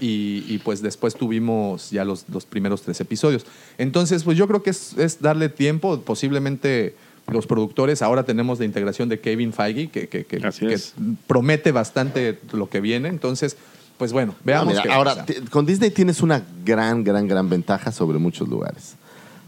y, 0.00 0.44
y, 0.48 0.60
pues 0.64 0.80
después 0.82 1.14
tuvimos 1.14 1.90
ya 1.90 2.04
los, 2.04 2.24
los 2.32 2.44
primeros 2.46 2.82
tres 2.82 3.00
episodios. 3.00 3.44
Entonces, 3.78 4.22
pues 4.24 4.38
yo 4.38 4.46
creo 4.46 4.62
que 4.62 4.70
es, 4.70 4.96
es 4.96 5.20
darle 5.20 5.48
tiempo, 5.48 6.00
posiblemente 6.00 6.94
los 7.30 7.46
productores, 7.46 8.02
ahora 8.02 8.22
tenemos 8.22 8.58
la 8.60 8.64
integración 8.64 9.08
de 9.08 9.18
Kevin 9.18 9.52
Feige, 9.52 9.88
que, 9.88 10.08
que- 10.08 10.24
que- 10.24 10.46
Así 10.46 10.66
que 10.66 10.74
es. 10.74 10.94
promete 11.26 11.72
bastante 11.72 12.38
lo 12.52 12.68
que 12.68 12.80
viene, 12.80 13.08
entonces, 13.08 13.56
pues 13.98 14.12
bueno, 14.12 14.32
No, 14.38 14.44
veamos. 14.44 14.68
mira, 14.74 14.82
qué 14.84 14.92
ahora, 14.92 15.26
con 15.50 15.66
Disney 15.66 15.90
tienes 15.90 16.22
una 16.22 16.42
gran, 16.64 17.02
gran, 17.02 17.26
gran 17.26 17.48
ventaja 17.48 17.90
sobre 17.90 18.18
muchos 18.18 18.48
lugares. 18.48 18.94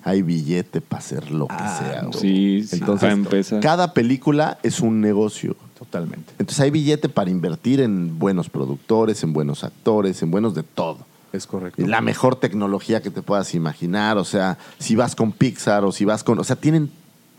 Hay 0.03 0.23
billete 0.23 0.81
para 0.81 1.01
hacer 1.01 1.31
lo 1.31 1.47
que 1.49 1.55
Ah, 1.59 1.79
sea. 1.79 2.03
no. 2.03 2.13
sí, 2.13 2.65
sí, 2.67 2.77
Entonces, 2.81 3.01
para 3.01 3.13
empezar. 3.13 3.61
Cada 3.61 3.93
película 3.95 4.59
es 4.63 4.81
un 4.81 5.01
negocio. 5.01 5.55
Totalmente. 5.91 6.33
Entonces 6.39 6.61
hay 6.61 6.71
billete 6.71 7.09
para 7.09 7.31
invertir 7.31 7.81
en 7.81 8.19
buenos 8.19 8.51
productores, 8.51 9.23
en 9.23 9.33
buenos 9.33 9.65
actores, 9.65 10.23
en 10.23 10.31
buenos 10.31 10.55
de 10.55 10.63
todo. 10.63 10.99
Es 11.33 11.47
correcto. 11.47 11.87
La 11.87 12.01
mejor 12.01 12.37
tecnología 12.37 13.03
que 13.03 13.11
te 13.11 13.23
puedas 13.23 13.55
imaginar, 13.55 14.19
o 14.19 14.25
sea, 14.25 14.59
si 14.79 14.97
vas 14.97 15.15
con 15.15 15.33
Pixar 15.33 15.85
o 15.85 15.93
si 15.93 16.05
vas 16.05 16.25
con, 16.25 16.39
o 16.39 16.45
sea, 16.45 16.57
tienen 16.57 16.91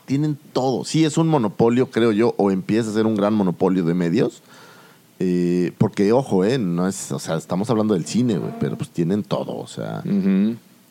tienen 0.10 0.40
todo. 0.54 0.86
Sí, 0.86 1.06
es 1.06 1.20
un 1.20 1.28
monopolio, 1.28 1.92
creo 1.92 2.12
yo, 2.12 2.34
o 2.38 2.50
empieza 2.50 2.90
a 2.90 2.94
ser 2.94 3.06
un 3.06 3.16
gran 3.16 3.32
monopolio 3.36 3.84
de 3.84 3.94
medios. 3.94 4.42
Eh, 5.20 5.72
porque, 5.78 6.12
ojo, 6.14 6.44
eh, 6.44 6.58
no 6.58 6.88
es, 6.88 7.12
o 7.12 7.20
sea, 7.20 7.36
estamos 7.36 7.70
hablando 7.70 7.94
del 7.94 8.06
cine, 8.06 8.40
güey, 8.40 8.54
pero 8.60 8.76
pues 8.76 8.90
tienen 8.90 9.22
todo, 9.22 9.56
o 9.56 9.68
sea. 9.68 10.02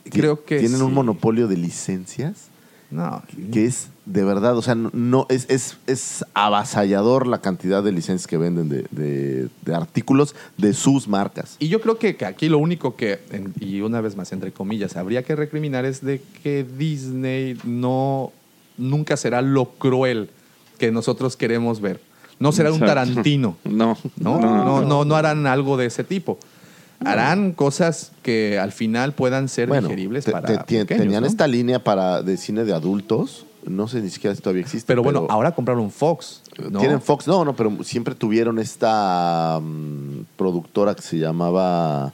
Creo 0.05 0.45
que 0.45 0.61
Tienen 0.61 0.83
un 0.83 0.95
monopolio 0.95 1.49
de 1.49 1.57
licencias 1.57 2.48
No, 2.91 3.23
que 3.53 3.67
es 3.67 3.89
de 4.07 4.25
verdad, 4.25 4.57
o 4.57 4.63
sea, 4.63 4.75
no, 4.75 5.27
es, 5.29 5.45
es, 5.51 5.77
es 5.87 6.25
avasallador 6.33 7.27
la 7.27 7.43
cantidad 7.43 7.83
de 7.83 7.93
licencias 7.93 8.27
que 8.27 8.39
venden 8.39 8.71
de, 8.71 8.87
de- 8.91 9.49
de 9.63 9.75
artículos 9.75 10.35
de 10.57 10.73
sus 10.73 11.07
marcas. 11.07 11.57
Y 11.59 11.69
yo 11.69 11.83
creo 11.83 11.99
que, 11.99 12.17
que 12.17 12.25
aquí 12.25 12.49
lo 12.49 12.57
único 12.57 12.97
que, 12.97 13.21
en- 13.31 13.53
y 13.61 13.83
una 13.83 14.01
vez 14.01 14.17
más, 14.17 14.33
entre 14.33 14.53
comillas, 14.53 14.97
habría 14.97 15.23
que 15.23 15.37
recriminar 15.37 15.85
es 15.85 16.03
de 16.03 16.23
que 16.43 16.65
Disney 16.65 17.59
no 17.65 18.33
nunca 18.79 19.19
será 19.19 19.43
lo 19.43 19.67
cruel 19.67 20.31
que 20.79 20.91
nosotros 20.91 21.37
queremos 21.37 21.83
ver. 21.83 22.01
No 22.39 22.53
será 22.53 22.73
un. 22.73 22.79
Tarantino. 22.79 23.57
No, 23.65 23.99
¿no? 24.17 24.41
No, 24.41 24.81
no, 24.83 25.05
no 25.05 25.17
harán 25.17 25.47
algo 25.47 25.77
de 25.77 25.87
ese 25.87 26.05
tipo. 26.05 26.39
Harán 27.05 27.53
cosas 27.53 28.13
que 28.23 28.59
al 28.59 28.73
final 28.73 29.13
puedan 29.13 29.49
ser 29.49 29.69
Bueno, 29.69 29.89
digeribles 29.89 30.25
te- 30.25 30.33
para 30.33 30.47
te- 30.47 30.55
te- 30.59 30.81
pequeños, 30.81 31.03
tenían 31.03 31.23
¿no? 31.23 31.29
esta 31.29 31.47
línea 31.47 31.83
para 31.85 32.23
de 32.23 32.37
cine 32.37 32.65
de 32.65 32.73
adultos, 32.75 33.47
no 33.65 33.87
sé 33.87 34.01
ni 34.01 34.11
siquiera 34.11 34.35
si 34.35 34.43
todavía 34.43 34.63
existe. 34.63 34.87
Pero 34.87 35.03
bueno, 35.03 35.27
ahora 35.31 35.53
compraron 35.53 35.91
Fox. 35.91 36.43
¿no? 36.71 36.81
Tienen 36.81 37.01
Fox, 37.01 37.27
no, 37.29 37.45
no, 37.45 37.55
pero 37.55 37.85
siempre 37.85 38.15
tuvieron 38.15 38.59
esta 38.59 39.61
mm, 39.63 40.23
productora 40.37 40.95
que 40.97 41.03
se 41.03 41.19
llamaba 41.19 42.13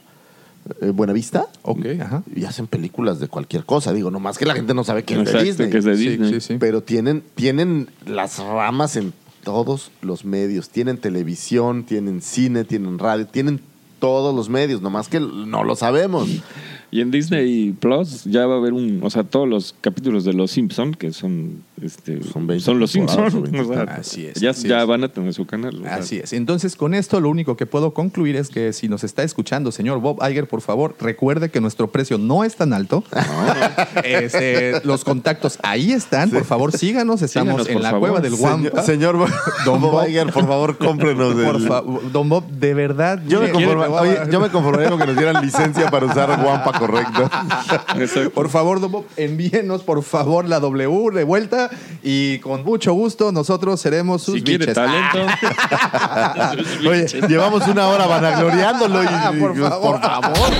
eh, 0.81 0.89
Buenavista. 0.91 1.47
Ok, 1.63 1.85
ajá. 2.01 2.23
Y 2.35 2.43
hacen 2.45 2.67
películas 2.67 3.19
de 3.19 3.27
cualquier 3.27 3.65
cosa. 3.65 3.91
Digo, 3.93 4.11
nomás 4.11 4.37
que 4.37 4.45
la 4.45 4.53
gente 4.53 4.73
no 4.75 4.83
sabe 4.83 5.03
que 5.03 5.13
es 5.13 5.19
de 5.19 5.23
Exacto, 5.23 5.45
Disney. 5.45 5.69
que 5.71 5.77
es 5.79 5.83
de 5.85 5.97
Sí, 5.97 6.09
Disney. 6.09 6.33
sí, 6.33 6.41
sí. 6.41 6.57
Pero 6.59 6.83
tienen, 6.83 7.23
tienen 7.35 7.89
las 8.05 8.37
ramas 8.39 8.95
en 8.97 9.13
todos 9.43 9.91
los 10.01 10.25
medios. 10.25 10.69
Tienen 10.69 10.97
televisión, 10.97 11.85
tienen 11.85 12.21
cine, 12.21 12.63
tienen 12.65 12.99
radio, 12.99 13.25
tienen 13.27 13.61
todos 13.99 14.35
los 14.35 14.49
medios, 14.49 14.81
nomás 14.81 15.07
que 15.07 15.19
no 15.19 15.63
lo 15.63 15.75
sabemos. 15.75 16.29
Y 16.95 17.01
en 17.01 17.11
Disney 17.11 17.73
Plus 17.77 18.23
ya 18.23 18.45
va 18.47 18.53
a 18.53 18.57
haber 18.57 18.71
un, 18.71 19.01
o 19.03 19.09
sea, 19.09 19.25
todos 19.25 19.49
los 19.49 19.75
capítulos 19.81 20.23
de 20.23 20.31
Los 20.31 20.51
Simpson 20.51 20.93
que 20.93 21.11
son, 21.11 21.61
este, 21.81 22.21
Son 22.23 22.31
son, 22.31 22.47
20 22.47 22.73
Los 22.75 22.91
temporadas 22.93 23.33
Simpson. 23.33 23.39
o 23.39 23.51
20 23.51 23.59
o 23.69 23.73
sea, 23.73 23.81
Así 23.95 24.25
es, 24.27 24.39
Ya, 24.39 24.51
así 24.51 24.67
ya 24.69 24.81
es. 24.81 24.87
van 24.87 25.03
a 25.03 25.09
tener 25.09 25.33
su 25.33 25.45
canal. 25.45 25.75
o 25.75 25.83
sea. 25.83 25.95
Así 25.95 26.19
es. 26.19 26.31
Entonces, 26.31 26.77
con 26.77 26.93
esto 26.93 27.19
lo 27.19 27.29
único 27.29 27.57
que 27.57 27.65
puedo 27.65 27.93
concluir 27.93 28.37
es 28.37 28.47
que 28.49 28.71
si 28.71 28.87
nos 28.87 29.03
está 29.03 29.23
escuchando, 29.23 29.73
señor 29.73 29.99
Bob 29.99 30.19
Iger, 30.25 30.47
por 30.47 30.61
favor, 30.61 30.95
recuerde 31.01 31.49
que 31.49 31.59
nuestro 31.59 31.91
precio 31.91 32.17
no 32.17 32.45
es 32.45 32.55
tan 32.55 32.71
alto. 32.71 33.03
Este, 34.03 34.81
los 34.85 35.03
contactos 35.03 35.57
ahí 35.63 35.91
están. 35.91 36.29
Por 36.29 36.43
favor, 36.45 36.71
síganos. 36.71 37.21
Estamos 37.21 37.61
Síganos, 37.65 37.67
en 37.67 37.73
por 37.73 37.81
la 37.83 37.89
favor. 37.91 38.09
cueva 38.09 38.21
del 38.21 38.35
Guampa. 38.35 38.81
Señor, 38.83 39.15
señor 39.19 39.29
Don 39.65 39.81
Bob 39.81 39.91
Bob. 39.91 40.07
Iger, 40.09 40.31
por 40.31 40.47
favor, 40.47 40.77
cómprenos. 40.77 41.33
Por 41.45 41.55
el- 41.55 41.67
favor, 41.67 42.11
Don 42.11 42.29
Bob, 42.29 42.47
de 42.49 42.73
verdad. 42.73 43.21
Yo 43.27 43.41
me, 43.41 43.51
oye, 43.51 44.19
yo 44.31 44.39
me 44.39 44.49
conformaría 44.49 44.89
con 44.89 44.99
que 44.99 45.07
nos 45.07 45.17
dieran 45.17 45.43
licencia 45.43 45.89
para 45.89 46.05
usar 46.05 46.41
guampa 46.41 46.71
correcto. 46.87 47.29
Por 48.33 48.49
favor, 48.49 48.79
Don 48.79 48.91
Bob, 48.91 49.05
envíenos 49.17 49.81
por 49.83 50.03
favor 50.03 50.47
la 50.47 50.59
W 50.59 51.11
de 51.13 51.23
vuelta 51.23 51.69
y 52.03 52.39
con 52.39 52.63
mucho 52.63 52.93
gusto 52.93 53.31
nosotros 53.31 53.79
seremos 53.81 54.21
sus 54.23 54.35
Si 54.35 54.41
quiere 54.43 54.65
biches. 54.67 54.75
talento. 54.75 55.19
Oye, 56.89 57.07
llevamos 57.27 57.67
una 57.67 57.87
hora 57.87 58.05
vanagloriándolo 58.07 59.03
y, 59.03 59.07
Ah, 59.09 59.33
por 59.39 59.55
y- 59.55 59.59
favor. 59.61 59.99
por 59.99 60.01
favor. 60.01 60.53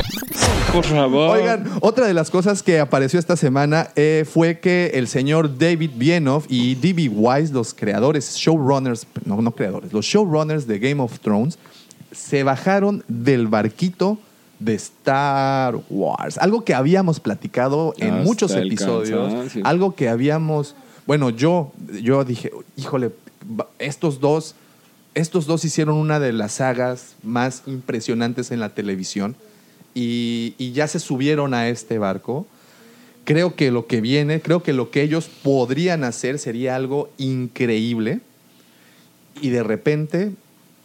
Por 0.73 0.84
favor. 0.84 1.38
Oigan, 1.38 1.69
otra 1.82 2.05
de 2.07 2.13
las 2.13 2.30
cosas 2.30 2.61
que 2.63 2.80
apareció 2.80 3.19
esta 3.19 3.36
semana 3.38 3.89
eh, 3.95 4.26
fue 4.32 4.59
que 4.59 4.91
el 4.95 5.07
señor 5.07 5.57
David 5.57 5.91
Bienoff 5.95 6.45
y 6.49 6.76
D.B. 6.76 7.09
Wise, 7.13 7.53
los 7.53 7.73
creadores, 7.73 8.36
showrunners, 8.36 9.07
no, 9.26 9.41
no 9.41 9.51
creadores, 9.51 9.93
los 9.93 10.05
showrunners 10.05 10.67
de 10.67 10.80
Game 10.80 11.01
of 11.01 11.19
Thrones, 11.19 11.57
se 12.11 12.43
bajaron 12.43 13.03
del 13.07 13.47
barquito 13.47 14.17
de 14.66 14.74
Star 14.76 15.80
Wars. 15.89 16.38
Algo 16.39 16.66
que 16.66 16.74
habíamos 16.74 17.20
platicado 17.20 17.93
en 17.97 18.09
Hasta 18.09 18.24
muchos 18.24 18.51
episodios. 18.55 19.55
Algo 19.63 19.95
que 19.95 20.09
habíamos. 20.09 20.76
Bueno, 21.05 21.30
yo, 21.30 21.72
yo 22.01 22.26
dije, 22.26 22.51
híjole, 22.76 23.11
estos 23.80 24.20
dos. 24.20 24.55
Estos 25.13 25.45
dos 25.45 25.63
hicieron 25.63 25.95
una 25.95 26.20
de 26.20 26.34
las 26.34 26.53
sagas 26.53 27.16
más 27.24 27.63
impresionantes 27.68 28.51
en 28.51 28.59
la 28.59 28.70
televisión 28.70 29.38
y, 29.93 30.55
y 30.57 30.74
ya 30.74 30.89
se 30.89 30.99
subieron 30.99 31.53
a 31.53 31.70
este 31.70 31.99
barco. 31.99 32.45
Creo 33.24 33.55
que 33.55 33.72
lo 33.72 33.88
que 33.88 34.01
viene, 34.01 34.41
creo 34.41 34.61
que 34.61 34.74
lo 34.74 34.91
que 34.91 35.03
ellos 35.03 35.30
podrían 35.41 36.03
hacer 36.03 36.38
sería 36.38 36.76
algo 36.76 37.09
increíble. 37.18 38.20
Y 39.41 39.51
de 39.51 39.63
repente 39.63 40.34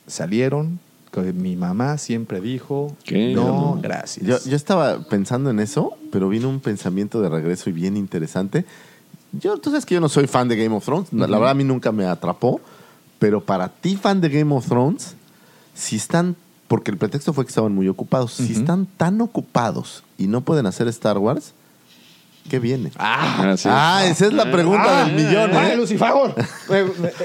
salieron, 0.07 0.79
que 1.11 1.33
mi 1.33 1.57
mamá 1.57 1.99
siempre 1.99 2.41
dijo, 2.41 2.97
¿Qué? 3.05 3.33
no, 3.35 3.79
gracias. 3.83 4.27
Yo, 4.27 4.51
yo 4.51 4.57
estaba 4.57 5.01
pensando 5.09 5.51
en 5.51 5.59
eso, 5.61 5.95
pero 6.13 6.29
vino 6.29 6.49
un 6.49 6.61
pensamiento 6.61 7.21
de 7.21 7.29
regreso 7.29 7.69
y 7.71 7.73
bien 7.73 7.97
interesante. 7.97 8.65
Yo, 9.33 9.57
tú 9.59 9.71
sabes 9.71 9.87
que 9.87 9.95
yo 9.95 10.01
no 10.01 10.09
soy 10.09 10.27
fan 10.27 10.49
de 10.49 10.57
Game 10.57 10.75
of 10.75 10.85
Thrones. 10.85 11.13
La 11.13 11.27
verdad, 11.27 11.51
a 11.51 11.55
mí 11.55 11.65
nunca 11.65 11.93
me 11.93 12.05
atrapó. 12.07 12.61
Pero 13.19 13.41
para 13.45 13.69
ti, 13.69 13.97
fan 13.97 14.21
de 14.21 14.29
Game 14.29 14.55
of 14.55 14.67
Thrones, 14.67 15.15
si 15.75 15.97
están. 15.97 16.37
Porque 16.69 16.91
el 16.91 16.97
pretexto 16.97 17.33
fue 17.33 17.45
que 17.45 17.49
estaban 17.51 17.75
muy 17.75 17.89
ocupados. 17.89 18.33
Si 18.33 18.53
Ujú. 18.53 18.61
están 18.61 18.87
tan 18.87 19.21
ocupados 19.21 20.05
y 20.19 20.27
no 20.29 20.41
pueden 20.41 20.67
hacer 20.67 20.87
Star 20.89 21.19
Wars, 21.19 21.53
¿qué 22.51 22.59
viene? 22.59 22.91
Ah, 22.99 23.53
es. 23.55 23.65
Ah, 23.65 24.05
esa 24.07 24.27
es 24.27 24.33
la 24.35 24.51
pregunta 24.51 25.05
del 25.07 25.15
millón, 25.15 25.51
Ay, 25.55 25.73
¿eh? 25.73 25.77
Lucifer. 25.77 26.09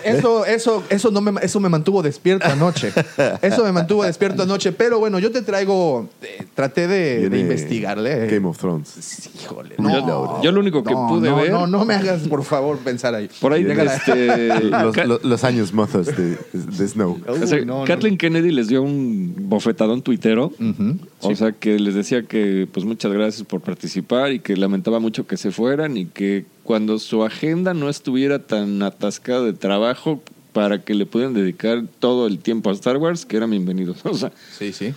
Eso, 0.03 0.45
eso, 0.45 0.84
eso, 0.89 1.11
no 1.11 1.21
me, 1.21 1.41
eso 1.41 1.59
me 1.59 1.67
mantuvo 1.69 2.01
despierto 2.01 2.47
anoche. 2.47 2.93
Eso 3.41 3.63
me 3.63 3.71
mantuvo 3.71 4.03
despierto 4.03 4.43
anoche. 4.43 4.71
Pero 4.71 4.99
bueno, 4.99 5.19
yo 5.19 5.32
te 5.32 5.41
traigo. 5.41 6.07
eh, 6.21 6.45
traté 6.53 6.88
de, 6.88 7.38
investigarle. 7.38 8.28
Game 8.28 8.47
of 8.47 8.57
Thrones. 8.57 8.88
Sí, 8.99 9.30
Híjole. 9.43 9.76
Yo- 9.78 10.41
yo 10.41 10.51
lo 10.51 10.59
único 10.59 10.84
que 10.84 10.93
no, 10.93 11.07
pude 11.07 11.30
no, 11.30 11.36
ver- 11.38 11.51
No, 11.51 11.67
no 11.67 11.86
me 11.86 11.95
hagas, 11.95 12.21
por 12.28 12.43
favor, 12.43 12.78
pensar 12.80 13.15
ahí. 13.15 13.30
Por 13.41 13.53
ahí, 13.53 13.65
este, 13.65 14.47
Los, 14.69 14.95
los- 15.05 15.23
los 15.23 15.43
años 15.43 15.73
mozos 15.73 16.07
de, 16.07 16.38
de 16.53 16.88
Snow. 16.88 17.17
Uy, 17.28 17.43
o 17.43 17.47
sea, 17.47 17.59
no, 17.65 17.80
no. 17.80 17.86
Kathleen 17.86 18.17
Kennedy 18.17 18.51
les 18.51 18.67
dio 18.67 18.82
un 18.82 19.34
bofetadón 19.38 20.01
tuitero. 20.01 20.51
Ujú. 20.59 20.97
O 21.21 21.36
sea, 21.36 21.51
que 21.53 21.80
les 21.80 21.95
decía 21.95 22.23
que, 22.23 22.67
pues, 22.71 22.86
muchas 22.86 23.11
gracias 23.11 23.47
por 23.47 23.61
participar 23.61 24.32
y 24.32 24.39
que 24.39 24.55
lamentaba 24.55 24.99
mucho 24.99 25.14
que 25.24 25.38
se 25.38 25.51
fueran 25.51 25.97
y 25.97 26.05
que 26.05 26.45
cuando 26.63 26.99
su 26.99 27.24
agenda 27.24 27.74
no 27.74 27.89
estuviera 27.89 28.39
tan 28.39 28.84
atascada 28.84 29.41
de 29.43 29.53
trabajo 29.53 30.22
para 30.51 30.84
que 30.84 30.93
le 30.93 31.05
pudieran 31.05 31.34
dedicar 31.34 31.84
todo 31.99 32.28
el 32.28 32.39
tiempo 32.39 32.70
a 32.70 32.74
Star 32.74 32.97
Wars, 32.97 33.26
que 33.26 33.38
eran 33.38 33.51
bienvenidos. 33.51 33.97
O 34.05 34.13
sea, 34.13 34.32
Sí, 34.57 34.74
sí. 34.74 34.93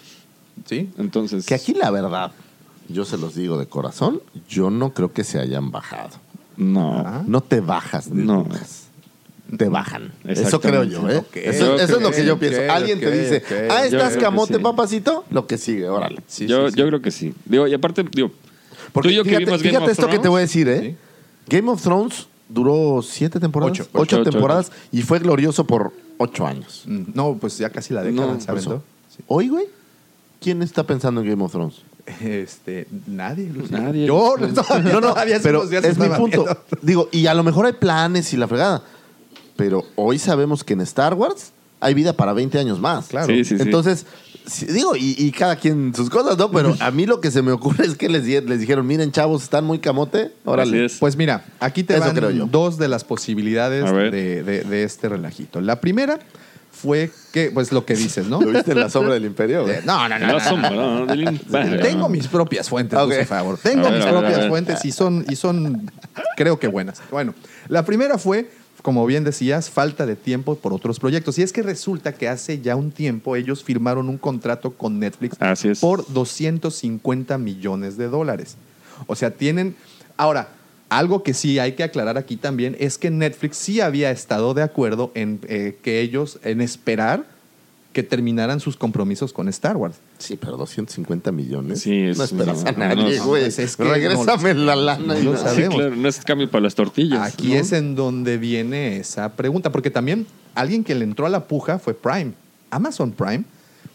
Sí. 0.66 0.90
entonces. 0.98 1.46
Que 1.46 1.54
aquí 1.54 1.74
la 1.74 1.90
verdad, 1.90 2.32
yo 2.88 3.04
se 3.04 3.16
los 3.16 3.34
digo 3.34 3.58
de 3.58 3.66
corazón, 3.66 4.20
yo 4.48 4.70
no 4.70 4.92
creo 4.92 5.12
que 5.12 5.24
se 5.24 5.38
hayan 5.38 5.70
bajado. 5.70 6.16
No. 6.56 7.02
Ah. 7.06 7.22
No 7.26 7.40
te 7.40 7.60
bajas 7.60 8.12
de 8.12 8.22
No. 8.22 8.46
Te 9.56 9.68
bajan. 9.68 10.12
Eso 10.24 10.60
creo 10.60 10.84
yo, 10.84 11.08
¿eh? 11.08 11.24
Eso, 11.34 11.76
es 11.76 11.90
lo 11.90 12.10
que 12.10 12.24
yo 12.24 12.38
pienso. 12.38 12.60
Alguien 12.70 13.00
te 13.00 13.10
dice, 13.10 13.42
ah, 13.70 13.86
estás 13.86 14.16
camote, 14.18 14.56
sí. 14.56 14.60
papacito, 14.60 15.24
lo 15.30 15.46
que 15.46 15.56
sigue, 15.56 15.88
órale. 15.88 16.20
Sí, 16.26 16.46
yo, 16.46 16.66
sí, 16.66 16.72
sí. 16.72 16.78
yo 16.78 16.86
creo 16.86 17.00
que 17.00 17.10
sí. 17.10 17.34
Digo, 17.46 17.66
y 17.66 17.72
aparte, 17.72 18.04
digo, 18.12 18.30
Porque 18.92 19.08
tú 19.08 19.12
y 19.12 19.16
yo 19.16 19.22
que 19.24 19.30
fíjate, 19.30 19.44
vimos 19.46 19.62
Game 19.62 19.70
fíjate 19.70 19.84
of 19.84 19.90
esto 19.90 20.06
que 20.08 20.18
te 20.18 20.28
voy 20.28 20.42
a 20.42 20.46
Thrones, 20.46 20.66
decir, 20.66 20.68
¿eh? 20.68 20.96
Game 21.48 21.70
of 21.70 21.82
Thrones 21.82 22.26
duró 22.48 23.00
siete 23.02 23.38
temporadas, 23.40 23.72
Ocho. 23.72 23.82
ocho, 23.92 24.00
Ocho, 24.02 24.16
ocho, 24.22 24.30
temporadas 24.30 24.72
y 24.92 25.02
fue 25.02 25.18
glorioso 25.18 25.64
por 25.64 25.92
ocho 26.18 26.46
años. 26.46 26.82
Mm, 26.86 27.02
No, 27.14 27.36
pues 27.40 27.58
ya 27.58 27.70
casi 27.70 27.92
la 27.94 28.02
década, 28.02 28.32
No, 28.34 28.40
¿se 28.40 28.46
Por 28.46 28.56
aventó? 28.56 28.74
eso. 28.74 28.82
Hoy, 29.26 29.48
güey, 29.48 29.66
¿quién 30.40 30.62
está 30.62 30.84
pensando 30.84 31.20
en 31.20 31.28
Game 31.28 31.42
of 31.44 31.52
Thrones? 31.52 31.76
Este, 32.20 32.86
nadie, 33.06 33.48
Lucifer. 33.52 33.80
Nadie. 33.82 34.06
Yo, 34.06 34.34
No, 34.38 34.46
no, 35.00 35.00
todavía 35.12 35.36
hace 35.36 35.42
pero 35.44 35.58
unos 35.58 35.70
días 35.70 35.84
es 35.84 35.98
mi 35.98 36.04
estaba 36.04 36.18
punto. 36.18 36.44
viendo. 36.44 36.62
Digo, 36.82 37.08
y 37.12 37.26
a 37.26 37.34
lo 37.34 37.42
mejor 37.44 37.66
hay 37.66 37.74
planes 37.74 38.32
y 38.32 38.36
la 38.38 38.48
fregada, 38.48 38.82
pero 39.56 39.84
hoy 39.96 40.18
sabemos 40.18 40.64
que 40.64 40.72
en 40.72 40.80
Star 40.82 41.12
Wars 41.14 41.52
hay 41.80 41.92
vida 41.94 42.12
para 42.14 42.32
20 42.32 42.58
años 42.58 42.80
más. 42.80 43.08
Claro. 43.08 43.26
Sí, 43.26 43.44
sí, 43.44 43.56
sí. 43.56 43.62
Entonces, 43.62 44.06
sí, 44.48 44.66
digo, 44.66 44.96
y, 44.96 45.14
y 45.18 45.30
cada 45.32 45.56
quien 45.56 45.94
sus 45.94 46.10
cosas, 46.10 46.36
¿no? 46.38 46.50
Pero 46.50 46.74
a 46.80 46.90
mí 46.90 47.06
lo 47.06 47.20
que 47.20 47.30
se 47.30 47.42
me 47.42 47.52
ocurre 47.52 47.86
es 47.86 47.94
que 47.96 48.08
les, 48.08 48.24
di- 48.24 48.40
les 48.40 48.60
dijeron, 48.60 48.86
miren, 48.86 49.12
chavos, 49.12 49.42
están 49.42 49.64
muy 49.64 49.78
camote, 49.78 50.32
órale. 50.44 50.84
Así 50.86 50.94
es. 50.94 50.98
Pues 51.00 51.16
mira, 51.16 51.44
aquí 51.60 51.84
te 51.84 51.94
Eso 51.94 52.02
van 52.06 52.14
creo 52.16 52.30
yo. 52.30 52.46
dos 52.46 52.78
de 52.78 52.88
las 52.88 53.04
posibilidades 53.04 53.84
de, 53.92 54.42
de- 54.42 54.62
de 54.64 54.82
este 54.82 55.08
relajito. 55.08 55.60
La 55.60 55.80
primera 55.80 56.18
fue 56.70 57.10
que, 57.32 57.50
pues 57.50 57.72
lo 57.72 57.84
que 57.84 57.94
dices, 57.94 58.26
¿no? 58.28 58.40
¿Lo 58.42 58.50
viste 58.52 58.72
en 58.72 58.80
la 58.80 58.88
sombra 58.90 59.14
del 59.14 59.24
imperio? 59.24 59.68
Eh, 59.68 59.82
No, 59.84 60.08
no, 60.08 60.16
no. 60.18 61.06
Tengo 61.82 62.08
mis 62.08 62.28
propias 62.28 62.68
fuentes, 62.68 62.98
Ok. 62.98 63.14
por 63.16 63.24
favor. 63.26 63.58
Tengo 63.62 63.84
ver, 63.84 63.94
mis 63.94 64.04
ver, 64.04 64.12
propias 64.14 64.48
fuentes 64.48 64.84
y 64.84 64.92
son, 64.92 65.24
y 65.28 65.36
son, 65.36 65.90
creo 66.36 66.58
que 66.58 66.68
buenas. 66.68 67.00
Bueno, 67.10 67.34
la 67.68 67.84
primera 67.84 68.18
fue, 68.18 68.50
como 68.82 69.04
bien 69.06 69.24
decías, 69.24 69.70
falta 69.70 70.06
de 70.06 70.16
tiempo 70.16 70.54
por 70.56 70.72
otros 70.72 70.98
proyectos. 70.98 71.38
Y 71.38 71.42
es 71.42 71.52
que 71.52 71.62
resulta 71.62 72.12
que 72.12 72.28
hace 72.28 72.60
ya 72.60 72.76
un 72.76 72.90
tiempo 72.90 73.36
ellos 73.36 73.64
firmaron 73.64 74.08
un 74.08 74.18
contrato 74.18 74.72
con 74.72 74.98
Netflix 74.98 75.36
Así 75.40 75.68
es. 75.68 75.80
por 75.80 76.10
250 76.12 77.38
millones 77.38 77.96
de 77.96 78.08
dólares. 78.08 78.56
O 79.06 79.14
sea, 79.14 79.30
tienen... 79.30 79.76
Ahora, 80.16 80.48
Algo 80.88 81.22
que 81.22 81.34
sí 81.34 81.58
hay 81.58 81.72
que 81.72 81.82
aclarar 81.82 82.16
aquí 82.16 82.36
también 82.36 82.74
es 82.78 82.96
que 82.96 83.10
Netflix 83.10 83.58
sí 83.58 83.82
había 83.82 84.10
estado 84.10 84.54
de 84.54 84.62
acuerdo 84.62 85.12
en 85.14 85.38
eh, 85.46 85.76
que 85.82 86.00
ellos, 86.00 86.38
en 86.44 86.62
esperar 86.62 87.26
que 87.98 88.04
terminaran 88.04 88.60
sus 88.60 88.76
compromisos 88.76 89.32
con 89.32 89.48
Star 89.48 89.76
Wars. 89.76 89.96
Sí, 90.18 90.36
pero 90.36 90.56
250 90.56 91.32
millones. 91.32 91.80
Sí, 91.80 91.98
es- 92.02 92.16
no 92.16 92.22
esperas 92.22 92.62
no, 92.62 92.68
a 92.68 92.72
nadie, 92.72 93.18
güey. 93.18 93.42
pues 93.42 93.58
es 93.58 93.76
que 93.76 93.82
Regrésame 93.82 94.54
la 94.54 94.76
lana. 94.76 95.18
y 95.18 95.24
no 95.24 95.32
no- 95.32 95.36
Sí, 95.36 95.42
sabemos. 95.42 95.74
claro, 95.74 95.96
no 95.96 96.08
es 96.08 96.18
cambio 96.24 96.48
para 96.48 96.62
las 96.62 96.76
tortillas. 96.76 97.20
Aquí 97.34 97.48
¿no? 97.48 97.54
es 97.56 97.72
en 97.72 97.96
donde 97.96 98.38
viene 98.38 98.98
esa 98.98 99.32
pregunta, 99.32 99.72
porque 99.72 99.90
también 99.90 100.26
alguien 100.54 100.84
que 100.84 100.94
le 100.94 101.02
entró 101.02 101.26
a 101.26 101.28
la 101.28 101.48
puja 101.48 101.80
fue 101.80 101.92
Prime. 101.94 102.34
Amazon 102.70 103.10
Prime. 103.10 103.42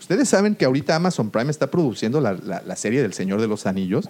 Ustedes 0.02 0.28
saben 0.28 0.56
que 0.56 0.66
ahorita 0.66 0.98
Amazon 0.98 1.30
Prime 1.30 1.50
está 1.50 1.72
produciendo 1.72 2.20
la, 2.20 2.34
la- 2.34 2.62
la 2.68 2.76
serie 2.76 3.02
del 3.02 3.14
Señor 3.14 3.40
de 3.40 3.48
los 3.48 3.66
Anillos 3.66 4.10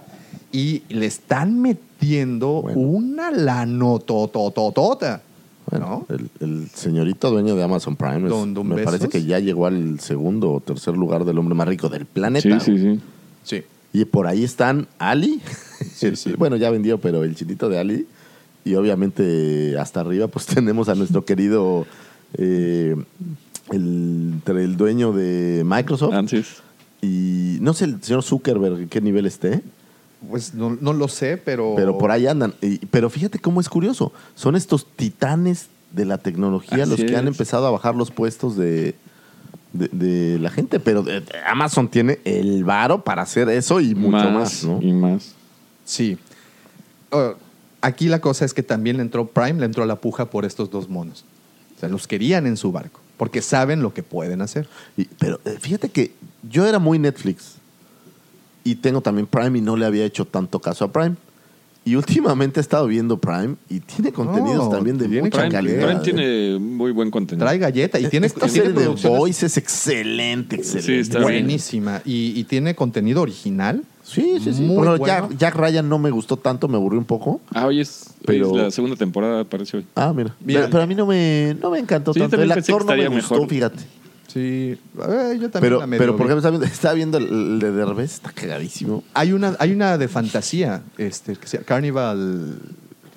y 0.51 0.81
le 0.89 1.05
están 1.05 1.61
metiendo 1.61 2.63
Bueno. 2.63 2.79
una 2.79 3.29
lanotototota. 3.29 5.21
Bueno, 5.69 6.05
¿no? 6.09 6.15
el, 6.15 6.29
el 6.41 6.67
señorito 6.73 7.31
dueño 7.31 7.55
de 7.55 7.63
Amazon 7.63 7.95
Prime 7.95 8.23
es- 8.25 8.29
Don- 8.29 8.53
don 8.53 8.67
me 8.67 8.75
Bezos. 8.75 8.85
parece 8.91 9.09
que 9.09 9.23
ya 9.25 9.39
llegó 9.39 9.65
al 9.65 9.99
segundo 9.99 10.51
o 10.53 10.59
tercer 10.59 10.95
lugar 10.95 11.23
del 11.25 11.37
hombre 11.37 11.55
más 11.55 11.67
rico 11.67 11.89
del 11.89 12.05
planeta. 12.05 12.59
Sí, 12.59 12.77
sí, 12.77 12.79
sí. 12.81 12.99
Sí. 13.43 13.63
Y 13.93 14.05
por 14.05 14.27
ahí 14.27 14.43
están 14.43 14.87
Ali. 14.99 15.39
Sí, 15.93 16.15
sí. 16.15 16.33
bueno, 16.37 16.55
ya 16.57 16.69
vendió, 16.69 16.97
pero 16.99 17.23
el 17.23 17.35
chinito 17.35 17.69
de 17.69 17.79
Ali. 17.79 18.07
Y 18.65 18.75
obviamente 18.75 19.77
hasta 19.77 19.99
arriba 20.01 20.27
pues 20.27 20.45
tenemos 20.47 20.89
a 20.89 20.95
nuestro 20.95 21.23
querido 21.25 21.85
eh, 22.35 22.95
el, 23.71 24.31
entre 24.35 24.63
el 24.63 24.77
dueño 24.77 25.11
de 25.13 25.63
Microsoft. 25.65 26.13
Antes. 26.13 26.47
Y 27.01 27.57
no 27.61 27.73
sé 27.73 27.85
el 27.85 28.01
señor 28.01 28.23
Zuckerberg 28.23 28.79
en 28.79 28.87
qué 28.89 29.01
nivel 29.01 29.25
esté, 29.25 29.61
Pues 30.29 30.53
no, 30.53 30.77
no 30.79 30.93
lo 30.93 31.07
sé, 31.07 31.37
pero. 31.37 31.73
pero 31.75 31.97
por 31.97 32.11
ahí 32.11 32.27
andan. 32.27 32.53
Y- 32.61 32.85
pero 32.87 33.09
fíjate 33.09 33.39
cómo 33.39 33.59
es 33.61 33.69
curioso. 33.69 34.13
Son 34.35 34.55
estos 34.55 34.85
titanes 34.95 35.67
de 35.91 36.05
la 36.05 36.17
tecnología 36.17 36.83
Así 36.83 36.89
los 36.91 36.99
que 37.03 37.15
han 37.15 37.27
empezado 37.27 37.67
a 37.67 37.71
bajar 37.71 37.93
los 37.95 38.09
puestos 38.09 38.55
de, 38.57 38.95
de, 39.73 39.87
de 39.89 40.39
la 40.39 40.49
gente. 40.49 40.79
Pero 40.79 41.03
eh, 41.07 41.23
Amazon 41.47 41.87
tiene 41.87 42.19
el 42.25 42.63
varo 42.63 43.03
para 43.03 43.21
hacer 43.21 43.49
eso 43.49 43.79
y 43.81 43.93
mucho 43.95 44.29
más, 44.31 44.63
¿no? 44.63 44.81
Y 44.81 44.91
más. 44.93 45.33
Sí. 45.85 46.17
Uh, 47.11 47.35
aquí 47.81 48.07
la 48.07 48.19
cosa 48.21 48.45
es 48.45 48.53
que 48.53 48.63
también 48.63 48.97
le 48.97 49.03
entró 49.03 49.27
Prime, 49.27 49.59
le 49.59 49.65
entró 49.65 49.83
a 49.83 49.85
la 49.85 49.97
puja 49.97 50.25
por 50.29 50.45
estos 50.45 50.71
dos 50.71 50.89
monos. 50.89 51.25
O 51.77 51.79
sea, 51.79 51.89
los 51.89 52.07
querían 52.07 52.47
en 52.47 52.55
su 52.57 52.71
barco, 52.71 53.01
porque 53.17 53.41
saben 53.41 53.81
lo 53.81 53.93
que 53.93 54.03
pueden 54.03 54.41
hacer. 54.41 54.67
Y- 54.97 55.05
pero 55.19 55.39
eh, 55.45 55.57
fíjate 55.59 55.89
que 55.89 56.13
yo 56.49 56.65
era 56.65 56.79
muy 56.79 56.97
Netflix 56.97 57.55
y 58.63 58.75
tengo 58.75 59.01
también 59.01 59.27
Prime 59.27 59.57
y 59.57 59.61
no 59.61 59.75
le 59.77 59.85
había 59.85 60.05
hecho 60.05 60.25
tanto 60.25 60.59
caso 60.59 60.85
a 60.85 60.91
Prime. 60.91 61.15
Y 61.85 61.95
últimamente 61.95 62.59
he 62.59 62.61
estado 62.61 62.87
viendo 62.87 63.17
Prime 63.17 63.55
y 63.69 63.81
tiene 63.81 64.13
contenidos 64.13 64.65
No, 64.65 64.69
también 64.69 64.97
de 64.97 65.05
mucha 65.09 65.37
Prime, 65.39 65.51
calidad. 65.51 65.85
Prime 65.85 65.99
¿eh? 65.99 66.01
tiene 66.01 66.59
muy 66.59 66.91
buen 66.93 67.11
contenido. 67.11 67.45
Trae 67.45 67.57
galleta 67.57 67.99
y 67.99 68.05
tiene, 68.07 68.27
Esta 68.27 68.47
y 68.47 68.49
tiene 68.51 68.69
serie 68.69 68.87
de 68.87 69.09
Voice 69.09 69.45
es 69.47 69.57
excelente, 69.57 70.55
excelente. 70.55 70.93
Sí, 70.93 70.99
está 70.99 71.19
bien. 71.19 71.43
buenísima 71.43 72.01
y, 72.05 72.39
y 72.39 72.43
tiene 72.45 72.73
contenido 72.73 73.21
original. 73.21 73.83
Sí, 74.01 74.37
sí, 74.41 74.53
sí. 74.53 74.61
Muy 74.61 74.77
Bueno, 74.77 74.97
bueno. 74.97 75.05
Jack, 75.29 75.37
Jack 75.37 75.55
Ryan 75.55 75.89
no 75.89 75.99
me 75.99 76.09
gustó 76.09 76.37
tanto, 76.37 76.69
me 76.69 76.77
aburrió 76.77 76.99
un 76.99 77.05
poco. 77.05 77.41
Ah, 77.53 77.65
hoy 77.65 77.81
es, 77.81 78.05
hoy 78.19 78.23
Pero- 78.27 78.51
es 78.51 78.55
la 78.63 78.71
segunda 78.71 78.95
temporada, 78.95 79.41
aparece 79.41 79.75
hoy. 79.77 79.85
Ah, 79.95 80.13
mira. 80.15 80.33
Pero, 80.45 80.67
pero 80.71 80.83
a 80.83 80.87
mí 80.87 80.95
no 80.95 81.05
me, 81.05 81.55
no 81.61 81.69
me 81.69 81.79
encantó 81.79 82.13
Sí, 82.13 82.19
tanto. 82.21 82.41
El 82.41 82.49
actor 82.49 82.85
no 82.85 82.95
me 82.95 83.07
gustó, 83.09 83.33
mejor. 83.33 83.49
fíjate. 83.49 83.83
Sí, 84.33 84.39
eh, 84.39 84.77
yo 85.39 85.49
también 85.49 85.51
Pero, 85.61 85.79
la 85.79 85.87
medio 85.87 85.99
pero 86.01 86.17
por 86.17 86.25
vi. 86.27 86.31
ejemplo, 86.33 86.37
estaba 86.37 86.51
viendo, 86.57 86.65
estaba 86.65 86.93
viendo 86.95 87.17
el, 87.19 87.59
de 87.59 87.71
Derbez, 87.71 88.13
está 88.13 88.31
cagadísimo. 88.31 89.03
hay 89.13 89.31
una 89.33 89.55
hay 89.59 89.71
una 89.73 89.97
de 89.99 90.07
fantasía, 90.07 90.81
este 90.97 91.35
que 91.35 91.47
se 91.47 91.57
llama 91.57 91.65
Carnival 91.67 92.55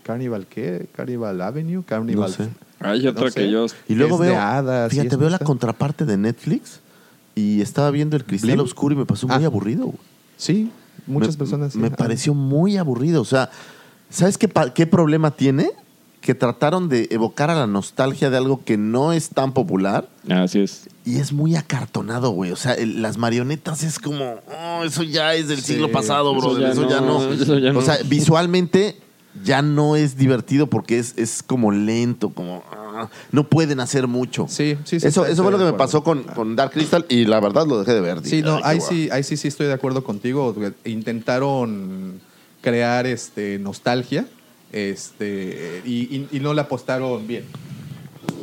Carnival 0.02 0.46
qué? 0.46 0.86
Carnival 0.94 1.40
Avenue, 1.40 1.82
Carnival. 1.84 2.30
No 2.30 2.36
sé. 2.44 2.48
Hay 2.80 3.06
otra 3.06 3.24
No 3.24 3.30
sé. 3.30 3.40
que 3.40 3.50
yo... 3.50 3.66
Y 3.88 3.94
luego 3.94 4.16
Es 4.16 4.20
de 4.22 4.28
veo, 4.28 4.40
hadas 4.40 4.90
fíjate, 4.92 5.16
veo 5.16 5.30
la 5.30 5.38
contraparte 5.38 6.04
de 6.04 6.16
Netflix 6.18 6.80
y 7.34 7.60
estaba 7.62 7.90
viendo 7.90 8.16
el 8.16 8.24
Cristal 8.24 8.50
Blim. 8.52 8.60
Oscuro 8.60 8.94
y 8.94 8.98
me 8.98 9.06
pasó 9.06 9.26
muy 9.26 9.42
Ah. 9.42 9.46
aburrido. 9.46 9.94
Sí, 10.36 10.70
muchas 11.06 11.30
Me- 11.34 11.38
personas. 11.38 11.72
sí. 11.72 11.78
Me 11.78 11.88
Ah. 11.88 11.96
pareció 11.96 12.34
muy 12.34 12.76
aburrido. 12.76 13.22
O 13.22 13.24
sea, 13.24 13.50
¿sabes 14.10 14.36
qué, 14.38 14.48
qué 14.74 14.86
problema 14.86 15.30
tiene? 15.32 15.70
Que 16.26 16.34
trataron 16.34 16.88
de 16.88 17.06
evocar 17.12 17.50
a 17.50 17.54
la 17.54 17.68
nostalgia 17.68 18.28
de 18.30 18.36
algo 18.36 18.64
que 18.64 18.76
no 18.76 19.12
es 19.12 19.28
tan 19.28 19.52
popular 19.54 20.08
Así 20.28 20.58
es. 20.58 20.88
y 21.04 21.18
es 21.20 21.32
muy 21.32 21.54
acartonado, 21.54 22.30
güey. 22.30 22.50
O 22.50 22.56
sea, 22.56 22.74
el- 22.74 23.00
las 23.00 23.16
marionetas 23.16 23.84
es 23.84 24.00
como, 24.00 24.34
oh, 24.50 24.82
eso 24.84 25.04
ya 25.04 25.34
es 25.34 25.46
del 25.46 25.62
Sí, 25.62 25.74
siglo 25.74 25.92
pasado, 25.92 26.36
eso 26.36 26.48
bro. 26.50 26.58
ya 26.58 26.72
Eso, 26.72 26.88
ya 26.88 27.00
no, 27.00 27.20
no. 27.24 27.32
eso 27.32 27.58
ya 27.58 27.70
o 27.72 27.80
sea, 27.80 27.98
visualmente 28.06 28.96
ya 29.44 29.62
no 29.62 29.94
es 29.94 30.16
divertido 30.16 30.66
porque 30.66 30.98
es, 30.98 31.14
es 31.16 31.44
como 31.44 31.70
lento, 31.70 32.30
como 32.30 32.64
ah, 32.72 33.08
no 33.30 33.44
pueden 33.48 33.78
hacer 33.78 34.08
mucho. 34.08 34.46
Sí, 34.48 34.76
sí, 34.84 34.98
sí, 34.98 35.06
Eso, 35.06 35.26
eso 35.26 35.42
fue 35.44 35.52
lo 35.52 35.58
que 35.58 35.64
me 35.64 35.74
pasó 35.74 36.02
con, 36.02 36.24
con 36.24 36.56
Dark 36.56 36.72
Crystal 36.72 37.06
y 37.08 37.24
la 37.26 37.38
verdad 37.38 37.66
lo 37.68 37.78
dejé 37.78 37.92
de 37.94 38.00
ver. 38.00 38.18
Sí, 38.24 38.36
Dije, 38.36 38.42
no, 38.42 38.56
"Ay, 38.56 38.62
qué 38.62 38.68
ahí 38.68 38.78
guau". 38.78 38.88
sí, 38.90 39.08
ahí 39.12 39.22
sí, 39.22 39.36
sí 39.36 39.46
estoy 39.46 39.66
de 39.68 39.74
acuerdo 39.74 40.02
contigo. 40.02 40.52
Intentaron 40.84 42.20
crear 42.62 43.06
este 43.06 43.58
nostalgia, 43.60 44.26
este, 44.76 45.82
y, 45.84 46.14
y- 46.16 46.28
y 46.32 46.40
no 46.40 46.52
le 46.54 46.60
apostaron 46.60 47.26
bien. 47.26 47.44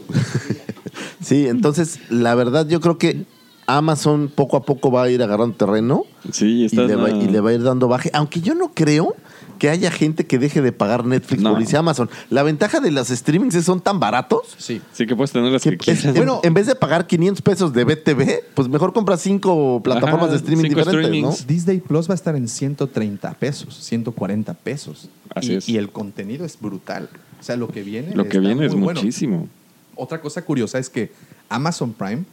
Sí, 1.21 1.47
entonces 1.47 1.99
la 2.09 2.35
verdad 2.35 2.67
yo 2.67 2.81
creo 2.81 2.97
que 2.97 3.23
Amazon 3.65 4.29
poco 4.33 4.57
a 4.57 4.65
poco 4.65 4.91
va 4.91 5.03
a 5.03 5.09
ir 5.09 5.23
agarrando 5.23 5.55
terreno 5.55 6.03
Sí, 6.31 6.67
y 6.69 6.75
le, 6.75 6.95
va, 6.97 7.09
y 7.11 7.27
le 7.29 7.39
va 7.39 7.51
a 7.51 7.53
ir 7.53 7.63
dando 7.63 7.87
baje. 7.87 8.11
Aunque 8.13 8.41
yo 8.41 8.55
no 8.55 8.71
creo 8.73 9.15
que 9.63 9.69
haya 9.69 9.91
gente 9.91 10.25
que 10.25 10.39
deje 10.39 10.61
de 10.61 10.73
pagar 10.73 11.05
Netflix 11.05 11.41
No. 11.41 11.53
por 11.57 11.75
Amazon. 11.77 12.09
La 12.29 12.43
ventaja 12.43 12.81
de 12.81 12.91
las 12.91 13.07
streamings 13.07 13.55
es 13.55 13.61
que 13.61 13.65
son 13.65 13.79
tan 13.79 13.97
baratos 13.97 14.41
Sí. 14.57 14.81
Sí 14.91 15.05
que 15.07 15.15
puedes 15.15 15.31
tener 15.31 15.53
las 15.53 15.61
que 15.63 15.77
que 15.77 15.91
es- 15.91 15.99
quieras. 16.01 16.03
en, 16.03 16.13
Bueno. 16.15 16.41
en 16.43 16.53
vez 16.53 16.67
de 16.67 16.75
pagar 16.75 17.07
500 17.07 17.41
pesos 17.41 17.71
de 17.71 17.85
BTV, 17.85 18.43
pues 18.55 18.67
mejor 18.67 18.91
compras 18.91 19.21
cinco 19.21 19.79
plataformas 19.81 20.23
Ajá, 20.23 20.31
de 20.31 20.35
streaming 20.39 20.63
cinco 20.65 20.79
diferentes, 20.81 21.07
streamings. 21.07 21.47
Disney 21.47 21.79
Plus 21.79 22.09
va 22.09 22.13
a 22.13 22.15
estar 22.15 22.35
en 22.35 22.49
130 22.49 23.33
pesos, 23.35 23.73
140 23.85 24.53
pesos. 24.53 25.07
Así 25.33 25.53
y, 25.53 25.55
es. 25.55 25.69
y 25.69 25.77
el 25.77 25.89
contenido 25.91 26.43
es 26.43 26.59
brutal. 26.59 27.07
O 27.39 27.43
sea, 27.43 27.55
lo 27.55 27.69
que 27.69 27.83
viene. 27.83 28.13
Lo 28.13 28.27
que 28.27 28.39
viene 28.39 28.65
es 28.65 28.73
muy 28.73 28.83
bueno. 28.83 28.99
muchísimo. 28.99 29.47
Otra 29.95 30.19
cosa 30.19 30.41
curiosa 30.43 30.77
es 30.77 30.89
que 30.89 31.13
Amazon 31.47 31.93
Prime, 31.93 32.25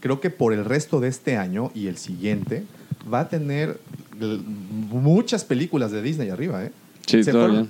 creo 0.00 0.20
que 0.20 0.28
por 0.28 0.52
el 0.52 0.66
resto 0.66 1.00
de 1.00 1.08
este 1.08 1.38
año 1.38 1.70
y 1.74 1.86
el 1.86 1.96
siguiente, 1.96 2.64
va 3.10 3.20
a 3.20 3.28
tener 3.30 3.80
muchas 4.90 5.44
películas 5.44 5.90
de 5.90 6.02
Disney 6.02 6.30
arriba, 6.30 6.64
¿eh? 6.64 6.72
Sí, 7.06 7.22
Se 7.24 7.32
fueron- 7.32 7.68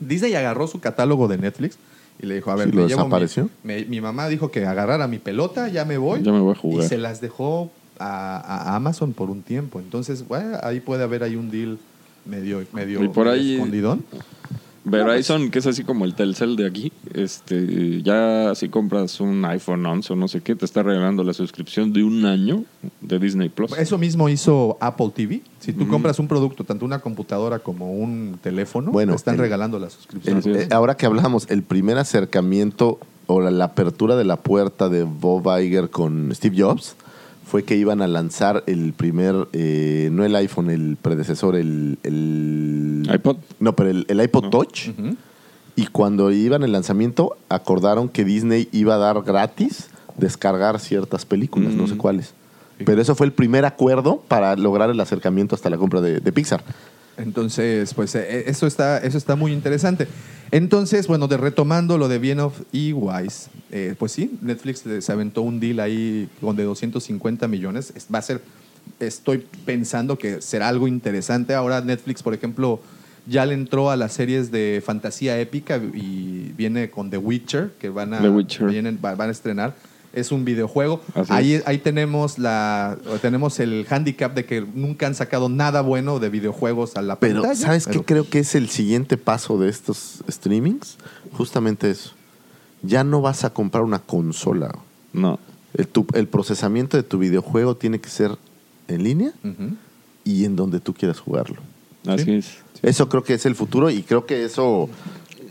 Disney 0.00 0.34
agarró 0.34 0.66
su 0.66 0.80
catálogo 0.80 1.28
de 1.28 1.38
Netflix 1.38 1.78
y 2.20 2.26
le 2.26 2.36
dijo, 2.36 2.50
a 2.50 2.56
ver, 2.56 2.70
Sí, 2.70 2.76
me 2.76 2.82
llevo 2.88 3.04
mi- 3.04 3.10
me- 3.62 3.84
mi 3.84 4.00
mamá 4.00 4.28
dijo 4.28 4.50
que 4.50 4.64
agarrara 4.66 5.06
mi 5.08 5.18
pelota, 5.18 5.68
ya 5.68 5.84
me 5.84 5.96
voy. 5.98 6.22
Ya 6.22 6.32
me 6.32 6.40
voy 6.40 6.52
a 6.52 6.56
jugar. 6.56 6.84
Y 6.84 6.88
se 6.88 6.98
las 6.98 7.20
dejó 7.20 7.70
a, 7.98 8.36
a 8.38 8.74
Amazon 8.76 9.12
por 9.12 9.30
un 9.30 9.42
tiempo. 9.42 9.78
Entonces, 9.80 10.26
bueno, 10.26 10.58
ahí 10.62 10.80
puede 10.80 11.02
haber 11.04 11.22
ahí 11.22 11.36
un 11.36 11.50
deal 11.50 11.78
medio, 12.24 12.64
medio, 12.72 13.02
Y 13.04 13.08
por 13.08 13.26
medio 13.26 13.40
ahí- 13.40 13.54
escondidón. 13.54 14.04
Verizon, 14.84 15.50
que 15.50 15.60
es 15.60 15.66
así 15.66 15.84
como 15.84 16.04
el 16.04 16.14
Telcel 16.14 16.56
de 16.56 16.66
aquí, 16.66 16.92
este, 17.14 18.02
ya 18.02 18.52
si 18.54 18.68
compras 18.68 19.20
un 19.20 19.44
iPhone 19.44 19.86
11 19.86 20.12
o 20.12 20.16
no 20.16 20.26
sé 20.28 20.40
qué, 20.40 20.54
te 20.56 20.64
está 20.64 20.82
regalando 20.82 21.22
la 21.22 21.32
suscripción 21.32 21.92
de 21.92 22.02
un 22.02 22.24
año 22.26 22.64
de 23.00 23.18
Disney 23.18 23.48
Plus. 23.48 23.72
Eso 23.78 23.96
mismo 23.98 24.28
hizo 24.28 24.76
Apple 24.80 25.10
TV. 25.14 25.42
Si 25.60 25.72
tú 25.72 25.86
compras 25.86 26.18
un 26.18 26.26
producto, 26.26 26.64
tanto 26.64 26.84
una 26.84 26.98
computadora 26.98 27.60
como 27.60 27.92
un 27.92 28.38
teléfono, 28.42 28.90
Bueno, 28.90 29.12
te 29.12 29.16
están 29.16 29.34
el- 29.36 29.40
regalando 29.42 29.78
la 29.78 29.88
suscripción. 29.90 30.42
El- 30.44 30.56
eh, 30.56 30.68
ahora 30.72 30.96
que 30.96 31.06
hablamos, 31.06 31.48
el 31.50 31.62
primer 31.62 31.98
acercamiento 31.98 32.98
o 33.28 33.40
la, 33.40 33.52
la 33.52 33.66
apertura 33.66 34.16
de 34.16 34.24
la 34.24 34.36
puerta 34.36 34.88
de 34.88 35.04
Bob 35.04 35.46
Iger 35.60 35.90
con 35.90 36.34
Steve 36.34 36.56
Jobs 36.60 36.96
fue 37.52 37.64
que 37.64 37.76
iban 37.76 38.00
a 38.00 38.06
lanzar 38.06 38.64
el 38.66 38.94
primer, 38.94 39.46
eh, 39.52 40.08
no 40.10 40.24
el 40.24 40.34
iPhone, 40.36 40.70
el 40.70 40.96
predecesor, 40.96 41.54
el... 41.54 41.98
el 42.02 43.06
iPod. 43.14 43.36
No, 43.60 43.76
pero 43.76 43.90
el, 43.90 44.06
el 44.08 44.22
iPod 44.22 44.44
No. 44.44 44.48
Touch. 44.48 44.88
Y 45.76 45.86
cuando 45.88 46.32
iban 46.32 46.62
al 46.62 46.72
lanzamiento, 46.72 47.36
acordaron 47.50 48.08
que 48.08 48.24
Disney 48.24 48.70
iba 48.72 48.94
a 48.94 48.96
dar 48.96 49.22
gratis 49.22 49.90
descargar 50.16 50.80
ciertas 50.80 51.26
películas, 51.26 51.74
no 51.74 51.86
sé 51.86 51.98
cuáles. 51.98 52.32
Pero 52.86 53.02
eso 53.02 53.14
fue 53.14 53.26
el 53.26 53.34
primer 53.34 53.66
acuerdo 53.66 54.22
para 54.28 54.56
lograr 54.56 54.88
el 54.88 54.98
acercamiento 54.98 55.54
hasta 55.54 55.68
la 55.68 55.76
compra 55.76 56.00
de, 56.00 56.20
de 56.20 56.32
Pixar. 56.32 56.64
Entonces, 57.16 57.92
pues 57.94 58.14
eh, 58.14 58.44
eso 58.46 58.66
está, 58.66 58.98
eso 58.98 59.18
está 59.18 59.36
muy 59.36 59.52
interesante. 59.52 60.06
Entonces, 60.50 61.06
bueno, 61.06 61.28
de 61.28 61.36
retomando 61.36 61.96
lo 61.98 62.08
de 62.08 62.18
Viennoff 62.18 62.60
y 62.72 62.92
Wise, 62.92 63.48
eh, 63.70 63.94
pues 63.98 64.12
sí, 64.12 64.38
Netflix 64.42 64.84
eh, 64.86 65.00
se 65.00 65.12
aventó 65.12 65.42
un 65.42 65.60
deal 65.60 65.80
ahí 65.80 66.28
con 66.40 66.56
de 66.56 66.64
250 66.64 67.48
millones. 67.48 67.92
Es- 67.96 68.06
Va 68.12 68.18
a 68.18 68.22
ser, 68.22 68.42
estoy 69.00 69.46
pensando 69.64 70.18
que 70.18 70.42
será 70.42 70.68
algo 70.68 70.88
interesante. 70.88 71.54
Ahora 71.54 71.80
Netflix, 71.80 72.22
por 72.22 72.34
ejemplo, 72.34 72.80
ya 73.26 73.46
le 73.46 73.54
entró 73.54 73.90
a 73.90 73.96
las 73.96 74.12
series 74.12 74.50
de 74.50 74.82
fantasía 74.84 75.38
épica 75.40 75.76
y 75.76 76.52
viene 76.56 76.90
con 76.90 77.08
The 77.08 77.18
Witcher, 77.18 77.70
que 77.78 77.88
van 77.88 78.12
a, 78.14 78.20
Witcher. 78.30 78.66
vienen- 78.68 78.98
van 79.00 79.20
a 79.20 79.30
estrenar. 79.30 79.74
Es 80.12 80.30
un 80.32 80.44
videojuego. 80.44 81.00
Así 81.14 81.32
Ahí, 81.32 81.52
es. 81.54 81.62
ahí 81.66 81.78
tenemos 81.78 82.38
la 82.38 82.98
tenemos 83.22 83.58
el 83.60 83.86
handicap 83.88 84.34
de 84.34 84.44
que 84.44 84.60
nunca 84.74 85.06
han 85.06 85.14
sacado 85.14 85.48
nada 85.48 85.80
bueno 85.80 86.18
de 86.18 86.28
videojuegos 86.28 86.96
a 86.96 87.02
la 87.02 87.18
Pero, 87.18 87.42
pantalla. 87.42 87.60
¿sabes 87.60 87.86
qué 87.86 88.02
creo 88.02 88.28
que 88.28 88.40
es 88.40 88.54
el 88.54 88.68
siguiente 88.68 89.16
paso 89.16 89.58
de 89.58 89.68
estos 89.68 90.22
streamings? 90.30 90.96
Justamente 91.32 91.90
eso. 91.90 92.12
Ya 92.82 93.04
no 93.04 93.20
vas 93.20 93.44
a 93.44 93.50
comprar 93.50 93.84
una 93.84 94.00
consola. 94.00 94.70
No. 95.12 95.38
El, 95.74 95.88
tu- 95.88 96.06
el 96.14 96.26
procesamiento 96.28 96.96
de 96.96 97.02
tu 97.02 97.18
videojuego 97.18 97.76
tiene 97.76 98.00
que 98.00 98.10
ser 98.10 98.36
en 98.88 99.04
línea 99.04 99.32
y 100.24 100.44
en 100.44 100.56
donde 100.56 100.80
tú 100.80 100.92
quieras 100.92 101.18
jugarlo. 101.20 101.56
Así 102.06 102.24
Sí. 102.24 102.32
es. 102.34 102.50
Eso 102.82 103.08
creo 103.08 103.22
que 103.22 103.34
es 103.34 103.46
el 103.46 103.54
futuro 103.54 103.88
y 103.90 104.02
creo 104.02 104.26
que 104.26 104.44
eso 104.44 104.88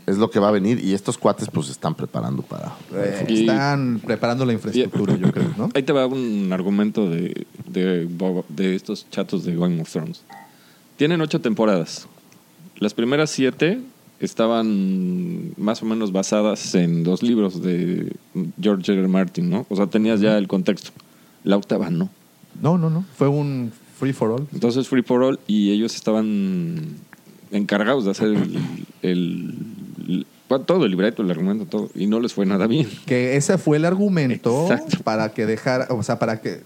es 0.06 0.18
lo 0.18 0.30
que 0.30 0.38
va 0.40 0.48
a 0.48 0.50
venir 0.50 0.84
y 0.84 0.94
estos 0.94 1.16
cuates 1.18 1.48
pues 1.52 1.66
se 1.66 1.72
están 1.72 1.94
preparando 1.94 2.42
para... 2.42 2.72
Eh, 2.94 3.24
Y- 3.28 3.40
están 3.40 4.00
preparando 4.04 4.44
la 4.44 4.52
infraestructura, 4.52 5.16
yo 5.16 5.30
creo, 5.30 5.50
¿no? 5.56 5.70
Ahí 5.74 5.82
te 5.82 5.92
va 5.92 6.06
un 6.06 6.52
argumento 6.52 7.08
de, 7.08 7.46
de, 7.68 8.06
Boba- 8.08 8.44
de 8.48 8.74
estos 8.74 9.06
chatos 9.10 9.44
de 9.44 9.54
Game 9.56 9.80
of 9.80 9.90
Thrones. 9.90 10.22
Tienen 10.96 11.20
ocho 11.20 11.40
temporadas. 11.40 12.06
Las 12.78 12.94
primeras 12.94 13.30
siete 13.30 13.80
estaban 14.18 15.52
más 15.56 15.82
o 15.82 15.86
menos 15.86 16.12
basadas 16.12 16.74
en 16.74 17.04
dos 17.04 17.22
libros 17.22 17.62
de 17.62 18.12
George 18.60 18.92
R. 18.92 19.00
R. 19.00 19.08
Martin, 19.08 19.50
¿no? 19.50 19.66
O 19.68 19.76
sea, 19.76 19.86
tenías 19.86 20.20
ya 20.20 20.38
el 20.38 20.48
contexto. 20.48 20.90
La 21.44 21.56
octava 21.56 21.90
no. 21.90 22.08
No, 22.60 22.78
no, 22.78 22.88
no. 22.90 23.04
Fue 23.16 23.28
un 23.28 23.72
free 23.98 24.12
for 24.12 24.30
all. 24.30 24.46
Entonces 24.52 24.88
Free 24.88 25.02
for 25.02 25.22
All 25.22 25.40
y 25.46 25.70
ellos 25.72 25.94
estaban 25.94 26.96
encargados 27.50 28.04
de 28.04 28.10
hacer 28.12 28.28
el, 29.02 29.54
todo 30.60 30.84
el 30.84 30.90
libreto, 30.90 31.22
el 31.22 31.30
argumento, 31.30 31.66
todo. 31.66 31.90
Y 31.94 32.06
no 32.06 32.20
les 32.20 32.34
fue 32.34 32.46
nada 32.46 32.66
bien. 32.66 32.88
Que 33.06 33.36
ese 33.36 33.58
fue 33.58 33.76
el 33.76 33.84
argumento 33.84 34.70
Exacto. 34.70 34.98
para 35.04 35.32
que 35.32 35.46
dejara, 35.46 35.86
o 35.90 36.02
sea, 36.02 36.18
para 36.18 36.40
que 36.40 36.60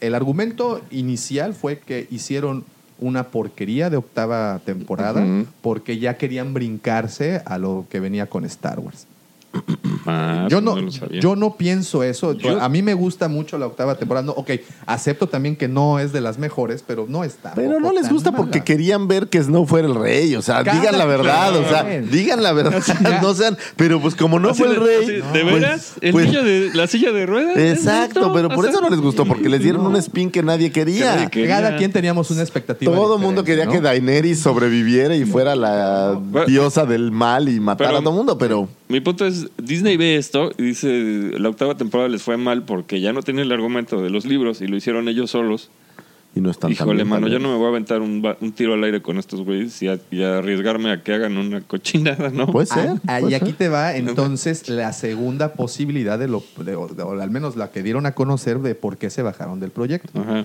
el 0.00 0.14
argumento 0.14 0.80
inicial 0.90 1.54
fue 1.54 1.78
que 1.78 2.06
hicieron 2.10 2.64
una 2.98 3.24
porquería 3.24 3.90
de 3.90 3.96
octava 3.96 4.60
temporada 4.64 5.24
porque 5.60 5.98
ya 5.98 6.16
querían 6.16 6.54
brincarse 6.54 7.42
a 7.44 7.58
lo 7.58 7.86
que 7.90 8.00
venía 8.00 8.26
con 8.26 8.44
Star 8.44 8.78
Wars. 8.78 9.06
Ah, 10.06 10.46
yo 10.50 10.60
pues 10.62 11.00
no, 11.00 11.08
yo 11.20 11.34
no 11.36 11.56
pienso 11.56 12.02
eso. 12.02 12.32
Yo- 12.34 12.60
a 12.60 12.68
mí 12.68 12.82
me 12.82 12.92
gusta 12.94 13.28
mucho 13.28 13.56
la 13.56 13.66
octava 13.66 13.94
temporada. 13.96 14.26
No, 14.26 14.32
ok, 14.32 14.50
acepto 14.86 15.28
también 15.28 15.56
que 15.56 15.66
no 15.68 15.98
es 15.98 16.12
de 16.12 16.20
las 16.20 16.38
mejores, 16.38 16.84
pero 16.86 17.06
no 17.08 17.24
está. 17.24 17.54
Pero 17.54 17.80
no 17.80 17.90
les 17.92 18.10
gusta 18.10 18.30
mala. 18.30 18.44
porque 18.44 18.62
querían 18.62 19.08
ver 19.08 19.28
que 19.28 19.42
Snow 19.42 19.64
fuera 19.66 19.88
el 19.88 19.94
rey. 19.94 20.34
O 20.36 20.42
sea, 20.42 20.62
Cada 20.62 20.78
digan 20.78 20.98
la 20.98 21.06
verdad. 21.06 21.56
O 21.56 21.68
sea, 21.68 21.84
digan 21.84 22.42
la 22.42 22.52
verdad. 22.52 22.82
No 23.22 23.32
sean. 23.34 23.56
Pero 23.76 24.00
pues 24.00 24.14
como 24.14 24.38
no 24.38 24.50
Así 24.50 24.62
fue 24.62 24.72
el 24.74 24.80
rey. 24.80 25.02
así, 25.04 25.12
¿De 25.12 25.42
pues- 25.42 25.54
veras? 25.54 25.92
¿El 26.02 26.12
pues- 26.12 26.26
niño 26.26 26.42
de 26.42 26.70
la 26.74 26.86
silla 26.86 27.12
de 27.12 27.24
ruedas? 27.26 27.56
Exacto, 27.56 28.26
¿Es 28.26 28.32
pero 28.34 28.48
por 28.50 28.66
O 28.66 28.68
eso 28.68 28.80
no 28.80 28.90
les 28.90 29.00
gustó, 29.00 29.24
porque 29.26 29.48
les 29.48 29.62
dieron 29.62 29.86
un 29.86 29.96
spin 29.96 30.30
que 30.30 30.42
nadie 30.42 30.68
Que 30.70 30.80
quería. 30.80 31.14
nadie 31.14 31.30
quería. 31.30 31.48
Cada 31.48 31.76
quien 31.76 31.92
teníamos 31.92 32.30
una 32.30 32.42
expectativa. 32.42 32.92
Todo 32.94 33.16
el 33.16 33.22
mundo 33.22 33.42
quería 33.44 33.66
que 33.66 33.76
¿no? 33.76 33.82
Daenerys 33.82 34.40
sobreviviera 34.40 35.16
y 35.16 35.24
fuera 35.24 35.54
la 35.56 36.18
diosa 36.46 36.84
del 36.84 37.10
mal 37.10 37.48
y 37.48 37.58
matara 37.60 37.88
pero- 37.90 37.98
a 37.98 38.02
todo 38.02 38.10
el 38.10 38.16
mundo, 38.16 38.36
pero 38.36 38.68
Mi 38.94 39.00
punto 39.00 39.26
es, 39.26 39.48
Disney 39.56 39.96
ve 39.96 40.14
esto 40.16 40.52
y 40.56 40.62
dice, 40.62 41.32
la 41.38 41.48
octava 41.48 41.76
temporada 41.76 42.08
les 42.08 42.22
fue 42.22 42.36
mal 42.36 42.62
porque 42.64 43.00
ya 43.00 43.12
no 43.12 43.22
tienen 43.22 43.42
el 43.46 43.52
argumento 43.52 44.00
de 44.00 44.08
los 44.08 44.24
libros 44.24 44.60
y 44.60 44.68
lo 44.68 44.76
hicieron 44.76 45.08
ellos 45.08 45.32
solos. 45.32 45.68
y 46.36 46.40
no 46.40 46.48
están 46.50 46.68
tan 46.70 46.72
Híjole, 46.86 46.96
bien, 46.98 47.08
mano, 47.08 47.26
yo 47.26 47.40
no 47.40 47.48
me 47.50 47.56
voy 47.56 47.66
a 47.66 47.68
aventar 47.70 48.02
un, 48.02 48.22
ba- 48.22 48.36
un 48.40 48.52
tiro 48.52 48.74
al 48.74 48.84
aire 48.84 49.02
con 49.02 49.18
estos 49.18 49.40
güeyes 49.40 49.82
y, 49.82 49.88
a- 49.88 49.98
y 50.12 50.22
arriesgarme 50.22 50.92
a 50.92 51.02
que 51.02 51.12
hagan 51.12 51.36
una 51.38 51.60
cochinada, 51.60 52.30
¿no? 52.30 52.46
Puede 52.46 52.66
ser. 52.66 52.88
Ah, 52.88 53.00
ah, 53.06 53.18
puede 53.20 53.32
y 53.32 53.34
aquí 53.34 53.46
ser. 53.46 53.54
te 53.56 53.68
va 53.68 53.96
entonces 53.96 54.68
la 54.68 54.92
segunda 54.92 55.54
posibilidad 55.54 56.16
de 56.18 56.28
lo, 56.28 56.44
de- 56.64 56.76
o- 56.76 56.86
de- 56.86 57.02
o 57.02 57.20
al 57.20 57.30
menos 57.32 57.56
la 57.56 57.72
que 57.72 57.82
dieron 57.82 58.06
a 58.06 58.12
conocer 58.12 58.60
de 58.60 58.76
por 58.76 58.96
qué 58.96 59.10
se 59.10 59.22
bajaron 59.22 59.58
del 59.58 59.70
proyecto. 59.72 60.20
Ajá. 60.20 60.44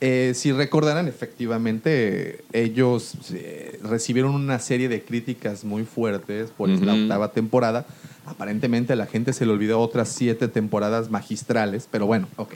Eh, 0.00 0.32
si 0.34 0.52
recordarán, 0.52 1.08
efectivamente, 1.08 2.44
ellos 2.52 3.14
eh, 3.32 3.80
recibieron 3.82 4.34
una 4.34 4.58
serie 4.60 4.88
de 4.88 5.02
críticas 5.02 5.64
muy 5.64 5.84
fuertes 5.84 6.50
por 6.50 6.68
la 6.68 6.94
octava 6.94 7.32
temporada. 7.32 7.84
Aparentemente 8.26 8.92
a 8.92 8.96
la 8.96 9.06
gente 9.06 9.32
se 9.32 9.44
le 9.46 9.52
olvidó 9.52 9.80
otras 9.80 10.08
siete 10.10 10.46
temporadas 10.48 11.10
magistrales, 11.10 11.88
pero 11.90 12.06
bueno, 12.06 12.28
ok. 12.36 12.54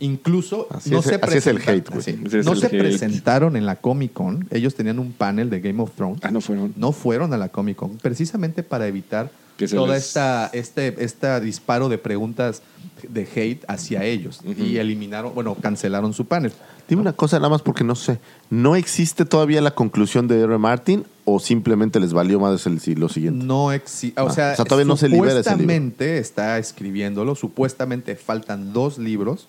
Incluso 0.00 0.66
Así 0.70 0.90
no 0.90 0.98
es- 0.98 1.04
se 1.06 1.14
así 1.14 1.38
es 1.38 1.46
el 1.46 1.56
presenta- 1.60 1.70
hate, 1.72 1.88
güey. 1.88 2.00
así. 2.00 2.18
Ese 2.26 2.38
es 2.40 2.44
no 2.46 2.52
el 2.52 2.58
se 2.60 2.66
hate. 2.66 2.78
presentaron 2.80 3.56
en 3.56 3.64
la 3.64 3.76
Comic 3.76 4.12
Con. 4.12 4.46
Ellos 4.50 4.74
tenían 4.74 4.98
un 4.98 5.12
panel 5.12 5.48
de 5.50 5.60
Game 5.60 5.80
of 5.80 5.92
Thrones 5.94 6.18
Ah, 6.22 6.30
no 6.32 6.40
fueron. 6.40 6.74
no 6.76 6.90
fueron 6.92 7.32
a 7.32 7.36
la 7.38 7.48
Comic 7.48 7.76
Con 7.76 7.96
precisamente 7.98 8.62
para 8.64 8.88
evitar 8.88 9.30
toda 9.70 9.94
les- 9.94 10.06
esta 10.08 10.50
este 10.52 10.96
esta 11.04 11.38
disparo 11.38 11.88
de 11.88 11.96
preguntas 11.98 12.60
de 13.08 13.22
hate 13.36 13.64
hacia 13.68 14.02
ellos 14.04 14.40
y 14.58 14.78
eliminaron 14.78 15.32
bueno 15.32 15.54
cancelaron 15.54 16.12
su 16.12 16.26
panel 16.26 16.52
Dime 16.88 17.00
una 17.02 17.12
cosa 17.14 17.38
nada 17.38 17.48
más 17.48 17.62
porque 17.62 17.82
no 17.84 17.94
sé. 17.94 18.18
¿No 18.50 18.76
existe 18.76 19.24
todavía 19.24 19.60
la 19.60 19.74
conclusión 19.74 20.28
de 20.28 20.40
R. 20.40 20.58
Martin 20.58 21.04
o 21.24 21.40
simplemente 21.40 21.98
les 22.00 22.12
valió 22.12 22.38
más 22.40 22.66
el 22.66 22.80
siglo 22.80 23.08
siguiente? 23.08 23.44
no 23.44 23.72
existe 23.72 24.20
o 24.20 24.26
Ah, 24.26 24.30
sea, 24.30 24.52
o 24.52 24.56
sea, 24.56 24.64
todavía 24.64 24.84
no 24.86 24.96
se 24.96 25.08
libera 25.08 25.32
ese 25.32 25.50
libro. 25.50 25.62
supuestamente 25.62 26.18
está 26.18 26.58
escribiéndolo 26.58 27.34
supuestamente 27.34 28.16
faltan 28.16 28.72
dos 28.74 28.98
libros 28.98 29.48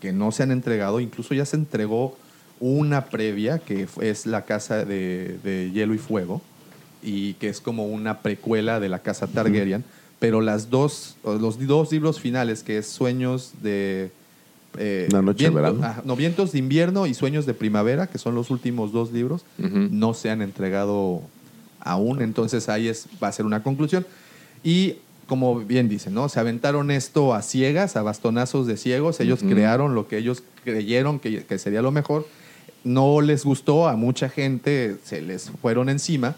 que 0.00 0.12
no 0.12 0.30
se 0.30 0.44
han 0.44 0.52
entregado 0.52 1.00
incluso 1.00 1.34
ya 1.34 1.44
se 1.44 1.56
entregó 1.56 2.16
una 2.60 3.06
previa 3.06 3.58
que 3.58 3.88
es 4.00 4.26
la 4.26 4.44
casa 4.44 4.84
de, 4.84 5.38
de 5.42 5.70
hielo 5.72 5.94
y 5.94 5.98
fuego 5.98 6.40
y 7.02 7.34
que 7.34 7.48
es 7.48 7.60
como 7.60 7.86
una 7.86 8.20
precuela 8.20 8.78
de 8.78 8.88
la 8.88 9.00
casa 9.00 9.26
Targaryen 9.26 9.84
pero 10.20 10.40
las 10.40 10.70
dos 10.70 11.16
los 11.24 11.58
dos 11.66 11.90
libros 11.90 12.20
finales 12.20 12.62
que 12.62 12.78
es 12.78 12.86
sueños 12.86 13.54
de 13.62 14.12
eh, 14.78 15.08
Una 15.10 15.22
noche 15.22 15.44
de 15.44 15.50
verano. 15.50 15.80
ah, 15.82 16.02
no 16.04 16.16
vientos 16.16 16.52
de 16.52 16.58
invierno 16.58 17.06
y 17.06 17.14
sueños 17.14 17.46
de 17.46 17.54
primavera 17.54 18.06
que 18.06 18.18
son 18.18 18.34
los 18.34 18.50
últimos 18.50 18.92
dos 18.92 19.12
libros 19.12 19.44
no 19.58 20.14
se 20.14 20.30
han 20.30 20.40
entregado 20.42 21.22
aún, 21.80 22.22
entonces 22.22 22.68
ahí 22.68 22.88
es, 22.88 23.06
va 23.22 23.28
a 23.28 23.32
ser 23.32 23.46
una 23.46 23.62
conclusión. 23.62 24.06
Y 24.62 24.96
como 25.26 25.60
bien 25.60 25.88
dicen, 25.88 26.14
¿no? 26.14 26.28
Se 26.28 26.40
aventaron 26.40 26.90
esto 26.90 27.34
a 27.34 27.42
ciegas, 27.42 27.96
a 27.96 28.02
bastonazos 28.02 28.66
de 28.66 28.76
ciegos, 28.76 29.20
ellos 29.20 29.40
crearon 29.40 29.94
lo 29.94 30.08
que 30.08 30.18
ellos 30.18 30.42
creyeron 30.64 31.18
que, 31.20 31.44
que 31.44 31.58
sería 31.58 31.82
lo 31.82 31.92
mejor, 31.92 32.26
no 32.84 33.20
les 33.20 33.44
gustó, 33.44 33.88
a 33.88 33.96
mucha 33.96 34.28
gente 34.28 34.96
se 35.04 35.20
les 35.20 35.50
fueron 35.50 35.88
encima. 35.88 36.36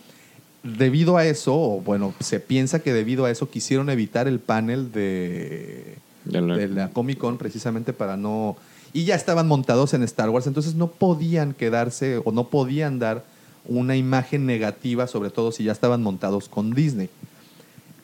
Debido 0.63 1.17
a 1.17 1.25
eso, 1.25 1.55
o 1.55 1.81
bueno, 1.81 2.13
se 2.21 2.39
piensa 2.39 2.81
que 2.81 2.93
debido 2.93 3.25
a 3.25 3.31
eso 3.31 3.49
quisieron 3.49 3.89
evitar 3.89 4.29
el 4.29 4.41
panel 4.41 4.93
de, 4.93 5.90
De 6.31 6.69
la 6.69 6.91
Comic 6.91 7.19
Con 7.19 7.39
precisamente 7.39 7.93
para 7.93 8.17
no... 8.17 8.57
Y 8.93 9.05
ya 9.05 9.15
estaban 9.15 9.47
montados 9.47 9.95
en 9.95 10.03
Star 10.03 10.31
Wars, 10.31 10.47
entonces 10.47 10.75
no 10.75 10.89
podían 10.89 11.55
quedarse 11.55 12.21
o 12.25 12.33
no 12.33 12.49
podían 12.49 12.99
dar 12.99 13.25
una 13.67 13.97
imagen 13.97 14.47
negativa, 14.47 15.07
sobre 15.07 15.31
todo 15.31 15.53
si 15.53 15.65
ya 15.65 15.73
estaban 15.73 16.03
montados 16.03 16.49
con 16.49 16.75
Disney. 16.75 17.09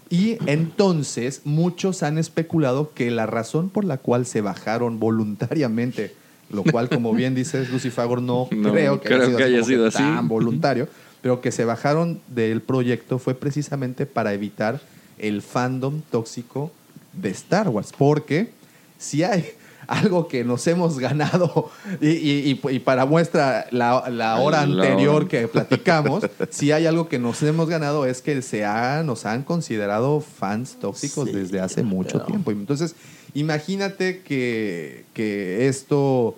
Y 0.08 0.38
entonces 0.46 1.42
muchos 1.44 2.02
han 2.02 2.18
especulado 2.18 2.92
que 2.94 3.10
la 3.10 3.26
razón 3.26 3.70
por 3.70 3.84
la 3.84 3.98
cual 3.98 4.24
se 4.26 4.40
bajaron 4.40 5.00
voluntariamente, 5.00 6.14
lo 6.50 6.62
cual 6.62 6.88
como 6.88 7.12
bien 7.12 7.34
dices 7.34 7.70
Lucy 7.70 7.90
Fagor 7.90 8.22
no, 8.22 8.48
No, 8.52 8.72
creo 8.72 9.00
que 9.00 9.08
creo 9.08 9.36
que 9.36 9.42
haya 9.42 9.64
sido 9.64 9.86
así. 9.86 9.98
tan 9.98 10.28
voluntario, 10.28 10.88
pero 11.22 11.40
que 11.40 11.50
se 11.50 11.64
bajaron 11.64 12.20
del 12.28 12.60
proyecto 12.60 13.18
fue 13.18 13.34
precisamente 13.34 14.06
para 14.06 14.32
evitar 14.32 14.80
el 15.18 15.42
fandom 15.42 16.02
tóxico 16.10 16.70
de 17.16 17.30
Star 17.30 17.68
Wars, 17.68 17.92
porque 17.96 18.50
si 18.98 19.22
hay 19.22 19.44
algo 19.88 20.26
que 20.26 20.42
nos 20.42 20.66
hemos 20.66 20.98
ganado 20.98 21.70
y, 22.00 22.08
y- 22.08 22.60
y- 22.64 22.68
y 22.74 22.78
para 22.80 23.06
muestra 23.06 23.66
la, 23.70 24.08
la 24.10 24.36
hora 24.38 24.62
anterior 24.62 25.28
que 25.28 25.46
platicamos, 25.46 26.24
si 26.50 26.72
hay 26.72 26.86
algo 26.86 27.08
que 27.08 27.18
nos 27.20 27.40
hemos 27.44 27.68
ganado 27.68 28.04
es 28.04 28.20
que 28.20 28.42
se 28.42 28.64
ha- 28.64 29.02
nos 29.04 29.26
han 29.26 29.44
considerado 29.44 30.20
fans 30.20 30.76
tóxicos 30.80 31.28
Sí, 31.28 31.34
desde 31.36 31.60
hace 31.60 31.82
mucho 31.84 32.14
pero- 32.18 32.24
tiempo. 32.26 32.50
Entonces, 32.50 32.96
imagínate 33.34 34.22
que, 34.22 35.04
que 35.14 35.68
esto, 35.68 36.34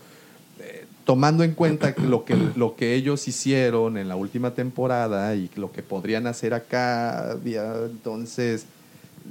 eh, 0.61 0.85
tomando 1.05 1.43
en 1.43 1.53
cuenta 1.55 1.95
lo, 1.97 2.27
que 2.27 2.37
lo 2.55 2.77
que 2.77 2.95
ellos 2.97 3.27
hicieron 3.29 3.97
en 3.97 4.09
la 4.09 4.17
última 4.17 4.53
temporada 4.55 5.35
y 5.37 5.49
lo 5.57 5.73
que 5.73 5.83
podrían 5.83 6.27
hacer 6.27 6.53
acá, 6.53 7.35
entonces, 7.45 8.67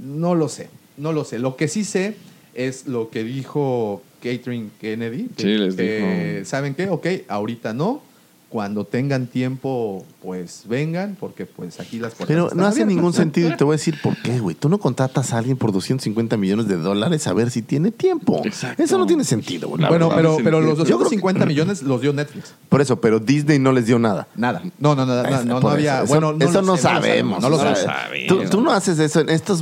no 0.04 0.34
lo 0.34 0.50
sé, 0.50 0.70
no 0.98 1.14
lo 1.14 1.24
sé. 1.24 1.40
Lo 1.40 1.56
que 1.56 1.68
sí 1.68 1.84
sé 1.84 2.16
es 2.54 2.88
lo 2.88 3.10
que 3.10 3.24
dijo 3.24 4.02
Catherine 4.22 4.70
Kennedy. 4.82 5.28
que- 5.36 5.44
Sí, 5.44 5.58
les. 5.58 6.48
¿Saben 6.48 6.74
qué? 6.76 6.90
Ok, 6.90 7.08
ahorita 7.28 7.74
no, 7.74 8.02
Cuando 8.50 8.86
tengan 8.86 9.28
tiempo, 9.28 10.06
pues 10.24 10.64
vengan, 10.70 11.18
porque 11.20 11.46
pues 11.46 11.82
aquí 11.82 12.00
las 12.00 12.14
puertas 12.14 12.28
Pero 12.28 12.44
están 12.46 12.58
no 12.60 12.66
hace 12.66 12.84
abiertas. 12.84 12.96
ningún 12.96 13.14
sentido 13.14 13.50
y 13.50 13.58
te 13.58 13.66
voy 13.66 13.74
a 13.74 13.78
decir 13.78 14.00
por 14.02 14.16
qué, 14.22 14.40
güey. 14.40 14.56
Tú 14.56 14.70
no 14.70 14.78
contratas 14.78 15.34
a 15.34 15.38
alguien 15.40 15.58
por 15.58 15.74
250 15.74 16.38
millones 16.38 16.70
de 16.70 16.78
dólares 16.78 17.28
a 17.28 17.34
ver 17.34 17.52
si 17.52 17.62
tiene 17.62 17.92
tiempo. 17.92 18.42
Exacto. 18.46 18.82
Eso 18.82 18.98
no 18.98 19.06
tiene 19.06 19.26
sentido, 19.26 19.68
güey. 19.68 19.86
Bueno, 19.86 20.10
pero, 20.16 20.38
pero 20.42 20.62
los 20.62 20.78
Yo 20.78 20.84
creo 20.86 20.98
250 21.00 21.46
millones 21.46 21.82
los 21.82 22.00
dio 22.00 22.14
Netflix. 22.14 22.54
Por 22.70 22.80
eso, 22.80 23.02
pero 23.02 23.20
Disney 23.20 23.60
no 23.60 23.74
les 23.74 23.86
dio 23.86 24.00
nada. 24.00 24.30
Nada. 24.36 24.62
No, 24.80 24.96
no, 24.96 25.06
no, 25.06 25.24
no, 25.24 25.44
no, 25.44 25.60
no 25.60 25.70
había. 25.70 26.04
eso, 26.04 26.08
bueno, 26.08 26.34
eso 26.40 26.62
lo 26.62 26.68
no 26.68 26.76
sé, 26.78 26.84
sabemos. 26.84 27.42
No 27.42 27.50
lo 27.50 27.58
no 27.58 27.64
lo 27.66 27.76
sabemos. 27.76 27.96
sabemos. 28.02 28.44
Tú, 28.46 28.50
tú 28.50 28.62
no 28.62 28.72
haces 28.72 28.98
eso 29.00 29.20
en 29.20 29.30
estos. 29.30 29.62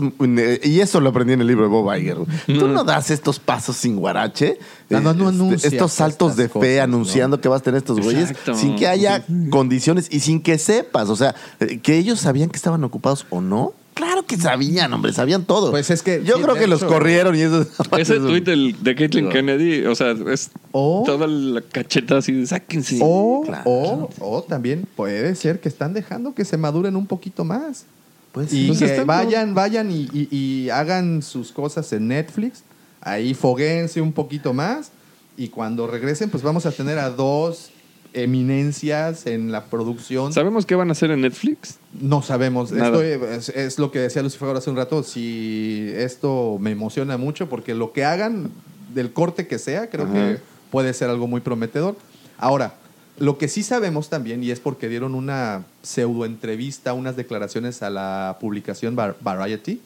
Y 0.63 0.79
eso 0.79 0.99
lo 1.01 1.09
aprendí 1.09 1.33
en 1.33 1.41
el 1.41 1.47
libro 1.47 1.63
de 1.63 1.69
Bob 1.69 1.91
Iger. 1.95 2.17
Tú 2.45 2.67
no 2.67 2.83
das 2.83 3.09
estos 3.09 3.39
pasos 3.39 3.75
sin 3.77 3.95
guarache. 3.95 4.59
No, 4.89 5.01
no, 5.01 5.13
no 5.13 5.25
eh, 5.25 5.29
anuncias 5.29 5.73
Estos 5.73 5.93
saltos 5.93 6.35
de 6.35 6.47
fe 6.47 6.53
cosas, 6.59 6.79
anunciando 6.79 7.41
que 7.41 7.47
vas 7.49 7.61
a 7.61 7.63
tener 7.63 7.79
estos 7.79 7.99
güeyes 7.99 8.33
sin 8.55 8.75
que 8.75 8.87
haya 8.87 9.23
condiciones 9.49 10.07
y 10.11 10.19
sin 10.19 10.41
que 10.41 10.57
sepas. 10.57 11.09
O 11.09 11.15
sea, 11.15 11.33
eh, 11.59 11.79
que 11.79 11.97
ellos 11.97 12.19
sabían 12.19 12.49
que 12.49 12.57
estaban 12.57 12.83
ocupados 12.83 13.25
o 13.29 13.41
no. 13.41 13.73
Claro 13.95 14.25
que 14.25 14.35
sabían, 14.37 14.91
hombre, 14.91 15.13
sabían 15.13 15.45
todo. 15.45 15.71
Pues 15.71 15.89
es 15.89 16.03
que, 16.03 16.21
Yo 16.25 16.35
sí, 16.35 16.43
creo 16.43 16.55
que 16.55 16.67
los 16.67 16.83
corrieron 16.83 17.33
y 17.35 17.41
eso. 17.41 17.65
Ese 17.97 18.19
tweet 18.19 18.41
del- 18.41 18.75
de 18.83 18.93
Caitlyn. 18.93 19.29
Kennedy, 19.29 19.85
o 19.85 19.95
sea, 19.95 20.11
es 20.11 20.51
O- 20.73 21.03
toda 21.05 21.27
la 21.27 21.61
cacheta 21.61 22.17
así 22.17 22.33
de 22.33 22.45
sáquense. 22.45 22.99
O, 23.01 23.43
claro. 23.45 23.63
o, 23.65 24.09
o 24.19 24.43
también 24.43 24.85
puede 24.97 25.33
ser 25.35 25.61
que 25.61 25.69
están 25.69 25.93
dejando 25.93 26.35
que 26.35 26.43
se 26.43 26.57
maduren 26.57 26.97
un 26.97 27.07
poquito 27.07 27.45
más. 27.45 27.85
Pues 28.33 28.51
y 28.51 28.69
que 28.77 28.83
están- 28.85 29.07
vayan, 29.07 29.55
vayan 29.55 29.89
y, 29.89 30.09
y- 30.11 30.27
y 30.29 30.69
hagan 30.71 31.21
sus 31.21 31.53
cosas 31.53 31.91
en 31.93 32.09
Netflix. 32.09 32.63
Ahí 33.05 33.33
foguense 33.33 34.01
un 34.01 34.11
poquito 34.11 34.53
más. 34.53 34.91
Y 35.37 35.47
cuando 35.47 35.87
regresen, 35.87 36.29
pues 36.29 36.43
vamos 36.43 36.65
a 36.65 36.71
tener 36.71 36.99
a 36.99 37.09
dos 37.09 37.71
eminencias 38.13 39.25
en 39.27 39.51
la 39.51 39.65
producción. 39.65 40.33
¿Sabemos 40.33 40.65
qué 40.65 40.75
van 40.75 40.89
a 40.89 40.91
hacer 40.93 41.11
en 41.11 41.21
Netflix? 41.21 41.77
No 41.99 42.21
sabemos. 42.21 42.71
Esto 42.71 43.01
es, 43.03 43.49
es 43.49 43.77
lo 43.79 43.91
que 43.91 43.99
decía 43.99 44.21
Lucifer 44.23 44.55
hace 44.55 44.69
un 44.69 44.75
rato. 44.77 45.03
Si 45.03 45.89
esto 45.95 46.57
me 46.59 46.71
emociona 46.71 47.17
mucho, 47.17 47.47
porque 47.47 47.73
lo 47.75 47.91
que 47.93 48.03
hagan, 48.05 48.51
del 48.93 49.11
corte 49.13 49.47
que 49.47 49.59
sea, 49.59 49.89
creo 49.89 50.05
Ajá. 50.05 50.13
que 50.13 50.37
puede 50.71 50.93
ser 50.93 51.09
algo 51.09 51.27
muy 51.27 51.41
prometedor. 51.41 51.95
Ahora, 52.37 52.75
lo 53.17 53.37
que 53.37 53.47
sí 53.47 53.63
sabemos 53.63 54.09
también, 54.09 54.43
y 54.43 54.51
es 54.51 54.59
porque 54.59 54.89
dieron 54.89 55.15
una 55.15 55.63
pseudo 55.83 56.25
entrevista, 56.25 56.93
unas 56.93 57.15
declaraciones 57.15 57.81
a 57.83 57.89
la 57.89 58.37
publicación 58.41 58.95
Var- 58.95 59.15
Variety, 59.21 59.79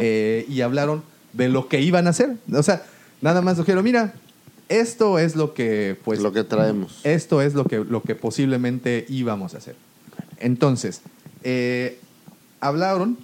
eh, 0.00 0.46
y 0.48 0.60
hablaron 0.60 1.02
de 1.32 1.48
lo 1.48 1.68
que 1.68 1.80
iban 1.80 2.06
a 2.06 2.10
hacer. 2.10 2.36
O 2.52 2.62
sea, 2.62 2.84
nada 3.20 3.40
más 3.42 3.58
dijeron, 3.58 3.84
mira, 3.84 4.14
esto 4.68 5.18
es 5.18 5.36
lo 5.36 5.54
que, 5.54 5.96
pues, 6.04 6.20
lo 6.20 6.32
que 6.32 6.44
traemos. 6.44 7.00
esto 7.04 7.42
es 7.42 7.54
lo 7.54 7.64
que, 7.64 7.78
lo 7.84 8.02
que 8.02 8.14
posiblemente 8.14 9.04
íbamos 9.08 9.54
a 9.54 9.58
hacer. 9.58 9.76
Entonces, 10.38 11.02
eh, 11.42 11.98
hablaron 12.60 13.18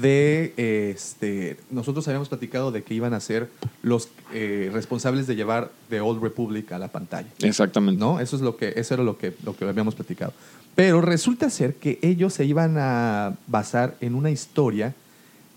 de, 0.00 0.54
eh, 0.56 0.92
este, 0.94 1.58
nosotros 1.70 2.08
habíamos 2.08 2.30
platicado 2.30 2.72
de 2.72 2.82
que 2.82 2.94
iban 2.94 3.12
a 3.12 3.20
ser 3.20 3.50
los 3.82 4.08
eh, 4.32 4.70
responsables 4.72 5.26
de 5.26 5.36
llevar 5.36 5.70
The 5.90 6.00
Old 6.00 6.22
Republic 6.22 6.72
a 6.72 6.78
la 6.78 6.88
pantalla. 6.88 7.28
Exactamente. 7.42 8.00
¿No? 8.00 8.18
Eso 8.18 8.36
es 8.36 8.42
lo 8.42 8.56
que, 8.56 8.72
eso 8.76 8.94
era 8.94 9.02
lo 9.02 9.18
que, 9.18 9.34
lo 9.44 9.54
que 9.54 9.66
habíamos 9.66 9.94
platicado. 9.94 10.32
Pero 10.74 11.00
resulta 11.00 11.50
ser 11.50 11.74
que 11.74 11.98
ellos 12.02 12.32
se 12.32 12.46
iban 12.46 12.76
a 12.78 13.36
basar 13.46 13.96
en 14.00 14.14
una 14.14 14.30
historia 14.30 14.94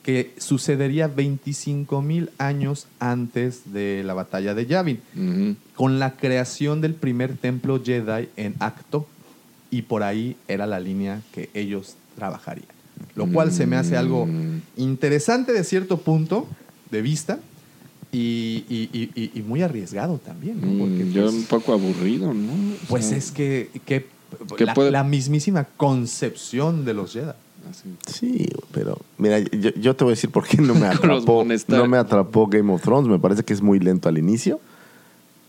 que 0.07 0.31
sucedería 0.37 1.09
25 1.09 2.01
mil 2.01 2.29
años 2.37 2.87
antes 3.01 3.73
de 3.73 4.03
la 4.05 4.13
batalla 4.13 4.53
de 4.55 4.65
Yavin 4.65 5.01
con 5.75 5.99
la 5.99 6.15
creación 6.15 6.79
del 6.79 6.93
primer 6.93 7.35
templo 7.35 7.83
Jedi 7.83 8.29
en 8.37 8.55
Acto 8.59 9.05
y 9.69 9.81
por 9.81 10.03
ahí 10.03 10.37
era 10.47 10.65
la 10.65 10.79
línea 10.79 11.21
que 11.33 11.49
ellos 11.53 11.95
trabajarían. 12.15 12.69
Lo 13.17 13.27
cual 13.27 13.51
se 13.51 13.67
me 13.67 13.75
hace 13.75 13.97
algo 13.97 14.25
Mm. 14.27 14.61
interesante 14.77 15.51
de 15.51 15.65
cierto 15.65 15.97
punto 15.97 16.47
de 16.89 17.01
vista 17.01 17.39
y, 18.13 18.63
y- 18.69 18.89
y- 18.93 19.11
y- 19.13 19.31
y 19.37 19.41
muy 19.41 19.61
arriesgado 19.61 20.19
también. 20.19 20.61
¿no? 20.61 20.85
Porque, 20.85 21.03
Mm, 21.03 21.11
Yo 21.11 21.23
pues, 21.23 21.33
un 21.35 21.43
poco 21.47 21.73
aburrido, 21.73 22.33
¿no? 22.33 22.53
O 22.53 22.87
pues 22.87 23.07
sea, 23.07 23.17
es 23.17 23.29
que, 23.31 23.69
que 23.85 24.05
¿Qué 24.55 24.63
la, 24.63 24.73
puede- 24.73 24.91
la 24.91 25.03
mismísima 25.03 25.65
concepción 25.65 26.85
de 26.85 26.93
los 26.93 27.11
Jedi. 27.11 27.31
Así. 27.69 27.95
Sí, 28.07 28.47
pero 28.71 28.97
mira, 29.17 29.39
yo, 29.39 29.71
yo 29.71 29.95
te 29.95 30.03
voy 30.03 30.11
a 30.11 30.15
decir 30.15 30.29
por 30.29 30.47
qué 30.47 30.57
no 30.57 30.75
me 30.75 30.87
atrapó, 30.87 31.45
no 31.67 31.87
me 31.87 31.97
atrapó 31.97 32.47
Game 32.47 32.71
of 32.73 32.81
Thrones. 32.81 33.09
Me 33.09 33.19
parece 33.19 33.43
que 33.43 33.53
es 33.53 33.61
muy 33.61 33.79
lento 33.79 34.09
al 34.09 34.17
inicio. 34.17 34.59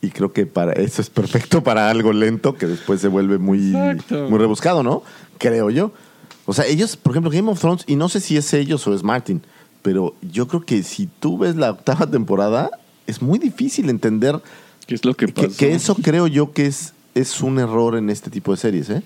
Y 0.01 0.11
creo 0.11 0.33
que 0.33 0.47
para 0.47 0.73
eso 0.75 1.03
es 1.03 1.11
perfecto 1.11 1.63
para 1.65 1.91
algo 1.91 2.13
lento 2.13 2.55
que 2.55 2.67
después 2.67 3.01
se 3.01 3.09
vuelve 3.09 3.39
muy, 3.39 3.75
Exacto. 3.75 4.29
muy 4.31 4.39
rebuscado, 4.39 4.83
¿no? 4.83 5.03
Creo 5.39 5.71
yo. 5.71 5.91
O 6.47 6.55
sea, 6.55 6.67
ellos, 6.67 6.97
por 6.97 7.13
ejemplo, 7.13 7.31
Game 7.31 7.51
of 7.51 7.61
Thrones, 7.61 7.85
y 7.87 7.97
no 7.97 8.09
sé 8.09 8.21
si 8.21 8.37
es 8.37 8.55
ellos 8.55 8.87
o 8.87 8.95
es 8.95 9.03
Martin, 9.03 9.43
pero 9.83 10.15
yo 10.23 10.47
creo 10.49 10.65
que 10.65 10.83
si 10.83 11.07
tú 11.07 11.39
ves 11.39 11.57
la 11.57 11.71
octava 11.71 12.07
temporada, 12.07 12.71
es 13.07 13.21
muy 13.21 13.39
difícil 13.39 13.91
entender 13.91 14.41
¿Qué 14.87 14.95
es 14.95 15.05
lo 15.05 15.15
que 15.15 15.27
que, 15.27 15.33
pasó? 15.33 15.57
que 15.57 15.75
eso 15.75 15.95
creo 15.97 16.27
yo 16.27 16.53
que 16.53 16.67
es, 16.67 16.95
es 17.15 17.41
un 17.43 17.59
error 17.59 17.97
en 17.97 18.09
este 18.09 18.31
tipo 18.31 18.53
de 18.53 18.57
series. 18.57 18.89
¿eh? 18.91 19.03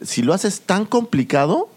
Si 0.00 0.22
lo 0.22 0.32
haces 0.32 0.60
tan 0.62 0.84
complicado, 0.86 1.68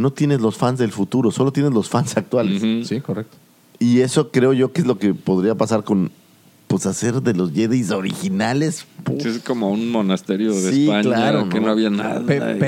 no 0.00 0.12
tienes 0.12 0.40
los 0.40 0.56
fans 0.56 0.78
del 0.78 0.90
futuro, 0.92 1.30
solo 1.30 1.52
tienes 1.52 1.72
los 1.72 1.88
fans 1.88 2.16
actuales. 2.16 2.60
Sí, 2.88 3.00
correcto. 3.00 3.36
Y 3.78 4.00
eso 4.00 4.30
creo 4.30 4.52
yo 4.52 4.72
que 4.72 4.80
es 4.80 4.86
lo 4.86 4.98
que 4.98 5.14
podría 5.14 5.54
pasar 5.54 5.84
con 5.84 6.10
pues 6.66 6.86
hacer 6.86 7.20
de 7.22 7.34
los 7.34 7.50
Jedi 7.52 7.82
originales. 7.90 8.86
Sí, 9.20 9.28
Es 9.28 9.38
como 9.40 9.70
un 9.70 9.90
monasterio 9.90 10.52
de 10.52 10.70
Sí, 10.72 10.84
España 10.84 11.02
claro, 11.02 11.48
que 11.48 11.58
¿no? 11.58 11.66
no 11.66 11.72
había 11.72 11.90
nada. 11.90 12.20
Pe- 12.24 12.36
y- 12.56 12.58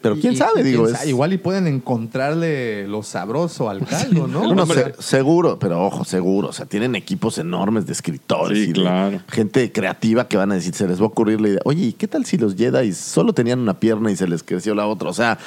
pero. 0.00 0.14
Pero 0.14 0.20
quién 0.20 0.36
sabe, 0.36 0.62
digo, 0.62 0.84
quién 0.84 0.96
es- 0.96 1.06
Igual 1.06 1.32
y 1.32 1.38
pueden 1.38 1.66
encontrarle 1.66 2.86
lo 2.88 3.02
sabroso 3.02 3.70
al 3.70 3.84
caldo, 3.86 4.26
¿no? 4.26 4.40
Hombre. 4.42 4.94
se- 4.96 5.02
seguro, 5.02 5.58
pero 5.58 5.84
ojo, 5.84 6.04
seguro. 6.04 6.48
O 6.48 6.52
sea, 6.52 6.66
tienen 6.66 6.94
equipos 6.94 7.38
enormes 7.38 7.86
de 7.86 7.92
escritores 7.92 8.58
Sí, 8.58 8.70
y 8.70 8.72
de 8.72 9.20
gente 9.28 9.70
creativa 9.72 10.26
que 10.28 10.36
van 10.36 10.52
a 10.52 10.54
decir, 10.56 10.74
se 10.74 10.86
les 10.88 10.98
va 11.00 11.04
a 11.04 11.08
ocurrir 11.08 11.40
la 11.40 11.48
idea. 11.48 11.60
Oye, 11.64 11.84
¿y 11.86 11.92
qué 11.92 12.08
tal 12.08 12.24
si 12.24 12.36
los 12.36 12.56
Jedi 12.56 12.92
solo 12.92 13.32
tenían 13.32 13.60
una 13.60 13.78
pierna 13.78 14.10
y 14.10 14.16
se 14.16 14.26
les 14.26 14.42
creció 14.42 14.74
la 14.74 14.86
otra? 14.86 15.08
O 15.10 15.14
sea, 15.14 15.38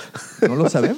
No 0.48 0.56
lo 0.56 0.70
sabemos. 0.70 0.98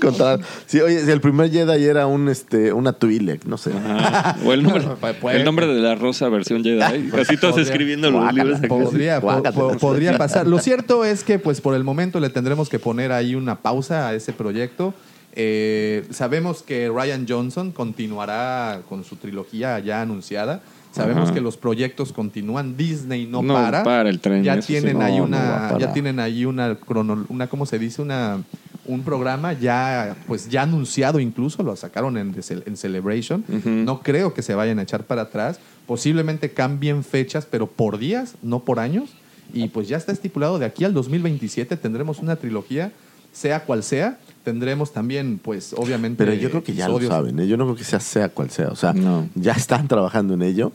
sí, 0.68 0.80
oye, 0.82 1.04
si 1.04 1.12
el 1.12 1.22
primer 1.22 1.52
Jedi 1.52 1.84
era 1.86 2.08
un 2.08 2.30
este 2.30 2.74
una 2.74 2.94
Twi'lek, 2.94 3.46
no 3.46 3.58
sé. 3.58 3.72
Ajá. 3.74 4.38
O 4.46 4.54
el 4.54 4.64
nombre, 4.64 4.84
Puede- 5.22 5.38
el 5.38 5.46
nombre 5.46 5.68
de 5.68 5.80
la 5.82 5.96
rosa 5.96 6.30
versión 6.30 6.64
Jedi. 6.64 6.82
Así 6.82 7.38
todos 7.38 7.54
Podría- 7.56 7.64
escribiendo 7.64 8.12
los 8.12 8.34
libros. 8.34 8.60
Podría, 8.68 9.20
po- 9.22 9.28
Guácala. 9.28 9.52
po- 9.56 9.78
podría 9.78 10.18
pasar. 10.18 10.48
Lo 10.48 10.60
cierto 10.60 11.06
es 11.06 11.24
que, 11.24 11.40
pues, 11.40 11.62
por 11.62 11.76
el 11.76 11.84
momento 11.84 12.20
le 12.20 12.30
tendremos 12.30 12.70
que 12.70 12.80
poner 12.80 13.12
ahí 13.12 13.35
una 13.36 13.62
pausa 13.62 14.08
a 14.08 14.14
ese 14.16 14.34
proyecto. 14.34 14.94
Eh, 15.38 16.08
sabemos 16.12 16.64
que 16.64 16.90
Ryan 16.90 17.26
Johnson 17.28 17.72
continuará 17.72 18.82
con 18.88 19.04
su 19.04 19.16
trilogía 19.18 19.80
ya 19.80 20.02
anunciada. 20.02 20.62
Sabemos 20.92 21.26
Ajá. 21.26 21.34
que 21.34 21.42
los 21.42 21.58
proyectos 21.58 22.14
continúan. 22.14 22.78
Disney 22.78 23.26
no, 23.26 23.42
No 23.42 23.54
para. 23.54 23.84
para 23.84 24.10
el 24.10 24.22
tren, 24.22 24.44
Ya 24.46 24.62
sí. 24.62 24.68
tienen 24.74 24.98
No, 25.00 25.04
ahí 25.04 25.18
no 25.18 25.24
una, 25.26 25.78
ya 25.78 25.92
tienen 25.92 26.22
ahí 26.22 26.46
una 26.46 26.76
crono, 26.76 27.26
una, 27.28 27.48
¿cómo 27.48 27.66
se 27.66 27.78
dice? 27.80 28.02
Una 28.02 28.42
un 28.88 29.02
programa 29.02 29.52
ya, 29.54 30.16
pues 30.28 30.48
ya 30.48 30.62
anunciado 30.62 31.20
incluso, 31.20 31.64
lo 31.64 31.76
sacaron 31.76 32.18
en, 32.18 32.36
en 32.66 32.78
Celebration. 32.78 33.44
No 33.66 34.02
creo 34.02 34.34
que 34.34 34.42
se 34.44 34.54
vayan 34.56 34.78
a 34.80 34.84
echar 34.84 35.04
para 35.06 35.24
atrás. 35.24 35.60
Posiblemente 35.88 36.52
cambien 36.52 37.04
fechas, 37.04 37.46
pero 37.50 37.68
por 37.68 37.98
días, 37.98 38.36
no 38.42 38.60
por 38.64 38.80
años. 38.80 39.10
Y 39.54 39.68
pues 39.70 39.88
ya 39.88 39.98
está 39.98 40.12
estipulado 40.12 40.60
de 40.60 40.66
aquí 40.66 40.86
al 40.86 40.94
2027 40.94 41.78
tendremos 41.78 42.20
una 42.20 42.36
trilogía, 42.36 42.92
sea 43.36 43.64
cual 43.66 43.84
sea. 43.84 44.18
Tendremos 44.44 44.94
también, 44.94 45.40
pues 45.44 45.74
obviamente. 45.76 46.24
Pero 46.24 46.34
yo 46.36 46.50
creo 46.50 46.64
que 46.64 46.74
ya 46.74 46.88
lo 46.88 47.00
saben, 47.02 47.40
¿eh? 47.40 47.48
yo 47.48 47.58
no 47.58 47.66
creo 47.66 47.76
que 47.76 47.84
sea 47.84 48.00
sea 48.00 48.30
cual 48.30 48.50
sea. 48.52 48.68
O 48.70 48.76
sea, 48.76 48.94
No. 48.94 49.28
ya 49.36 49.52
están 49.54 49.88
trabajando 49.88 50.34
en 50.36 50.42
ello 50.44 50.72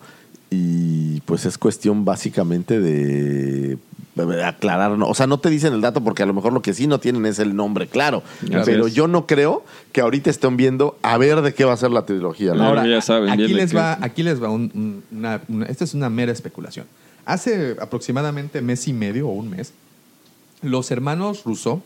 y 0.50 1.20
pues 1.20 1.46
es 1.46 1.56
cuestión 1.56 2.04
básicamente 2.04 2.80
de 2.80 3.78
aclarar. 4.44 4.98
¿no? 4.98 5.08
O 5.08 5.14
sea, 5.14 5.26
no 5.28 5.38
te 5.38 5.48
dicen 5.50 5.72
el 5.72 5.80
dato 5.80 6.02
porque 6.02 6.24
a 6.24 6.26
lo 6.26 6.34
mejor 6.34 6.52
lo 6.52 6.62
que 6.62 6.74
sí 6.74 6.88
no 6.88 6.98
tienen 6.98 7.24
es 7.26 7.38
el 7.38 7.54
nombre 7.54 7.86
claro. 7.86 8.22
Pero 8.64 8.88
yo 8.88 9.06
no 9.06 9.26
creo 9.28 9.64
que 9.92 10.00
ahorita 10.00 10.28
estén 10.30 10.56
viendo 10.56 10.98
a 11.02 11.16
ver 11.16 11.40
de 11.40 11.54
qué 11.54 11.64
va 11.64 11.72
a 11.74 11.76
ser 11.76 11.92
la 11.92 12.04
trilogía. 12.04 12.54
¿no? 12.54 12.64
Ahora, 12.64 12.86
ya 12.88 13.00
saben 13.00 13.30
aquí 13.30 13.48
les 13.54 13.74
va, 13.74 13.98
aquí 14.00 14.22
les 14.24 14.42
va 14.42 14.50
un- 14.50 14.72
un- 14.74 15.02
una, 15.16 15.40
una- 15.48 15.66
Esta 15.66 15.84
es 15.84 15.94
una 15.94 16.10
mera 16.10 16.32
especulación. 16.32 16.86
Hace 17.24 17.76
aproximadamente 17.80 18.60
mes 18.62 18.88
y 18.88 18.92
medio 18.92 19.28
o 19.28 19.32
un 19.32 19.50
mes, 19.50 19.72
los 20.62 20.90
hermanos 20.90 21.44
Rousseau, 21.44 21.82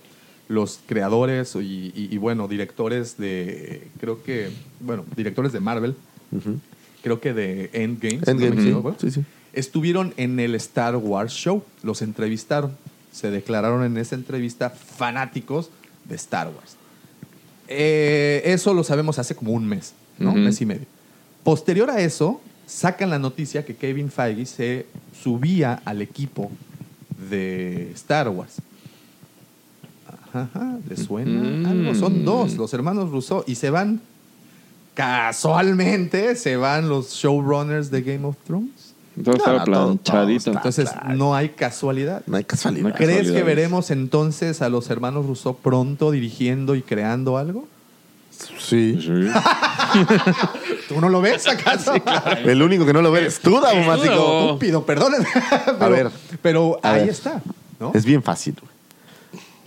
los 0.48 0.80
creadores 0.86 1.54
y, 1.56 1.58
y- 1.94 2.08
y, 2.10 2.18
bueno, 2.18 2.48
directores 2.48 3.16
de, 3.16 3.88
creo 4.00 4.22
que, 4.22 4.50
bueno, 4.80 5.04
directores 5.16 5.52
de 5.52 5.60
Marvel, 5.60 5.94
creo 7.02 7.20
que 7.20 7.32
de 7.32 7.70
Endgame, 7.72 8.18
si 8.18 8.18
no 8.18 8.24
me 8.26 8.30
Endgame, 8.46 8.62
equivoco, 8.62 8.96
sí, 9.00 9.10
sí. 9.10 9.22
estuvieron 9.52 10.12
en 10.16 10.38
el 10.40 10.54
Star 10.56 10.96
Wars 10.96 11.32
Show, 11.32 11.62
los 11.82 12.02
entrevistaron, 12.02 12.72
se 13.12 13.30
declararon 13.30 13.84
en 13.84 13.96
esa 13.96 14.14
entrevista 14.16 14.70
fanáticos 14.70 15.70
de 16.04 16.16
Star 16.16 16.48
Wars. 16.48 16.76
Eh, 17.68 18.42
eso 18.44 18.74
lo 18.74 18.84
sabemos 18.84 19.18
hace 19.18 19.34
como 19.34 19.52
un 19.52 19.66
mes, 19.66 19.94
¿no? 20.18 20.32
Un 20.32 20.44
mes 20.44 20.60
y 20.60 20.66
medio. 20.66 20.86
Posterior 21.42 21.88
a 21.90 22.00
eso, 22.00 22.40
sacan 22.66 23.08
la 23.10 23.18
noticia 23.18 23.64
que 23.64 23.74
Kevin 23.76 24.10
Feige 24.10 24.44
se 24.46 24.86
subía 25.22 25.80
al 25.84 26.02
equipo 26.02 26.50
de 27.30 27.90
Star 27.94 28.28
Wars. 28.28 28.56
Ajá, 30.34 30.76
¿le 30.88 30.96
suena 30.96 31.40
Mm. 31.60 31.66
algo? 31.66 31.94
Son 31.94 32.24
dos, 32.24 32.54
los 32.56 32.74
hermanos 32.74 33.10
Rousseau, 33.10 33.44
y 33.46 33.54
se 33.54 33.70
van, 33.70 34.00
casualmente, 34.94 36.36
se 36.36 36.56
van 36.56 36.88
los 36.88 37.10
showrunners 37.14 37.90
de 37.90 38.02
Game 38.02 38.26
of 38.26 38.36
Thrones. 38.46 38.94
Todo 39.22 39.36
No, 39.36 39.64
planchadito. 39.64 40.50
Entonces, 40.50 40.90
no 41.14 41.36
hay 41.36 41.50
casualidad. 41.50 42.22
No 42.26 42.36
hay 42.36 42.42
casualidad. 42.44 42.82
No 42.82 42.88
hay 42.88 42.94
¿Crees 42.94 43.30
que 43.30 43.42
veremos 43.44 43.92
entonces 43.92 44.60
a 44.60 44.68
los 44.68 44.90
hermanos 44.90 45.26
Rousseau 45.26 45.56
pronto 45.56 46.10
dirigiendo 46.10 46.74
y 46.74 46.82
creando 46.82 47.38
algo? 47.38 47.68
Sí. 48.58 48.98
Sí. 49.00 49.06
¿Tú 50.88 51.00
no 51.00 51.08
lo 51.08 51.20
ves 51.20 51.46
acaso? 51.46 51.92
El 52.44 52.60
único 52.60 52.84
que 52.84 52.92
no 52.92 53.02
lo 53.02 53.12
ve 53.12 53.26
es 53.26 53.38
tú, 53.38 53.60
Daumático. 53.60 54.40
Estúpido, 54.46 54.84
perdónenme. 54.84 55.28
Pero, 55.78 55.90
ver. 55.90 56.10
pero 56.42 56.80
A 56.82 56.92
ahí 56.94 57.00
ver. 57.02 57.10
está, 57.10 57.40
¿no? 57.78 57.92
Es 57.94 58.04
bien 58.04 58.20
fácil. 58.20 58.56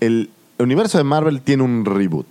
güey. 0.02 0.30
El 0.58 0.66
universo 0.66 0.98
de 0.98 1.04
Marvel 1.04 1.42
tiene 1.42 1.64
un 1.64 1.86
reboot. 1.86 2.28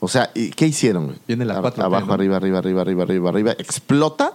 O 0.00 0.08
sea, 0.08 0.30
¿y 0.34 0.50
¿qué 0.50 0.66
hicieron? 0.66 1.14
Viene 1.26 1.44
la 1.44 1.60
Ab- 1.60 1.74
4P, 1.74 1.82
Abajo, 1.84 2.12
arriba, 2.12 2.36
arriba, 2.36 2.58
arriba, 2.58 2.82
arriba, 2.82 3.02
arriba, 3.04 3.30
arriba. 3.30 3.52
Explota 3.52 4.32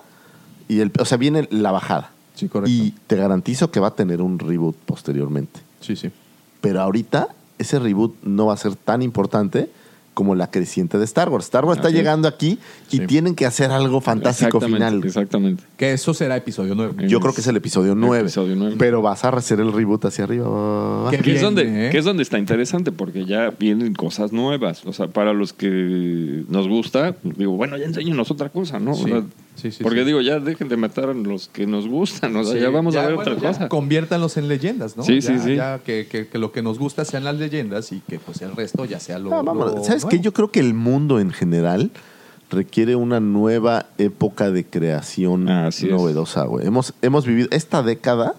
y 0.67 0.79
el, 0.79 0.91
o 0.99 1.05
sea, 1.05 1.17
viene 1.17 1.47
la 1.51 1.71
bajada. 1.71 2.11
Sí, 2.35 2.47
correcto. 2.47 2.71
Y 2.71 2.93
te 3.07 3.15
garantizo 3.15 3.69
que 3.71 3.79
va 3.79 3.87
a 3.87 3.95
tener 3.95 4.21
un 4.21 4.39
reboot 4.39 4.75
posteriormente. 4.85 5.59
Sí, 5.81 5.95
sí. 5.95 6.09
Pero 6.61 6.81
ahorita 6.81 7.29
ese 7.57 7.79
reboot 7.79 8.15
no 8.23 8.47
va 8.47 8.53
a 8.53 8.57
ser 8.57 8.75
tan 8.75 9.01
importante 9.01 9.69
como 10.13 10.35
la 10.35 10.49
creciente 10.51 10.97
de 10.97 11.05
Star 11.05 11.29
Wars. 11.29 11.45
Star 11.45 11.65
Wars 11.65 11.77
está 11.77 11.87
Así 11.89 11.97
llegando 11.97 12.27
aquí 12.27 12.59
y 12.91 12.97
Sí. 12.97 13.07
tienen 13.07 13.35
que 13.35 13.45
hacer 13.45 13.71
algo 13.71 13.99
fantástico 14.01 14.57
Exactamente, 14.57 14.85
final. 14.89 15.03
Exactamente. 15.07 15.63
Que 15.77 15.93
eso 15.93 16.13
será 16.13 16.35
episodio 16.37 16.75
9. 16.75 17.07
Yo 17.07 17.19
creo 17.19 17.33
que 17.33 17.41
es 17.41 17.47
el 17.47 17.55
episodio 17.57 17.95
9. 17.95 18.21
Episodio 18.21 18.55
nueve. 18.55 18.75
Pero 18.77 19.01
vas 19.01 19.23
a 19.23 19.29
hacer 19.29 19.59
el 19.59 19.73
reboot 19.73 20.05
hacia 20.05 20.25
arriba. 20.25 21.09
Que 21.11 21.35
es, 21.35 21.41
donde, 21.41 21.87
¿eh? 21.87 21.89
que 21.89 21.97
es 21.97 22.05
donde 22.05 22.23
está 22.23 22.37
interesante, 22.37 22.91
porque 22.91 23.25
ya 23.25 23.51
vienen 23.59 23.93
cosas 23.95 24.31
nuevas. 24.31 24.85
O 24.85 24.93
sea, 24.93 25.07
para 25.07 25.33
los 25.33 25.53
que 25.53 26.43
nos 26.47 26.67
gusta, 26.67 27.15
digo, 27.23 27.53
bueno, 27.53 27.77
ya 27.77 27.85
enséñanos 27.85 28.29
otra 28.31 28.49
cosa, 28.49 28.79
¿no? 28.79 28.91
O 28.91 28.95
Sí. 28.95 29.05
sea, 29.05 29.23
Sí, 29.55 29.71
sí, 29.71 29.83
porque 29.83 29.99
sí. 29.99 30.05
digo, 30.05 30.19
ya 30.21 30.39
dejen 30.39 30.67
de 30.67 30.77
matar 30.77 31.09
a 31.09 31.13
los 31.13 31.47
que 31.47 31.65
nos 31.67 31.87
gustan. 31.87 32.35
O 32.35 32.43
sea, 32.43 32.53
Sí, 32.55 32.59
ya 32.59 32.69
vamos 32.69 32.95
a 32.95 33.05
ver 33.05 33.15
bueno, 33.15 33.31
otra 33.33 33.49
cosa. 33.49 33.69
Conviértanlos 33.69 34.35
en 34.37 34.47
leyendas, 34.47 34.97
¿no? 34.97 35.03
Sí, 35.03 35.19
Ya- 35.21 35.27
sí, 35.27 35.39
sí. 35.43 35.55
Ya 35.55 35.79
que, 35.79 36.07
que- 36.09 36.27
que 36.27 36.37
lo 36.37 36.51
que 36.51 36.61
nos 36.61 36.79
gusta 36.79 37.05
sean 37.05 37.23
las 37.23 37.35
leyendas 37.37 37.91
y 37.91 37.99
que 38.01 38.19
pues 38.19 38.41
el 38.41 38.55
resto 38.55 38.85
ya 38.85 38.99
sea 38.99 39.19
lo. 39.19 39.29
No, 39.43 39.53
lo 39.53 39.83
¿Sabes 39.83 40.05
qué? 40.05 40.19
Yo 40.19 40.33
creo 40.33 40.49
que 40.51 40.59
el 40.59 40.73
mundo 40.73 41.19
en 41.19 41.31
general 41.31 41.91
requiere 42.49 42.95
una 42.95 43.19
nueva 43.19 43.87
época 43.97 44.51
de 44.51 44.65
creación 44.65 45.45
novedosa, 45.45 46.43
güey. 46.45 46.67
Hemos, 46.67 46.93
hemos 47.01 47.25
vivido, 47.25 47.47
esta 47.51 47.81
década, 47.83 48.35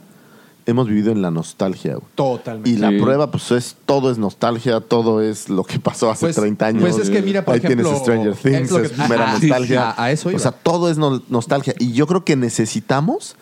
hemos 0.66 0.88
vivido 0.88 1.12
en 1.12 1.20
la 1.22 1.30
nostalgia, 1.30 1.94
güey. 1.94 2.06
Totalmente. 2.14 2.70
Y 2.70 2.76
la 2.76 2.90
Sí. 2.90 2.98
prueba, 2.98 3.30
pues 3.30 3.50
es 3.52 3.76
todo 3.84 4.10
es 4.10 4.18
nostalgia, 4.18 4.80
todo 4.80 5.20
es 5.20 5.48
lo 5.50 5.62
que 5.64 5.78
pasó 5.78 6.10
hace 6.10 6.26
Pues- 6.26 6.36
30 6.36 6.66
años. 6.66 6.82
pues 6.82 6.98
es 6.98 7.10
que 7.10 7.20
mira, 7.22 7.44
por 7.44 7.54
Ahí 7.54 7.58
ejemplo, 7.58 7.84
tienes 7.90 8.02
Stranger 8.02 8.34
Things, 8.34 8.54
es 8.62 8.70
lo 8.70 8.78
que- 8.80 8.86
es 8.86 8.98
mera 9.08 9.30
ah, 9.30 9.38
nostalgia. 9.38 9.90
a- 9.90 10.04
a 10.04 10.10
eso 10.10 10.30
iba. 10.30 10.36
O 10.38 10.40
sea, 10.40 10.52
todo 10.52 10.90
es 10.90 10.96
no- 10.98 11.22
nostalgia. 11.28 11.74
Y 11.78 11.92
yo 11.92 12.06
creo 12.06 12.24
que 12.24 12.36
necesitamos 12.36 13.36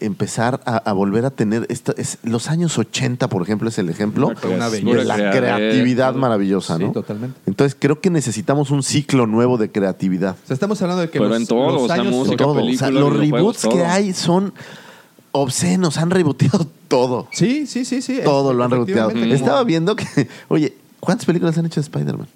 empezar 0.00 0.60
a, 0.66 0.78
a 0.78 0.92
volver 0.94 1.24
a 1.24 1.30
tener 1.30 1.64
esta, 1.68 1.92
es, 1.96 2.18
los 2.24 2.48
años 2.48 2.76
80, 2.76 3.28
por 3.28 3.40
ejemplo, 3.42 3.68
es 3.68 3.78
el 3.78 3.88
ejemplo 3.88 4.32
una 4.52 4.68
de 4.68 4.82
la 5.04 5.30
creatividad 5.30 6.14
maravillosa, 6.16 6.76
Sí, 6.76 6.84
¿no? 6.84 6.90
totalmente. 6.92 7.38
Entonces 7.46 7.76
creo 7.78 8.00
que 8.00 8.10
necesitamos 8.10 8.72
un 8.72 8.82
ciclo 8.82 9.28
nuevo 9.28 9.58
de 9.58 9.70
creatividad. 9.70 10.34
O 10.42 10.46
sea, 10.48 10.54
estamos 10.54 10.82
hablando 10.82 11.02
de 11.02 11.08
que 11.10 11.18
Pero 11.20 11.28
los, 11.28 11.36
en 11.38 11.46
todo, 11.46 11.70
los 11.72 11.82
o 11.82 11.86
sea, 11.86 11.94
años 11.96 12.12
música, 12.12 12.36
Todo. 12.36 12.64
O 12.64 12.72
sea, 12.74 12.90
los 12.90 13.16
reboots 13.16 13.66
que 13.68 13.84
hay 13.84 14.12
son 14.12 14.52
obscenos, 15.32 15.98
han 15.98 16.10
reboteado 16.10 16.66
todo. 16.88 17.28
Sí, 17.32 17.66
sí, 17.66 17.84
sí, 17.84 18.02
sí. 18.02 18.20
todo 18.22 18.52
lo 18.52 18.64
han 18.64 18.70
reboteado. 18.70 19.10
Estaba 19.10 19.64
viendo 19.64 19.96
que, 19.96 20.28
oye, 20.48 20.74
¿cuántas 21.00 21.26
películas 21.26 21.58
han 21.58 21.66
hecho 21.66 21.80
de 21.80 21.84
Spider-Man? 21.84 22.28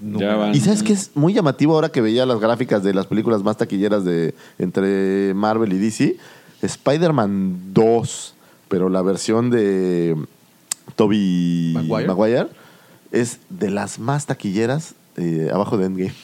No, 0.00 0.18
Ya 0.18 0.34
van. 0.36 0.54
Y 0.54 0.60
sabes 0.60 0.82
que 0.82 0.94
es 0.94 1.10
muy 1.14 1.34
llamativo 1.34 1.74
ahora 1.74 1.90
que 1.90 2.00
veía 2.00 2.24
las 2.24 2.40
gráficas 2.40 2.82
de 2.82 2.94
las 2.94 3.06
películas 3.06 3.42
más 3.42 3.58
taquilleras 3.58 4.04
de 4.04 4.34
entre 4.58 5.34
Marvel 5.34 5.72
y 5.72 5.78
DC. 5.78 6.16
Spider-Man 6.62 7.72
2, 7.74 8.34
pero 8.68 8.88
la 8.88 9.02
versión 9.02 9.50
de 9.50 10.16
Toby 10.96 11.72
Maguire. 11.74 12.06
Maguire, 12.06 12.46
es 13.12 13.38
de 13.48 13.70
las 13.70 13.98
más 13.98 14.26
taquilleras 14.26 14.94
eh, 15.16 15.50
abajo 15.52 15.76
de 15.76 15.86
Endgame. 15.86 16.14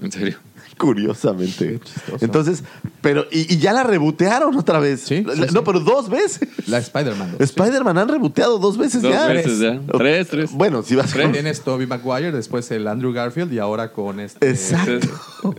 En 0.00 0.12
serio. 0.12 0.38
Curiosamente. 0.78 1.80
Entonces, 2.20 2.62
pero, 3.00 3.26
y, 3.30 3.52
y 3.54 3.58
ya 3.58 3.72
la 3.72 3.82
rebotearon 3.84 4.56
otra 4.56 4.78
vez. 4.78 5.00
Sí, 5.00 5.18
sí, 5.18 5.24
La- 5.40 5.46
sí. 5.48 5.54
No, 5.54 5.64
pero 5.64 5.80
dos 5.80 6.08
veces. 6.08 6.48
La 6.66 6.78
Spider-Man. 6.78 7.36
dos, 7.38 7.48
sí. 7.48 7.54
Spider-Man 7.60 7.98
han 7.98 8.08
reboteado 8.08 8.58
dos 8.58 8.76
veces 8.76 9.02
Dos 9.02 9.12
ya. 9.12 9.26
veces 9.28 9.58
ya. 9.60 9.80
Tres, 9.96 10.28
tres. 10.28 10.52
Bueno, 10.52 10.82
si 10.82 10.94
vas 10.96 11.12
con- 11.14 11.32
Tienes 11.32 11.60
Tobey 11.62 11.86
Maguire, 11.86 12.32
después 12.32 12.70
el 12.70 12.86
Andrew 12.88 13.12
Garfield 13.12 13.52
y 13.52 13.58
ahora 13.58 13.92
con 13.92 14.20
este. 14.20 14.48
Exacto. 14.50 15.06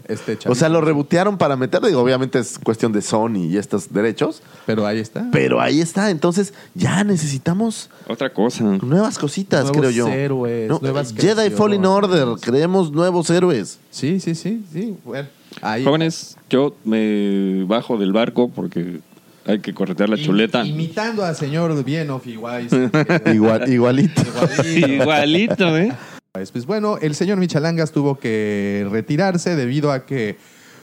Este 0.08 0.34
O 0.34 0.56
sea, 0.56 0.68
chavito. 0.68 0.70
lo 0.70 0.82
rebotearon 0.82 1.38
para 1.38 1.56
meter, 1.56 1.82
digo, 1.82 2.02
obviamente 2.02 2.40
es 2.40 2.60
cuestión 2.60 2.92
de 2.92 3.02
Sony 3.02 3.46
y 3.50 3.58
estos 3.58 3.92
derechos, 3.94 4.42
Pero 4.66 4.86
ahí 4.86 5.00
está. 5.00 5.28
pero 5.32 5.62
ahí 5.62 5.80
está. 5.82 6.10
Entonces, 6.10 6.54
ya 6.76 7.04
necesitamos 7.04 7.90
Otra 8.08 8.34
cosa. 8.34 8.64
nuevas 8.64 9.18
cositas, 9.18 9.64
Nuevos 9.66 9.78
creo 9.78 9.90
yo. 9.92 10.08
héroes, 10.08 10.70
nuevas 10.82 11.14
Jedi. 11.16 11.50
Fallen 11.50 11.86
Order, 11.86 12.28
creemos 12.42 12.92
nuevos 12.92 13.30
héroes. 13.30 13.80
Sí, 13.92 14.20
sí, 14.20 14.36
sí, 14.36 14.64
sí. 14.72 14.96
Bueno, 15.06 15.28
ahí. 15.62 15.84
Jóvenes, 15.84 16.38
yo 16.50 16.76
me 16.86 17.64
bajo 17.66 17.98
del 17.98 18.12
barco 18.14 18.50
porque 18.50 19.00
hay 19.46 19.60
que 19.60 19.74
corretear 19.74 20.10
la 20.10 20.16
Im- 20.18 20.26
chuleta. 20.26 20.66
Imitando 20.66 21.24
al 21.26 21.36
señor 21.36 21.84
Bienoff 21.84 22.28
y 22.28 22.38
Wise. 22.38 22.90
Igual, 23.34 23.72
igualito. 23.72 24.22
Igualito. 24.22 24.88
Igualito, 24.88 25.78
¿eh? 25.78 25.92
Pues 26.32 26.66
bueno, 26.66 26.98
el 27.02 27.16
señor 27.16 27.38
Michalangas 27.38 27.92
tuvo 27.92 28.20
que 28.20 28.88
retirarse 28.92 29.56
debido 29.56 29.92
a 29.92 30.06
que 30.06 30.38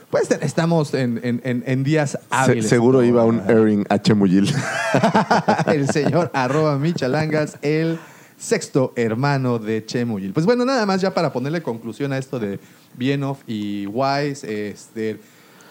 pues 0.09 0.29
estamos 0.41 0.93
en, 0.93 1.19
en- 1.23 1.41
en- 1.43 1.63
en 1.65 1.83
días 1.83 2.11
Se- 2.11 2.19
hábiles. 2.29 2.67
seguro 2.69 3.03
iba 3.03 3.23
un 3.25 3.41
Erin 3.49 3.85
H. 3.89 4.13
Muyil. 4.13 4.49
el 5.67 5.87
señor 5.89 6.31
arroba 6.33 6.77
Michalangas, 6.77 7.57
el 7.61 7.97
sexto 8.37 8.93
hermano 8.95 9.59
de 9.59 9.85
Chemuyil. 9.85 10.33
Pues 10.33 10.45
bueno, 10.45 10.65
nada 10.65 10.85
más 10.85 11.01
ya 11.01 11.13
para 11.13 11.33
ponerle 11.33 11.61
conclusión 11.61 12.13
a 12.13 12.17
esto 12.17 12.39
de 12.39 12.59
Bienoff 12.95 13.39
y 13.47 13.87
Wise, 13.87 14.69
este, 14.69 15.19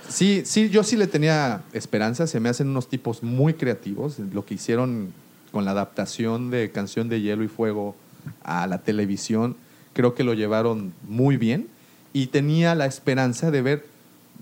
sí, 0.09 0.43
sí, 0.44 0.68
yo 0.68 0.82
sí 0.82 0.97
le 0.97 1.06
tenía 1.06 1.62
esperanza, 1.72 2.26
se 2.26 2.40
me 2.40 2.48
hacen 2.48 2.68
unos 2.68 2.88
tipos 2.88 3.22
muy 3.22 3.55
creativos, 3.55 4.18
lo 4.18 4.44
que 4.44 4.55
hicieron 4.55 5.12
con 5.52 5.64
la 5.64 5.70
adaptación 5.70 6.51
de 6.51 6.70
Canción 6.70 7.09
de 7.09 7.20
Hielo 7.20 7.44
y 7.44 7.48
Fuego 7.48 7.94
a 8.43 8.66
la 8.66 8.82
televisión, 8.82 9.56
creo 9.93 10.14
que 10.14 10.24
lo 10.24 10.34
llevaron 10.34 10.93
muy 11.09 11.36
bien 11.36 11.68
y 12.12 12.26
tenía 12.26 12.74
la 12.74 12.86
esperanza 12.86 13.51
de 13.51 13.62
ver 13.62 13.97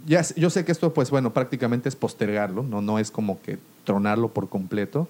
ya, 0.07 0.23
yo 0.37 0.51
sé 0.51 0.65
que 0.65 0.73
esto, 0.73 0.93
pues 0.93 1.11
bueno, 1.11 1.33
prácticamente 1.33 1.89
es 1.89 1.97
postergarlo, 1.97 2.63
no, 2.63 2.83
no 2.83 2.99
es 2.99 3.11
como 3.11 3.41
que 3.41 3.59
tronarlo 3.85 4.29
por 4.29 4.49
completo. 4.49 5.09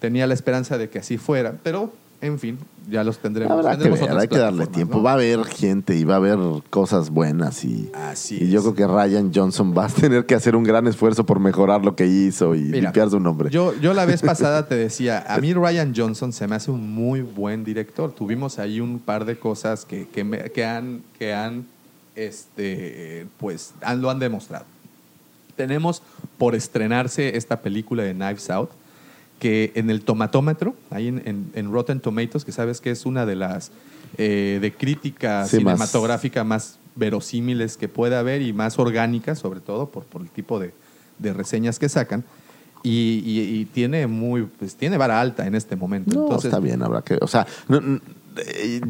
Tenía 0.00 0.26
la 0.26 0.34
esperanza 0.34 0.78
de 0.78 0.88
que 0.90 1.00
así 1.00 1.18
fuera, 1.18 1.56
pero 1.62 1.92
en 2.20 2.38
fin, 2.38 2.58
ya 2.90 3.04
los 3.04 3.18
tendremos. 3.18 3.52
Habrá 3.52 3.78
que 3.78 3.88
ver, 3.88 4.18
hay 4.18 4.28
que 4.28 4.38
darle 4.38 4.66
tiempo. 4.66 4.96
¿no? 4.98 5.02
Va 5.04 5.12
a 5.12 5.14
haber 5.14 5.44
gente 5.44 5.94
y 5.96 6.04
va 6.04 6.14
a 6.14 6.16
haber 6.16 6.38
cosas 6.70 7.10
buenas 7.10 7.64
y, 7.64 7.90
Así 7.94 8.38
y 8.42 8.50
yo 8.50 8.58
es. 8.58 8.64
creo 8.64 8.74
que 8.74 8.86
Ryan 8.86 9.30
Johnson 9.34 9.72
va 9.76 9.86
a 9.86 9.88
tener 9.92 10.26
que 10.26 10.34
hacer 10.34 10.56
un 10.56 10.64
gran 10.64 10.86
esfuerzo 10.88 11.24
por 11.24 11.38
mejorar 11.38 11.84
lo 11.84 11.94
que 11.94 12.06
hizo 12.06 12.54
y 12.54 12.60
Mira, 12.62 12.80
limpiar 12.80 13.10
su 13.10 13.20
nombre. 13.20 13.50
Yo, 13.50 13.72
yo 13.80 13.94
la 13.94 14.04
vez 14.04 14.22
pasada 14.32 14.66
te 14.66 14.74
decía, 14.74 15.24
a 15.28 15.38
mí 15.38 15.54
Ryan 15.54 15.92
Johnson 15.94 16.32
se 16.32 16.48
me 16.48 16.56
hace 16.56 16.70
un 16.70 16.92
muy 16.92 17.22
buen 17.22 17.62
director. 17.64 18.10
Tuvimos 18.12 18.58
ahí 18.58 18.80
un 18.80 18.98
par 18.98 19.24
de 19.24 19.38
cosas 19.38 19.84
que, 19.84 20.08
que, 20.08 20.24
me- 20.24 20.50
que 20.50 20.64
han, 20.64 21.02
que 21.18 21.34
han, 21.34 21.66
este, 22.16 23.26
pues, 23.38 23.74
han- 23.82 24.00
lo 24.02 24.10
han 24.10 24.18
demostrado. 24.18 24.64
Tenemos 25.56 26.02
por 26.36 26.54
estrenarse 26.54 27.36
esta 27.36 27.60
película 27.60 28.02
de 28.04 28.14
Knives 28.14 28.48
Out, 28.50 28.70
que 29.38 29.72
en 29.74 29.90
el 29.90 30.02
tomatómetro, 30.02 30.74
ahí 30.90 31.08
en, 31.08 31.22
en- 31.24 31.50
en 31.54 31.72
Rotten 31.72 32.00
Tomatoes, 32.00 32.44
que 32.44 32.52
sabes 32.52 32.80
que 32.80 32.90
es 32.90 33.06
una 33.06 33.24
de 33.26 33.36
las 33.36 33.70
eh, 34.16 34.58
de 34.60 34.72
crítica 34.72 35.44
Sí, 35.46 35.58
cinematográfica 35.58 36.42
más 36.44 36.78
verosímiles 36.96 37.76
que 37.76 37.88
puede 37.88 38.16
haber 38.16 38.42
y 38.42 38.52
más 38.52 38.78
orgánicas, 38.78 39.38
sobre 39.38 39.60
todo 39.60 39.90
por, 39.90 40.04
por 40.04 40.22
el 40.22 40.28
tipo 40.30 40.58
de, 40.58 40.72
de 41.18 41.32
reseñas 41.32 41.78
que 41.78 41.88
sacan. 41.88 42.24
Y, 42.82 43.22
y- 43.24 43.60
y 43.60 43.64
tiene 43.66 44.06
muy, 44.06 44.42
pues 44.58 44.76
tiene 44.76 44.96
vara 44.96 45.20
alta 45.20 45.46
en 45.46 45.54
este 45.54 45.74
momento. 45.76 46.14
No, 46.14 46.22
Entonces, 46.22 46.50
está 46.52 46.60
bien, 46.60 46.82
habrá 46.82 47.02
que. 47.02 47.18
O 47.20 47.26
sea, 47.26 47.46
no, 47.68 47.80
eh, 48.46 48.80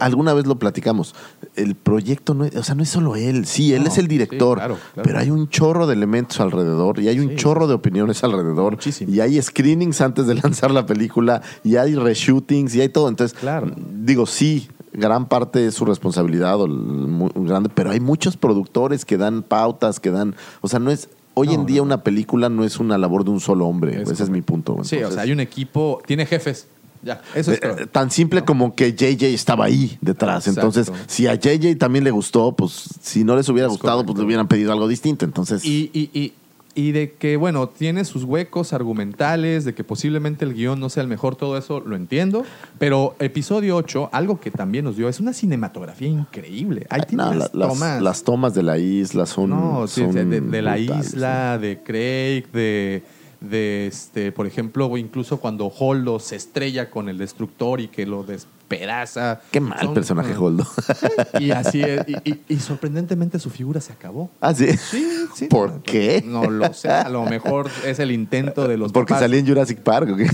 alguna 0.00 0.34
vez 0.34 0.46
lo 0.46 0.58
platicamos. 0.58 1.14
El 1.56 1.74
proyecto 1.74 2.34
no 2.34 2.44
es, 2.44 2.54
o 2.56 2.62
sea, 2.62 2.74
no 2.74 2.82
es 2.82 2.88
solo 2.88 3.16
él. 3.16 3.46
Sí, 3.46 3.72
él 3.74 3.82
No, 3.82 3.88
es 3.88 3.98
el 3.98 4.08
director. 4.08 4.58
sí, 4.58 4.60
claro, 4.60 4.78
claro. 4.94 5.06
Pero 5.06 5.18
hay 5.18 5.30
un 5.30 5.48
chorro 5.48 5.86
de 5.86 5.94
elementos 5.94 6.40
alrededor 6.40 6.98
y 7.00 7.08
hay 7.08 7.20
un 7.20 7.30
Sí, 7.30 7.36
chorro 7.36 7.66
de 7.66 7.74
opiniones 7.74 8.22
alrededor. 8.24 8.72
Muchísimo. 8.74 9.12
Y 9.12 9.20
hay 9.20 9.40
screenings 9.40 10.00
antes 10.00 10.26
de 10.26 10.34
lanzar 10.42 10.70
la 10.70 10.86
película 10.86 11.42
y 11.64 11.76
hay 11.76 11.94
reshootings 11.94 12.74
y 12.74 12.80
hay 12.80 12.88
todo. 12.88 13.08
Entonces, 13.08 13.38
Claro. 13.38 13.70
digo, 14.02 14.26
sí. 14.26 14.68
Gran 14.90 15.28
parte 15.28 15.66
es 15.66 15.74
su 15.74 15.84
responsabilidad, 15.84 16.58
o 16.60 16.64
el- 16.64 16.72
muy 16.72 17.30
grande, 17.36 17.68
pero 17.72 17.90
hay 17.90 18.00
muchos 18.00 18.36
productores 18.38 19.04
que 19.04 19.18
dan 19.18 19.42
pautas, 19.42 20.00
que 20.00 20.10
dan, 20.10 20.34
o 20.62 20.66
sea, 20.66 20.80
no 20.80 20.90
es 20.90 21.10
hoy 21.34 21.48
No, 21.48 21.52
en 21.52 21.66
día 21.66 21.76
no, 21.76 21.82
una 21.84 22.02
película 22.02 22.48
no 22.48 22.64
es 22.64 22.80
una 22.80 22.96
labor 22.98 23.22
de 23.22 23.30
un 23.30 23.38
solo 23.38 23.66
hombre. 23.66 24.02
Es 24.02 24.10
Ese 24.10 24.24
es 24.24 24.30
mi 24.30 24.40
punto. 24.40 24.78
Sí, 24.82 24.96
o 25.02 25.10
sea, 25.12 25.22
hay 25.22 25.30
un 25.30 25.40
equipo, 25.40 26.00
tiene 26.06 26.24
jefes. 26.26 26.66
Ya, 27.02 27.20
eso 27.34 27.52
es 27.52 27.58
eh, 27.58 27.60
todo. 27.60 27.86
tan 27.88 28.10
simple 28.10 28.42
como 28.44 28.74
que 28.74 28.92
JJ 28.92 29.22
estaba 29.34 29.66
ahí 29.66 29.98
detrás. 30.00 30.46
Exacto. 30.48 30.68
Entonces, 30.78 30.92
si 31.06 31.26
a 31.26 31.34
JJ 31.34 31.76
también 31.78 32.04
le 32.04 32.10
gustó, 32.10 32.52
pues 32.52 32.88
si 33.00 33.24
no 33.24 33.36
les 33.36 33.48
hubiera 33.48 33.66
Es 33.68 33.72
gustado, 33.72 34.04
pues 34.04 34.18
le 34.18 34.24
hubieran 34.24 34.48
pedido 34.48 34.72
algo 34.72 34.88
distinto. 34.88 35.24
Entonces, 35.24 35.64
Y, 35.64 35.90
y, 35.92 36.10
y, 36.18 36.32
y 36.74 36.92
de 36.92 37.12
que, 37.14 37.36
bueno, 37.36 37.68
tiene 37.68 38.04
sus 38.04 38.22
huecos 38.24 38.72
argumentales, 38.72 39.64
de 39.64 39.74
que 39.74 39.82
posiblemente 39.84 40.44
el 40.44 40.54
guion 40.54 40.78
no 40.78 40.88
sea 40.90 41.02
el 41.02 41.08
mejor, 41.08 41.34
todo 41.34 41.56
eso 41.58 41.80
lo 41.80 41.96
entiendo. 41.96 42.44
Pero 42.78 43.16
episodio 43.18 43.74
8, 43.76 44.10
algo 44.12 44.38
que 44.38 44.50
también 44.52 44.84
nos 44.84 44.96
dio, 44.96 45.08
es 45.08 45.18
una 45.18 45.32
cinematografía 45.32 46.08
increíble. 46.08 46.86
Ahí 46.90 47.00
tiene 47.08 47.24
no, 47.24 47.34
las, 47.34 47.50
tomas. 47.52 48.02
las 48.02 48.22
tomas 48.22 48.54
de 48.54 48.62
la 48.62 48.78
isla 48.78 49.26
son. 49.26 49.50
no, 49.50 49.86
sí, 49.88 50.02
son 50.02 50.14
de, 50.14 50.24
de- 50.24 50.40
de 50.40 50.62
la 50.62 50.78
isla, 50.78 51.58
de 51.58 51.80
Craig, 51.82 52.44
de, 52.52 53.02
de 53.40 53.86
este, 53.86 54.32
por 54.32 54.46
ejemplo, 54.46 54.86
o 54.86 54.98
incluso 54.98 55.38
cuando 55.38 55.66
Holdo 55.66 56.18
se 56.18 56.36
estrella 56.36 56.90
con 56.90 57.08
el 57.08 57.18
destructor 57.18 57.80
y 57.80 57.88
que 57.88 58.04
lo 58.06 58.24
despedaza. 58.24 59.40
Qué 59.52 59.60
mal 59.60 59.78
Son- 59.80 59.94
personaje, 59.94 60.36
Holdo. 60.36 60.66
Y 61.40 61.52
así 61.52 61.80
es, 61.82 62.02
y, 62.08 62.30
y- 62.30 62.40
y 62.48 62.56
sorprendentemente 62.58 63.38
su 63.38 63.50
figura 63.50 63.80
se 63.80 63.92
acabó. 63.92 64.30
ah, 64.40 64.52
sí. 64.54 64.76
Sí, 64.76 65.06
sí. 65.34 65.46
¿Por 65.46 65.82
qué? 65.82 66.22
No 66.26 66.50
lo 66.50 66.72
sé. 66.74 66.88
A 66.88 67.08
lo 67.08 67.24
mejor 67.26 67.70
es 67.86 67.98
el 68.00 68.10
intento 68.10 68.66
de 68.66 68.76
los 68.76 68.92
Porque 68.92 69.10
papás. 69.10 69.22
salía 69.22 69.38
en 69.40 69.46
Jurassic 69.46 69.78
Park. 69.80 70.10
¿o 70.12 70.16
qué? 70.16 70.26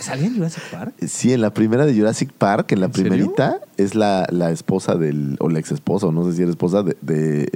¿Salía 0.00 0.26
en 0.26 0.34
Jurassic 0.34 0.62
Park? 0.70 0.94
Sí, 1.06 1.32
en 1.32 1.42
la 1.42 1.52
primera 1.54 1.84
de 1.86 1.94
Jurassic 1.94 2.32
Park, 2.32 2.72
en 2.72 2.80
la 2.80 2.86
¿En 2.86 2.94
serio? 2.94 3.10
primerita, 3.12 3.60
es 3.76 3.94
la, 3.94 4.26
la 4.30 4.50
esposa 4.50 4.94
del, 4.96 5.36
o 5.40 5.48
la 5.50 5.58
ex 5.60 5.70
esposa, 5.72 6.06
o 6.06 6.12
no 6.12 6.24
sé 6.28 6.36
si 6.36 6.42
era 6.42 6.50
esposa 6.50 6.82
de, 6.82 6.96
de 7.02 7.48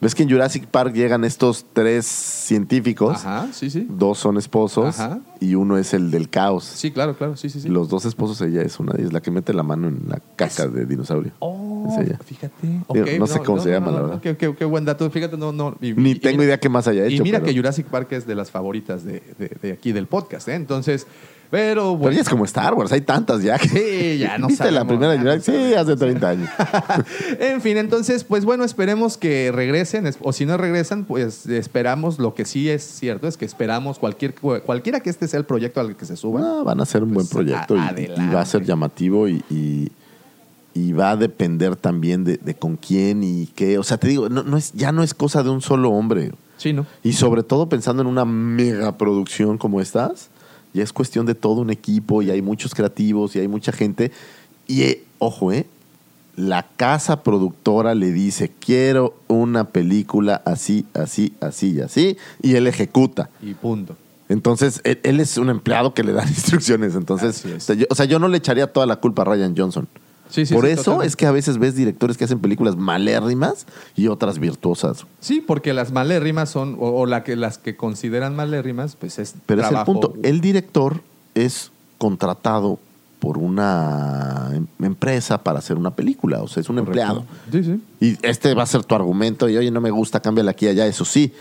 ¿Ves 0.00 0.14
que 0.14 0.22
en 0.24 0.30
Jurassic 0.30 0.66
Park 0.66 0.92
llegan 0.94 1.24
estos 1.24 1.64
tres 1.72 2.04
científicos? 2.06 3.16
Ajá, 3.24 3.48
sí, 3.52 3.70
sí. 3.70 3.86
Dos 3.88 4.18
son 4.18 4.36
esposos 4.36 5.00
Ajá. 5.00 5.20
y 5.40 5.54
uno 5.54 5.78
es 5.78 5.94
el 5.94 6.10
del 6.10 6.28
caos. 6.28 6.64
Sí, 6.64 6.90
claro, 6.90 7.16
claro, 7.16 7.36
sí, 7.36 7.48
sí, 7.48 7.60
sí. 7.60 7.68
Los 7.68 7.88
dos 7.88 8.04
esposos, 8.04 8.40
ella 8.42 8.62
es 8.62 8.78
una 8.78 8.92
ellas, 8.98 9.12
la 9.12 9.20
que 9.20 9.30
mete 9.30 9.54
la 9.54 9.62
mano 9.62 9.88
en 9.88 10.02
la 10.08 10.20
caca 10.36 10.68
de 10.68 10.84
dinosaurio. 10.86 11.32
Oh, 11.38 11.88
Es 11.90 12.06
ella. 12.06 12.18
fíjate. 12.24 13.18
No 13.18 13.26
sé 13.26 13.40
cómo 13.40 13.60
se 13.60 13.70
llama, 13.70 13.90
la 13.90 14.02
verdad. 14.02 14.20
Qué, 14.20 14.36
qué- 14.36 14.54
qué 14.54 14.64
buen 14.64 14.84
dato. 14.84 15.10
Fíjate, 15.10 15.36
no, 15.36 15.52
no. 15.52 15.76
y- 15.80 15.92
Ni 15.94 16.10
y- 16.10 16.14
tengo 16.18 16.42
idea 16.42 16.58
qué 16.60 16.68
más 16.68 16.86
haya 16.88 17.06
hecho. 17.06 17.16
Y 17.16 17.20
mira 17.22 17.38
pero, 17.40 17.50
que 17.52 17.56
Jurassic 17.58 17.86
Park 17.86 18.12
es 18.12 18.26
de 18.26 18.34
las 18.34 18.50
favoritas 18.50 19.04
de, 19.04 19.22
de- 19.38 19.56
de 19.62 19.72
aquí 19.72 19.92
del 19.92 20.06
podcast, 20.06 20.48
¿eh? 20.48 20.54
Entonces, 20.54 21.06
pero 21.50 21.66
pero 21.76 21.96
bueno. 21.96 22.12
ella 22.12 22.22
es 22.22 22.28
como 22.28 22.44
Star 22.44 22.74
Wars, 22.74 22.92
hay 22.92 23.00
tantas 23.02 23.42
ya. 23.42 23.58
que- 23.58 23.68
Sí, 23.68 24.18
ya 24.18 24.38
no 24.38 24.46
¿Viste 24.48 24.70
la 24.70 24.84
primera 24.86 25.14
ya 25.14 25.22
no 25.22 25.30
Jurassic? 25.30 25.54
sí, 25.54 25.74
hace 25.74 25.96
30 25.96 26.28
años. 26.28 26.50
en 27.40 27.60
fin, 27.60 27.76
entonces, 27.76 28.24
pues 28.24 28.44
bueno, 28.44 28.64
esperemos 28.64 29.16
que 29.16 29.52
regresen, 29.52 30.06
es- 30.06 30.18
o 30.22 30.32
si 30.32 30.46
no 30.46 30.56
regresan, 30.56 31.04
pues 31.04 31.46
esperamos, 31.46 32.18
lo 32.18 32.34
que 32.34 32.44
sí 32.44 32.68
es 32.70 32.82
cierto 32.82 33.28
es 33.28 33.36
que 33.36 33.44
esperamos 33.44 33.98
cualquier, 33.98 34.34
cualquiera 34.34 35.00
que 35.00 35.10
este 35.10 35.28
sea 35.28 35.38
el 35.38 35.44
proyecto 35.46 35.80
al 35.80 35.96
que 35.96 36.04
se 36.06 36.16
suban. 36.16 36.42
No, 36.42 36.64
van 36.64 36.80
a 36.80 36.84
hacer 36.84 37.02
un 37.02 37.12
buen 37.14 37.26
Pues, 37.26 37.34
proyecto 37.46 37.76
y- 37.76 37.78
a- 37.78 37.94
y, 38.00 38.34
va 38.34 38.40
a 38.40 38.46
ser 38.46 38.64
llamativo 38.64 39.28
y, 39.28 39.42
y- 39.50 39.90
y 40.74 40.92
va 40.92 41.12
a 41.12 41.16
depender 41.16 41.74
también 41.76 42.24
de, 42.24 42.36
de 42.36 42.54
con 42.54 42.76
quién 42.76 43.22
y 43.24 43.46
qué. 43.54 43.78
O 43.78 43.82
sea, 43.82 43.96
te 43.96 44.08
digo, 44.08 44.28
no, 44.28 44.42
no 44.42 44.56
es, 44.58 44.72
ya 44.74 44.92
no 44.92 45.02
es 45.02 45.14
cosa 45.14 45.42
de 45.42 45.48
un 45.50 45.62
solo 45.62 45.90
hombre. 45.90 46.32
Sí, 46.58 46.72
¿no? 46.72 46.86
Y 47.02 47.12
sobre 47.14 47.42
todo 47.42 47.68
pensando 47.68 48.02
en 48.02 48.08
una 48.08 48.24
mega 48.24 48.96
producción 48.98 49.56
como 49.58 49.80
estas, 49.80 50.28
ya 50.76 50.84
es 50.84 50.92
cuestión 50.92 51.26
de 51.26 51.34
todo 51.34 51.60
un 51.62 51.70
equipo 51.70 52.22
y 52.22 52.30
hay 52.30 52.42
muchos 52.42 52.74
creativos 52.74 53.34
y 53.34 53.40
hay 53.40 53.48
mucha 53.48 53.72
gente. 53.72 54.12
Y 54.68 54.82
eh, 54.82 55.04
ojo, 55.18 55.52
¿eh? 55.52 55.66
La 56.36 56.66
casa 56.76 57.22
productora 57.22 57.94
le 57.94 58.12
dice, 58.12 58.52
quiero 58.60 59.14
una 59.26 59.64
película 59.64 60.42
así, 60.44 60.84
así, 60.92 61.32
así 61.40 61.72
y 61.72 61.80
así, 61.80 62.16
y 62.42 62.54
él 62.54 62.66
ejecuta. 62.66 63.30
Y 63.42 63.54
punto. 63.54 63.96
Entonces, 64.28 64.80
él, 64.84 65.00
él 65.02 65.20
es 65.20 65.38
un 65.38 65.48
empleado 65.48 65.94
que 65.94 66.04
le 66.04 66.12
dan 66.12 66.28
instrucciones. 66.28 66.94
Entonces, 66.94 67.38
Así 67.38 67.52
es. 67.52 67.62
o 67.62 67.66
sea, 67.66 67.74
yo, 67.76 67.86
o 67.88 67.94
sea, 67.94 68.04
yo 68.04 68.18
no 68.18 68.28
le 68.28 68.36
echaría 68.36 68.70
toda 68.72 68.84
la 68.86 68.96
culpa 68.96 69.22
a 69.22 69.24
Ryan 69.24 69.54
Johnson. 69.56 69.88
Sí, 70.30 70.44
sí, 70.46 70.54
Por 70.54 70.64
sí, 70.66 70.72
eso 70.72 70.82
totalmente. 70.82 71.06
es 71.08 71.16
que 71.16 71.26
a 71.26 71.30
veces 71.30 71.58
ves 71.58 71.74
directores 71.76 72.16
que 72.18 72.24
hacen 72.24 72.40
películas 72.40 72.76
malérrimas 72.76 73.66
y 73.94 74.08
otras 74.08 74.38
virtuosas. 74.38 75.06
Sí, 75.20 75.40
porque 75.40 75.72
las 75.72 75.92
malérrimas 75.92 76.50
son, 76.50 76.76
o, 76.80 76.88
o 77.00 77.06
la 77.06 77.22
que, 77.24 77.36
las 77.36 77.58
que 77.58 77.76
consideran 77.76 78.34
malérrimas, 78.36 78.96
pues 78.96 79.18
es 79.18 79.34
Pero 79.46 79.60
es 79.62 79.66
el 79.66 79.70
trabajo- 79.70 79.92
punto. 79.92 80.14
El 80.22 80.40
director 80.40 81.00
es 81.34 81.70
contratado 81.98 82.78
por 83.20 83.38
una 83.38 84.50
em- 84.54 84.66
empresa 84.84 85.38
para 85.42 85.58
hacer 85.60 85.76
una 85.76 85.90
película. 85.92 86.42
O 86.42 86.48
sea, 86.48 86.60
es 86.60 86.68
un 86.68 86.76
Correcto. 86.76 86.90
empleado. 87.00 87.24
Sí, 87.50 87.64
sí. 87.64 87.80
Y 88.00 88.18
este 88.26 88.52
va 88.54 88.64
a 88.64 88.66
ser 88.66 88.84
tu 88.84 88.94
argumento. 88.94 89.48
Y 89.48 89.56
oye, 89.56 89.70
no 89.70 89.80
me 89.80 89.90
gusta, 89.90 90.20
cámbiala 90.20 90.50
aquí 90.50 90.66
y 90.66 90.68
allá. 90.68 90.86
Eso 90.86 91.04
sí. 91.04 91.32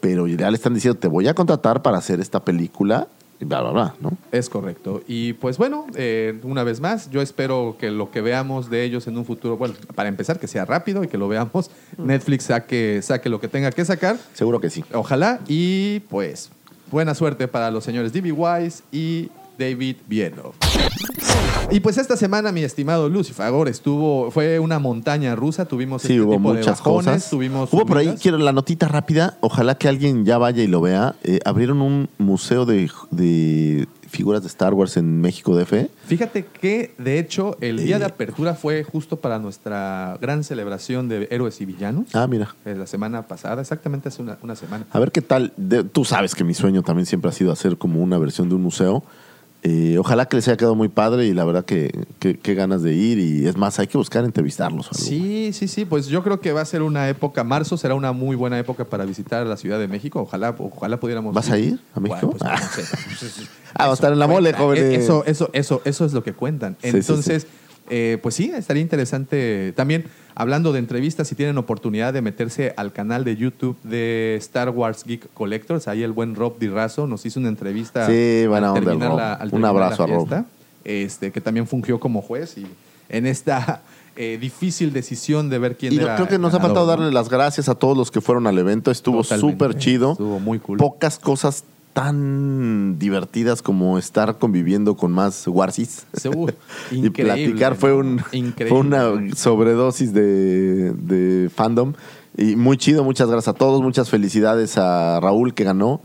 Pero 0.00 0.26
ya 0.26 0.50
le 0.50 0.56
están 0.56 0.74
diciendo, 0.74 0.98
te 0.98 1.08
voy 1.08 1.26
a 1.28 1.34
contratar 1.34 1.82
para 1.82 1.98
hacer 1.98 2.20
esta 2.20 2.40
película. 2.44 3.08
Y 3.44 3.46
bla, 3.46 3.60
bla, 3.60 3.70
bla, 3.70 3.94
¿no? 4.00 4.16
Es 4.32 4.48
correcto. 4.48 5.02
Y 5.06 5.34
pues 5.34 5.58
bueno, 5.58 5.86
eh, 5.96 6.38
una 6.42 6.64
vez 6.64 6.80
más, 6.80 7.10
yo 7.10 7.20
espero 7.20 7.76
que 7.78 7.90
lo 7.90 8.10
que 8.10 8.20
veamos 8.20 8.70
de 8.70 8.84
ellos 8.84 9.06
en 9.06 9.18
un 9.18 9.24
futuro, 9.24 9.56
bueno, 9.56 9.74
para 9.94 10.08
empezar, 10.08 10.38
que 10.38 10.48
sea 10.48 10.64
rápido 10.64 11.04
y 11.04 11.08
que 11.08 11.18
lo 11.18 11.28
veamos. 11.28 11.70
Netflix 11.98 12.44
saque, 12.44 13.00
saque 13.02 13.28
lo 13.28 13.40
que 13.40 13.48
tenga 13.48 13.70
que 13.70 13.84
sacar. 13.84 14.16
Seguro 14.32 14.60
que 14.60 14.70
sí. 14.70 14.84
Ojalá. 14.94 15.40
Y 15.46 16.00
pues, 16.08 16.50
buena 16.90 17.14
suerte 17.14 17.48
para 17.48 17.70
los 17.70 17.84
señores 17.84 18.12
D.B. 18.12 18.32
Wise 18.32 18.82
y 18.90 19.30
David 19.58 19.96
Bielov. 20.08 20.52
Y 21.70 21.80
pues 21.80 21.96
esta 21.98 22.16
semana, 22.16 22.52
mi 22.52 22.62
estimado 22.62 23.08
Lucifer, 23.08 23.52
estuvo, 23.68 24.30
fue 24.30 24.58
una 24.58 24.78
montaña 24.78 25.34
rusa, 25.34 25.64
tuvimos 25.64 26.02
Sí, 26.02 26.08
este 26.12 26.20
hubo 26.20 26.36
tipo 26.36 26.52
de 26.52 26.58
muchas 26.58 26.78
bajones, 26.80 27.04
cosas. 27.14 27.30
tuvimos 27.30 27.72
Hubo 27.72 27.86
por 27.86 27.98
ahí, 27.98 28.14
quiero 28.20 28.36
la 28.38 28.52
notita 28.52 28.86
rápida. 28.86 29.38
Ojalá 29.40 29.76
que 29.76 29.88
alguien 29.88 30.24
ya 30.24 30.36
vaya 30.38 30.62
y 30.62 30.66
lo 30.66 30.80
vea. 30.82 31.14
Eh, 31.24 31.40
abrieron 31.44 31.80
un 31.80 32.08
museo 32.18 32.66
de, 32.66 32.90
de 33.10 33.88
figuras 34.08 34.42
de 34.42 34.48
Star 34.48 34.74
Wars 34.74 34.96
en 34.98 35.20
México 35.22 35.56
DF. 35.56 35.88
Fíjate 36.06 36.44
que, 36.44 36.94
de 36.98 37.18
hecho, 37.18 37.56
el 37.62 37.78
día 37.82 37.96
Eh. 37.96 38.00
de 38.00 38.04
apertura 38.04 38.54
fue 38.54 38.84
justo 38.84 39.16
para 39.16 39.38
nuestra 39.38 40.18
gran 40.20 40.44
celebración 40.44 41.08
de 41.08 41.28
héroes 41.30 41.60
y 41.62 41.64
villanos. 41.64 42.08
Ah, 42.12 42.26
mira. 42.26 42.54
Eh, 42.66 42.74
La 42.76 42.86
semana 42.86 43.26
pasada, 43.26 43.62
exactamente 43.62 44.08
hace 44.10 44.20
una, 44.20 44.36
una 44.42 44.54
semana. 44.54 44.84
A 44.92 44.98
ver 45.00 45.10
qué 45.10 45.22
tal. 45.22 45.52
De- 45.56 45.82
tú 45.82 46.04
sabes 46.04 46.34
que 46.34 46.44
mi 46.44 46.52
sueño 46.54 46.82
también 46.82 47.06
siempre 47.06 47.30
ha 47.30 47.32
sido 47.32 47.50
hacer 47.50 47.78
como 47.78 48.02
una 48.02 48.18
versión 48.18 48.48
de 48.50 48.54
un 48.54 48.62
museo. 48.62 49.02
Eh, 49.66 49.96
ojalá 49.98 50.26
que 50.26 50.36
les 50.36 50.46
haya 50.46 50.58
quedado 50.58 50.74
muy 50.74 50.88
padre 50.88 51.24
y 51.24 51.32
la 51.32 51.42
verdad 51.42 51.64
que, 51.64 51.90
que- 52.18 52.36
qué 52.38 52.54
ganas 52.54 52.82
de 52.82 52.92
ir. 52.92 53.18
Y 53.18 53.46
es 53.48 53.56
más, 53.56 53.78
hay 53.78 53.86
que 53.86 53.96
buscar 53.96 54.22
entrevistarlos. 54.24 54.88
algo. 54.92 54.98
Sí, 55.02 55.52
sí, 55.54 55.68
sí, 55.68 55.86
pues 55.86 56.06
yo 56.08 56.22
creo 56.22 56.38
que 56.40 56.52
va 56.52 56.60
a 56.60 56.64
ser 56.66 56.82
una 56.82 57.08
época, 57.08 57.44
marzo 57.44 57.78
será 57.78 57.94
una 57.94 58.12
muy 58.12 58.36
buena 58.36 58.58
época 58.58 58.84
para 58.84 59.06
visitar 59.06 59.46
la 59.46 59.56
Ciudad 59.56 59.78
de 59.78 59.88
México. 59.88 60.20
Ojalá, 60.20 60.54
ojalá 60.58 61.00
pudiéramos. 61.00 61.34
¿Vas 61.34 61.48
a 61.50 61.58
ir 61.58 61.80
a 61.94 62.00
México? 62.00 62.34
Bueno, 62.38 62.38
pues, 62.38 62.60
no 62.60 62.68
sé. 62.84 62.96
Pues, 63.06 63.22
es- 63.22 63.48
Ah, 63.76 63.86
va 63.86 63.92
a 63.92 63.94
estar 63.94 64.12
en 64.12 64.18
la 64.18 64.26
mole, 64.28 64.52
jóvenes. 64.52 64.84
Eso, 65.02 65.24
eso, 65.26 65.48
eso, 65.54 65.80
eso 65.86 66.04
es 66.04 66.12
lo 66.12 66.22
que 66.22 66.32
cuentan. 66.34 66.76
Sí, 66.82 66.90
sí, 66.90 66.96
Entonces, 66.98 67.46
eh, 67.90 68.18
pues 68.22 68.34
sí, 68.34 68.50
estaría 68.54 68.82
interesante. 68.82 69.72
También, 69.76 70.04
hablando 70.34 70.72
de 70.72 70.78
entrevistas, 70.78 71.28
si 71.28 71.34
tienen 71.34 71.58
oportunidad 71.58 72.12
de 72.12 72.22
meterse 72.22 72.72
al 72.76 72.92
canal 72.92 73.24
de 73.24 73.36
YouTube 73.36 73.76
de 73.82 74.36
Star 74.38 74.70
Wars 74.70 75.04
Geek 75.04 75.28
Collectors, 75.34 75.88
ahí 75.88 76.02
el 76.02 76.12
buen 76.12 76.34
Rob 76.34 76.58
Di 76.58 76.68
Razo 76.68 77.06
nos 77.06 77.24
hizo 77.26 77.40
una 77.40 77.48
entrevista. 77.48 78.06
Sí, 78.06 78.44
buena 78.48 78.72
al 78.72 78.78
onda 78.88 79.08
Rob. 79.08 79.16
la- 79.18 79.32
al 79.34 79.48
Un 79.54 79.64
abrazo 79.64 80.06
la 80.06 80.14
a 80.14 80.16
Rob. 80.16 80.44
Este, 80.84 81.30
que 81.32 81.40
también 81.40 81.66
fungió 81.66 81.98
como 81.98 82.20
juez 82.20 82.58
y 82.58 82.66
en 83.08 83.26
esta 83.26 83.82
eh, 84.16 84.38
difícil 84.40 84.92
decisión 84.92 85.48
de 85.50 85.58
ver 85.58 85.76
quién 85.76 85.92
Y 85.92 85.96
era 85.98 86.14
creo 86.16 86.28
que 86.28 86.38
nos 86.38 86.52
ha 86.54 86.60
faltado 86.60 86.86
darle 86.86 87.10
las 87.10 87.28
gracias 87.28 87.68
a 87.68 87.74
todos 87.74 87.96
los 87.96 88.10
que 88.10 88.20
fueron 88.20 88.46
al 88.46 88.58
evento. 88.58 88.90
Estuvo 88.90 89.24
súper 89.24 89.76
chido. 89.76 90.12
Estuvo 90.12 90.38
muy 90.40 90.58
cool. 90.58 90.78
Pocas 90.78 91.18
cosas 91.18 91.64
tan 91.94 92.98
divertidas 92.98 93.62
como 93.62 93.98
estar 93.98 94.36
conviviendo 94.38 94.96
con 94.96 95.12
más 95.12 95.46
Warsis. 95.46 96.06
Y 96.90 97.08
platicar 97.08 97.76
fue, 97.76 97.94
un, 97.94 98.20
Increíble. 98.32 98.68
fue 98.68 98.78
una 98.80 99.34
sobredosis 99.34 100.12
de, 100.12 100.92
de 100.92 101.48
fandom. 101.48 101.94
Y 102.36 102.56
muy 102.56 102.76
chido, 102.76 103.04
muchas 103.04 103.28
gracias 103.30 103.54
a 103.54 103.56
todos. 103.56 103.80
Muchas 103.80 104.10
felicidades 104.10 104.76
a 104.76 105.20
Raúl 105.20 105.54
que 105.54 105.64
ganó 105.64 106.00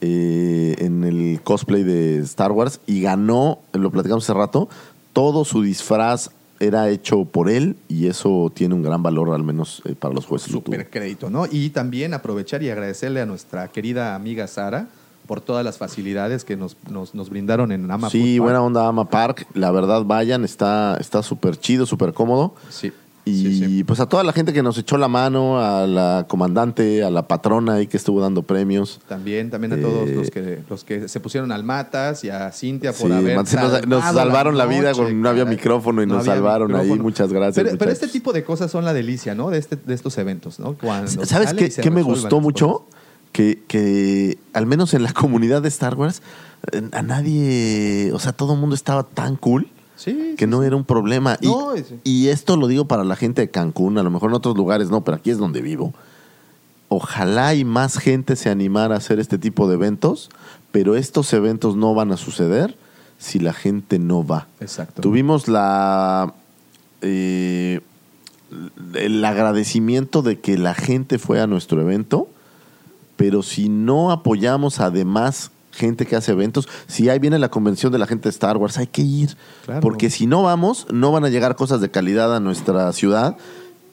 eh, 0.00 0.74
en 0.78 1.04
el 1.04 1.40
cosplay 1.42 1.84
de 1.84 2.18
Star 2.18 2.50
Wars. 2.50 2.80
Y 2.86 3.00
ganó, 3.00 3.60
lo 3.72 3.90
platicamos 3.90 4.24
hace 4.24 4.34
rato, 4.34 4.68
todo 5.12 5.44
su 5.44 5.62
disfraz 5.62 6.30
era 6.60 6.88
hecho 6.88 7.24
por 7.24 7.48
él 7.48 7.76
y 7.88 8.08
eso 8.08 8.50
tiene 8.52 8.74
un 8.74 8.82
gran 8.82 9.00
valor 9.00 9.32
al 9.32 9.44
menos 9.44 9.80
eh, 9.84 9.94
para 9.94 10.12
los 10.12 10.26
jueces. 10.26 10.50
Super 10.50 10.90
crédito, 10.90 11.30
¿no? 11.30 11.46
Y 11.48 11.70
también 11.70 12.14
aprovechar 12.14 12.64
y 12.64 12.70
agradecerle 12.70 13.20
a 13.20 13.26
nuestra 13.26 13.68
querida 13.68 14.16
amiga 14.16 14.48
Sara 14.48 14.88
por 15.28 15.40
todas 15.40 15.64
las 15.64 15.78
facilidades 15.78 16.42
que 16.44 16.56
nos, 16.56 16.76
nos, 16.90 17.14
nos 17.14 17.30
brindaron 17.30 17.70
en 17.70 17.88
Ama 17.88 18.10
Sí, 18.10 18.18
Food 18.18 18.26
Park. 18.38 18.42
buena 18.42 18.62
onda 18.62 18.88
Ama 18.88 19.08
Park. 19.08 19.46
La 19.54 19.70
verdad, 19.70 20.02
vayan, 20.04 20.42
está 20.44 20.96
está 20.98 21.22
súper 21.22 21.56
chido, 21.56 21.86
súper 21.86 22.12
cómodo. 22.14 22.54
Sí. 22.70 22.92
Y 23.24 23.42
sí, 23.42 23.58
sí. 23.58 23.84
pues 23.84 24.00
a 24.00 24.06
toda 24.06 24.24
la 24.24 24.32
gente 24.32 24.54
que 24.54 24.62
nos 24.62 24.78
echó 24.78 24.96
la 24.96 25.06
mano, 25.08 25.60
a 25.60 25.86
la 25.86 26.24
comandante, 26.26 27.02
a 27.04 27.10
la 27.10 27.28
patrona 27.28 27.74
ahí 27.74 27.86
que 27.86 27.98
estuvo 27.98 28.22
dando 28.22 28.40
premios. 28.40 29.00
También, 29.06 29.50
también 29.50 29.74
a 29.74 29.76
todos 29.76 30.08
Eh, 30.08 30.14
los 30.14 30.30
que 30.30 30.62
los 30.70 30.82
que 30.82 31.08
se 31.08 31.20
pusieron 31.20 31.52
al 31.52 31.62
matas 31.62 32.24
y 32.24 32.30
a 32.30 32.50
Cintia 32.52 32.94
por 32.94 33.08
Sí, 33.08 33.12
haber 33.12 33.36
nos- 33.36 33.86
nos 33.86 34.02
salvaron 34.02 34.56
la 34.56 34.64
vida 34.64 34.94
con- 34.94 35.20
no 35.20 35.28
había 35.28 35.44
micrófono 35.44 36.02
y 36.02 36.06
nos 36.06 36.20
había 36.20 36.36
salvaron 36.36 36.74
ahí. 36.74 36.88
Muchas 36.98 37.30
gracias, 37.30 37.62
Pero, 37.66 37.76
pero 37.76 37.90
este 37.90 38.08
tipo 38.08 38.32
de 38.32 38.44
cosas 38.44 38.70
son 38.70 38.86
la 38.86 38.94
delicia, 38.94 39.34
¿no? 39.34 39.50
De, 39.50 39.58
este, 39.58 39.76
de 39.76 39.92
estos 39.92 40.16
eventos, 40.16 40.58
¿no? 40.58 40.72
Cuando 40.78 41.26
¿Sabes 41.26 41.52
qué, 41.52 41.68
qué 41.68 41.90
me 41.90 42.00
gustó 42.00 42.40
mucho? 42.40 42.86
cosas. 42.86 42.97
Que, 43.32 43.62
que 43.68 44.38
al 44.52 44.66
menos 44.66 44.94
en 44.94 45.02
la 45.02 45.12
comunidad 45.14 45.62
de 45.62 45.68
Star 45.68 45.94
Wars, 45.94 46.22
a 46.92 47.02
nadie, 47.02 48.10
o 48.12 48.18
sea, 48.18 48.32
todo 48.32 48.54
el 48.54 48.60
mundo 48.60 48.74
estaba 48.74 49.04
tan 49.04 49.36
cool 49.36 49.68
Sí, 49.98 50.34
que 50.36 50.44
sí, 50.44 50.50
no 50.50 50.60
sí. 50.60 50.66
era 50.66 50.76
un 50.76 50.84
problema. 50.84 51.38
Y, 51.40 51.48
No, 51.48 51.72
y 52.04 52.28
esto 52.28 52.56
lo 52.56 52.68
digo 52.68 52.84
para 52.86 53.02
la 53.02 53.16
gente 53.16 53.42
de 53.42 53.50
Cancún, 53.50 53.98
a 53.98 54.04
lo 54.04 54.10
mejor 54.10 54.30
en 54.30 54.36
otros 54.36 54.56
lugares 54.56 54.90
no, 54.90 55.02
pero 55.02 55.16
aquí 55.16 55.30
es 55.30 55.38
donde 55.38 55.60
vivo. 55.60 55.92
Ojalá 56.88 57.54
y 57.54 57.64
más 57.64 57.98
gente 57.98 58.36
se 58.36 58.48
animara 58.48 58.94
a 58.94 58.98
hacer 58.98 59.18
este 59.18 59.38
tipo 59.38 59.66
de 59.68 59.74
eventos, 59.74 60.30
pero 60.70 60.94
estos 60.94 61.32
eventos 61.32 61.74
no 61.74 61.94
van 61.94 62.12
a 62.12 62.16
suceder 62.16 62.76
si 63.18 63.40
la 63.40 63.52
gente 63.52 63.98
no 63.98 64.24
va. 64.24 64.46
Exacto. 64.60 65.02
Tuvimos 65.02 65.48
la 65.48 66.32
eh, 67.02 67.80
el 68.94 69.24
agradecimiento 69.24 70.22
de 70.22 70.38
que 70.38 70.56
la 70.56 70.74
gente 70.74 71.18
fue 71.18 71.40
a 71.40 71.46
nuestro 71.46 71.80
evento, 71.80 72.28
pero 73.18 73.42
si 73.42 73.68
no 73.68 74.10
apoyamos 74.10 74.80
además 74.80 75.50
gente 75.72 76.06
que 76.06 76.16
hace 76.16 76.32
eventos, 76.32 76.66
si 76.86 77.08
ahí 77.10 77.18
viene 77.18 77.38
la 77.38 77.50
convención 77.50 77.92
de 77.92 77.98
la 77.98 78.06
gente 78.06 78.24
de 78.24 78.30
Star 78.30 78.56
Wars, 78.56 78.78
hay 78.78 78.86
que 78.86 79.02
ir, 79.02 79.36
Claro. 79.66 79.80
porque 79.82 80.08
si 80.08 80.26
no 80.26 80.42
vamos, 80.44 80.86
no 80.90 81.12
van 81.12 81.24
a 81.24 81.28
llegar 81.28 81.54
cosas 81.56 81.80
de 81.82 81.90
calidad 81.90 82.34
a 82.34 82.40
nuestra 82.40 82.90
ciudad. 82.92 83.36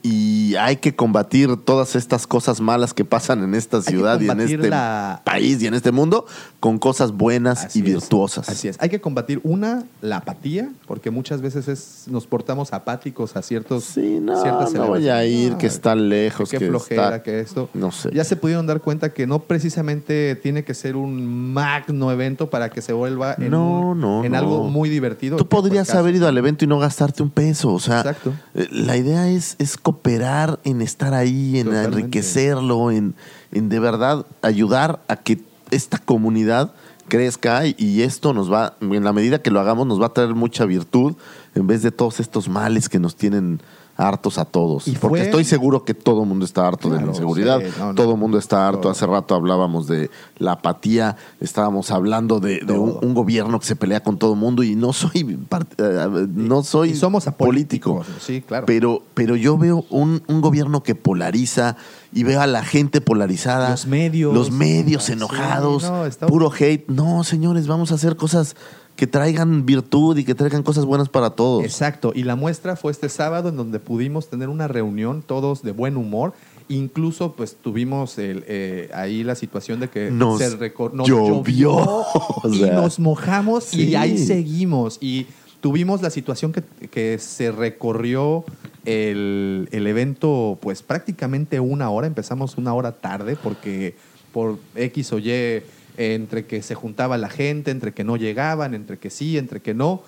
Y 0.08 0.56
hay 0.58 0.76
que 0.76 0.96
combatir 0.96 1.58
todas 1.58 1.96
estas 1.96 2.28
cosas 2.28 2.62
malas 2.62 2.94
que 2.94 3.04
pasan 3.06 3.44
en 3.44 3.56
esta 3.56 3.80
que 3.82 3.90
ciudad 3.90 4.20
y 4.22 4.30
en 4.30 4.40
este 4.40 4.70
la- 4.70 5.22
país 5.26 5.60
y 5.64 5.66
en 5.68 5.74
este 5.74 5.92
mundo 5.92 6.28
con 6.60 6.78
cosas 6.78 7.12
buenas 7.12 7.66
Así 7.66 7.80
y 7.80 7.82
es. 7.82 7.88
virtuosas. 7.88 8.48
Así 8.48 8.68
es. 8.68 8.78
Hay 8.80 8.90
que 8.90 9.02
combatir 9.02 9.40
una, 9.44 9.84
la 10.02 10.18
apatía, 10.18 10.70
porque 10.88 11.10
muchas 11.10 11.42
veces 11.42 11.68
es, 11.68 12.04
nos 12.08 12.28
portamos 12.28 12.72
apáticos 12.72 13.36
a 13.36 13.42
ciertos 13.42 13.84
Sí, 13.84 14.20
no, 14.22 14.40
ciertas 14.42 14.74
no 14.74 14.88
voy 14.88 15.10
a 15.10 15.26
ir, 15.26 15.56
que 15.58 15.66
está 15.66 15.96
lejos, 15.96 16.50
qué 16.52 16.60
que 16.60 16.68
flojera, 16.68 17.04
está- 17.08 17.24
que 17.24 17.40
esto. 17.40 17.70
No 17.74 17.92
sé. 17.92 18.12
Ya 18.14 18.24
se 18.24 18.36
pudieron 18.36 18.68
dar 18.68 18.82
cuenta 18.82 19.12
que 19.12 19.26
no 19.26 19.40
precisamente 19.40 20.36
tiene 20.36 20.64
que 20.64 20.76
ser 20.76 20.96
un 20.96 21.52
magno 21.54 22.12
evento 22.12 22.50
para 22.52 22.70
que 22.70 22.82
se 22.84 22.94
vuelva 22.94 23.36
en, 23.40 23.50
No, 23.50 23.90
un- 23.92 24.00
no, 24.02 24.24
en 24.24 24.32
no. 24.34 24.38
algo 24.38 24.64
muy 24.70 24.90
divertido. 24.90 25.38
Tú 25.38 25.48
que 25.48 25.56
el 25.56 25.62
podrías 25.62 25.90
haber 25.96 26.14
ido 26.16 26.28
al 26.28 26.38
evento 26.38 26.64
y 26.64 26.68
no 26.68 26.78
gastarte 26.78 27.24
un 27.24 27.32
peso. 27.32 27.74
O 27.74 27.80
sea, 27.80 28.00
Exacto. 28.02 28.34
eh, 28.54 28.68
la 28.72 28.98
idea 28.98 29.30
es, 29.30 29.56
es 29.60 29.78
cooperar 29.96 30.60
en 30.64 30.82
estar 30.82 31.14
ahí, 31.14 31.60
en 31.60 31.68
Totalmente. 31.68 32.00
enriquecerlo, 32.00 32.92
en, 32.92 33.16
en 33.52 33.70
de 33.70 33.80
verdad 33.80 34.26
ayudar 34.42 35.02
a 35.08 35.16
que 35.16 35.40
esta 35.72 35.98
comunidad 35.98 36.74
crezca 37.08 37.66
y 37.66 38.02
esto 38.02 38.34
nos 38.34 38.52
va, 38.52 38.76
en 38.82 39.04
la 39.04 39.14
medida 39.14 39.42
que 39.42 39.52
lo 39.52 39.60
hagamos, 39.60 39.88
nos 39.88 40.02
va 40.02 40.08
a 40.08 40.14
traer 40.14 40.34
mucha 40.34 40.66
virtud 40.66 41.16
en 41.54 41.68
vez 41.68 41.82
de 41.82 41.92
todos 41.92 42.20
estos 42.20 42.50
males 42.50 42.90
que 42.90 43.00
nos 43.00 43.16
tienen 43.16 43.62
hartos 43.96 44.38
a 44.38 44.46
todos. 44.46 44.88
Y 44.88 44.92
Porque 44.92 45.22
estoy 45.24 45.44
seguro 45.46 45.84
que 45.84 45.94
todo 45.94 46.24
el 46.24 46.28
mundo 46.30 46.46
está 46.46 46.68
harto 46.68 46.90
de 46.90 47.02
la 47.02 47.08
inseguridad, 47.08 47.60
sí, 47.60 47.68
no, 47.80 47.88
no. 47.88 47.96
todo 47.96 48.12
el 48.14 48.18
mundo 48.18 48.38
está 48.38 48.68
harto. 48.68 48.82
Todo. 48.82 48.92
Hace 48.92 49.06
rato 49.06 49.36
hablábamos 49.36 49.88
de 49.88 50.10
la 50.38 50.54
apatía, 50.54 51.16
estábamos 51.40 51.92
hablando 51.92 52.40
de, 52.40 52.60
de 52.60 52.74
un, 52.74 53.14
gobierno 53.14 53.60
que 53.60 53.66
se 53.66 53.76
pelea 53.76 54.02
con 54.04 54.18
todo 54.18 54.34
el 54.34 54.40
mundo 54.40 54.62
y 54.64 54.76
no 54.76 54.92
soy 54.92 55.40
eh, 55.78 56.28
no 56.34 56.64
soy 56.64 56.90
y 56.90 56.96
somos 56.96 57.26
político. 57.38 58.04
sí, 58.20 58.42
claro. 58.42 58.66
Pero, 58.66 59.04
pero 59.14 59.36
yo 59.36 59.58
veo 59.58 59.86
un, 59.90 60.22
un 60.28 60.42
gobierno 60.42 60.84
que 60.84 60.96
polariza 60.96 61.78
y 62.12 62.24
veo 62.24 62.42
a 62.42 62.48
la 62.48 62.64
gente 62.64 63.00
polarizada. 63.02 63.70
Los 63.72 63.86
medios. 63.88 64.34
Los 64.34 64.52
medios 64.52 65.04
Ah, 65.04 65.08
sí, 65.08 65.14
enojados. 65.14 65.84
no, 65.84 66.06
está 66.06 66.28
puro 66.28 66.52
hate. 66.58 66.88
No, 66.88 67.24
señores, 67.24 67.68
vamos 67.68 67.92
a 67.92 67.96
hacer 67.96 68.16
cosas 68.16 68.56
que 68.96 69.08
traigan 69.08 69.66
virtud 69.66 70.18
y 70.18 70.24
que 70.24 70.36
traigan 70.36 70.64
cosas 70.64 70.86
buenas 70.86 71.10
para 71.10 71.32
todos. 71.32 71.64
Exacto, 71.64 72.14
y 72.16 72.24
la 72.24 72.36
muestra 72.36 72.76
fue 72.76 72.92
este 72.92 73.10
sábado 73.10 73.50
en 73.50 73.58
donde 73.58 73.80
pudimos 73.80 74.30
tener 74.30 74.50
una 74.50 74.68
reunión 74.68 75.22
todos 75.22 75.64
de 75.64 75.72
buen 75.72 75.98
humor. 75.98 76.34
Incluso 76.68 77.34
pues 77.34 77.58
tuvimos 77.62 78.18
el, 78.18 78.44
eh, 78.48 78.90
ahí 78.94 79.24
la 79.24 79.36
situación 79.36 79.80
de 79.80 79.90
que 79.90 80.10
Nos 80.10 80.40
se 80.40 80.74
nos 80.94 81.08
llovió, 81.08 81.76
o 81.76 82.50
y 82.50 82.60
sea, 82.60 82.74
nos 82.74 83.00
mojamos 83.00 83.74
y 83.74 83.96
ahí 83.96 84.18
seguimos. 84.18 84.98
Y 85.00 85.28
tuvimos 85.62 86.02
la 86.02 86.10
situación 86.10 86.54
que, 86.54 86.64
que 86.88 87.20
se 87.20 87.52
recorrió 87.52 88.46
el, 88.86 89.68
el 89.72 89.88
evento 89.88 90.58
pues 90.62 90.82
prácticamente 90.82 91.60
una 91.60 91.90
hora. 91.92 92.08
Empezamos 92.08 92.58
una 92.58 92.74
hora 92.74 92.94
tarde 92.94 93.36
porque 93.36 93.96
por 94.32 94.58
X 94.76 95.14
o 95.14 95.20
Y 95.20 95.62
entre 95.98 96.46
que 96.46 96.62
se 96.62 96.76
juntaba 96.76 97.18
la 97.18 97.30
gente, 97.30 97.72
entre 97.72 97.94
que 97.94 98.04
no 98.04 98.18
llegaban, 98.18 98.74
entre 98.74 98.98
que 98.98 99.10
sí, 99.10 99.38
entre 99.38 99.62
que 99.62 99.74
no. 99.74 100.02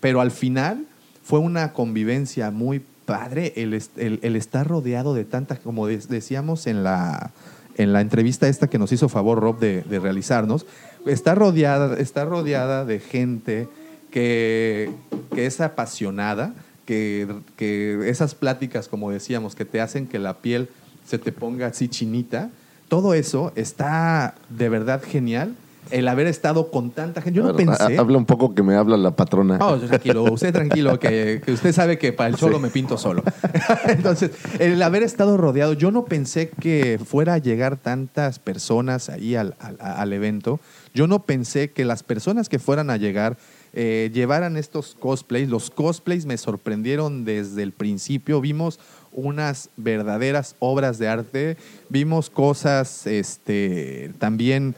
Pero 0.00 0.20
al 0.20 0.30
final 0.30 0.84
fue 1.24 1.38
una 1.40 1.72
convivencia 1.72 2.50
muy 2.50 2.80
padre 3.04 3.52
el, 3.56 3.74
est- 3.74 3.98
el- 3.98 4.20
el 4.22 4.36
estar 4.36 4.66
rodeado 4.66 5.14
de 5.14 5.24
tantas, 5.24 5.58
como 5.58 5.86
de- 5.86 5.98
decíamos 5.98 6.66
en 6.66 6.84
la, 6.84 7.30
en 7.76 7.92
la 7.92 8.00
entrevista 8.00 8.48
esta 8.48 8.68
que 8.68 8.78
nos 8.78 8.92
hizo 8.92 9.08
favor 9.08 9.40
Rob 9.40 9.58
de, 9.58 9.82
de 9.82 9.98
realizarnos, 9.98 10.66
está 11.06 11.34
rodeada, 11.34 11.96
rodeada 12.24 12.84
de 12.84 13.00
gente 13.00 13.68
que, 14.10 14.90
que 15.34 15.46
es 15.46 15.60
apasionada, 15.60 16.54
que, 16.86 17.26
que 17.56 18.08
esas 18.08 18.34
pláticas, 18.34 18.88
como 18.88 19.10
decíamos, 19.10 19.54
que 19.54 19.64
te 19.64 19.80
hacen 19.80 20.06
que 20.06 20.18
la 20.18 20.34
piel 20.38 20.68
se 21.06 21.18
te 21.18 21.32
ponga 21.32 21.66
así 21.66 21.88
chinita, 21.88 22.50
todo 22.88 23.14
eso 23.14 23.52
está 23.54 24.34
de 24.48 24.68
verdad 24.68 25.02
genial. 25.02 25.54
El 25.90 26.06
haber 26.06 26.26
estado 26.26 26.70
con 26.70 26.90
tanta 26.90 27.22
gente. 27.22 27.38
Yo 27.38 27.46
no 27.46 27.56
pensé. 27.56 27.96
ha- 27.96 28.00
Habla 28.00 28.18
un 28.18 28.26
poco 28.26 28.54
que 28.54 28.62
me 28.62 28.74
habla 28.74 28.98
la 28.98 29.12
patrona. 29.16 29.56
No, 29.56 29.78
tranquilo, 29.78 30.24
usted 30.24 30.52
tranquilo, 30.52 30.98
que, 30.98 31.40
que 31.42 31.52
usted 31.52 31.72
sabe 31.72 31.96
que 31.96 32.12
para 32.12 32.28
el 32.28 32.36
solo 32.36 32.56
Sí. 32.58 32.62
me 32.64 32.68
pinto 32.68 32.98
solo. 32.98 33.22
Entonces, 33.88 34.32
el 34.58 34.82
haber 34.82 35.02
estado 35.02 35.38
rodeado, 35.38 35.72
yo 35.72 35.90
no 35.90 36.04
pensé 36.04 36.50
que 36.50 37.00
fuera 37.02 37.34
a 37.34 37.38
llegar 37.38 37.78
tantas 37.78 38.38
personas 38.38 39.08
ahí 39.08 39.34
al, 39.34 39.54
al- 39.60 39.78
al 39.80 40.12
evento. 40.12 40.60
Yo 40.92 41.06
no 41.06 41.22
pensé 41.22 41.70
que 41.70 41.86
las 41.86 42.02
personas 42.02 42.50
que 42.50 42.58
fueran 42.58 42.90
a 42.90 42.98
llegar 42.98 43.38
eh, 43.72 44.10
llevaran 44.12 44.58
estos 44.58 44.94
cosplays. 44.98 45.48
Los 45.48 45.70
cosplays 45.70 46.26
me 46.26 46.36
sorprendieron 46.36 47.24
desde 47.24 47.62
el 47.62 47.72
principio. 47.72 48.42
Vimos 48.42 48.78
unas 49.12 49.70
verdaderas 49.76 50.56
obras 50.58 50.98
de 50.98 51.08
arte. 51.08 51.56
Vimos 51.88 52.30
cosas 52.30 53.06
este, 53.06 54.12
también 54.18 54.74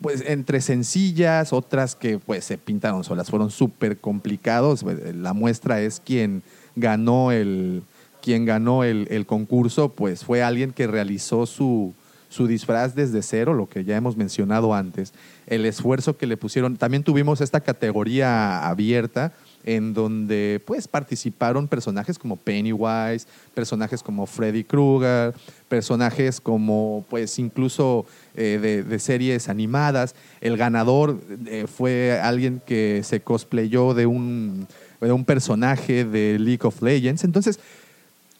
pues 0.00 0.24
entre 0.26 0.60
sencillas, 0.60 1.52
otras 1.52 1.94
que 1.94 2.18
pues 2.18 2.44
se 2.44 2.58
pintaron 2.58 3.04
solas, 3.04 3.30
fueron 3.30 3.50
súper 3.50 3.98
complicados. 3.98 4.84
La 5.14 5.32
muestra 5.32 5.80
es 5.80 6.00
quien 6.00 6.42
ganó 6.74 7.30
el, 7.30 7.84
quien 8.20 8.44
ganó 8.44 8.84
el, 8.84 9.06
el 9.10 9.26
concurso, 9.26 9.90
pues 9.90 10.24
fue 10.24 10.42
alguien 10.42 10.72
que 10.72 10.88
realizó 10.88 11.46
su, 11.46 11.94
su 12.28 12.46
disfraz 12.46 12.94
desde 12.94 13.22
cero, 13.22 13.54
lo 13.54 13.68
que 13.68 13.84
ya 13.84 13.96
hemos 13.96 14.16
mencionado 14.16 14.74
antes, 14.74 15.12
el 15.46 15.66
esfuerzo 15.66 16.16
que 16.16 16.26
le 16.26 16.36
pusieron. 16.36 16.76
También 16.76 17.04
tuvimos 17.04 17.40
esta 17.40 17.60
categoría 17.60 18.66
abierta 18.66 19.32
en 19.64 19.94
donde 19.94 20.60
pues 20.66 20.88
participaron 20.88 21.68
personajes 21.68 22.18
como 22.18 22.36
Pennywise, 22.36 23.26
personajes 23.54 24.02
como 24.02 24.26
Freddy 24.26 24.64
Krueger, 24.64 25.34
personajes 25.68 26.40
como 26.40 27.04
pues 27.08 27.38
incluso 27.38 28.06
eh, 28.34 28.84
de, 28.88 28.98
series 28.98 29.48
animadas. 29.48 30.14
El 30.40 30.56
ganador 30.56 31.20
eh, 31.46 31.66
fue 31.66 32.20
alguien 32.22 32.60
que 32.66 33.02
se 33.04 33.20
cosplayó 33.20 33.94
de 33.94 34.06
un, 34.06 34.66
de 35.00 35.12
un 35.12 35.24
personaje 35.24 36.04
de 36.04 36.38
League 36.38 36.60
of 36.66 36.82
Legends. 36.82 37.24
Entonces, 37.24 37.58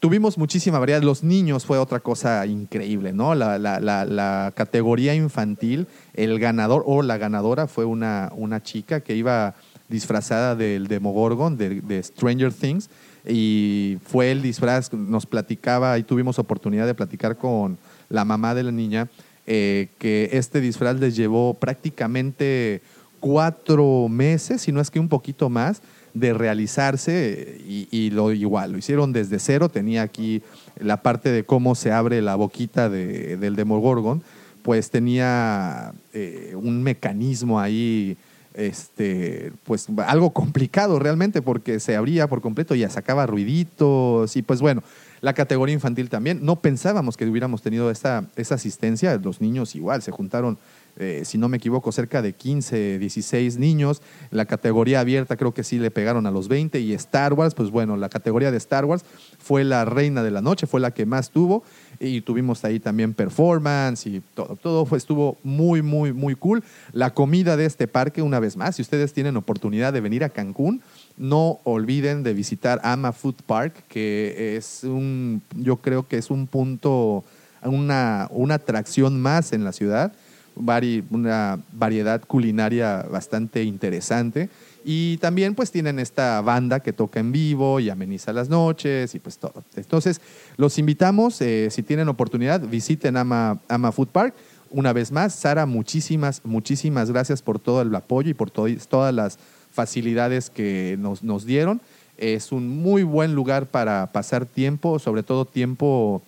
tuvimos 0.01 0.36
muchísima 0.36 0.78
variedad. 0.81 1.03
Los 1.03 1.23
niños 1.23 1.65
fue 1.65 1.78
otra 1.78 2.01
cosa 2.01 2.44
increíble, 2.47 3.12
¿no? 3.12 3.35
La, 3.35 3.59
la- 3.59 3.78
la- 3.81 4.05
la 4.05 4.53
categoría 4.57 5.15
infantil, 5.15 5.86
el 6.15 6.39
ganador 6.40 6.82
o 6.86 7.03
la 7.03 7.19
ganadora 7.19 7.66
fue 7.69 7.85
una, 7.85 8.32
una 8.35 8.62
chica 8.62 9.01
que 9.01 9.15
iba 9.15 9.55
disfrazada 9.93 10.56
del 10.56 10.89
Demogorgon, 10.89 11.56
de, 11.56 11.81
de 11.82 12.02
Stranger 12.02 12.52
Things, 12.52 12.90
y 13.28 13.98
fue 14.05 14.32
el 14.32 14.43
disfraz, 14.43 14.93
nos 14.93 15.27
platicaba, 15.27 15.97
y 15.98 16.02
tuvimos 16.02 16.40
oportunidad 16.40 16.86
de 16.86 16.94
platicar 16.94 17.36
con 17.36 17.78
la 18.09 18.24
mamá 18.24 18.55
de 18.56 18.64
la 18.64 18.73
niña, 18.73 19.09
eh, 19.47 19.89
que 19.98 20.31
este 20.32 20.60
disfraz 20.60 20.98
les 20.98 21.14
llevó 21.14 21.55
prácticamente 21.55 22.81
cuatro 23.20 24.09
meses, 24.09 24.62
si 24.62 24.73
no 24.73 24.81
es 24.81 24.90
que 24.90 24.98
un 24.98 25.09
poquito 25.09 25.48
más, 25.48 25.82
de 26.14 26.35
realizarse 26.35 27.59
y, 27.66 27.89
y 27.90 28.10
lo 28.10 28.32
igual, 28.32 28.73
lo 28.73 28.78
hicieron 28.78 29.12
desde 29.12 29.39
cero, 29.39 29.69
tenía 29.69 30.02
aquí 30.02 30.43
la 30.78 31.01
parte 31.02 31.31
de 31.31 31.44
cómo 31.44 31.74
se 31.74 31.90
abre 31.93 32.20
la 32.20 32.35
boquita 32.35 32.89
de- 32.90 33.36
del 33.39 33.56
Demogorgon, 33.56 34.23
pues 34.62 34.90
tenía 34.90 35.93
eh, 36.12 36.55
un 36.55 36.82
mecanismo 36.82 37.59
ahí, 37.60 38.16
este, 38.54 39.52
pues 39.64 39.86
algo 40.06 40.32
complicado 40.32 40.98
realmente, 40.98 41.42
porque 41.42 41.80
se 41.80 41.96
abría 41.96 42.28
por 42.28 42.40
completo 42.40 42.74
y 42.74 42.88
sacaba 42.88 43.26
ruiditos, 43.26 44.36
y 44.36 44.42
pues 44.42 44.60
bueno, 44.60 44.82
la 45.20 45.34
categoría 45.34 45.74
infantil 45.74 46.08
también. 46.08 46.40
No 46.42 46.56
pensábamos 46.60 47.16
que 47.16 47.26
hubiéramos 47.26 47.62
tenido 47.62 47.90
esa, 47.90 48.26
esa 48.36 48.56
asistencia, 48.56 49.16
los 49.16 49.40
niños 49.40 49.74
igual, 49.74 50.02
se 50.02 50.10
juntaron 50.10 50.58
eh, 50.96 51.22
si 51.24 51.38
no 51.38 51.48
me 51.48 51.56
equivoco, 51.56 51.90
cerca 51.90 52.20
de 52.20 52.34
15, 52.34 52.98
16 52.98 53.58
niños. 53.58 54.02
La 54.30 54.44
categoría 54.44 55.00
abierta 55.00 55.36
creo 55.36 55.54
que 55.54 55.64
sí 55.64 55.78
le 55.78 55.90
pegaron 55.90 56.26
a 56.26 56.30
los 56.30 56.48
20 56.48 56.80
y 56.80 56.92
Star 56.94 57.32
Wars, 57.32 57.54
pues 57.54 57.70
bueno, 57.70 57.96
la 57.96 58.08
categoría 58.08 58.50
de 58.50 58.58
Star 58.58 58.84
Wars 58.84 59.04
fue 59.38 59.64
la 59.64 59.84
reina 59.84 60.22
de 60.22 60.30
la 60.30 60.42
noche, 60.42 60.66
fue 60.66 60.80
la 60.80 60.90
que 60.90 61.06
más 61.06 61.30
tuvo 61.30 61.64
y 62.02 62.20
tuvimos 62.20 62.64
ahí 62.64 62.80
también 62.80 63.14
performance 63.14 64.06
y 64.06 64.22
todo, 64.34 64.56
todo 64.56 64.84
fue, 64.84 64.98
estuvo 64.98 65.38
muy, 65.42 65.82
muy, 65.82 66.12
muy 66.12 66.34
cool. 66.34 66.64
La 66.92 67.14
comida 67.14 67.56
de 67.56 67.64
este 67.64 67.86
parque, 67.86 68.22
una 68.22 68.40
vez 68.40 68.56
más, 68.56 68.76
si 68.76 68.82
ustedes 68.82 69.12
tienen 69.12 69.36
oportunidad 69.36 69.92
de 69.92 70.00
venir 70.00 70.24
a 70.24 70.28
Cancún, 70.28 70.82
no 71.16 71.60
olviden 71.64 72.22
de 72.22 72.34
visitar 72.34 72.80
Ama 72.82 73.12
Food 73.12 73.36
Park, 73.46 73.84
que 73.88 74.56
es 74.56 74.82
un, 74.82 75.42
yo 75.56 75.76
creo 75.76 76.08
que 76.08 76.18
es 76.18 76.30
un 76.30 76.46
punto, 76.46 77.24
una, 77.62 78.28
una 78.30 78.54
atracción 78.54 79.20
más 79.20 79.52
en 79.52 79.64
la 79.64 79.72
ciudad, 79.72 80.12
una 80.56 81.60
variedad 81.72 82.20
culinaria 82.26 83.06
bastante 83.10 83.62
interesante. 83.62 84.50
Y 84.84 85.16
también 85.18 85.54
pues 85.54 85.70
tienen 85.70 85.98
esta 85.98 86.40
banda 86.40 86.80
que 86.80 86.92
toca 86.92 87.20
en 87.20 87.32
vivo 87.32 87.80
y 87.80 87.88
ameniza 87.90 88.32
las 88.32 88.48
noches 88.48 89.14
y 89.14 89.18
pues 89.18 89.38
todo. 89.38 89.62
Entonces, 89.76 90.20
los 90.56 90.78
invitamos, 90.78 91.40
eh, 91.40 91.68
si 91.70 91.82
tienen 91.82 92.09
oportunidad, 92.09 92.60
visiten 92.60 93.16
Ama, 93.16 93.60
Ama 93.68 93.92
Food 93.92 94.09
Park. 94.09 94.34
Una 94.70 94.92
vez 94.92 95.12
más, 95.12 95.34
Sara, 95.34 95.66
muchísimas, 95.66 96.40
muchísimas 96.44 97.10
gracias 97.10 97.42
por 97.42 97.59
todo 97.59 97.82
el 97.82 97.94
apoyo 97.94 98.30
y 98.30 98.34
por 98.34 98.50
to- 98.50 98.66
todas 98.88 99.14
las 99.14 99.38
facilidades 99.70 100.50
que 100.50 100.96
nos, 100.98 101.22
nos 101.22 101.44
dieron. 101.44 101.80
Es 102.18 102.52
un 102.52 102.68
muy 102.68 103.02
buen 103.02 103.34
lugar 103.34 103.66
para 103.66 104.12
pasar 104.12 104.46
tiempo, 104.46 104.98
sobre 104.98 105.22
todo 105.22 105.44
tiempo, 105.44 106.22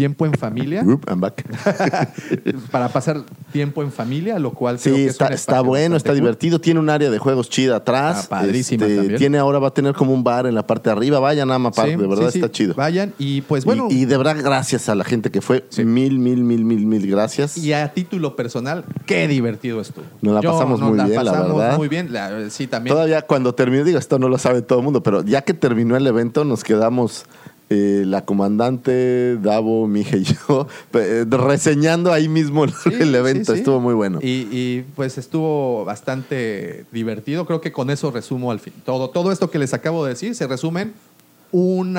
tiempo 0.00 0.24
en 0.24 0.32
familia. 0.32 0.82
Oop, 0.82 1.04
I'm 1.10 1.20
back. 1.20 1.44
para 2.70 2.88
pasar 2.88 3.22
tiempo 3.52 3.82
en 3.82 3.92
familia, 3.92 4.38
lo 4.38 4.52
cual 4.52 4.78
creo 4.80 4.94
Sí, 4.96 5.02
que 5.02 5.06
es 5.08 5.12
está, 5.12 5.26
un 5.26 5.32
está 5.34 5.60
bueno, 5.60 5.94
está 5.96 6.10
cool. 6.10 6.20
divertido. 6.20 6.58
Tiene 6.58 6.80
un 6.80 6.88
área 6.88 7.10
de 7.10 7.18
juegos 7.18 7.50
chida 7.50 7.76
atrás. 7.76 8.20
Este, 8.20 8.34
Ah, 8.34 8.38
padrísima 8.40 8.86
también. 8.86 9.16
Tiene 9.16 9.36
ahora, 9.38 9.58
va 9.58 9.68
a 9.68 9.74
tener 9.74 9.92
como 9.94 10.14
un 10.14 10.24
bar 10.24 10.46
en 10.46 10.54
la 10.54 10.66
parte 10.66 10.88
de 10.88 10.96
arriba. 10.96 11.18
Vayan 11.20 11.50
a 11.50 11.58
Sí, 11.70 11.90
de 11.90 12.06
verdad 12.06 12.30
sí, 12.30 12.38
está 12.38 12.50
chido. 12.50 12.72
Vayan 12.74 13.12
y 13.18 13.42
pues 13.42 13.64
bueno, 13.66 13.88
y, 13.90 14.02
y 14.02 14.04
de 14.06 14.16
verdad, 14.16 14.36
gracias 14.42 14.88
a 14.88 14.94
la 14.94 15.04
gente 15.04 15.30
que 15.30 15.42
fue. 15.42 15.64
Mil, 15.76 16.18
mil, 16.18 16.42
mil, 16.44 16.64
mil, 16.64 16.86
mil 16.86 17.06
gracias. 17.10 17.58
Y 17.58 17.74
a 17.74 17.92
título 17.92 18.36
personal, 18.36 18.84
qué 19.04 19.28
divertido 19.28 19.82
estuvo. 19.82 20.04
Nos 20.22 20.34
la 20.34 20.40
pasamos 20.40 20.80
muy 20.80 20.94
bien, 20.94 21.24
la 21.24 21.32
pasamos 21.32 21.58
verdad. 21.58 21.76
muy 21.76 21.88
bien. 21.88 22.12
La- 22.12 22.48
sí, 22.48 22.66
también. 22.66 22.94
Todavía 22.94 23.22
cuando 23.22 23.54
terminó, 23.54 23.84
digo, 23.84 23.98
esto 23.98 24.18
no 24.18 24.28
lo 24.30 24.38
sabe 24.38 24.62
todo 24.62 24.78
el 24.78 24.84
mundo, 24.84 25.02
pero 25.02 25.22
ya 25.22 25.42
que 25.42 25.52
terminó 25.52 25.96
el 25.96 26.06
evento, 26.06 26.44
nos 26.44 26.64
quedamos 26.64 27.26
eh, 27.72 28.02
la 28.04 28.24
comandante, 28.24 29.36
Davo, 29.36 29.86
Mija 29.86 30.16
y 30.16 30.24
yo, 30.24 30.66
eh, 30.94 31.24
reseñando 31.28 32.12
ahí 32.12 32.28
mismo 32.28 32.64
el, 32.64 32.72
Sí, 32.72 32.90
el 32.98 33.14
evento. 33.14 33.52
sí, 33.52 33.58
sí. 33.58 33.58
Estuvo 33.60 33.78
muy 33.80 33.94
bueno. 33.94 34.18
Y, 34.20 34.48
y, 34.50 34.84
pues 34.96 35.18
estuvo 35.18 35.84
bastante 35.84 36.84
divertido. 36.90 37.46
Creo 37.46 37.60
que 37.60 37.70
con 37.72 37.90
eso 37.90 38.10
resumo 38.10 38.50
al 38.50 38.58
fin. 38.60 38.72
Todo, 38.84 39.10
todo 39.10 39.30
esto 39.32 39.50
que 39.50 39.58
les 39.60 39.72
acabo 39.72 40.04
de 40.04 40.10
decir 40.10 40.34
se 40.34 40.46
resume 40.48 40.82
en 40.82 40.94
un 41.52 41.96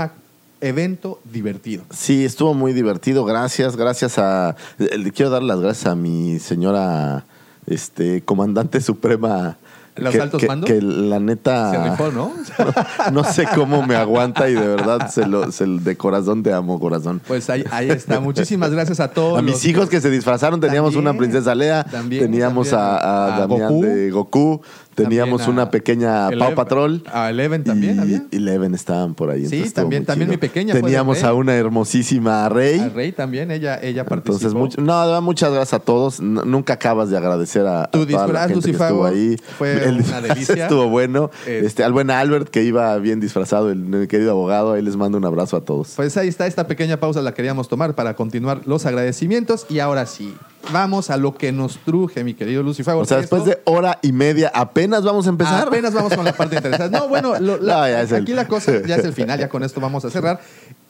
evento 0.59 1.19
divertido. 1.31 1.83
Sí, 1.89 2.25
estuvo 2.25 2.53
muy 2.53 2.73
divertido. 2.73 3.23
Gracias, 3.25 3.75
gracias 3.77 4.17
a. 4.17 4.55
eh, 4.77 4.97
Le 4.97 5.11
quiero 5.11 5.31
dar 5.31 5.41
las 5.43 5.59
gracias 5.61 5.87
a 5.87 5.95
mi 5.95 6.37
señora 6.39 7.23
este, 7.65 8.21
comandante 8.23 8.81
suprema. 8.81 9.57
¿Los 9.95 10.13
que, 10.13 10.21
altos 10.21 10.39
que- 10.39 10.47
mandos? 10.47 10.69
que 10.69 10.81
la 10.81 11.19
neta. 11.19 11.71
Se 11.71 11.89
rifó, 11.89 12.11
¿no? 12.11 12.31
no 13.11 13.23
sé 13.25 13.45
cómo 13.53 13.85
me 13.85 13.95
aguanta 13.95 14.49
y 14.49 14.53
de 14.53 14.65
verdad 14.67 15.09
se 15.09 15.25
lo, 15.27 15.51
se- 15.51 15.65
de 15.65 15.97
corazón 15.97 16.43
te 16.43 16.53
amo, 16.53 16.79
corazón. 16.79 17.21
Pues 17.27 17.49
ahí, 17.49 17.63
ahí 17.71 17.89
está. 17.89 18.19
Muchísimas 18.21 18.71
gracias 18.71 18.99
a 18.99 19.09
todos. 19.09 19.37
A 19.37 19.41
mis 19.41 19.53
los 19.55 19.65
hijos 19.65 19.89
que 19.89 19.99
se 19.99 20.09
disfrazaron, 20.09 20.59
teníamos 20.61 20.93
También, 20.93 21.09
una 21.09 21.17
princesa 21.17 21.53
Lea, 21.55 21.83
también, 21.83 22.23
teníamos 22.23 22.69
también. 22.69 22.89
a, 22.89 22.97
a 22.97 23.35
A 23.35 23.39
Damián 23.41 23.67
Goku. 23.73 23.81
de 23.83 24.11
Goku, 24.11 24.61
teníamos 24.95 25.41
a 25.43 25.49
una 25.49 25.69
pequeña 25.71 26.23
Pau 26.29 26.31
Eleven. 26.33 26.55
Patrol. 26.55 27.03
A 27.11 27.29
Eleven 27.29 27.63
también 27.63 27.97
y, 27.97 27.99
había. 27.99 28.23
Eleven 28.31 28.73
estaban 28.73 29.13
por 29.15 29.29
ahí. 29.29 29.45
Sí, 29.47 29.69
también- 29.71 30.05
también 30.05 30.29
mi 30.29 30.37
pequeña 30.37 30.73
Teníamos 30.73 31.23
a 31.23 31.33
una 31.33 31.55
hermosísima 31.55 32.47
Rey. 32.49 32.79
A 32.79 32.89
Rey 32.89 33.11
también, 33.11 33.51
ella, 33.51 33.79
ella 33.81 34.05
participó. 34.05 34.33
Entonces, 34.37 34.53
mucho, 34.53 34.81
no, 34.81 35.21
muchas 35.21 35.51
gracias 35.51 35.73
a 35.73 35.83
todos. 35.83 36.19
N- 36.19 36.41
nunca 36.45 36.73
acabas 36.73 37.09
de 37.09 37.17
agradecer 37.17 37.65
a, 37.65 37.83
a 37.83 37.91
Tu 37.91 38.05
toda 38.05 38.27
la 38.27 38.47
disfraz, 38.47 38.47
gente 38.51 38.65
que 38.71 38.83
estuvo 38.83 39.05
ahí. 39.05 39.37
fue 39.57 39.83
El 39.87 39.95
una 40.01 40.21
delicia. 40.21 40.63
estuvo 40.63 40.87
bueno. 40.89 41.31
Es- 41.47 41.65
Este, 41.65 41.83
al 41.83 41.93
buen 41.93 42.11
Albert, 42.11 42.49
que 42.49 42.63
iba 42.63 42.97
bien 42.97 43.19
disfrazado, 43.19 43.71
el, 43.71 43.93
el 43.93 44.07
querido 44.07 44.31
abogado. 44.31 44.73
Ahí 44.73 44.81
les 44.81 44.95
mando 44.97 45.17
un 45.17 45.25
abrazo 45.25 45.57
a 45.57 45.61
todos. 45.61 45.93
Pues 45.95 46.17
ahí 46.17 46.27
está, 46.27 46.47
esta 46.47 46.67
pequeña 46.67 46.97
pausa 46.99 47.21
la 47.21 47.33
queríamos 47.33 47.67
tomar 47.69 47.95
para 47.95 48.15
continuar 48.15 48.61
los 48.65 48.85
agradecimientos. 48.85 49.65
Y 49.69 49.79
ahora 49.79 50.05
sí, 50.05 50.33
vamos 50.71 51.09
a 51.09 51.17
lo 51.17 51.35
que 51.35 51.51
nos 51.51 51.77
truje, 51.79 52.23
mi 52.23 52.33
querido 52.33 52.63
Lucifago. 52.63 53.01
O 53.01 53.05
sea, 53.05 53.17
después 53.17 53.41
esto- 53.47 53.51
de 53.51 53.61
hora 53.65 53.99
y 54.01 54.11
media, 54.11 54.51
apenas 54.53 55.03
vamos 55.03 55.25
a 55.27 55.29
empezar. 55.29 55.67
Apenas 55.67 55.93
vamos 55.93 56.13
con 56.13 56.25
la 56.25 56.33
parte 56.33 56.55
interesante. 56.55 56.97
No, 56.97 57.07
bueno, 57.07 57.39
lo- 57.39 57.57
la- 57.57 57.77
No, 57.79 57.85
es 57.85 58.11
el- 58.11 58.23
aquí 58.23 58.33
la 58.33 58.47
cosa 58.47 58.81
ya 58.85 58.95
es 58.97 59.05
el 59.05 59.13
final, 59.13 59.39
ya 59.39 59.49
con 59.49 59.63
esto 59.63 59.79
vamos 59.81 60.05
a 60.05 60.09
cerrar. 60.09 60.41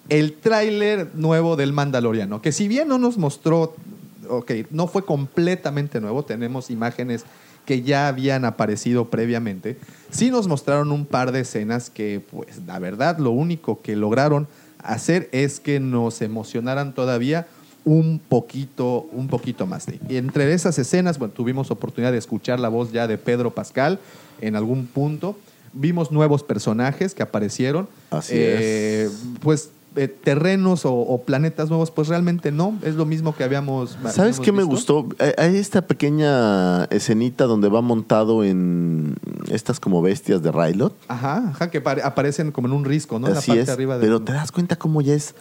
El 0.10 0.34
tráiler 0.34 1.10
nuevo 1.14 1.56
del 1.56 1.74
Mandaloriano, 1.74 2.42
que 2.42 2.52
si 2.52 2.68
bien 2.68 2.88
no 2.88 2.98
nos 2.98 3.18
mostró, 3.18 3.76
ok, 4.30 4.52
no 4.72 4.88
fue 4.88 5.06
completamente 5.06 6.02
nuevo, 6.02 6.24
tenemos 6.26 6.70
imágenes 6.70 7.24
que 7.66 7.84
ya 7.84 8.08
habían 8.08 8.44
aparecido 8.44 9.10
previamente, 9.10 9.78
sí 10.10 10.32
nos 10.32 10.48
mostraron 10.48 10.92
un 10.92 11.06
par 11.06 11.32
de 11.32 11.42
escenas 11.42 11.90
que, 11.92 12.20
pues, 12.32 12.60
la 12.66 12.80
verdad, 12.80 13.20
lo 13.20 13.30
único 13.32 13.82
que 13.82 13.96
lograron 13.96 14.48
hacer 14.84 15.30
es 15.32 15.60
que 15.60 15.80
nos 15.80 16.22
emocionaran 16.24 16.94
todavía 16.94 17.46
un 17.84 18.20
poquito, 18.28 19.08
un 19.12 19.28
poquito 19.28 19.66
más. 19.66 19.86
Y 20.08 20.18
entre 20.18 20.54
esas 20.54 20.78
escenas, 20.78 21.18
bueno, 21.18 21.34
tuvimos 21.34 21.72
oportunidad 21.72 22.12
de 22.12 22.18
escuchar 22.20 22.60
la 22.60 22.70
voz 22.70 22.92
ya 22.92 23.08
de 23.08 23.18
Pedro 23.18 23.52
Pascal 23.52 24.00
en 24.40 24.56
algún 24.56 24.86
punto. 24.86 25.36
Vimos 25.74 26.12
nuevos 26.12 26.44
personajes 26.44 27.14
que 27.16 27.24
aparecieron. 27.24 27.88
Así 28.12 28.34
Eh, 28.36 29.10
Pues 29.42 29.70
eh, 29.96 30.08
terrenos 30.08 30.86
o, 30.86 30.94
o 30.94 31.24
planetas 31.24 31.68
nuevos, 31.70 31.92
pues 31.92 32.08
realmente 32.08 32.52
no. 32.52 32.78
Es 32.84 32.96
lo 32.96 33.06
mismo 33.06 33.36
que 33.36 33.44
habíamos. 33.44 33.98
¿Sabes 34.14 34.40
qué 34.40 34.52
me 34.52 34.64
gustó? 34.64 35.08
Hay- 35.38 35.58
esta 35.58 35.82
pequeña 35.82 36.86
escenita 36.86 37.46
donde 37.46 37.68
va 37.68 37.82
montado 37.82 38.44
en 38.46 39.16
estas 39.50 39.80
como 39.82 40.02
bestias 40.02 40.42
de 40.44 40.52
Rylot. 40.52 40.96
Ajá, 41.08 41.50
ajá, 41.50 41.70
que 41.72 41.82
pare- 41.82 42.04
aparecen 42.04 42.52
como 42.52 42.68
en 42.68 42.74
un 42.74 42.86
risco, 42.86 43.20
¿no? 43.20 43.28
En 43.28 43.34
la 43.34 43.42
parte 43.42 43.60
es. 43.62 43.70
arriba 43.70 43.98
de 43.98 44.02
Pero 44.06 44.22
te 44.22 44.32
das 44.34 44.52
cuenta 44.52 44.76
cómo 44.78 45.02
ya 45.02 45.14
es. 45.14 45.36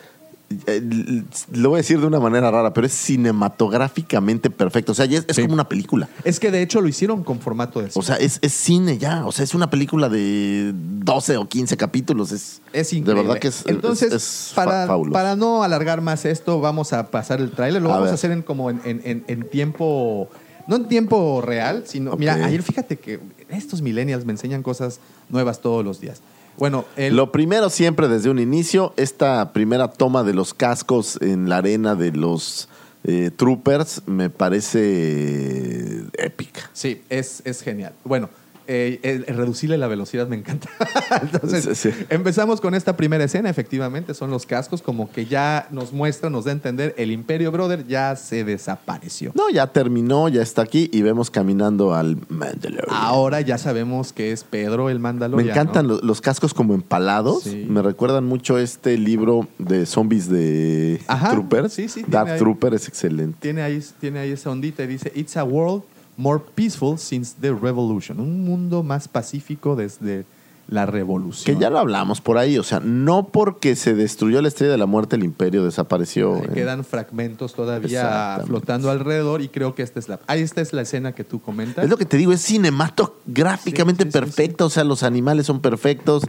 Eh, 0.67 1.23
Lo 1.53 1.69
voy 1.71 1.77
a 1.77 1.83
decir 1.83 2.01
de 2.01 2.07
una 2.07 2.19
manera 2.21 2.51
rara, 2.51 2.73
pero 2.73 2.87
es 2.87 2.93
cinematográficamente 2.93 4.51
perfecto. 4.51 4.93
O 4.93 4.95
sea, 4.95 5.05
es, 5.05 5.25
es 5.29 5.37
Sí. 5.37 5.43
como 5.43 5.55
una 5.55 5.69
película. 5.69 6.09
Es 6.25 6.41
que 6.41 6.51
de 6.51 6.63
hecho 6.63 6.81
lo 6.81 6.89
hicieron 6.89 7.23
con 7.25 7.39
formato 7.41 7.81
de 7.81 7.91
O 7.95 8.03
sea, 8.03 8.17
es, 8.17 8.39
es 8.43 8.53
cine 8.53 8.99
ya. 8.99 9.27
O 9.27 9.33
sea, 9.33 9.45
es 9.45 9.55
una 9.55 9.71
película 9.71 10.09
de 10.09 10.73
12 10.75 11.37
o 11.37 11.49
15 11.49 11.77
capítulos. 11.77 12.33
Es, 12.33 12.61
Es 12.73 12.91
De 12.91 12.97
increíble. 12.99 13.23
verdad 13.23 13.41
que 13.41 13.49
es, 13.49 13.65
Entonces, 13.67 14.13
es- 14.13 14.53
para, 14.55 14.87
para 15.13 15.37
no 15.37 15.63
alargar 15.63 16.01
más 16.01 16.25
esto, 16.25 16.61
vamos 16.61 16.93
a 16.93 17.11
pasar 17.11 17.41
el 17.41 17.51
tráiler. 17.53 17.81
Lo 17.83 17.89
A 17.91 17.93
vamos 17.93 18.07
ver. 18.07 18.13
a 18.13 18.15
hacer 18.15 18.31
en 18.33 18.43
como 18.43 18.71
en, 18.71 18.81
en- 18.85 19.49
tiempo, 19.51 20.29
no 20.67 20.77
en 20.77 20.89
tiempo 20.89 21.41
real, 21.43 21.85
sino, 21.87 22.17
mira, 22.17 22.35
ayer 22.35 22.63
fíjate 22.63 22.97
que 22.97 23.21
estos 23.49 23.83
millennials 23.83 24.25
me 24.25 24.33
enseñan 24.33 24.63
cosas 24.63 25.01
nuevas 25.29 25.61
todos 25.61 25.85
los 25.85 26.01
días. 26.01 26.21
Bueno, 26.57 26.85
el, 26.97 27.17
Lo 27.17 27.33
primero 27.33 27.71
siempre 27.71 28.09
desde 28.09 28.31
un 28.31 28.39
inicio, 28.39 28.93
esta 28.97 29.53
primera 29.53 29.89
toma 29.89 30.23
de 30.23 30.35
los 30.35 30.53
cascos 30.55 31.19
en 31.23 31.49
la 31.49 31.59
arena 31.59 31.95
de 31.95 32.13
los 32.13 32.69
eh, 33.05 33.31
troopers 33.35 34.03
me 34.07 34.29
parece 34.29 36.05
épica. 36.19 36.69
sí, 36.73 37.03
es, 37.09 37.43
es 37.45 37.63
genial. 37.63 37.95
Bueno, 38.05 38.29
eh, 38.73 39.25
el 39.27 39.37
reducirle 39.37 39.77
la 39.79 39.89
velocidad 39.89 40.29
me 40.29 40.37
encanta. 40.37 40.69
Entonces, 41.23 41.77
Sí, 41.77 41.91
sí. 41.91 42.05
empezamos 42.09 42.61
con 42.61 42.75
esta 42.75 42.97
primera 42.97 43.25
escena, 43.25 43.51
efectivamente, 43.51 44.15
son 44.15 44.31
los 44.31 44.47
cascos, 44.47 44.81
como 44.81 45.11
que 45.11 45.27
ya 45.27 45.67
nos 45.73 45.93
muestra, 45.93 46.31
nos 46.31 46.45
da 46.45 46.53
a 46.53 46.55
entender, 46.55 46.95
el 46.97 47.11
Imperio 47.11 47.51
Brother 47.51 47.85
ya 47.87 48.15
se 48.15 48.45
desapareció. 48.45 49.33
No, 49.35 49.51
ya 49.51 49.67
terminó, 49.67 50.29
ya 50.29 50.41
está 50.43 50.63
aquí 50.63 50.89
y 50.93 51.03
vemos 51.03 51.31
caminando 51.31 51.95
al 51.95 52.17
Mandalorian. 52.29 52.87
Ahora 52.91 53.41
ya 53.41 53.59
sabemos 53.59 54.13
que 54.13 54.31
es 54.31 54.45
Pedro 54.45 54.89
el 54.89 54.99
Me 54.99 55.03
Mandaloriano. 55.03 55.51
encantan 55.51 55.89
lo- 55.89 56.01
los, 56.01 56.21
cascos 56.21 56.55
como 56.55 56.75
empalados. 56.75 57.43
Sí. 57.45 57.67
Me 57.69 57.83
recuerdan 57.83 58.25
mucho 58.27 58.57
este 58.59 58.97
libro 58.99 59.49
de 59.59 59.85
zombies 59.87 60.29
de 60.29 61.01
Ajá, 61.09 61.31
Troopers. 61.33 61.73
sí, 61.73 61.87
Dark 62.07 62.31
ahí- 62.31 62.39
Trooper 62.39 62.75
es 62.75 62.87
excelente. 62.87 63.37
Tiene 63.41 63.63
ahí, 63.63 63.83
tiene 64.01 64.21
ahí 64.21 64.31
esa 64.31 64.51
ondita 64.51 64.85
y 64.85 64.87
dice, 64.87 65.11
It's 65.17 65.37
a 65.37 65.45
world 65.45 65.83
more 66.21 66.41
peaceful 66.55 66.99
since 66.99 67.35
the 67.41 67.53
revolution. 67.53 68.21
Un 68.21 68.45
mundo 68.45 68.83
más 68.83 69.09
pacífico 69.09 69.75
desde 69.75 70.25
la 70.69 70.87
revolución. 70.87 71.57
Que 71.57 71.61
ya 71.61 71.69
lo 71.69 71.79
hablamos 71.79 72.21
por 72.21 72.39
ahí. 72.39 72.57
O 72.59 72.63
sea, 72.63 72.81
no 72.81 73.29
porque 73.29 73.75
se 73.75 73.95
destruyó 73.95 74.41
la 74.41 74.49
estrella 74.49 74.73
de 74.73 74.79
la 74.79 74.87
muerte, 74.87 75.17
el 75.17 75.25
imperio 75.25 75.65
desapareció. 75.65 76.37
Eh, 76.37 76.43
¿eh? 76.45 76.51
Quedan 76.55 76.85
fragmentos 76.85 77.55
todavía 77.55 78.41
flotando 78.47 78.91
alrededor 78.91 79.43
y 79.43 79.49
creo 79.49 79.75
que 79.75 79.83
esta 79.83 79.99
es 79.99 80.09
la, 80.09 80.21
ahí 80.29 80.43
esta 80.43 80.61
es 80.61 80.73
la 80.73 80.83
escena 80.83 81.13
que 81.13 81.25
tú 81.25 81.41
comentas. 81.41 81.85
Es 81.85 81.91
lo 81.91 81.97
que 81.97 82.05
te 82.05 82.17
digo, 82.17 82.33
es 82.33 82.41
cinematográficamente 82.43 84.05
Sí, 84.05 84.11
sí, 84.11 84.13
sí, 84.13 84.21
perfecto. 84.21 84.67
O 84.67 84.71
sea, 84.71 84.85
los 84.85 85.03
animales 85.03 85.47
son 85.47 85.61
perfectos. 85.61 86.25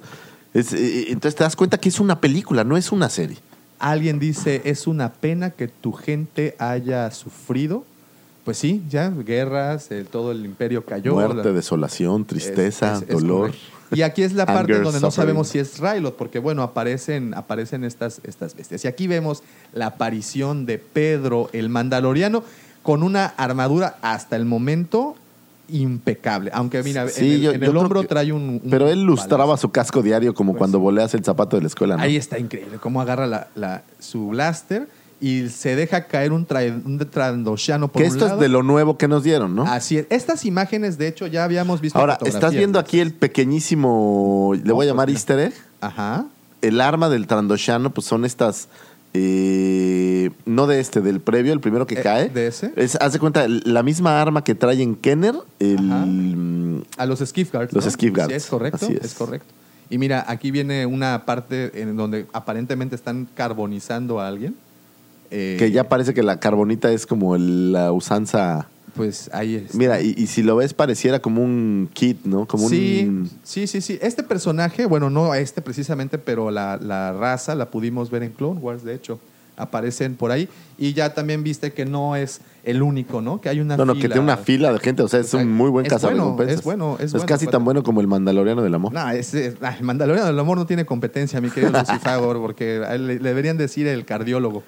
Es, 0.54 0.74
eh, 0.74 1.08
entonces 1.10 1.36
te 1.36 1.44
das 1.44 1.56
cuenta 1.56 1.78
que 1.78 1.90
es 1.90 2.00
una 2.00 2.20
película, 2.20 2.64
no 2.64 2.78
es 2.78 2.92
una 2.92 3.10
serie. 3.10 3.38
Alguien 3.78 4.20
dice, 4.20 4.62
es 4.66 4.88
una 4.88 5.14
pena 5.14 5.52
que 5.52 5.68
tu 5.68 5.92
gente 5.92 6.56
haya 6.60 7.10
sufrido 7.12 7.84
pues 8.44 8.58
sí, 8.58 8.84
ya, 8.90 9.10
guerras, 9.10 9.92
el- 9.92 10.06
todo 10.08 10.32
el 10.32 10.46
imperio 10.46 10.84
cayó. 10.86 11.14
Muerte, 11.14 11.36
la- 11.44 11.52
desolación, 11.52 12.26
tristeza, 12.26 12.94
es- 12.94 13.02
es- 13.04 13.10
es 13.10 13.14
dolor. 13.16 13.52
Y 13.94 14.04
aquí 14.04 14.24
es 14.24 14.34
la 14.34 14.46
parte 14.74 14.80
donde 14.80 15.00
no 15.02 15.12
sabemos 15.12 15.50
si 15.50 15.60
es 15.60 15.80
Rylot, 15.80 16.16
porque 16.16 16.40
bueno, 16.40 16.64
aparecen, 16.64 17.34
aparecen 17.34 17.84
estas, 17.84 18.22
estas 18.24 18.56
bestias. 18.56 18.84
Y 18.86 18.88
aquí 18.88 19.08
vemos 19.08 19.44
la 19.74 19.88
aparición 19.88 20.66
de 20.66 20.78
Pedro 20.78 21.50
el 21.54 21.70
Mandaloriano 21.70 22.44
con 22.84 23.04
una 23.04 23.26
armadura 23.26 23.98
hasta 24.02 24.36
el 24.38 24.46
momento 24.46 25.16
impecable. 25.70 26.52
Aunque 26.54 26.84
mira, 26.84 27.08
Sí, 27.10 27.26
en 27.28 27.32
el, 27.34 27.42
yo- 27.42 27.52
en 27.52 27.64
el 27.64 27.78
hombro 27.78 28.02
que- 28.02 28.08
trae 28.08 28.32
un, 28.34 28.62
un 28.64 28.70
Pero 28.70 28.90
él 28.90 29.04
lustraba 29.04 29.46
balazo. 29.46 29.62
su 29.68 29.72
casco 29.72 30.02
diario 30.02 30.34
como 30.34 30.54
Pues 30.54 30.58
cuando 30.60 30.78
sí. 30.80 30.82
voleas 30.82 31.14
el 31.14 31.24
zapato 31.24 31.56
de 31.58 31.62
la 31.62 31.68
escuela, 31.68 31.96
¿no? 31.98 32.04
Ahí 32.04 32.16
está 32.18 32.40
increíble, 32.40 32.78
cómo 32.80 33.02
agarra 33.02 33.28
la, 33.28 33.48
la- 33.56 33.84
su 34.00 34.30
blaster 34.30 34.88
y 35.22 35.50
se 35.50 35.76
deja 35.76 36.08
caer 36.08 36.32
un, 36.34 36.48
tra- 36.48 36.82
un 36.84 36.98
Trandoshiano 36.98 37.88
por 37.90 38.02
que 38.02 38.08
un 38.08 38.14
esto 38.14 38.26
lado. 38.26 38.38
es 38.38 38.42
de 38.42 38.50
lo 38.50 38.64
nuevo 38.64 38.98
que 38.98 39.08
nos 39.08 39.24
dieron, 39.24 39.56
¿no? 39.56 39.64
Así 39.64 39.98
es. 40.00 40.08
Estas 40.10 40.44
imágenes, 40.46 40.98
de 40.98 41.08
hecho, 41.08 41.28
ya 41.28 41.44
habíamos 41.44 41.80
visto. 41.80 41.98
Ahora, 42.00 42.18
estás 42.26 42.54
viendo 42.54 42.80
aquí 42.80 43.00
el 43.00 43.14
pequeñísimo, 43.14 44.54
le 44.64 44.74
voy 44.74 44.88
a 44.88 44.90
llamar 44.90 45.10
easter 45.12 45.40
egg. 45.40 45.54
Ajá. 45.80 46.26
El 46.62 46.82
arma 46.82 47.08
del 47.10 47.28
Trandoshano, 47.28 47.92
pues 47.92 48.06
son 48.08 48.26
estas, 48.26 48.68
eh, 49.14 50.32
no 50.46 50.68
de 50.68 50.80
este, 50.80 51.02
del 51.02 51.20
previo, 51.22 51.54
el 51.54 51.60
primero 51.60 51.86
que 51.88 51.96
Eh, 51.96 52.02
cae. 52.02 52.30
¿de 52.30 52.48
ese? 52.48 52.74
Es, 52.76 52.96
haz 53.00 53.14
de 53.14 53.20
cuenta, 53.20 53.48
la 53.48 53.84
misma 53.84 54.22
arma 54.22 54.44
que 54.44 54.56
trae 54.56 54.82
en 54.82 54.96
Kenner, 54.96 55.36
el, 55.60 55.82
mm, 55.82 56.84
A 56.98 57.06
los 57.06 57.20
skiff 57.20 57.52
guards. 57.52 57.74
Los 57.74 57.86
¿no? 57.86 57.92
skiff 57.92 58.14
guards. 58.16 58.30
Sí, 58.32 58.38
es 58.38 58.46
correcto. 58.48 58.86
Así 58.86 58.94
es. 58.94 59.06
es. 59.06 59.14
correcto. 59.14 59.48
Y 59.90 59.98
mira, 59.98 60.24
aquí 60.28 60.52
viene 60.52 60.86
una 60.86 61.26
parte 61.26 61.82
en 61.82 61.96
donde 61.98 62.26
aparentemente 62.34 62.96
están 62.96 63.28
carbonizando 63.36 64.20
a 64.20 64.28
alguien. 64.28 64.56
Eh, 65.32 65.56
que 65.58 65.72
ya 65.72 65.88
parece 65.90 66.14
que 66.14 66.24
la 66.24 66.40
carbonita 66.40 66.92
es 66.92 67.06
como 67.08 67.36
el- 67.36 67.72
la 67.72 67.92
usanza. 67.92 68.68
Pues 68.96 69.30
ahí 69.34 69.56
es. 69.56 69.74
Mira, 69.74 70.02
y, 70.02 70.14
y 70.18 70.28
si 70.28 70.44
lo 70.44 70.58
ves, 70.58 70.74
pareciera 70.74 71.20
como 71.22 71.42
un 71.42 71.90
kit, 71.94 72.26
¿no? 72.26 72.46
Como 72.46 72.68
sí, 72.68 73.06
un. 73.08 73.30
sí, 73.44 73.66
sí, 73.66 73.80
sí. 73.80 73.98
Este 74.02 74.22
personaje, 74.24 74.86
bueno, 74.86 75.10
no 75.10 75.34
este 75.34 75.62
precisamente, 75.62 76.18
pero 76.18 76.52
la, 76.52 76.78
la 76.78 77.14
raza 77.14 77.56
la 77.56 77.70
pudimos 77.72 78.12
ver 78.12 78.24
en 78.24 78.32
Clone 78.32 78.60
Wars, 78.60 78.84
de 78.84 78.94
hecho. 78.94 79.20
Aparecen 79.62 80.16
por 80.16 80.32
ahí. 80.32 80.50
Y 80.78 80.94
ya 80.94 81.14
también 81.14 81.44
viste 81.44 81.72
que 81.74 81.86
no 81.86 82.16
es 82.16 82.42
el 82.64 82.82
único, 82.82 83.22
¿no? 83.22 83.40
Que 83.42 83.50
hay 83.50 83.60
una 83.60 83.78
No, 83.78 83.86
no, 83.86 83.94
fila. 83.94 84.02
que 84.02 84.08
tiene 84.14 84.24
una 84.24 84.38
fila 84.38 84.74
de 84.74 84.80
gente. 84.80 85.04
O 85.04 85.08
sea, 85.08 85.20
es 85.20 85.28
O 85.28 85.30
sea, 85.38 85.42
un 85.42 85.52
muy 85.52 85.70
buen 85.70 85.86
es 85.86 85.92
bueno, 85.92 86.02
cazarrecompensas. 86.02 86.58
es 86.60 86.64
bueno, 86.64 86.96
es 87.00 87.06
Es 87.06 87.12
bueno, 87.14 87.26
casi 87.28 87.48
tan 87.48 87.64
bueno 87.64 87.84
como 87.84 88.02
el 88.02 88.08
Mandaloriano 88.08 88.62
del 88.64 88.74
Amor. 88.74 88.92
No, 88.94 89.10
el 89.10 89.56
Mandaloriano 89.82 90.28
del 90.28 90.40
Amor 90.40 90.58
no 90.58 90.66
tiene 90.66 90.86
competencia, 90.86 91.40
mi 91.42 91.50
querido 91.52 91.72
Lucifagor, 91.80 92.40
porque 92.40 92.80
le, 92.80 92.98
le 92.98 93.20
deberían 93.20 93.58
decir 93.58 93.86
el 93.88 94.06
cardiólogo. 94.06 94.64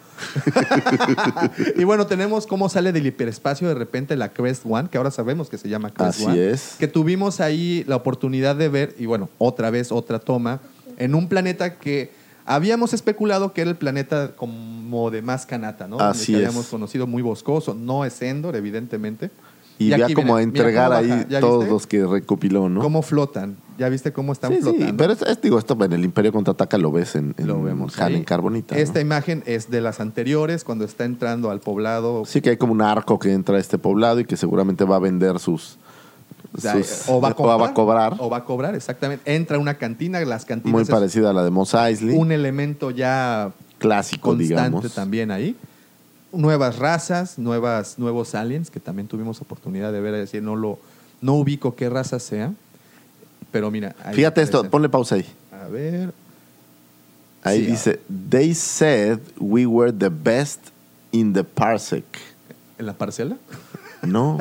y 1.75 1.83
bueno, 1.83 2.05
tenemos 2.07 2.47
cómo 2.47 2.69
sale 2.69 2.91
del 2.91 3.05
hiperespacio 3.07 3.67
de 3.67 3.75
repente 3.75 4.15
la 4.15 4.29
Crest 4.29 4.63
One, 4.67 4.89
que 4.89 4.97
ahora 4.97 5.11
sabemos 5.11 5.49
que 5.49 5.57
se 5.57 5.69
llama 5.69 5.89
Crest 5.91 6.19
Así 6.19 6.25
One. 6.25 6.51
es. 6.51 6.75
Que 6.79 6.87
tuvimos 6.87 7.39
ahí 7.39 7.83
la 7.87 7.95
oportunidad 7.95 8.55
de 8.55 8.69
ver, 8.69 8.95
y 8.99 9.05
bueno, 9.05 9.29
otra 9.37 9.69
vez, 9.69 9.91
otra 9.91 10.19
toma, 10.19 10.59
en 10.97 11.15
un 11.15 11.27
planeta 11.27 11.75
que 11.77 12.11
habíamos 12.45 12.93
especulado 12.93 13.53
que 13.53 13.61
era 13.61 13.69
el 13.69 13.77
planeta 13.77 14.35
como 14.35 15.11
de 15.11 15.21
más 15.21 15.45
canata, 15.45 15.87
¿no? 15.87 15.99
Así 15.99 16.33
que 16.33 16.39
es. 16.41 16.47
habíamos 16.47 16.67
conocido 16.67 17.07
muy 17.07 17.21
boscoso. 17.21 17.73
No 17.73 18.05
es 18.05 18.21
Endor, 18.21 18.55
evidentemente. 18.55 19.31
Y, 19.79 19.89
ya 19.89 19.97
como 20.13 20.13
viene, 20.13 20.31
a 20.31 20.35
mira 20.35 20.41
entregar 20.43 20.93
ahí 20.93 21.09
baja, 21.09 21.27
¿ya 21.27 21.39
todos 21.39 21.59
viste? 21.61 21.73
los 21.73 21.87
que 21.87 22.05
recopiló, 22.05 22.69
¿no? 22.69 22.79
¿Cómo 22.79 23.01
flotan? 23.01 23.57
¿Ya 23.77 23.89
viste 23.89 24.13
cómo 24.13 24.31
están 24.31 24.51
Sí, 24.51 24.57
sí, 24.57 24.61
flotando? 24.63 24.97
pero 24.97 25.13
es, 25.13 25.21
es- 25.23 25.41
digo, 25.41 25.57
esto 25.57 25.75
en 25.83 25.93
el 25.93 26.05
Imperio 26.05 26.31
Contraataca 26.31 26.77
lo 26.77 26.91
ves 26.91 27.15
en, 27.15 27.33
en 27.39 27.47
lo 27.47 27.61
vemos 27.63 27.97
en 27.97 28.23
Carbonita. 28.23 28.75
¿no? 28.75 28.81
Esta 28.81 29.01
imagen 29.01 29.41
es 29.47 29.71
de 29.71 29.81
las 29.81 29.99
anteriores, 29.99 30.63
cuando 30.63 30.85
está 30.85 31.05
entrando 31.05 31.49
al 31.49 31.59
poblado. 31.59 32.23
Sí 32.25 32.39
que 32.39 32.51
hay 32.51 32.57
como 32.57 32.71
un 32.71 32.83
arco 32.83 33.17
que 33.17 33.33
entra 33.33 33.57
a 33.57 33.59
este 33.59 33.79
poblado 33.79 34.19
y 34.19 34.25
que 34.25 34.37
seguramente 34.37 34.83
va 34.85 34.97
a 34.97 34.99
vender 34.99 35.39
sus... 35.39 35.79
O, 36.55 36.61
sea, 36.61 36.73
sus- 36.73 37.09
o 37.09 37.19
va 37.19 37.29
a 37.29 37.33
cobrar. 37.33 37.73
cobrar. 37.73 38.15
O 38.19 38.29
va 38.29 38.37
a 38.37 38.43
cobrar, 38.45 38.75
exactamente. 38.75 39.35
Entra 39.35 39.57
a 39.57 39.59
una 39.59 39.75
cantina, 39.77 40.19
las 40.21 40.45
cantinas 40.45 40.73
muy 40.73 40.85
parecida 40.85 41.31
a 41.31 41.33
la 41.33 41.43
de 41.43 41.49
Mos 41.49 41.73
Eisley. 41.73 42.15
un 42.15 42.31
elemento 42.31 42.91
ya 42.91 43.51
clásico, 43.79 44.29
constante 44.29 44.47
digamos. 44.69 44.93
también 44.93 45.31
ahí. 45.31 45.55
Nuevas 46.31 46.77
razas, 46.79 47.37
nuevas, 47.37 47.97
nuevos 47.99 48.33
aliens, 48.35 48.69
que 48.71 48.79
también 48.79 49.07
tuvimos 49.07 49.41
oportunidad 49.41 49.91
de 49.91 49.99
ver, 50.01 50.13
es 50.15 50.19
decir, 50.21 50.41
no 50.43 50.55
lo, 50.55 50.79
no 51.21 51.33
ubico 51.35 51.75
qué 51.75 51.89
raza 51.89 52.19
sea. 52.19 52.51
Pero 53.51 53.69
mira. 53.69 53.95
Fíjate 54.13 54.41
esto, 54.41 54.67
ponle 54.69 54.89
pausa 54.89 55.15
ahí. 55.15 55.25
A 55.51 55.67
ver. 55.67 56.11
Ahí 57.43 57.59
Sí, 57.65 57.71
dice, 57.71 57.99
they 58.29 58.53
said 58.55 59.19
we 59.37 59.65
were 59.65 59.91
the 59.91 60.09
best 60.09 60.59
in 61.11 61.33
the 61.33 61.43
parsec. 61.43 62.03
¿En 62.79 62.85
la 62.85 62.93
parcela? 62.93 63.37
No. 64.03 64.37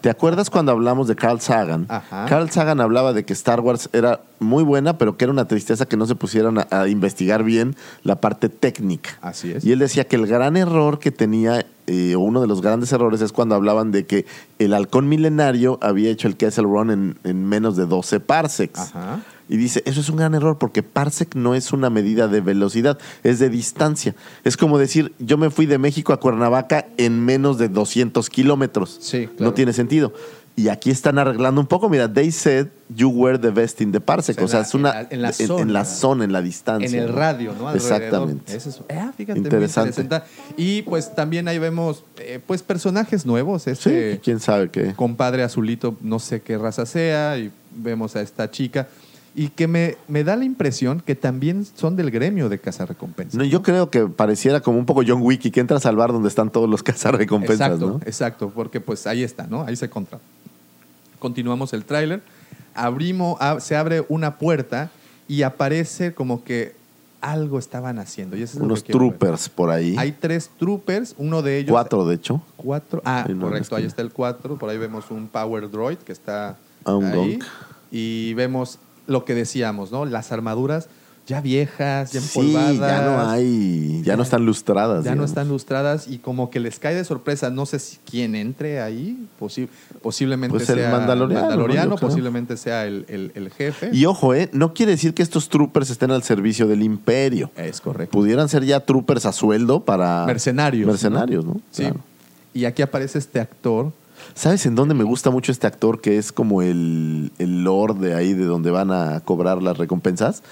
¿Te 0.00 0.10
acuerdas 0.10 0.50
cuando 0.50 0.72
hablamos 0.72 1.08
de 1.08 1.16
Carl 1.16 1.40
Sagan? 1.40 1.86
Ajá. 1.88 2.26
Carl 2.28 2.50
Sagan 2.50 2.80
hablaba 2.80 3.12
de 3.12 3.24
que 3.24 3.32
Star 3.32 3.60
Wars 3.60 3.88
era 3.92 4.20
muy 4.38 4.64
buena, 4.64 4.98
pero 4.98 5.16
que 5.16 5.24
era 5.24 5.32
una 5.32 5.46
tristeza 5.46 5.86
que 5.86 5.96
no 5.96 6.06
se 6.06 6.14
pusieran 6.14 6.58
a, 6.58 6.66
a 6.70 6.88
investigar 6.88 7.44
bien 7.44 7.76
la 8.02 8.20
parte 8.20 8.48
técnica. 8.48 9.18
Así 9.20 9.52
es. 9.52 9.64
Y 9.64 9.72
él 9.72 9.78
decía 9.78 10.04
que 10.04 10.16
el 10.16 10.26
gran 10.26 10.56
error 10.56 10.98
que 10.98 11.10
tenía, 11.10 11.66
eh, 11.86 12.14
o 12.14 12.20
uno 12.20 12.40
de 12.40 12.46
los 12.46 12.62
grandes 12.62 12.92
errores, 12.92 13.20
es 13.20 13.32
cuando 13.32 13.54
hablaban 13.54 13.92
de 13.92 14.06
que 14.06 14.26
el 14.58 14.74
halcón 14.74 15.08
milenario 15.08 15.78
había 15.82 16.10
hecho 16.10 16.28
el 16.28 16.36
Kessel 16.36 16.64
Run 16.64 16.90
en, 16.90 17.18
en 17.24 17.44
menos 17.46 17.76
de 17.76 17.86
12 17.86 18.20
parsecs. 18.20 18.78
Ajá. 18.80 19.20
Y 19.52 19.58
dice, 19.58 19.82
eso 19.84 20.00
es 20.00 20.08
un 20.08 20.16
gran 20.16 20.34
error 20.34 20.56
porque 20.58 20.82
parsec 20.82 21.34
no 21.34 21.54
es 21.54 21.72
una 21.74 21.90
medida 21.90 22.26
de 22.26 22.40
velocidad, 22.40 22.98
es 23.22 23.38
de 23.38 23.50
distancia. 23.50 24.14
Es 24.44 24.56
como 24.56 24.78
decir, 24.78 25.12
yo 25.18 25.36
me 25.36 25.50
fui 25.50 25.66
de 25.66 25.76
México 25.76 26.14
a 26.14 26.20
Cuernavaca 26.20 26.86
en 26.96 27.24
menos 27.24 27.58
de 27.58 27.68
200 27.68 28.30
kilómetros. 28.30 28.96
Sí, 29.00 29.26
claro. 29.26 29.44
No 29.50 29.52
tiene 29.52 29.72
sentido. 29.74 30.14
Y 30.54 30.68
aquí 30.68 30.90
están 30.90 31.18
arreglando 31.18 31.60
un 31.62 31.66
poco. 31.66 31.88
Mira, 31.88 32.12
they 32.12 32.30
said 32.30 32.68
you 32.94 33.08
were 33.08 33.38
the 33.38 33.48
best 33.50 33.80
in 33.80 33.90
the 33.90 34.00
parsec. 34.00 34.38
O 34.40 34.44
O 34.44 34.48
sea, 34.48 34.60
es 34.60 34.74
una... 34.74 34.90
en 34.90 34.94
la- 34.94 35.08
en 35.10 35.22
la 35.22 35.28
en, 35.28 35.46
zona. 35.46 35.72
la 35.72 35.84
zona, 35.86 36.24
en 36.24 36.32
la 36.32 36.42
distancia. 36.42 36.88
En 36.88 36.94
el 36.94 37.12
radio, 37.12 37.54
¿no? 37.58 37.68
Alrededor. 37.68 37.96
Exactamente. 38.02 38.56
Eso 38.56 38.68
es, 38.70 38.80
ah, 38.94 39.12
fíjate, 39.16 39.38
Interesante. 39.38 40.06
Y 40.58 40.82
pues 40.82 41.14
también 41.14 41.48
ahí 41.48 41.58
vemos 41.58 42.04
eh, 42.18 42.38
pues 42.46 42.62
personajes 42.62 43.24
nuevos. 43.26 43.62
Sí, 43.62 43.70
Este 43.70 44.20
quién 44.22 44.40
sabe 44.40 44.70
qué. 44.70 44.92
compadre 44.94 45.42
azulito, 45.42 45.96
no 46.02 46.18
sé 46.18 46.40
qué 46.42 46.58
raza 46.58 46.84
sea, 46.86 47.38
y 47.38 47.50
vemos 47.74 48.14
a 48.16 48.20
esta 48.20 48.50
chica. 48.50 48.88
Y 49.34 49.48
que 49.48 49.66
me, 49.66 49.96
me 50.08 50.24
da 50.24 50.36
la 50.36 50.44
impresión 50.44 51.00
que 51.00 51.14
también 51.14 51.64
son 51.64 51.96
del 51.96 52.10
gremio 52.10 52.50
de 52.50 52.58
cazarrecompensas. 52.58 53.34
No, 53.38 53.44
yo 53.44 53.62
creo 53.62 53.88
que 53.88 54.06
pareciera 54.06 54.60
como 54.60 54.78
un 54.78 54.84
poco 54.84 55.02
John 55.06 55.22
Wick 55.22 55.46
y 55.46 55.50
que 55.50 55.60
entras 55.60 55.86
al 55.86 55.96
bar 55.96 56.12
donde 56.12 56.28
están 56.28 56.50
todos 56.50 56.68
los 56.68 56.82
cazarrecompensas, 56.82 57.68
exacto, 57.68 57.86
¿no? 57.86 58.00
exacto, 58.04 58.52
porque 58.54 58.80
pues 58.80 59.06
ahí 59.06 59.22
está, 59.22 59.46
¿no? 59.46 59.62
Ahí 59.64 59.74
se 59.76 59.88
contra. 59.88 60.18
Continuamos 61.18 61.72
el 61.72 61.84
tráiler. 61.84 62.20
Abrimos, 62.74 63.38
ab- 63.40 63.60
se 63.60 63.76
abre 63.76 64.04
una 64.08 64.36
puerta 64.38 64.90
y 65.28 65.42
aparece 65.42 66.12
como 66.14 66.42
que 66.44 66.74
algo 67.20 67.58
estaban 67.58 67.98
haciendo. 67.98 68.36
Y 68.36 68.42
eso 68.42 68.54
es 68.54 68.58
lo 68.58 68.64
Unos 68.66 68.82
ver. 68.82 68.92
troopers 68.92 69.48
por 69.48 69.70
ahí. 69.70 69.94
Hay 69.98 70.12
tres 70.12 70.50
troopers, 70.58 71.14
uno 71.18 71.40
de 71.40 71.58
ellos. 71.58 71.70
Cuatro, 71.70 72.04
de 72.06 72.16
hecho. 72.16 72.42
Cuatro. 72.56 73.00
Ah, 73.04 73.24
no, 73.28 73.46
correcto, 73.46 73.76
ahí 73.76 73.84
está 73.84 74.02
el 74.02 74.10
cuatro. 74.10 74.56
Por 74.58 74.68
ahí 74.68 74.78
vemos 74.78 75.10
un 75.10 75.28
Power 75.28 75.70
Droid 75.70 75.98
que 75.98 76.12
está 76.12 76.56
Ah, 76.84 76.94
un 76.96 77.04
ahí. 77.04 77.14
Gonk. 77.36 77.44
Y 77.92 78.34
vemos 78.34 78.78
lo 79.06 79.24
que 79.24 79.34
decíamos, 79.34 79.90
¿no? 79.92 80.04
Las 80.04 80.32
armaduras 80.32 80.88
ya 81.24 81.40
viejas, 81.40 82.10
ya 82.12 82.20
Sí, 82.20 82.40
empolvadas. 82.40 82.78
ya 82.78 83.06
no 83.06 83.30
hay, 83.30 84.02
ya 84.04 84.16
no 84.16 84.24
están 84.24 84.44
lustradas. 84.44 85.04
Ya 85.04 85.14
no 85.14 85.24
están 85.24 85.48
lustradas 85.48 86.08
y 86.08 86.18
como 86.18 86.50
que 86.50 86.58
les 86.58 86.80
cae 86.80 86.96
de 86.96 87.04
sorpresa. 87.04 87.48
No 87.48 87.64
sé 87.64 87.78
si 87.78 87.98
quién 88.10 88.34
entre 88.34 88.80
ahí. 88.80 89.16
posi- 89.40 89.68
posiblemente 90.02 90.56
Pues 90.56 90.68
el 90.68 90.78
sea 90.80 90.90
Mandaloriano, 90.90 91.44
¿no? 91.56 91.68
Yo 91.68 91.96
creo. 91.96 91.96
posiblemente 91.96 92.56
sea 92.56 92.86
el, 92.86 93.04
el- 93.08 93.30
el 93.36 93.50
jefe. 93.50 93.90
Y 93.92 94.04
ojo, 94.06 94.34
¿eh? 94.34 94.48
No 94.52 94.74
quiere 94.74 94.92
decir 94.92 95.14
que 95.14 95.22
estos 95.22 95.48
troopers 95.48 95.90
estén 95.90 96.10
al 96.10 96.24
servicio 96.24 96.66
del 96.66 96.82
imperio. 96.82 97.52
es 97.56 97.80
correcto. 97.80 98.10
Pudieran 98.18 98.48
ser 98.48 98.64
ya 98.64 98.80
troopers 98.80 99.24
a 99.24 99.32
sueldo 99.32 99.84
para... 99.84 100.24
Mercenarios. 100.26 100.88
Mercenarios, 100.88 101.44
¿no? 101.44 101.60
Sí. 101.70 101.82
Claro. 101.84 102.00
Y 102.52 102.64
aquí 102.64 102.82
aparece 102.82 103.18
este 103.18 103.38
actor. 103.38 103.92
¿Sabes 104.34 104.64
en 104.66 104.74
dónde 104.74 104.94
me 104.94 105.04
gusta 105.04 105.30
mucho 105.30 105.52
este 105.52 105.66
actor 105.66 106.00
que 106.00 106.18
es 106.18 106.32
como 106.32 106.62
el, 106.62 107.32
el 107.38 107.64
lord 107.64 107.96
de 107.96 108.14
ahí 108.14 108.32
de 108.34 108.44
donde 108.44 108.70
van 108.70 108.90
a 108.90 109.20
cobrar 109.20 109.62
las 109.62 109.76
recompensas? 109.78 110.42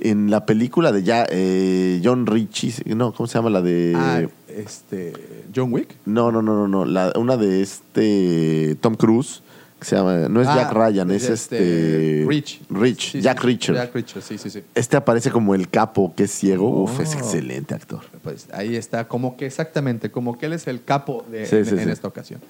En 0.00 0.30
la 0.30 0.46
película 0.46 0.90
de 0.90 1.02
ya, 1.04 1.26
eh, 1.30 2.00
John 2.04 2.26
Ritchie, 2.26 2.94
no, 2.96 3.12
¿cómo 3.12 3.26
se 3.28 3.34
llama 3.38 3.50
la 3.50 3.62
de...? 3.62 3.92
Ah, 3.96 4.22
este, 4.48 5.12
John 5.54 5.72
Wick. 5.72 5.94
No, 6.06 6.32
no, 6.32 6.42
no, 6.42 6.54
no, 6.54 6.66
no, 6.66 6.84
la- 6.84 7.12
una 7.16 7.36
de 7.36 7.62
este 7.62 8.76
Tom 8.80 8.96
Cruise, 8.96 9.42
que 9.78 9.84
se 9.86 9.94
llama, 9.96 10.28
no 10.28 10.40
es 10.42 10.48
Ah, 10.48 10.56
Jack 10.56 10.72
Ryan, 10.72 11.10
es, 11.12 11.28
este... 11.30 12.24
Rich. 12.26 12.62
Rich, 12.68 13.12
Sí, 13.12 13.20
Jack 13.20 13.40
sí, 13.40 13.46
Reacher. 13.46 13.74
Jack 13.76 13.94
Reacher, 13.94 14.22
sí, 14.22 14.38
sí, 14.38 14.50
sí. 14.50 14.62
Este 14.74 14.96
aparece 14.96 15.30
como 15.30 15.54
el 15.54 15.68
capo 15.68 16.12
que 16.16 16.24
es 16.24 16.32
ciego. 16.32 16.82
Uf, 16.82 16.98
es 17.00 17.14
Oh. 17.14 17.18
excelente 17.18 17.74
actor. 17.74 18.00
Pues 18.24 18.48
ahí 18.52 18.74
está, 18.76 19.06
como 19.06 19.36
que 19.36 19.46
exactamente, 19.46 20.10
como 20.10 20.36
que 20.36 20.46
él 20.46 20.52
es 20.54 20.66
el 20.66 20.82
capo 20.82 21.24
de, 21.30 21.46
Sí, 21.46 21.56
en, 21.56 21.64
sí, 21.66 21.74
en 21.76 21.84
sí. 21.84 21.90
esta 21.90 22.08
ocasión. 22.08 22.40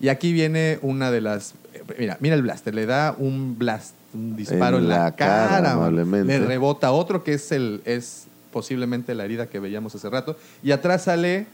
Y 0.00 0.08
aquí 0.08 0.32
viene 0.32 0.78
una 0.82 1.10
de 1.10 1.20
las. 1.20 1.54
Mira, 1.98 2.16
mira 2.20 2.34
el 2.34 2.42
blaster, 2.42 2.74
le 2.74 2.86
da 2.86 3.14
un 3.18 3.58
blast, 3.58 3.94
un 4.14 4.36
disparo 4.36 4.78
En 4.78 4.84
en, 4.84 4.88
la, 4.88 4.98
la 5.04 5.16
cara, 5.16 5.62
cara, 5.74 5.90
le 5.90 6.38
rebota 6.38 6.92
otro 6.92 7.22
que 7.22 7.34
es 7.34 7.52
el 7.52 7.82
es 7.84 8.26
posiblemente 8.52 9.14
la 9.14 9.24
herida 9.24 9.46
que 9.46 9.60
veíamos 9.60 9.94
hace 9.94 10.08
rato. 10.10 10.36
Y 10.62 10.72
atrás 10.72 11.04
sale 11.04 11.46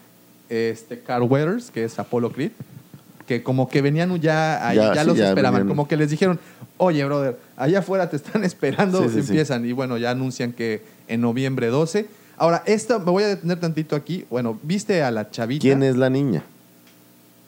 este 0.48 1.00
Carl 1.00 1.24
Weathers, 1.24 1.70
que 1.70 1.84
es 1.84 1.98
Apollo 1.98 2.30
Creed. 2.32 2.52
que 3.26 3.42
como 3.42 3.68
que 3.68 3.82
venían 3.82 4.14
ya 4.20 4.66
ahí, 4.66 4.76
Ya, 4.76 4.94
ya, 4.94 5.00
sí, 5.02 5.06
los 5.08 5.16
ya 5.18 5.28
esperaban, 5.30 5.60
venían. 5.62 5.68
como 5.76 5.88
que 5.88 5.96
les 5.96 6.10
dijeron, 6.10 6.38
oye, 6.76 7.04
brother, 7.04 7.36
allá 7.56 7.80
afuera 7.80 8.08
te 8.08 8.16
están 8.16 8.44
esperando, 8.50 9.08
sí. 9.08 9.18
empiezan. 9.18 9.66
Y 9.66 9.72
bueno, 9.72 9.98
ya 9.98 10.10
anuncian 10.12 10.52
que 10.52 10.82
en 11.08 11.20
noviembre 11.20 11.66
12. 11.68 12.06
Ahora, 12.38 12.62
esta, 12.66 12.98
me 12.98 13.06
voy 13.10 13.24
a 13.24 13.28
detener 13.28 13.58
tantito 13.58 13.96
aquí. 13.96 14.24
Bueno, 14.30 14.58
viste 14.62 15.02
a 15.02 15.10
la 15.10 15.30
chavita. 15.30 15.62
¿Quién 15.62 15.82
es 15.82 15.96
la 15.96 16.10
niña? 16.10 16.44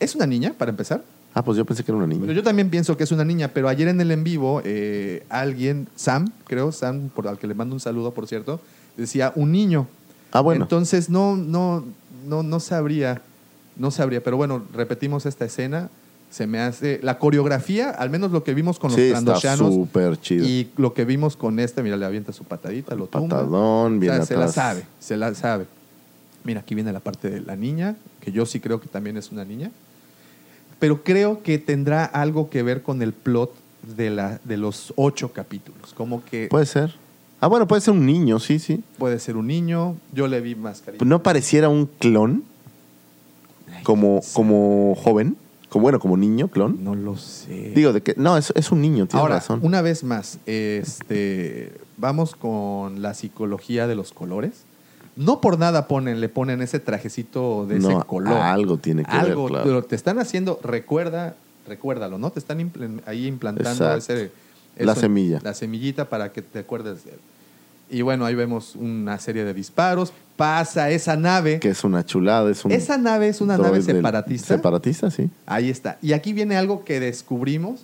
¿Es 0.00 0.14
una 0.14 0.26
niña, 0.26 0.54
para 0.56 0.70
empezar? 0.70 1.02
Ah, 1.34 1.42
pues 1.44 1.56
yo 1.58 1.64
pensé 1.64 1.84
que 1.84 1.90
era 1.90 1.96
una 1.98 2.06
Pero 2.06 2.20
niña. 2.20 2.32
yo 2.32 2.42
también 2.42 2.70
pienso 2.70 2.96
que 2.96 3.04
es 3.04 3.12
una 3.12 3.24
niña, 3.24 3.48
pero 3.48 3.68
ayer 3.68 3.88
en 3.88 4.00
el 4.00 4.10
en 4.10 4.24
vivo, 4.24 4.62
eh, 4.64 5.24
alguien, 5.28 5.88
Sam, 5.94 6.32
creo, 6.46 6.72
Sam, 6.72 7.10
por 7.10 7.28
al 7.28 7.38
que 7.38 7.46
le 7.46 7.54
mando 7.54 7.74
un 7.74 7.80
saludo, 7.80 8.12
por 8.12 8.26
cierto, 8.26 8.60
decía 8.96 9.32
un 9.36 9.52
niño. 9.52 9.86
Ah, 10.32 10.40
bueno. 10.40 10.64
Entonces 10.64 11.08
no, 11.10 11.36
no, 11.36 11.84
no, 12.26 12.42
no 12.42 12.60
sabría, 12.60 13.22
no 13.76 13.90
sabría. 13.90 14.22
Pero 14.22 14.36
bueno, 14.36 14.62
repetimos 14.74 15.26
esta 15.26 15.44
escena. 15.44 15.90
Se 16.30 16.46
me 16.46 16.60
hace. 16.60 17.00
La 17.02 17.18
coreografía, 17.18 17.90
al 17.90 18.10
menos 18.10 18.32
lo 18.32 18.44
que 18.44 18.52
vimos 18.52 18.78
con 18.78 18.90
los 18.90 18.96
sí, 18.96 19.06
está 19.06 19.14
trandoshanos 19.24 19.74
súper 19.74 20.20
chido. 20.20 20.44
y 20.46 20.68
lo 20.76 20.92
que 20.92 21.06
vimos 21.06 21.36
con 21.36 21.58
este, 21.58 21.82
mira, 21.82 21.96
le 21.96 22.04
avienta 22.04 22.32
su 22.32 22.44
patadita, 22.44 22.94
lo 22.94 23.06
tumba. 23.06 23.38
Patadón, 23.38 23.96
O 23.96 24.00
bien 24.00 24.12
sea, 24.16 24.26
se 24.26 24.36
la 24.36 24.48
sabe, 24.48 24.84
se 25.00 25.16
la 25.16 25.34
sabe. 25.34 25.66
Mira, 26.44 26.60
aquí 26.60 26.74
viene 26.74 26.92
la 26.92 27.00
parte 27.00 27.30
de 27.30 27.40
la 27.40 27.56
niña, 27.56 27.96
que 28.20 28.30
yo 28.30 28.44
sí 28.44 28.60
creo 28.60 28.78
que 28.80 28.88
también 28.88 29.16
es 29.16 29.32
una 29.32 29.44
niña. 29.44 29.70
Pero 30.78 31.02
creo 31.02 31.42
que 31.42 31.58
tendrá 31.58 32.04
algo 32.04 32.50
que 32.50 32.62
ver 32.62 32.82
con 32.82 33.02
el 33.02 33.12
plot 33.12 33.52
de, 33.96 34.10
la, 34.10 34.40
de 34.44 34.56
los 34.56 34.92
ocho 34.96 35.32
capítulos. 35.32 35.92
Como 35.94 36.24
que 36.24 36.48
Puede 36.48 36.66
ser. 36.66 36.94
Ah, 37.40 37.46
bueno, 37.46 37.68
puede 37.68 37.80
ser 37.80 37.94
un 37.94 38.04
niño, 38.04 38.40
sí, 38.40 38.58
sí. 38.58 38.82
puede 38.98 39.18
ser 39.20 39.36
un 39.36 39.46
niño. 39.46 39.96
Yo 40.12 40.26
le 40.26 40.40
vi 40.40 40.54
más 40.54 40.80
cariño. 40.80 41.04
¿No 41.04 41.22
pareciera 41.22 41.68
un 41.68 41.86
clon? 41.86 42.42
Como, 43.84 44.20
como 44.32 44.96
joven. 44.96 45.36
Como, 45.68 45.82
bueno, 45.82 46.00
como 46.00 46.16
niño, 46.16 46.48
clon. 46.48 46.82
No 46.82 46.94
lo 46.94 47.16
sé. 47.16 47.72
Digo, 47.74 47.92
de 47.92 48.02
que. 48.02 48.14
No, 48.16 48.36
es, 48.36 48.52
es 48.56 48.72
un 48.72 48.80
niño, 48.80 49.06
tienes 49.06 49.22
Ahora, 49.22 49.36
razón. 49.36 49.60
una 49.62 49.82
vez 49.82 50.02
más, 50.02 50.38
este, 50.46 51.72
vamos 51.96 52.34
con 52.34 53.02
la 53.02 53.14
psicología 53.14 53.86
de 53.86 53.94
los 53.94 54.12
colores. 54.12 54.62
No 55.18 55.40
por 55.40 55.58
nada 55.58 55.88
ponen, 55.88 56.20
le 56.20 56.28
ponen 56.28 56.62
ese 56.62 56.78
trajecito 56.78 57.66
de 57.66 57.78
ese 57.78 57.94
color. 58.06 58.38
algo 58.38 58.78
tiene 58.78 59.04
que 59.04 59.10
ver, 59.10 59.20
Algo, 59.20 59.48
claro. 59.48 59.64
pero 59.64 59.82
te 59.84 59.96
están 59.96 60.18
haciendo, 60.20 60.60
recuerda, 60.62 61.34
recuérdalo, 61.66 62.18
¿no? 62.18 62.30
Te 62.30 62.38
están 62.38 62.58
impl- 62.60 63.02
ahí 63.04 63.26
implantando 63.26 63.94
ese, 63.96 64.30
La 64.76 64.94
semilla. 64.94 65.40
La 65.42 65.54
semillita 65.54 66.08
para 66.08 66.32
que 66.32 66.40
te 66.40 66.60
acuerdes 66.60 67.04
de 67.04 67.10
él. 67.10 67.18
Y 67.90 68.02
bueno, 68.02 68.26
ahí 68.26 68.34
vemos 68.34 68.76
una 68.76 69.18
serie 69.18 69.44
de 69.44 69.54
disparos. 69.54 70.12
Pasa 70.36 70.90
esa 70.90 71.16
nave. 71.16 71.58
Que 71.58 71.70
es 71.70 71.82
una 71.84 72.04
chulada, 72.04 72.48
es 72.50 72.64
un. 72.64 72.70
Esa 72.70 72.96
nave 72.98 73.28
es 73.28 73.40
una 73.40 73.56
nave 73.58 73.82
separatista. 73.82 74.54
Separatista, 74.54 75.10
sí. 75.10 75.30
Ahí 75.46 75.68
está. 75.70 75.98
Y 76.00 76.12
aquí 76.12 76.32
viene 76.32 76.56
algo 76.56 76.84
que 76.84 77.00
descubrimos. 77.00 77.80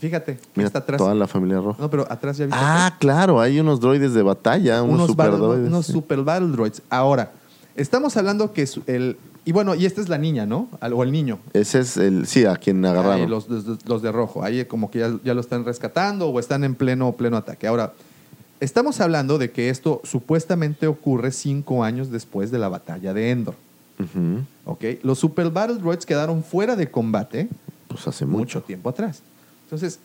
Fíjate, 0.00 0.36
que 0.36 0.40
Mira, 0.54 0.66
está 0.68 0.78
atrás. 0.80 0.98
toda 0.98 1.14
la 1.14 1.26
familia 1.26 1.60
roja. 1.60 1.80
No, 1.82 1.90
pero 1.90 2.06
atrás 2.10 2.36
ya 2.38 2.46
viste. 2.46 2.58
Ah, 2.60 2.94
claro, 3.00 3.40
hay 3.40 3.58
unos 3.58 3.80
droides 3.80 4.14
de 4.14 4.22
batalla, 4.22 4.82
unos, 4.82 4.94
unos, 4.94 5.06
super 5.08 5.30
droides. 5.32 5.66
unos 5.68 5.86
sí. 5.86 5.92
super 5.92 6.22
battle 6.22 6.48
droids. 6.48 6.82
Ahora, 6.90 7.32
estamos 7.76 8.16
hablando 8.16 8.52
que 8.52 8.68
el. 8.86 9.16
Y 9.44 9.52
bueno, 9.52 9.74
y 9.74 9.86
esta 9.86 10.00
es 10.02 10.08
la 10.10 10.18
niña, 10.18 10.44
¿no? 10.46 10.68
O 10.92 11.02
el 11.02 11.10
niño. 11.10 11.38
Ese 11.54 11.80
es 11.80 11.96
el. 11.96 12.26
Sí, 12.26 12.44
a 12.44 12.56
quien 12.56 12.84
agarraron. 12.84 13.22
Ahí 13.22 13.26
los, 13.26 13.48
los- 13.48 13.84
los 13.86 14.02
de 14.02 14.12
rojo. 14.12 14.44
Ahí 14.44 14.64
como 14.66 14.90
que 14.90 14.98
ya, 15.00 15.16
ya 15.24 15.34
lo 15.34 15.40
están 15.40 15.64
rescatando 15.64 16.28
o 16.28 16.38
están 16.38 16.64
en 16.64 16.74
pleno, 16.74 17.12
pleno 17.12 17.36
ataque. 17.38 17.66
Ahora, 17.66 17.94
estamos 18.60 19.00
hablando 19.00 19.38
de 19.38 19.50
que 19.50 19.70
esto 19.70 20.00
supuestamente 20.04 20.86
ocurre 20.86 21.32
cinco 21.32 21.82
años 21.82 22.10
después 22.10 22.50
de 22.50 22.58
la 22.58 22.68
batalla 22.68 23.14
de 23.14 23.30
Endor. 23.30 23.54
¿ok? 24.64 24.84
Los 25.02 25.18
Super 25.18 25.50
Battle 25.50 25.76
Droids 25.78 26.06
quedaron 26.06 26.44
fuera 26.44 26.76
de 26.76 26.90
combate 26.90 27.48
Pues 27.88 28.06
hace 28.06 28.26
mucho 28.26 28.38
mucho. 28.38 28.62
tiempo 28.62 28.88
atrás. 28.90 29.22
Entonces, 29.68 29.98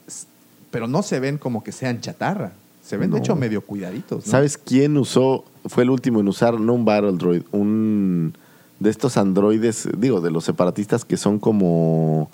pero 0.71 0.87
no 0.87 1.03
se 1.03 1.21
ven 1.21 1.37
como 1.37 1.63
que 1.63 1.71
sean 1.71 2.01
chatarra. 2.01 2.51
Se 2.83 2.97
ven, 2.97 3.11
de 3.11 3.19
hecho, 3.19 3.37
medio 3.37 3.61
cuidaditos. 3.61 4.25
¿no? 4.25 4.29
¿Sabes 4.31 4.57
quién 4.57 4.97
usó? 4.97 5.45
Fue 5.67 5.83
el 5.83 5.89
último 5.89 6.19
en 6.19 6.27
usar, 6.27 6.59
no 6.59 6.73
un 6.73 6.83
Battle 6.83 7.13
Droid, 7.13 7.43
un. 7.51 8.33
De 8.79 8.89
estos 8.89 9.15
androides, 9.15 9.87
digo, 9.97 10.19
de 10.19 10.31
los 10.31 10.43
separatistas 10.43 11.05
que 11.05 11.15
son 11.15 11.39
como. 11.39 12.29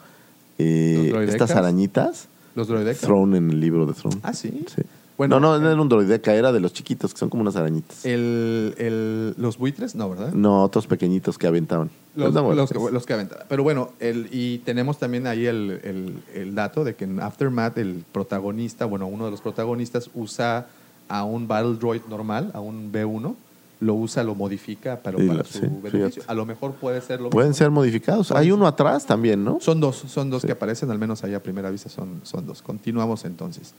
eh, 0.58 0.96
¿Los 0.98 1.10
droidecas? 1.10 1.36
estas 1.36 1.52
arañitas. 1.52 2.28
Los 2.56 2.68
droideca. 2.68 3.00
Throne 3.00 3.38
en 3.38 3.52
el 3.52 3.60
libro 3.60 3.86
de 3.86 3.94
Throne. 3.94 4.18
Ah, 4.24 4.34
sí. 4.34 4.66
Sí. 4.76 4.82
Bueno, 5.20 5.40
no, 5.42 5.50
no, 5.52 5.56
eh, 5.58 5.60
no 5.60 5.70
era 5.72 5.82
un 5.82 5.90
droideca, 5.90 6.34
era 6.34 6.52
de 6.54 6.62
los 6.62 6.72
chiquitos, 6.74 7.14
que 7.14 7.20
son 7.20 7.30
como 7.30 7.42
unas 7.42 7.56
arañitas. 7.58 8.06
El, 8.06 8.74
el- 8.78 9.36
los 9.38 9.58
buitres, 9.58 9.94
no, 9.94 10.10
¿verdad? 10.10 10.32
No, 10.32 10.64
otros 10.64 10.88
pequeñitos 10.88 11.38
que 11.38 11.46
aventaban. 11.46 11.90
Los, 12.16 12.34
los 12.34 12.70
que, 12.72 12.80
los 12.92 13.06
que 13.06 13.14
aventaban. 13.14 13.46
Pero 13.50 13.62
bueno, 13.64 13.90
el, 14.00 14.30
y 14.32 14.60
tenemos 14.60 14.98
también 14.98 15.28
ahí 15.28 15.46
el, 15.46 16.22
el- 16.34 16.56
dato 16.56 16.84
de 16.86 16.96
que 16.96 17.04
en 17.04 17.20
Aftermath 17.20 17.78
el 17.78 18.04
protagonista, 18.12 18.86
bueno, 18.86 19.08
uno 19.08 19.26
de 19.26 19.32
los 19.32 19.42
protagonistas 19.42 20.10
usa 20.16 20.68
a 21.10 21.24
un 21.26 21.48
Battle 21.50 21.76
Droid 21.76 22.02
normal, 22.10 22.52
a 22.54 22.62
un 22.62 22.90
B1, 22.92 23.36
lo 23.82 23.94
usa, 23.96 24.24
lo 24.24 24.36
modifica 24.36 24.98
para, 25.02 25.18
Sí, 25.18 25.28
para 25.28 25.40
lo- 25.40 25.44
su 25.46 25.54
sí, 25.60 25.60
beneficio. 25.62 26.10
fíjate. 26.10 26.32
A 26.32 26.34
lo 26.34 26.46
mejor 26.46 26.74
puede 26.76 27.02
ser 27.02 27.20
lo 27.20 27.30
Pueden 27.30 27.50
mismo. 27.50 27.58
ser 27.60 27.72
modificados. 27.72 28.32
Hay 28.32 28.52
uno 28.52 28.68
atrás 28.68 29.06
también, 29.06 29.44
¿no? 29.44 29.58
Son 29.60 29.80
dos, 29.82 29.98
son 30.08 30.30
dos 30.30 30.42
Sí. 30.44 30.48
que 30.48 30.54
aparecen, 30.54 30.90
al 30.92 30.98
menos 31.00 31.24
ahí 31.26 31.34
a 31.34 31.44
primera 31.44 31.70
vista 31.70 31.90
son, 31.90 32.22
son 32.24 32.46
dos. 32.46 32.62
Continuamos 32.62 33.26
entonces. 33.26 33.74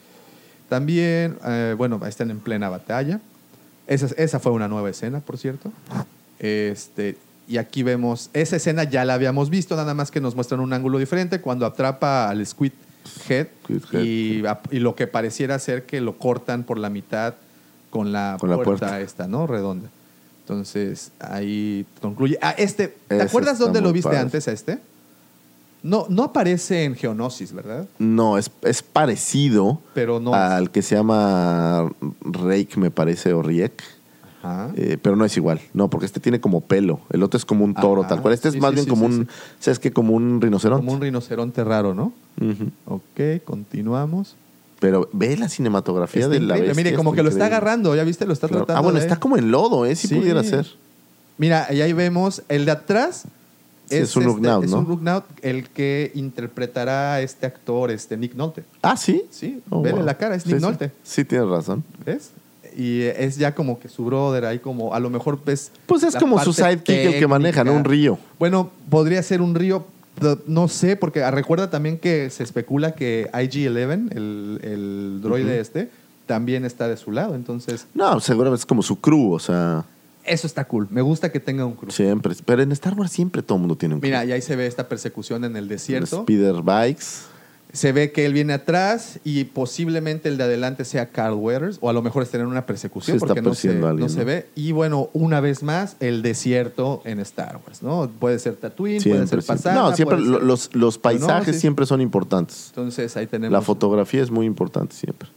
También, 0.70 1.36
eh, 1.44 1.74
bueno, 1.76 2.00
están 2.06 2.30
en 2.30 2.38
plena 2.38 2.68
batalla. 2.68 3.20
Esa, 3.88 4.06
esa 4.16 4.38
fue 4.38 4.52
una 4.52 4.68
nueva 4.68 4.88
escena, 4.88 5.18
por 5.18 5.36
cierto. 5.36 5.72
Este, 6.38 7.18
y 7.48 7.58
aquí 7.58 7.82
vemos, 7.82 8.30
esa 8.34 8.54
escena 8.54 8.84
ya 8.84 9.04
la 9.04 9.14
habíamos 9.14 9.50
visto, 9.50 9.74
nada 9.74 9.94
más 9.94 10.12
que 10.12 10.20
nos 10.20 10.36
muestran 10.36 10.60
un 10.60 10.72
ángulo 10.72 10.98
diferente 10.98 11.40
cuando 11.40 11.66
atrapa 11.66 12.30
al 12.30 12.46
Squid 12.46 12.70
Head, 13.28 13.48
Squid 13.64 13.82
Head, 13.92 14.58
y, 14.70 14.78
lo 14.78 14.94
que 14.94 15.08
pareciera 15.08 15.58
ser 15.58 15.86
que 15.86 16.00
lo 16.00 16.18
cortan 16.18 16.62
por 16.62 16.78
la 16.78 16.88
mitad 16.88 17.34
con 17.90 18.12
la, 18.12 18.36
Con 18.38 18.48
la 18.48 18.54
puerta, 18.54 18.86
puerta. 18.86 19.00
esta, 19.00 19.26
¿no? 19.26 19.48
Redonda. 19.48 19.90
Entonces, 20.42 21.10
ahí 21.18 21.84
concluye. 22.00 22.38
Ah, 22.40 22.54
este, 22.56 22.94
¿te 23.08 23.16
Ese 23.16 23.24
acuerdas 23.24 23.58
dónde 23.58 23.80
lo 23.80 23.92
viste 23.92 24.10
padre. 24.10 24.20
antes 24.22 24.46
a 24.46 24.52
este? 24.52 24.78
No, 25.82 26.06
no 26.10 26.24
aparece 26.24 26.84
en 26.84 26.94
Geonosis, 26.94 27.52
¿verdad? 27.52 27.86
No, 27.98 28.36
es, 28.36 28.50
es 28.62 28.82
parecido 28.82 29.80
Pero 29.94 30.20
no. 30.20 30.34
al 30.34 30.70
que 30.70 30.82
se 30.82 30.94
llama 30.94 31.90
Rake, 32.20 32.76
me 32.76 32.90
parece, 32.90 33.32
o 33.32 33.42
Riek. 33.42 33.82
Ajá. 34.42 34.70
Eh, 34.76 34.96
pero 35.00 35.16
no 35.16 35.24
es 35.26 35.36
igual, 35.36 35.60
no, 35.74 35.88
porque 35.90 36.06
este 36.06 36.18
tiene 36.20 36.40
como 36.40 36.62
pelo, 36.62 37.00
el 37.10 37.22
otro 37.22 37.36
es 37.36 37.44
como 37.44 37.62
un 37.64 37.74
toro, 37.74 38.00
Ajá, 38.02 38.08
tal 38.10 38.22
cual. 38.22 38.32
Este 38.34 38.48
es 38.48 38.54
sí, 38.54 38.60
más 38.60 38.70
sí, 38.70 38.74
bien 38.76 38.84
sí, 38.84 38.90
como 38.90 39.04
un. 39.06 39.28
¿sabes 39.58 39.78
qué? 39.78 39.90
Como 39.92 40.14
un 40.14 40.40
rinoceronte. 40.40 40.82
Como 40.84 40.94
un 40.96 41.00
rinoceronte 41.02 41.62
raro, 41.64 41.94
¿no? 41.94 42.12
Ok, 42.86 43.42
continuamos. 43.44 44.36
Pero 44.80 45.10
ve 45.12 45.36
la 45.36 45.50
cinematografía 45.50 46.22
Está 46.22 46.32
de 46.32 46.40
la 46.40 46.54
bestia. 46.54 46.72
Mire, 46.74 46.94
como 46.94 47.12
que 47.12 47.22
lo 47.22 47.28
está 47.28 47.46
agarrando, 47.46 47.94
¿ya 47.94 48.02
viste? 48.02 48.24
Lo 48.24 48.32
está 48.32 48.48
Claro. 48.48 48.64
tratando 48.64 48.78
Ah, 48.78 48.82
bueno, 48.82 48.98
de- 48.98 49.04
está 49.04 49.20
como 49.20 49.36
en 49.36 49.50
lodo, 49.50 49.84
¿eh? 49.84 49.94
Si 49.94 50.08
Sí. 50.08 50.14
pudiera 50.14 50.42
ser. 50.42 50.66
Mira, 51.36 51.66
y 51.70 51.82
ahí 51.82 51.92
vemos 51.92 52.42
el 52.48 52.64
de 52.64 52.70
atrás. 52.72 53.24
Sí, 53.90 53.96
es 53.96 54.16
un 54.16 54.24
Rugnaut, 54.24 54.64
Es 54.64 54.70
¿no? 54.70 54.78
un 54.78 54.86
Rugnaut, 54.86 55.24
el 55.42 55.68
que 55.68 56.12
interpretará 56.14 57.14
a 57.14 57.20
este 57.20 57.46
actor, 57.46 57.90
este 57.90 58.16
Nick 58.16 58.34
Nolte. 58.34 58.62
Ah, 58.82 58.96
sí. 58.96 59.24
Sí, 59.30 59.60
Oh, 59.70 59.82
vele 59.82 59.96
wow. 59.96 60.04
la 60.06 60.16
cara, 60.16 60.34
es 60.36 60.46
Nick 60.46 60.56
sí. 60.56 60.62
Nolte. 60.62 60.92
Sí, 61.02 61.24
tienes 61.24 61.48
razón. 61.48 61.84
¿Ves? 62.06 62.30
Y 62.76 63.02
es 63.02 63.36
ya 63.36 63.52
como 63.54 63.80
que 63.80 63.88
su 63.88 64.04
brother 64.04 64.44
ahí 64.44 64.60
como, 64.60 64.94
a 64.94 65.00
lo 65.00 65.10
mejor 65.10 65.40
ves... 65.44 65.72
Pues 65.86 66.02
es 66.04 66.14
como 66.14 66.38
su 66.42 66.52
sidekick 66.52 66.88
el 66.88 67.18
que 67.18 67.26
maneja, 67.26 67.64
¿no? 67.64 67.72
Un 67.74 67.84
río. 67.84 68.16
Bueno, 68.38 68.70
podría 68.88 69.22
ser 69.24 69.42
un 69.42 69.56
río, 69.56 69.84
no 70.46 70.68
sé, 70.68 70.94
porque 70.94 71.24
ah, 71.24 71.32
recuerda 71.32 71.68
también 71.68 71.98
que 71.98 72.30
se 72.30 72.44
especula 72.44 72.92
que 72.94 73.28
IG-11, 73.32 74.12
el, 74.16 74.60
el 74.62 75.20
droide 75.20 75.58
este, 75.58 75.90
también 76.26 76.64
está 76.64 76.86
de 76.86 76.96
su 76.96 77.10
lado. 77.10 77.34
Entonces, 77.34 77.86
No, 77.92 78.20
seguramente 78.20 78.60
es 78.60 78.66
como 78.66 78.82
su 78.82 79.00
crew, 79.00 79.32
o 79.32 79.40
sea, 79.40 79.84
eso 80.30 80.46
está 80.46 80.64
cool. 80.66 80.86
Me 80.90 81.02
gusta 81.02 81.30
que 81.32 81.40
tenga 81.40 81.64
un 81.66 81.74
cruz. 81.74 81.94
siempre. 81.94 82.34
Pero 82.44 82.62
en 82.62 82.72
Star 82.72 82.94
Wars 82.94 83.12
siempre 83.12 83.42
todo 83.42 83.56
el 83.56 83.60
mundo 83.60 83.76
tiene 83.76 83.94
un 83.94 84.00
crew. 84.00 84.08
Mira, 84.08 84.24
y 84.24 84.32
ahí 84.32 84.42
se 84.42 84.56
ve 84.56 84.66
esta 84.66 84.88
persecución 84.88 85.44
en 85.44 85.56
el 85.56 85.68
desierto. 85.68 86.20
Spider 86.20 86.62
Bikes. 86.62 87.04
Se 87.72 87.92
ve 87.92 88.10
que 88.10 88.26
él 88.26 88.32
viene 88.32 88.52
atrás 88.52 89.20
y 89.22 89.44
posiblemente 89.44 90.28
el 90.28 90.36
de 90.36 90.42
adelante 90.42 90.84
sea 90.84 91.10
Carl 91.10 91.34
Weathers, 91.34 91.78
o 91.80 91.88
a 91.88 91.92
lo 91.92 92.02
mejor 92.02 92.24
estén 92.24 92.40
en 92.40 92.48
una 92.48 92.66
persecución 92.66 93.16
está 93.16 93.28
porque 93.28 93.42
no 93.42 93.54
se, 93.54 93.68
alguien, 93.68 93.96
no 93.96 94.08
se 94.08 94.24
ve. 94.24 94.48
Y 94.56 94.72
bueno, 94.72 95.08
una 95.12 95.40
vez 95.40 95.62
más, 95.62 95.94
el 96.00 96.22
desierto 96.22 97.00
en 97.04 97.20
Star 97.20 97.60
Wars, 97.64 97.80
¿no? 97.80 98.10
Puede 98.18 98.40
ser 98.40 98.56
Tatooine, 98.56 99.00
puede 99.00 99.24
ser. 99.28 99.44
Pasada. 99.44 99.76
No, 99.76 99.94
siempre 99.94 100.16
ser- 100.18 100.26
los, 100.26 100.74
los 100.74 100.98
paisajes 100.98 101.54
sí. 101.54 101.60
siempre 101.60 101.86
son 101.86 102.00
importantes. 102.00 102.66
Entonces 102.70 103.16
ahí 103.16 103.28
tenemos. 103.28 103.52
La 103.52 103.62
fotografía 103.62 104.20
es 104.20 104.32
muy 104.32 104.46
importante 104.46 104.96
siempre. 104.96 105.28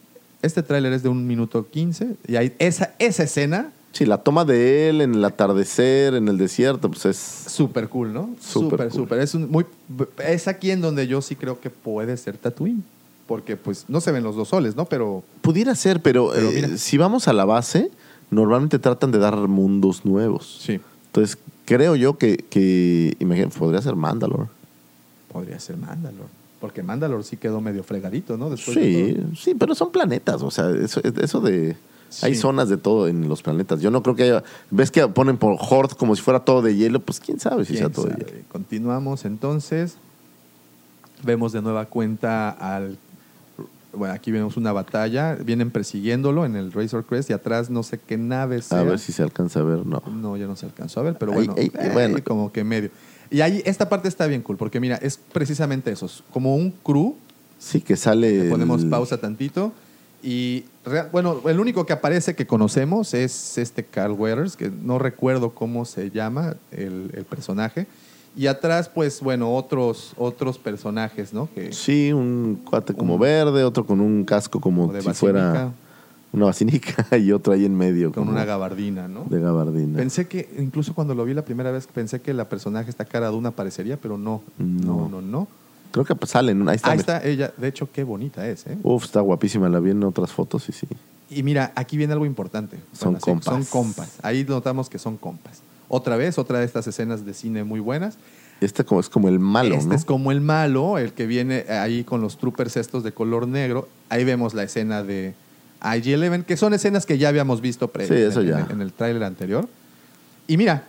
Este 0.42 0.64
tráiler 0.64 0.92
es 0.94 1.04
de 1.04 1.10
un 1.10 1.28
minuto 1.28 1.68
15 1.70 2.16
y 2.28 2.36
ahí 2.36 2.54
esa, 2.58 2.96
esa 2.98 3.24
escena, 3.24 3.72
Sí, 3.94 4.06
la 4.06 4.18
toma 4.18 4.44
de 4.44 4.90
él 4.90 5.02
en 5.02 5.14
el 5.14 5.24
atardecer, 5.24 6.16
en 6.16 6.28
el 6.28 6.38
desierto, 6.38 6.90
pues 6.90 7.06
es... 7.06 7.18
súper 7.18 7.88
cool, 7.90 8.12
¿no? 8.12 8.32
Súper 8.42 8.92
Súper, 8.92 9.08
cool. 9.10 9.20
Es, 9.20 9.36
un 9.36 9.50
muy, 9.52 9.66
es 10.28 10.48
aquí 10.48 10.72
en 10.72 10.82
donde 10.82 11.08
yo 11.08 11.22
sí 11.22 11.36
creo 11.36 11.62
que 11.62 11.70
puede 11.70 12.18
ser 12.18 12.38
Tatooine. 12.38 12.84
Porque 13.28 13.56
pues 13.56 13.86
no 13.88 14.02
se 14.02 14.12
ven 14.12 14.24
los 14.24 14.36
dos 14.36 14.50
soles, 14.50 14.76
¿no? 14.76 14.86
Pero 14.86 15.24
Pudiera 15.42 15.76
ser, 15.76 16.02
pero, 16.02 16.32
Pero 16.34 16.50
eh, 16.50 16.78
si 16.78 16.98
vamos 16.98 17.28
a 17.28 17.34
la 17.34 17.46
base, 17.46 17.92
normalmente 18.32 18.80
tratan 18.80 19.12
de 19.12 19.20
dar 19.20 19.38
mundos 19.48 20.04
nuevos. 20.04 20.60
sí. 20.62 20.82
Entonces, 21.06 21.38
creo 21.66 21.96
yo 21.96 22.18
que, 22.18 22.38
que 22.38 23.16
imagínate, 23.20 23.58
podría 23.60 23.80
ser 23.84 23.96
Mandalore. 23.96 24.50
Podría 25.32 25.60
ser 25.60 25.78
Mandalore. 25.78 26.30
Porque 26.60 26.82
Mandalore 26.82 27.24
sí 27.24 27.38
quedó 27.38 27.62
medio 27.62 27.84
fregadito, 27.84 28.36
¿no? 28.36 28.50
Después 28.50 28.76
Sí, 28.76 29.16
sí, 29.38 29.54
pero 29.54 29.76
son 29.76 29.92
planetas, 29.92 30.42
o 30.42 30.50
sea, 30.50 30.72
eso, 30.72 31.02
eso 31.04 31.40
de... 31.42 31.76
Hay 32.22 32.36
Sí. 32.36 32.42
zonas 32.42 32.70
de 32.70 32.78
todo 32.78 33.08
en 33.08 33.28
los 33.30 33.42
planetas. 33.42 33.82
Yo 33.82 33.90
no 33.92 34.04
creo 34.04 34.16
que 34.16 34.24
haya... 34.24 34.44
¿Ves 34.72 34.92
que 34.92 35.08
ponen 35.08 35.38
por 35.38 35.58
Horde 35.60 35.96
como 35.96 36.16
si 36.16 36.22
fuera 36.22 36.42
todo 36.42 36.62
de 36.62 36.76
hielo? 36.76 37.00
Pues 37.00 37.20
quién 37.20 37.40
sabe 37.40 37.66
si 37.66 37.74
sea 37.74 37.84
¿Quién 37.88 37.94
todo 37.94 38.06
de 38.06 38.12
sabe? 38.12 38.26
hielo. 38.26 38.44
Continuamos 38.52 39.26
entonces. 39.26 39.96
Vemos 41.24 41.54
de 41.54 41.62
nueva 41.62 41.86
cuenta 41.86 42.50
al. 42.50 42.98
Bueno, 43.94 44.14
aquí 44.14 44.32
vemos 44.32 44.58
una 44.58 44.72
batalla. 44.74 45.36
Vienen 45.36 45.72
persiguiéndolo 45.72 46.46
en 46.46 46.56
el 46.56 46.72
Razor 46.72 47.06
Crest 47.06 47.30
y 47.30 47.34
atrás 47.34 47.70
no 47.70 47.84
sé 47.84 48.00
qué 48.00 48.18
nave 48.18 48.62
sea. 48.62 48.80
A 48.80 48.84
ver 48.84 49.00
si 49.00 49.14
se 49.14 49.24
alcanza 49.24 49.60
a 49.60 49.64
ver, 49.64 49.86
no. 49.86 50.02
No, 50.12 50.36
ya 50.36 50.48
no 50.48 50.56
se 50.56 50.66
alcanzó 50.66 51.00
a 51.00 51.04
ver, 51.04 51.18
pero 51.18 51.32
bueno, 51.32 51.54
ahí, 51.58 51.72
eh, 51.76 51.90
bueno. 51.94 52.18
como 52.26 52.52
que 52.52 52.64
medio. 52.64 52.90
Y 53.30 53.42
ahí, 53.42 53.62
esta 53.66 53.88
parte 53.90 54.08
está 54.08 54.28
bien 54.28 54.42
cool, 54.42 54.58
porque 54.58 54.80
mira, 54.80 54.96
es 54.98 55.18
precisamente 55.32 55.92
eso. 55.92 56.08
es 56.08 56.24
Como 56.34 56.56
un 56.56 56.72
crew, 56.72 57.16
Sí, 57.60 57.80
que 57.82 57.96
sale... 57.96 58.44
le 58.46 58.50
ponemos 58.50 58.84
el- 58.84 58.90
pausa 58.90 59.18
tantito. 59.20 59.72
Y 60.24 60.64
bueno, 61.12 61.42
el 61.48 61.60
único 61.60 61.86
que 61.86 61.94
aparece 61.94 62.34
que 62.36 62.48
conocemos 62.48 63.14
es 63.14 63.58
este 63.58 63.84
Carl 63.84 64.14
Weathers, 64.14 64.56
que 64.56 64.70
no 64.72 64.98
recuerdo 64.98 65.50
cómo 65.52 65.84
se 65.86 66.10
llama 66.12 66.56
el, 66.72 67.12
el 67.14 67.26
personaje. 67.26 67.88
Y 68.36 68.48
atrás, 68.48 68.90
pues 68.90 69.20
bueno, 69.22 69.54
otros, 69.56 70.14
otros 70.18 70.58
personajes, 70.58 71.34
¿no? 71.34 71.50
Que, 71.54 71.72
Sí, 71.74 72.12
un 72.14 72.62
cuate 72.68 72.94
como 72.94 73.16
Un- 73.16 73.20
verde, 73.20 73.64
otro 73.64 73.86
con 73.86 74.00
un 74.02 74.24
casco 74.26 74.60
como 74.60 74.84
como 74.88 74.94
de 74.94 75.02
si 75.02 75.14
fuera 75.14 75.72
una 76.32 76.46
basílica 76.46 77.06
y 77.18 77.32
otro 77.32 77.54
ahí 77.54 77.64
en 77.66 77.76
medio. 77.78 78.12
con 78.12 78.24
como 78.24 78.32
una 78.32 78.44
gabardina, 78.46 79.08
¿no? 79.08 79.26
De 79.30 79.40
gabardina. 79.40 79.98
Pensé 80.00 80.28
que, 80.28 80.50
incluso 80.58 80.96
cuando 80.96 81.14
lo 81.14 81.26
vi 81.26 81.34
la 81.36 81.46
primera 81.46 81.70
vez, 81.70 81.86
pensé 81.86 82.22
que 82.22 82.34
la 82.34 82.50
personaje, 82.50 82.90
esta 82.90 83.06
cara 83.06 83.30
de 83.30 83.36
una 83.36 83.50
aparecería, 83.50 83.98
pero 83.98 84.18
no. 84.18 84.42
No, 84.58 84.96
No. 85.02 85.10
no, 85.10 85.22
no. 85.22 85.48
Creo 85.94 86.04
que 86.06 86.16
salen. 86.28 86.68
Ahí 86.68 86.76
está. 86.76 86.92
Ahí 86.92 86.98
está 87.00 87.24
ella. 87.24 87.54
De 87.56 87.68
hecho, 87.70 87.88
qué 87.94 88.04
bonita 88.04 88.46
es, 88.50 88.68
¿eh? 88.68 88.78
Uf, 88.84 89.06
está 89.06 89.22
guapísima. 89.22 89.70
La 89.70 89.80
vi 89.80 89.92
en 89.92 90.04
otras 90.04 90.32
fotos 90.32 90.68
y 90.68 90.74
sí. 90.74 90.88
Y 91.30 91.42
mira, 91.44 91.72
aquí 91.76 91.96
viene 91.96 92.12
algo 92.14 92.26
importante. 92.26 92.78
Son 92.92 93.16
compas. 93.16 93.46
Son 93.46 93.64
compas. 93.64 94.18
Ahí 94.24 94.44
notamos 94.44 94.90
que 94.90 95.00
son 95.00 95.16
compas. 95.18 95.62
Otra 95.88 96.18
vez, 96.18 96.38
otra 96.38 96.60
de 96.60 96.66
estas 96.66 96.86
escenas 96.88 97.26
de 97.26 97.34
cine 97.34 97.64
muy 97.64 97.80
buenas. 97.80 98.18
Este 98.62 98.84
como, 98.84 99.00
es 99.02 99.10
como 99.10 99.28
el 99.30 99.40
malo, 99.40 99.76
este 99.76 99.88
¿no? 99.90 99.96
es 99.96 100.06
como 100.06 100.32
el 100.32 100.40
malo, 100.42 100.98
el 100.98 101.14
que 101.14 101.26
viene 101.28 101.66
ahí 101.70 102.04
con 102.04 102.22
los 102.22 102.38
troopers 102.38 102.78
estos 102.78 103.04
de 103.04 103.12
color 103.12 103.48
negro. 103.48 103.88
Ahí 104.10 104.24
vemos 104.24 104.54
la 104.54 104.64
escena 104.64 105.04
de 105.04 105.34
IG-11, 105.82 106.46
que 106.46 106.56
son 106.58 106.74
escenas 106.74 107.06
que 107.06 107.18
ya 107.18 107.30
habíamos 107.30 107.62
visto 107.62 107.92
Sí, 108.08 108.14
eso 108.14 108.42
en, 108.42 108.48
ya. 108.48 108.60
en- 108.62 108.72
en 108.72 108.82
el 108.82 108.94
tráiler 108.94 109.24
anterior. 109.24 109.68
Y 110.48 110.56
mira, 110.58 110.84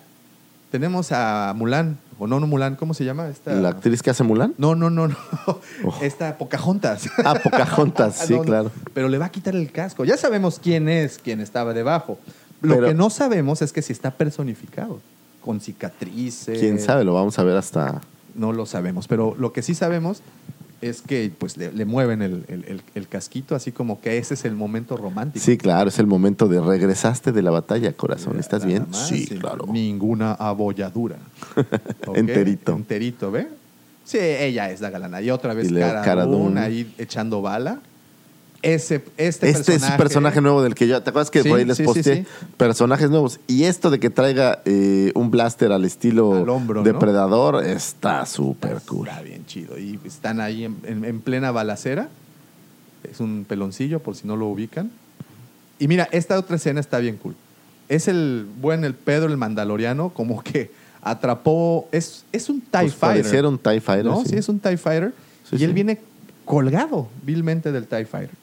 tenemos 0.70 1.10
a 1.12 1.52
Mulan, 1.56 1.98
o 2.19 2.27
no, 2.27 2.41
no 2.41 2.47
Mulan, 2.47 2.77
¿cómo 2.77 2.95
se 2.95 3.05
llama? 3.05 3.28
Esta... 3.28 3.53
La 3.55 3.70
actriz 3.70 4.03
que 4.03 4.11
hace 4.11 4.23
Mulan. 4.23 4.55
No, 4.59 4.74
no, 4.74 4.91
no, 4.91 5.09
no. 5.09 5.16
Oh. 5.85 5.95
Esta 6.01 6.39
Pocahontas. 6.39 7.09
Ah, 7.24 7.35
Pocahontas, 7.43 8.16
sí, 8.27 8.35
No, 8.35 8.43
claro. 8.43 8.70
Pero 8.93 9.09
le 9.09 9.19
va 9.19 9.27
a 9.27 9.31
quitar 9.31 9.55
el 9.55 9.70
casco. 9.73 10.05
Ya 10.05 10.16
sabemos 10.16 10.59
quién 10.62 10.89
es 10.89 11.19
quien 11.19 11.41
estaba 11.41 11.74
debajo. 11.74 12.19
Lo 12.62 12.77
Pero- 12.77 12.89
que 12.89 12.95
no 12.95 13.11
sabemos 13.11 13.61
es 13.62 13.73
que 13.73 13.82
si 13.82 13.93
está 13.93 14.11
personificado, 14.12 15.01
con 15.45 15.61
cicatrices. 15.61 16.59
Quién 16.59 16.81
sabe, 16.81 17.05
lo 17.05 17.12
vamos 17.15 17.39
a 17.39 17.45
ver 17.45 17.57
hasta. 17.57 18.01
No 18.35 18.53
lo 18.53 18.65
sabemos. 18.66 19.07
Pero 19.09 19.35
lo 19.39 19.53
que 19.53 19.62
sí 19.62 19.74
sabemos 19.74 20.23
es 20.89 21.02
que 21.02 21.31
pues 21.36 21.56
le, 21.56 21.73
le 21.73 21.85
mueven 21.85 22.23
el, 22.23 22.44
el- 22.94 23.09
casquito, 23.09 23.55
así 23.55 23.70
como 23.73 24.01
que 24.01 24.19
ese 24.19 24.35
es 24.35 24.44
el 24.44 24.55
momento 24.55 24.97
romántico. 24.97 25.44
Sí, 25.44 25.56
claro, 25.56 25.89
es 25.89 25.98
el 25.98 26.06
momento 26.06 26.48
de 26.48 26.61
regresaste 26.61 27.32
de 27.32 27.43
la 27.43 27.51
batalla, 27.51 27.93
corazón. 27.93 28.39
¿Estás 28.40 28.61
Nada 28.62 28.66
bien? 28.73 28.86
más, 28.90 29.09
Sí, 29.09 29.27
claro. 29.27 29.66
Ninguna 29.70 30.32
abolladura. 30.32 31.16
Enterito. 32.15 32.73
Enterito, 32.73 33.31
¿ve? 33.31 33.48
Sí, 34.05 34.19
ella 34.19 34.70
es 34.70 34.81
la 34.81 34.90
galana. 34.90 35.23
Y 35.23 35.31
otra 35.31 35.55
vez 35.55 35.70
Y 35.70 35.74
Cara, 35.74 36.02
Cara 36.02 36.24
Dune 36.24 36.44
Dune. 36.44 36.61
ahí 36.61 36.94
echando 36.98 37.40
bala. 37.40 37.81
Ese, 38.65 39.05
este, 39.19 39.51
Este 39.51 39.74
es 39.74 39.82
un 39.82 39.97
personaje 39.99 40.41
nuevo 40.41 40.62
del 40.62 40.74
que 40.74 40.89
yo. 40.89 41.03
¿Te 41.03 41.11
acuerdas 41.11 41.31
que 41.31 41.43
Sí, 41.43 41.49
por 41.51 41.59
ahí 41.59 41.66
les 41.66 41.77
sí, 41.77 41.82
posteé 41.85 42.23
sí. 42.23 42.27
personajes 42.57 43.11
nuevos? 43.11 43.39
Y 43.47 43.65
esto 43.65 43.91
de 43.91 44.01
que 44.01 44.09
traiga 44.09 44.62
eh, 44.65 45.12
un 45.15 45.31
blaster 45.31 45.70
al 45.70 45.85
estilo 45.85 46.32
Al 46.35 46.49
hombro, 46.49 46.81
¿no? 46.81 46.82
depredador 46.85 47.62
está 47.62 48.24
súper 48.24 48.81
cool. 48.86 49.09
Está 49.09 49.20
bien 49.20 49.45
chido. 49.45 49.78
Y 49.78 50.01
están 50.07 50.41
ahí 50.41 50.65
en, 50.65 50.77
en- 50.85 51.05
en 51.05 51.20
plena 51.20 51.51
balacera. 51.51 52.09
Es 53.11 53.20
un 53.20 53.45
peloncillo, 53.47 54.01
por 54.01 54.16
si 54.16 54.27
no 54.27 54.35
lo 54.36 54.47
ubican. 54.47 54.91
Y 55.78 55.86
mira, 55.89 56.09
esta 56.11 56.39
otra 56.39 56.57
escena 56.57 56.81
está 56.81 56.99
bien 57.01 57.19
cool. 57.19 57.35
Es 57.91 58.09
el 58.09 58.47
buen, 58.62 58.82
el 58.85 58.95
Pedro, 58.95 59.27
el 59.27 59.36
mandaloriano, 59.36 60.09
como 60.09 60.43
que 60.43 60.70
atrapó. 61.03 61.86
Es, 61.93 62.24
es 62.32 62.49
un 62.49 62.62
TIE 62.62 62.81
Pues 62.81 62.95
Fighter. 62.95 63.45
un 63.45 63.59
TIE 63.59 63.81
Fighter, 63.82 64.07
¿no? 64.07 64.24
sí. 64.24 64.36
Es 64.36 64.49
un 64.49 64.59
TIE 64.59 64.78
Fighter. 64.78 65.12
Y 65.53 65.65
él 65.65 65.74
viene 65.74 66.01
colgado 66.47 67.09
vilmente 67.23 67.70
del 67.70 67.86
TIE 67.86 68.07
Fighter. 68.07 68.43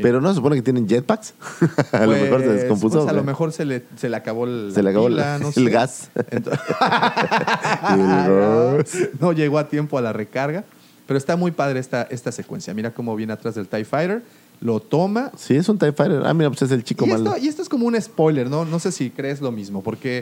Pero 0.00 0.20
no 0.20 0.28
se 0.30 0.36
supone 0.36 0.56
que 0.56 0.62
tienen 0.62 0.88
jetpacks. 0.88 1.34
a 1.92 2.06
lo 2.06 2.12
mejor 2.12 2.40
se 2.40 2.46
Pues, 2.46 2.60
descompuso. 2.62 2.96
pues, 2.98 3.08
a 3.08 3.12
¿o 3.12 3.14
lo 3.14 3.22
mejor 3.24 3.52
se 3.52 3.64
le, 3.64 3.84
se 3.96 4.08
le 4.08 4.16
acabó 4.16 4.44
el, 4.44 4.72
Se 4.74 4.82
le 4.82 4.90
acabó 4.90 5.06
el- 5.06 5.14
pila, 5.14 5.38
no 5.38 5.48
el 5.48 5.54
sé. 5.54 5.70
gas. 5.70 6.10
Entonces- 6.30 6.60
no 9.20 9.32
llegó 9.32 9.58
a 9.58 9.68
tiempo 9.68 9.98
a 9.98 10.02
la 10.02 10.12
recarga. 10.12 10.64
Pero 11.06 11.18
está 11.18 11.36
muy 11.36 11.50
padre 11.50 11.80
esta, 11.80 12.02
esta 12.04 12.32
secuencia. 12.32 12.72
Mira 12.72 12.92
cómo 12.92 13.14
viene 13.14 13.34
atrás 13.34 13.54
del 13.56 13.68
TIE 13.68 13.84
Fighter, 13.84 14.22
lo 14.62 14.80
toma. 14.80 15.30
Sí, 15.36 15.54
es 15.54 15.68
un 15.68 15.78
TIE 15.78 15.92
Fighter. 15.92 16.22
Ah, 16.24 16.32
mira, 16.32 16.48
pues 16.48 16.62
es 16.62 16.70
el 16.70 16.82
chico 16.82 17.04
Y 17.04 17.10
malo. 17.10 17.34
esto, 17.34 17.44
y 17.44 17.48
esto 17.48 17.60
es 17.62 17.68
como 17.68 17.86
un 17.86 18.00
spoiler, 18.00 18.48
¿no? 18.48 18.64
No 18.64 18.78
sé 18.78 18.90
si 18.90 19.10
crees 19.10 19.42
lo 19.42 19.52
mismo, 19.52 19.82
porque 19.82 20.20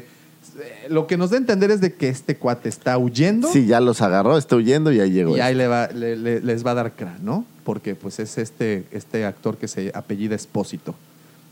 eh, 0.59 0.87
lo 0.89 1.07
que 1.07 1.17
nos 1.17 1.31
da 1.31 1.37
a 1.37 1.39
entender 1.39 1.71
es 1.71 1.81
de 1.81 1.95
que 1.95 2.09
este 2.09 2.37
cuate 2.37 2.69
está 2.69 2.99
huyendo 2.99 3.47
Sí, 3.53 3.67
ya 3.67 3.81
los 3.81 4.03
agarró, 4.03 4.37
está 4.37 4.57
huyendo 4.57 4.91
y 4.91 4.99
ahí 4.99 5.13
llegó. 5.13 5.37
y 5.37 5.41
ahí 5.41 5.55
le 5.55 5.69
va, 5.69 5.87
le- 5.87 6.17
le- 6.17 6.41
les 6.41 6.67
va 6.67 6.73
a 6.73 6.75
dar 6.75 6.93
crán, 6.97 7.19
¿no? 7.25 7.45
Porque 7.65 7.95
pues 7.95 8.19
es 8.19 8.39
este, 8.39 8.85
este 8.91 9.25
actor 9.25 9.57
que 9.57 9.69
se 9.69 9.93
apellida 9.95 10.35
Espósito. 10.35 10.95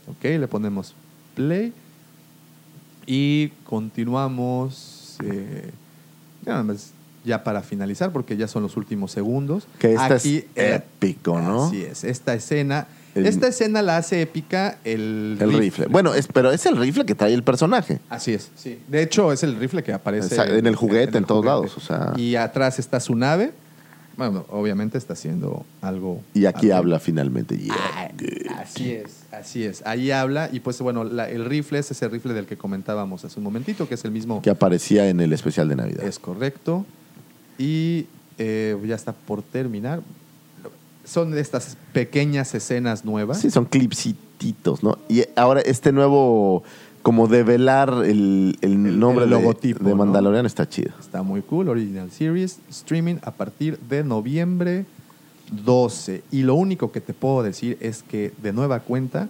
Ok, 0.09 0.25
le 0.25 0.49
ponemos 0.49 0.95
play 1.37 1.73
y 3.07 3.49
continuamos. 3.65 5.17
eh, 5.25 5.71
nada 6.47 6.63
más 6.63 6.93
ya 7.25 7.45
para 7.45 7.63
finalizar, 7.63 8.13
porque 8.13 8.37
ya 8.37 8.49
son 8.49 8.63
los 8.63 8.77
últimos 8.77 9.13
segundos. 9.13 9.67
Que 9.79 9.93
esta 9.93 10.17
es 10.17 10.25
eh, 10.27 10.47
épico, 10.57 11.39
¿no? 11.41 11.67
Así 11.67 11.83
es, 11.83 12.03
esta 12.05 12.35
escena. 12.35 12.87
El- 13.15 13.27
esta 13.27 13.49
escena 13.49 13.83
la 13.83 13.97
hace 13.99 14.23
épica 14.23 14.79
el, 14.85 15.37
El 15.41 15.53
rifle. 15.53 15.87
Bueno, 15.87 16.15
es, 16.15 16.29
pero 16.29 16.51
es 16.53 16.65
el 16.67 16.77
rifle 16.77 17.05
que 17.05 17.15
trae 17.15 17.35
el 17.35 17.43
personaje. 17.43 17.99
Así 18.09 18.33
es, 18.33 18.51
sí. 18.57 18.79
De 18.89 19.03
hecho, 19.03 19.33
es 19.33 19.43
el 19.43 19.57
rifle 19.59 19.83
que 19.83 19.93
aparece 19.93 20.35
Esa- 20.35 20.47
en 20.47 20.67
el 20.67 20.77
juguete, 20.77 21.19
en 21.19 21.25
todos 21.25 21.45
lados, 21.45 21.77
o 21.77 21.81
sea. 21.81 22.13
Y 22.17 22.37
atrás 22.37 22.79
está 22.79 23.01
su 23.01 23.15
nave. 23.17 23.53
Bueno, 24.29 24.45
obviamente 24.51 24.99
está 24.99 25.15
haciendo 25.15 25.65
algo. 25.81 26.21
Y 26.35 26.45
aquí 26.45 26.67
algo- 26.67 26.79
habla 26.79 27.01
finalmente. 27.01 27.57
Yeah, 27.57 27.75
Ah. 27.79 28.09
Así 28.61 28.93
es, 28.93 29.21
así 29.33 29.65
es. 29.65 29.83
Ahí 29.87 30.11
habla. 30.11 30.51
Y 30.53 30.61
pues, 30.61 30.79
bueno, 30.83 31.05
la- 31.05 31.31
el 31.31 31.45
rifle 31.47 31.79
es 31.79 31.91
ese 31.91 32.07
rifle 32.09 32.35
del 32.35 32.45
que 32.47 32.57
comentábamos 32.59 33.25
hace 33.25 33.39
un 33.41 33.45
momentito, 33.45 33.89
que 33.89 33.95
es 33.95 34.05
el 34.05 34.11
mismo. 34.11 34.43
Que 34.43 34.51
aparecía 34.51 35.09
en 35.09 35.21
el 35.21 35.33
especial 35.33 35.69
de 35.69 35.77
Navidad. 35.77 36.05
Es 36.05 36.19
correcto. 36.19 36.85
Y 37.59 38.07
eh, 38.39 38.77
ya 38.87 38.95
está 38.95 39.13
por 39.13 39.43
terminar. 39.43 40.01
Son 41.05 41.37
estas 41.37 41.77
pequeñas 41.93 42.55
escenas 42.55 43.05
nuevas. 43.05 43.41
Sí, 43.41 43.51
son 43.51 43.65
clipsititos, 43.65 44.83
¿no? 44.83 44.99
Y 45.09 45.25
ahora 45.37 45.61
este 45.63 45.93
nuevo, 45.93 46.63
como 47.11 47.27
develar 47.27 48.05
el, 48.07 48.57
el 48.61 49.01
nombre 49.01 49.25
el 49.25 49.31
de- 49.31 49.37
logotipo, 49.37 49.83
de, 49.83 49.91
¿no? 49.91 49.97
Mandalorian 49.97 50.47
está 50.47 50.69
chido. 50.69 50.93
Está 51.01 51.25
muy 51.25 51.43
cool. 51.43 51.69
Original 51.69 52.09
Series, 52.13 52.61
streaming 52.71 53.17
a 53.23 53.33
partir 53.33 53.81
de 53.89 54.05
noviembre 54.05 54.85
12. 55.65 56.23
Y 56.31 56.43
lo 56.43 56.55
único 56.55 56.93
que 56.93 57.01
te 57.01 57.13
puedo 57.13 57.43
decir 57.43 57.77
es 57.81 58.05
que 58.05 58.33
de 58.41 58.53
nueva 58.53 58.79
cuenta 58.79 59.29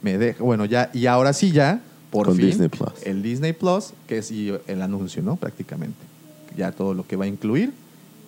me 0.00 0.16
deja, 0.16 0.42
bueno, 0.42 0.64
ya, 0.64 0.90
y 0.94 1.04
ahora 1.04 1.34
sí 1.34 1.52
ya, 1.52 1.82
por 2.10 2.24
Con 2.28 2.36
fin, 2.36 2.46
Disney 2.46 2.68
Plus. 2.70 2.92
el 3.04 3.22
Disney 3.22 3.52
Plus, 3.52 3.92
que 4.06 4.16
es 4.16 4.30
el 4.30 4.80
anuncio, 4.80 5.22
¿no? 5.22 5.36
Prácticamente. 5.36 5.98
Ya 6.56 6.72
todo 6.72 6.94
lo 6.94 7.06
que 7.06 7.16
va 7.16 7.26
a 7.26 7.28
incluir. 7.28 7.74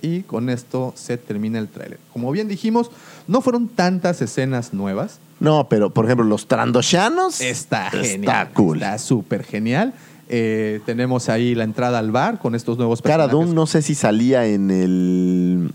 Y 0.03 0.23
con 0.23 0.49
esto 0.51 0.93
se 0.97 1.17
termina 1.17 1.59
el 1.59 1.69
tráiler. 1.69 1.99
Como 2.13 2.31
bien 2.33 2.49
dijimos, 2.49 2.91
no 3.29 3.41
fueron 3.41 3.69
tantas 3.69 4.23
escenas 4.23 4.73
nuevas. 4.73 5.19
No, 5.41 5.69
pero 5.69 5.91
por 5.91 6.05
ejemplo, 6.07 6.25
los 6.27 6.47
Trandoshanos. 6.47 7.41
Está 7.41 7.91
genial. 7.91 8.21
Está 8.21 8.51
cool. 8.55 8.77
Está 8.79 8.99
súper 8.99 9.45
genial. 9.45 9.93
Eh, 10.29 10.81
tenemos 10.87 11.29
ahí 11.29 11.55
la 11.55 11.65
entrada 11.65 11.99
al 11.99 12.11
bar 12.13 12.39
con 12.39 12.55
estos 12.55 12.79
nuevos 12.79 13.03
Cara 13.03 13.25
personajes. 13.25 13.47
Dune 13.49 13.55
no 13.55 13.67
sé 13.67 13.83
si 13.83 13.95
salía 13.95 14.47
en 14.47 14.71
el 14.71 15.73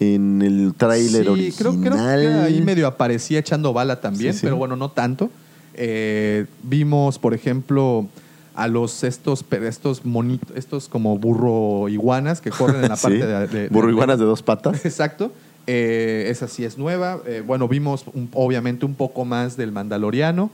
en 0.00 0.42
el 0.42 0.74
tráiler 0.76 1.24
Sí, 1.24 1.28
original. 1.28 1.56
Creo, 1.58 1.80
creo 1.80 1.92
que 1.92 2.38
ahí 2.46 2.60
medio 2.62 2.86
aparecía 2.86 3.38
echando 3.38 3.72
bala 3.72 4.00
también, 4.00 4.32
Sí, 4.34 4.40
sí. 4.40 4.46
pero 4.46 4.56
bueno, 4.56 4.76
no 4.76 4.90
tanto. 4.90 5.30
Eh, 5.74 6.46
vimos, 6.62 7.18
por 7.18 7.34
ejemplo, 7.34 8.06
a 8.54 8.68
los 8.68 9.02
estos, 9.04 9.44
estos 9.50 10.04
monitos, 10.04 10.56
estos 10.56 10.88
como 10.88 11.16
burro 11.18 11.88
iguanas 11.88 12.40
que 12.40 12.50
corren 12.50 12.82
en 12.84 12.88
la 12.90 12.96
Sí, 12.96 13.02
parte 13.02 13.26
de, 13.26 13.46
de- 13.46 13.68
burro 13.68 13.86
de- 13.86 13.92
iguanas 13.92 14.18
de 14.18 14.24
dos 14.24 14.42
patas. 14.42 14.84
Exacto. 14.84 15.32
Eh, 15.66 16.26
esa 16.28 16.48
sí 16.48 16.64
es 16.64 16.76
nueva. 16.76 17.20
Eh, 17.26 17.42
bueno, 17.46 17.68
vimos 17.68 18.04
un- 18.14 18.28
obviamente 18.34 18.84
un 18.84 18.94
poco 18.94 19.24
más 19.24 19.56
del 19.56 19.70
Mandaloriano, 19.72 20.50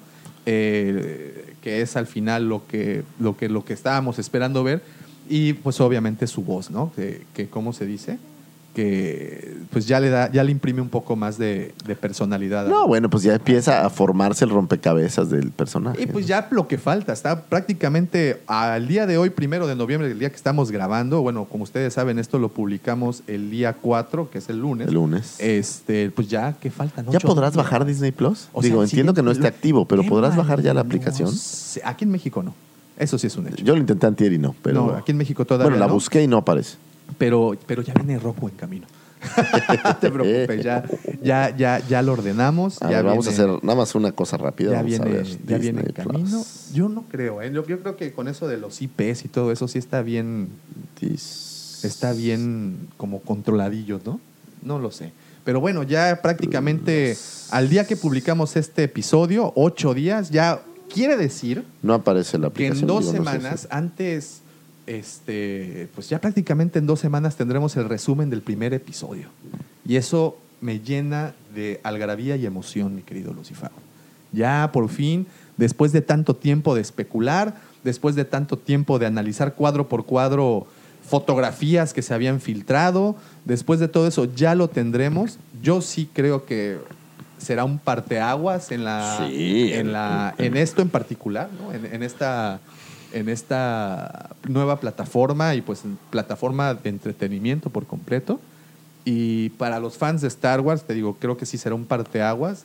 eh, 0.46 1.54
que 1.62 1.80
es 1.82 1.96
al 1.96 2.06
final 2.06 2.48
lo 2.48 2.66
que, 2.66 3.02
lo, 3.18 3.36
que, 3.36 3.48
lo 3.48 3.64
que 3.64 3.72
estábamos 3.72 4.18
esperando 4.18 4.62
ver. 4.64 4.82
Y 5.28 5.52
pues 5.54 5.80
obviamente 5.80 6.26
su 6.26 6.42
voz, 6.42 6.70
¿no? 6.70 6.90
Que, 6.96 7.22
que 7.34 7.48
¿cómo 7.48 7.72
se 7.72 7.84
dice? 7.84 8.18
Que 8.78 9.56
pues 9.72 9.88
ya 9.88 9.98
le 9.98 10.08
da, 10.08 10.30
ya 10.30 10.44
le 10.44 10.52
imprime 10.52 10.80
un 10.80 10.88
poco 10.88 11.16
más 11.16 11.36
de, 11.36 11.74
de 11.84 11.96
personalidad. 11.96 12.68
No, 12.68 12.86
bueno, 12.86 13.10
pues 13.10 13.24
ya 13.24 13.34
empieza 13.34 13.84
a 13.84 13.90
formarse 13.90 14.44
el 14.44 14.50
rompecabezas 14.50 15.30
del 15.30 15.50
personaje. 15.50 16.00
Y 16.00 16.06
pues 16.06 16.28
ya 16.28 16.46
lo 16.52 16.68
que 16.68 16.78
falta, 16.78 17.12
está 17.12 17.42
prácticamente 17.42 18.40
al 18.46 18.86
día 18.86 19.08
de 19.08 19.18
hoy, 19.18 19.30
primero 19.30 19.66
de 19.66 19.74
noviembre, 19.74 20.08
el 20.08 20.20
día 20.20 20.30
que 20.30 20.36
estamos 20.36 20.70
grabando, 20.70 21.22
bueno, 21.22 21.46
como 21.46 21.64
ustedes 21.64 21.92
saben, 21.92 22.20
esto 22.20 22.38
lo 22.38 22.50
publicamos 22.50 23.24
el 23.26 23.50
día 23.50 23.72
4, 23.72 24.30
que 24.30 24.38
es 24.38 24.48
el 24.48 24.60
lunes. 24.60 24.86
El 24.86 24.94
lunes. 24.94 25.34
Este, 25.40 26.12
pues 26.12 26.28
ya, 26.28 26.54
¿qué 26.60 26.70
faltan? 26.70 27.06
¿Ya 27.10 27.18
podrás 27.18 27.54
días. 27.54 27.64
bajar 27.64 27.84
Disney 27.84 28.12
Plus? 28.12 28.48
O 28.52 28.62
Digo, 28.62 28.84
entiendo 28.84 29.12
que 29.12 29.24
no 29.24 29.32
esté 29.32 29.48
activo, 29.48 29.86
pero 29.86 30.04
¿podrás 30.04 30.36
bajar 30.36 30.62
ya 30.62 30.72
la 30.72 30.82
aplicación? 30.82 31.30
Aquí 31.84 32.04
en 32.04 32.12
México 32.12 32.44
no. 32.44 32.54
Eso 32.96 33.18
sí 33.18 33.26
es 33.28 33.36
un 33.36 33.48
hecho. 33.48 33.64
Yo 33.64 33.74
lo 33.74 33.80
intenté 33.80 34.06
antier 34.06 34.32
y 34.32 34.38
no, 34.38 34.54
pero... 34.62 34.86
No, 34.86 34.92
aquí 34.94 35.12
en 35.12 35.18
México 35.18 35.44
todavía 35.44 35.66
Bueno, 35.66 35.78
la 35.78 35.86
no. 35.86 35.94
busqué 35.94 36.22
y 36.22 36.26
no 36.26 36.36
aparece. 36.36 36.76
Pero, 37.16 37.56
pero 37.66 37.82
ya 37.82 37.94
viene 37.94 38.18
Roku 38.18 38.48
en 38.48 38.54
camino. 38.56 38.86
no 39.84 39.96
te 39.96 40.10
preocupes, 40.12 40.62
ya, 40.64 40.84
ya, 41.22 41.56
ya, 41.56 41.80
ya 41.88 42.02
lo 42.02 42.12
ordenamos. 42.12 42.80
A 42.82 42.88
ya 42.90 42.98
ver, 42.98 43.06
vamos 43.06 43.26
a 43.26 43.30
hacer 43.30 43.48
nada 43.64 43.74
más 43.76 43.94
una 43.96 44.12
cosa 44.12 44.36
rápida. 44.36 44.70
ya 44.70 44.76
vamos 44.76 44.90
viene, 44.90 45.04
a 45.10 45.14
ver. 45.14 45.26
ya 45.46 45.58
viene 45.58 45.80
en 45.80 45.92
camino. 45.92 46.44
Yo 46.72 46.88
no 46.88 47.02
creo, 47.02 47.42
¿eh? 47.42 47.50
Yo, 47.52 47.66
yo 47.66 47.80
creo 47.80 47.96
que 47.96 48.12
con 48.12 48.28
eso 48.28 48.46
de 48.46 48.58
los 48.58 48.80
IPs 48.80 49.24
y 49.24 49.28
todo 49.28 49.50
eso 49.50 49.66
sí 49.66 49.78
está 49.78 50.02
bien, 50.02 50.48
Dis- 51.00 51.84
está 51.84 52.12
bien 52.12 52.88
como 52.96 53.20
controladillo, 53.20 54.00
¿no? 54.04 54.20
No 54.62 54.78
lo 54.78 54.92
sé. 54.92 55.12
Pero 55.44 55.60
bueno, 55.60 55.82
ya 55.82 56.20
prácticamente 56.22 57.16
al 57.50 57.68
día 57.68 57.86
que 57.86 57.96
publicamos 57.96 58.54
este 58.56 58.84
episodio, 58.84 59.52
ocho 59.56 59.94
días, 59.94 60.30
ya 60.30 60.60
quiere 60.92 61.16
decir 61.16 61.64
No 61.82 61.94
aparece 61.94 62.38
la 62.38 62.50
que 62.50 62.66
aplicación. 62.68 62.82
en 62.82 62.86
dos 62.86 63.00
digo, 63.12 63.24
no 63.24 63.30
sé 63.30 63.36
semanas, 63.38 63.68
antes, 63.70 64.42
este, 64.88 65.88
pues 65.94 66.08
ya 66.08 66.20
prácticamente 66.20 66.78
en 66.78 66.86
dos 66.86 66.98
semanas 67.00 67.36
tendremos 67.36 67.76
el 67.76 67.88
resumen 67.88 68.30
del 68.30 68.40
primer 68.42 68.72
episodio. 68.72 69.28
Y 69.86 69.96
eso 69.96 70.38
me 70.60 70.80
llena 70.80 71.34
de 71.54 71.80
algarabía 71.84 72.36
y 72.36 72.46
emoción, 72.46 72.94
mi 72.94 73.02
querido 73.02 73.32
Lucifer. 73.32 73.70
Ya 74.32 74.70
por 74.72 74.88
fin, 74.88 75.26
después 75.56 75.92
de 75.92 76.00
tanto 76.00 76.34
tiempo 76.34 76.74
de 76.74 76.80
especular, 76.80 77.54
después 77.84 78.14
de 78.14 78.24
tanto 78.24 78.56
tiempo 78.58 78.98
de 78.98 79.06
analizar 79.06 79.54
cuadro 79.54 79.88
por 79.88 80.04
cuadro 80.06 80.66
fotografías 81.06 81.92
que 81.94 82.02
se 82.02 82.12
habían 82.14 82.40
filtrado, 82.40 83.16
después 83.44 83.80
de 83.80 83.88
todo 83.88 84.06
eso 84.08 84.26
ya 84.34 84.54
lo 84.54 84.68
tendremos. 84.68 85.38
Yo 85.62 85.80
sí 85.80 86.08
creo 86.12 86.44
que 86.44 86.78
será 87.38 87.64
un 87.64 87.78
parteaguas 87.78 88.72
en 88.72 88.84
la 88.84 89.26
Sí. 89.28 89.72
en 89.72 89.92
la 89.92 90.34
en 90.38 90.56
esto 90.56 90.82
en 90.82 90.88
particular, 90.88 91.48
¿no? 91.58 91.72
en, 91.72 91.86
en 91.86 92.02
esta 92.02 92.60
en 93.12 93.28
esta 93.28 94.30
nueva 94.48 94.80
plataforma 94.80 95.54
y 95.54 95.60
pues 95.60 95.82
plataforma 96.10 96.74
de 96.74 96.90
entretenimiento 96.90 97.70
por 97.70 97.86
completo. 97.86 98.40
Y 99.04 99.50
para 99.50 99.80
los 99.80 99.96
fans 99.96 100.20
de 100.20 100.28
Star 100.28 100.60
Wars, 100.60 100.84
te 100.84 100.94
digo, 100.94 101.16
creo 101.18 101.36
que 101.36 101.46
sí 101.46 101.56
será 101.58 101.74
un 101.74 101.86
parteaguas. 101.86 102.64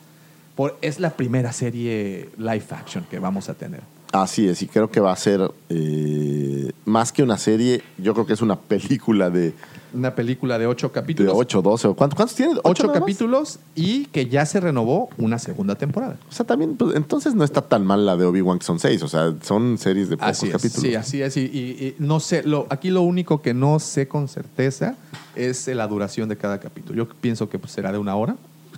Por, 0.54 0.76
es 0.82 1.00
la 1.00 1.10
primera 1.10 1.52
serie 1.52 2.28
live 2.36 2.66
action 2.70 3.04
que 3.10 3.18
vamos 3.18 3.48
a 3.48 3.54
tener. 3.54 3.80
Así 4.12 4.46
es, 4.46 4.62
y 4.62 4.68
creo 4.68 4.90
que 4.90 5.00
va 5.00 5.12
a 5.12 5.16
ser 5.16 5.50
eh, 5.70 6.70
más 6.84 7.10
que 7.10 7.24
una 7.24 7.36
serie, 7.36 7.82
yo 7.98 8.14
creo 8.14 8.26
que 8.26 8.34
es 8.34 8.42
una 8.42 8.54
película 8.54 9.28
de, 9.28 9.54
Una 9.94 10.14
película 10.14 10.58
de 10.58 10.66
ocho 10.66 10.88
de 10.88 10.92
capítulos. 10.92 11.32
8, 11.36 11.62
12. 11.62 11.88
o 11.88 11.94
¿Cuántos, 11.94 12.16
cuántos 12.16 12.36
tiene? 12.36 12.54
ocho 12.64 12.92
capítulos 12.92 13.58
y 13.74 14.06
que 14.06 14.28
ya 14.28 14.44
se 14.46 14.60
renovó 14.60 15.08
una 15.18 15.38
segunda 15.38 15.74
temporada. 15.76 16.16
O 16.28 16.32
sea, 16.32 16.44
también, 16.44 16.76
pues, 16.76 16.96
entonces 16.96 17.34
no 17.34 17.44
está 17.44 17.62
tan 17.62 17.86
mal 17.86 18.04
la 18.04 18.16
de 18.16 18.24
Obi-Wan, 18.26 18.58
que 18.58 18.64
son 18.66 18.78
6. 18.80 19.02
O 19.02 19.08
sea, 19.08 19.34
son 19.42 19.78
series 19.78 20.08
de 20.08 20.16
pocos 20.16 20.30
Así 20.30 20.46
es, 20.46 20.52
capítulos. 20.52 20.82
sí, 20.82 20.94
así 20.94 21.22
es. 21.22 21.36
Y, 21.36 21.40
y- 21.40 21.84
y 21.86 21.96
no 21.98 22.20
sé, 22.20 22.42
lo, 22.42 22.66
aquí 22.70 22.90
lo 22.90 23.02
único 23.02 23.40
que 23.40 23.54
no 23.54 23.78
sé 23.78 24.08
con 24.08 24.28
certeza 24.28 24.96
es 25.36 25.66
la 25.68 25.86
duración 25.86 26.28
de 26.28 26.36
cada 26.36 26.58
capítulo. 26.60 27.04
Yo 27.04 27.08
pienso 27.20 27.48
que 27.48 27.58
pues, 27.58 27.72
será 27.72 27.92
de 27.92 27.98
una 27.98 28.16
hora. 28.16 28.36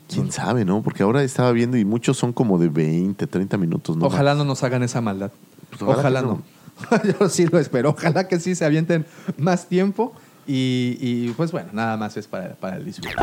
Quién 0.09 0.31
sabe, 0.31 0.65
¿no? 0.65 0.83
Porque 0.83 1.03
ahora 1.03 1.23
estaba 1.25 1.51
viendo 1.53 1.77
y 1.77 1.85
muchos 1.85 2.17
son 2.17 2.33
como 2.33 2.59
de 2.59 2.69
20, 2.69 3.27
30 3.27 3.57
minutos. 3.57 3.97
¿no? 3.97 4.07
Ojalá 4.07 4.35
no 4.35 4.45
nos 4.45 4.63
hagan 4.63 4.83
esa 4.85 5.01
maldad. 5.01 5.33
Pues 5.71 5.83
ojalá 5.83 5.99
ojalá 5.99 6.21
que 6.21 6.27
no. 6.27 6.43
Yo 7.21 7.29
sí 7.29 7.47
lo 7.47 7.59
espero. 7.59 7.91
Ojalá 7.91 8.29
que 8.29 8.39
sí 8.39 8.55
se 8.55 8.65
avienten 8.65 9.05
más 9.39 9.67
tiempo. 9.67 10.13
Y, 10.47 10.97
y, 11.01 11.33
pues 11.37 11.51
bueno, 11.51 11.71
nada 11.73 11.97
más 11.97 12.17
es 12.17 12.29
para, 12.29 12.55
para 12.55 12.77
el 12.77 12.85
disfrute. 12.85 13.17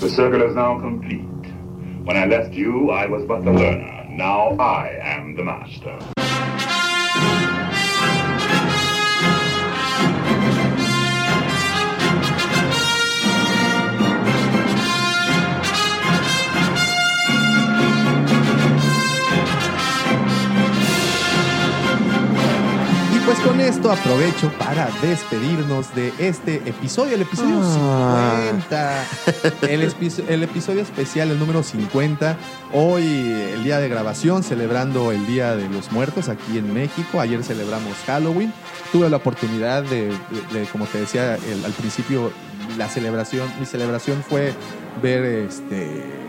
The 0.00 0.08
circle 0.08 0.42
is 0.42 0.54
now 0.54 0.80
complete. 0.80 1.26
When 2.04 2.16
I 2.16 2.26
left 2.26 2.54
you, 2.54 2.90
I 2.90 3.06
was 3.06 3.24
but 3.26 3.44
the 3.44 3.52
learner. 3.52 4.06
Now 4.08 4.56
I 4.58 4.98
am 5.02 5.36
the 5.36 5.42
master. 5.42 6.17
Pues 23.38 23.48
con 23.48 23.60
esto 23.60 23.90
aprovecho 23.92 24.52
para 24.58 24.88
despedirnos 25.02 25.94
de 25.94 26.12
este 26.18 26.56
episodio, 26.66 27.14
el 27.14 27.22
episodio 27.22 27.60
Ah. 27.62 28.40
50. 28.50 29.04
El, 29.68 29.82
espiso- 29.82 30.24
el 30.28 30.42
episodio 30.42 30.82
especial, 30.82 31.30
el 31.30 31.38
número 31.38 31.62
50. 31.62 32.36
Hoy, 32.72 33.04
el 33.52 33.64
día 33.64 33.78
de 33.78 33.88
grabación, 33.88 34.42
celebrando 34.42 35.12
el 35.12 35.26
Día 35.26 35.56
de 35.56 35.68
los 35.68 35.92
Muertos 35.92 36.28
aquí 36.28 36.58
en 36.58 36.72
México. 36.72 37.20
Ayer 37.20 37.42
celebramos 37.44 37.94
Halloween. 38.06 38.52
Tuve 38.92 39.08
la 39.10 39.16
oportunidad 39.18 39.82
de, 39.82 40.06
de- 40.08 40.60
de, 40.60 40.66
como 40.66 40.86
te 40.86 40.98
decía 41.00 41.36
el- 41.36 41.64
al 41.64 41.72
principio, 41.72 42.30
la 42.76 42.88
celebración, 42.88 43.48
mi 43.60 43.66
celebración 43.66 44.22
fue 44.28 44.52
ver 45.02 45.24
este 45.24 46.27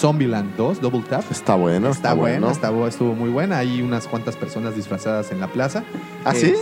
Zombieland 0.00 0.56
2, 0.56 0.80
Double 0.80 1.02
Tap. 1.08 1.24
Está 1.30 1.54
bueno, 1.54 1.90
Está, 1.90 2.12
está 2.50 2.70
bu- 2.72 2.88
estuvo 2.88 3.14
muy 3.14 3.28
buena. 3.30 3.58
Hay 3.58 3.82
unas 3.82 4.06
cuantas 4.08 4.34
personas 4.36 4.74
disfrazadas 4.74 5.30
en 5.30 5.40
la 5.40 5.48
plaza. 5.48 5.84
¿Ah, 6.24 6.32
Eh, 6.34 6.38
sí? 6.40 6.54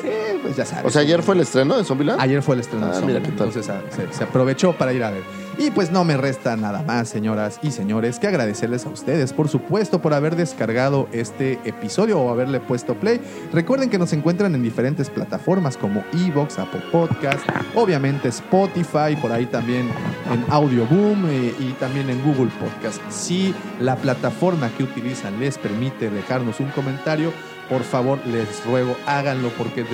pues 0.43 0.57
ya 0.57 0.65
sabes. 0.65 0.85
O 0.87 0.91
sea, 0.91 1.03
ayer 1.03 1.23
fue 1.23 1.35
el 1.37 1.43
estreno 1.43 1.77
de 1.77 1.85
Zombieland. 1.85 2.21
Ayer 2.21 2.43
fue 2.43 2.57
el 2.57 2.61
estreno 2.63 2.87
de 2.87 2.93
Ah, 2.93 3.01
mira 3.03 3.21
Zombieland, 3.21 3.27
qué 3.27 3.33
tal. 3.33 3.47
entonces 3.49 3.69
ah, 3.71 3.81
se, 3.95 4.13
se 4.13 4.25
aprovechó 4.25 4.73
para 4.73 4.93
ir 4.93 5.05
a 5.05 5.11
ver. 5.11 5.23
Y 5.61 5.73
pues 5.73 5.91
no 5.91 6.05
me 6.05 6.17
resta 6.17 6.57
nada 6.57 6.83
más, 6.83 7.09
señoras 7.09 7.59
y 7.63 7.73
señores, 7.73 8.21
que 8.21 8.29
agradecerles 8.29 8.87
a 8.87 8.91
ustedes, 8.91 9.33
por 9.33 9.49
supuesto, 9.49 10.01
por 10.01 10.15
haber 10.15 10.37
descargado 10.37 11.09
este 11.11 11.59
episodio 11.65 12.21
o 12.21 12.31
haberle 12.31 12.61
puesto 12.61 12.95
play. 12.95 13.21
Recuerden 13.53 13.91
que 13.91 13.99
nos 13.99 14.13
encuentran 14.13 14.55
en 14.55 14.63
diferentes 14.63 15.11
plataformas 15.11 15.77
como 15.77 16.05
Evox, 16.15 16.61
Apple 16.61 16.83
Podcast, 16.93 17.41
obviamente 17.75 18.29
Spotify, 18.29 19.17
por 19.21 19.33
ahí 19.33 19.47
también 19.47 19.89
en 20.33 20.45
Audioboom 20.49 21.27
eh, 21.29 21.53
y 21.59 21.73
también 21.81 22.09
en 22.09 22.23
Google 22.23 22.53
Podcast. 22.61 23.01
Si 23.11 23.53
la 23.81 23.97
plataforma 23.97 24.71
que 24.77 24.85
utilizan 24.85 25.41
les 25.41 25.59
permite 25.59 26.09
dejarnos 26.09 26.61
un 26.61 26.69
comentario, 26.71 27.33
por 27.69 27.83
favor 27.83 28.21
les 28.27 28.65
ruego 28.65 28.97
háganlo 29.07 29.49
porque 29.59 29.85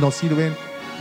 nos 0.00 0.16
sirven 0.16 0.52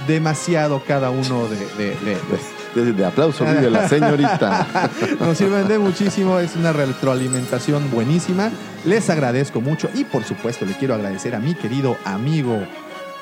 demasiado 0.08 0.84
cada 0.88 1.10
uno 1.10 1.48
de, 1.48 1.58
de- 1.58 1.96
de- 2.06 2.16
de- 2.16 2.59
De, 2.76 2.94
de 2.94 3.06
aplauso 3.06 3.46
la 3.46 3.90
señorita. 3.90 4.68
nos 5.20 5.38
sirven 5.38 5.68
de 5.68 5.80
muchísimo, 5.80 6.40
es 6.40 6.56
una 6.56 6.72
retroalimentación 6.72 7.90
buenísima. 7.92 8.52
Les 8.86 9.10
agradezco 9.10 9.60
mucho 9.62 9.90
y 9.94 10.04
por 10.04 10.24
supuesto 10.24 10.66
le 10.66 10.74
quiero 10.74 10.94
agradecer 10.94 11.36
a 11.36 11.40
mi 11.40 11.56
querido 11.56 11.98
amigo, 12.06 12.62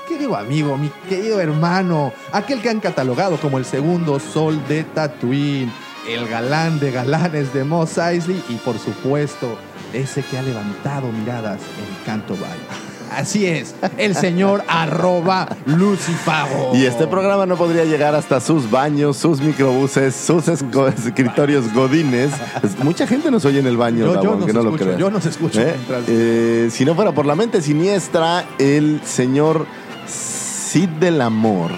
querido 0.08 0.36
amigo, 0.36 0.78
mi 0.78 0.90
querido 1.10 1.40
hermano, 1.40 2.14
aquel 2.32 2.62
que 2.62 2.70
han 2.70 2.80
catalogado 2.80 3.38
como 3.38 3.58
el 3.58 3.66
segundo 3.66 4.20
sol 4.20 4.62
de 4.68 4.84
Tatooine, 4.84 5.72
el 6.08 6.28
galán 6.28 6.80
de 6.80 6.92
galanes 6.92 7.54
de 7.54 7.64
Mos 7.64 7.98
Eisley 7.98 8.44
y 8.50 8.56
por 8.56 8.78
supuesto 8.78 9.58
ese 9.94 10.24
que 10.24 10.38
ha 10.38 10.42
levantado 10.42 11.12
miradas 11.12 11.60
en 11.62 12.06
Canto 12.06 12.36
Valle. 12.36 12.87
Así 13.16 13.46
es, 13.46 13.74
el 13.98 14.16
señor 14.16 14.64
arroba 14.68 15.48
Lucifago. 15.66 16.72
Y 16.76 16.86
este 16.86 17.08
programa 17.08 17.46
no 17.46 17.56
podría 17.56 17.86
llegar 17.86 18.14
hasta 18.16 18.40
sus 18.40 18.70
baños, 18.70 19.18
sus 19.18 19.42
microbuses, 19.42 20.16
sus 20.16 20.48
escritorios 20.48 21.74
godines. 21.74 22.32
Es- 22.64 22.78
Mucha 22.84 23.08
gente 23.08 23.32
nos 23.32 23.44
oye 23.46 23.60
en 23.60 23.68
el 23.68 23.78
baño, 23.78 24.06
Yo- 24.06 24.14
Gabo, 24.14 24.24
yo 24.24 24.36
nos 24.38 24.54
no 24.54 24.62
lo 24.64 24.70
escucho, 24.70 24.84
creas. 24.86 25.00
yo 25.00 25.10
nos 25.10 25.26
escucho 25.26 25.62
¿Eh? 25.62 25.74
mientras- 25.76 26.04
Eh, 26.08 26.70
si 26.72 26.86
no 26.86 26.96
fuera 26.96 27.12
por 27.14 27.26
la 27.26 27.36
mente 27.36 27.62
siniestra, 27.62 28.46
el 28.60 29.02
señor 29.06 29.66
Cid 30.08 30.90
del 31.00 31.22
Amor. 31.22 31.72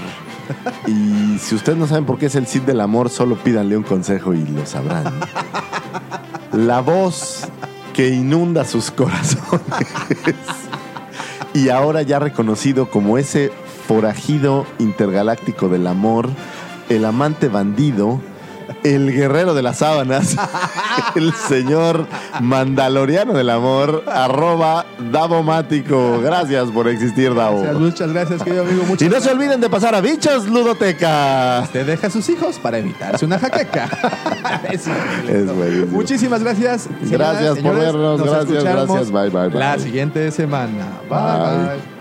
Y 0.88 1.38
si 1.38 1.53
ustedes 1.56 1.77
no 1.77 1.85
saben 1.88 2.06
por 2.06 2.18
qué 2.18 2.26
es 2.26 2.35
el 2.35 2.47
Cid 2.47 2.64
del 2.64 2.81
Amor, 2.81 3.10
solo 3.10 3.35
pídanle 3.35 3.77
un 3.77 3.84
consejo 3.84 4.34
y 4.34 4.43
lo 4.45 4.65
sabrán. 4.65 5.06
La 6.53 6.81
voz 6.81 7.41
que 7.93 8.10
inunda 8.10 8.65
sus 8.65 8.89
corazones. 8.91 9.60
Y 11.53 11.69
ahora 11.69 12.01
ya 12.01 12.19
reconocido 12.19 12.89
como 12.89 13.17
ese 13.17 13.51
forajido 13.88 14.65
intergaláctico 14.77 15.69
del 15.69 15.88
amor, 15.88 16.30
el 16.89 17.05
amante 17.05 17.47
bandido, 17.47 18.21
el 18.84 19.11
guerrero 19.11 19.53
de 19.53 19.61
las 19.61 19.77
sábanas, 19.80 20.35
el 21.15 21.34
señor 21.34 22.07
mandaloriano 22.41 23.34
del 23.34 23.49
amor, 23.49 24.03
arroba 24.07 24.85
Davomático. 25.11 26.19
Gracias 26.22 26.69
por 26.69 26.88
existir, 26.88 27.34
Davo. 27.34 27.61
Gracias, 27.61 27.80
muchas 27.80 28.14
gracias, 28.14 28.43
querido 28.43 28.64
amigo. 28.64 28.84
Muchas 28.85 29.07
Y 29.07 29.10
no 29.10 29.19
se 29.19 29.31
olviden 29.31 29.61
de 29.61 29.69
pasar 29.69 29.95
a 29.95 30.01
Bichos 30.01 30.47
Ludoteca. 30.47 31.68
Te 31.72 31.84
deja 31.84 32.07
a 32.07 32.10
sus 32.10 32.27
hijos 32.30 32.60
para 32.60 32.77
evitarse 32.77 33.26
una 33.26 33.39
jaqueca. 33.39 33.89
es. 34.72 34.88
Es 35.27 35.45
buenísimo. 35.45 35.88
Muchísimas 35.91 36.43
gracias. 36.43 36.89
señoras, 37.03 37.41
Gracias 37.41 37.60
por 37.60 37.76
vernos. 37.76 38.19
Nos 38.19 38.30
Gracias, 38.30 38.64
gracias. 38.64 39.11
Bye, 39.11 39.30
bye, 39.30 39.49
bye. 39.49 39.60
La 39.60 39.77
siguiente 39.77 40.31
semana. 40.31 40.88
bye. 41.10 41.18
Bye. 41.19 41.76
bye. 41.76 41.98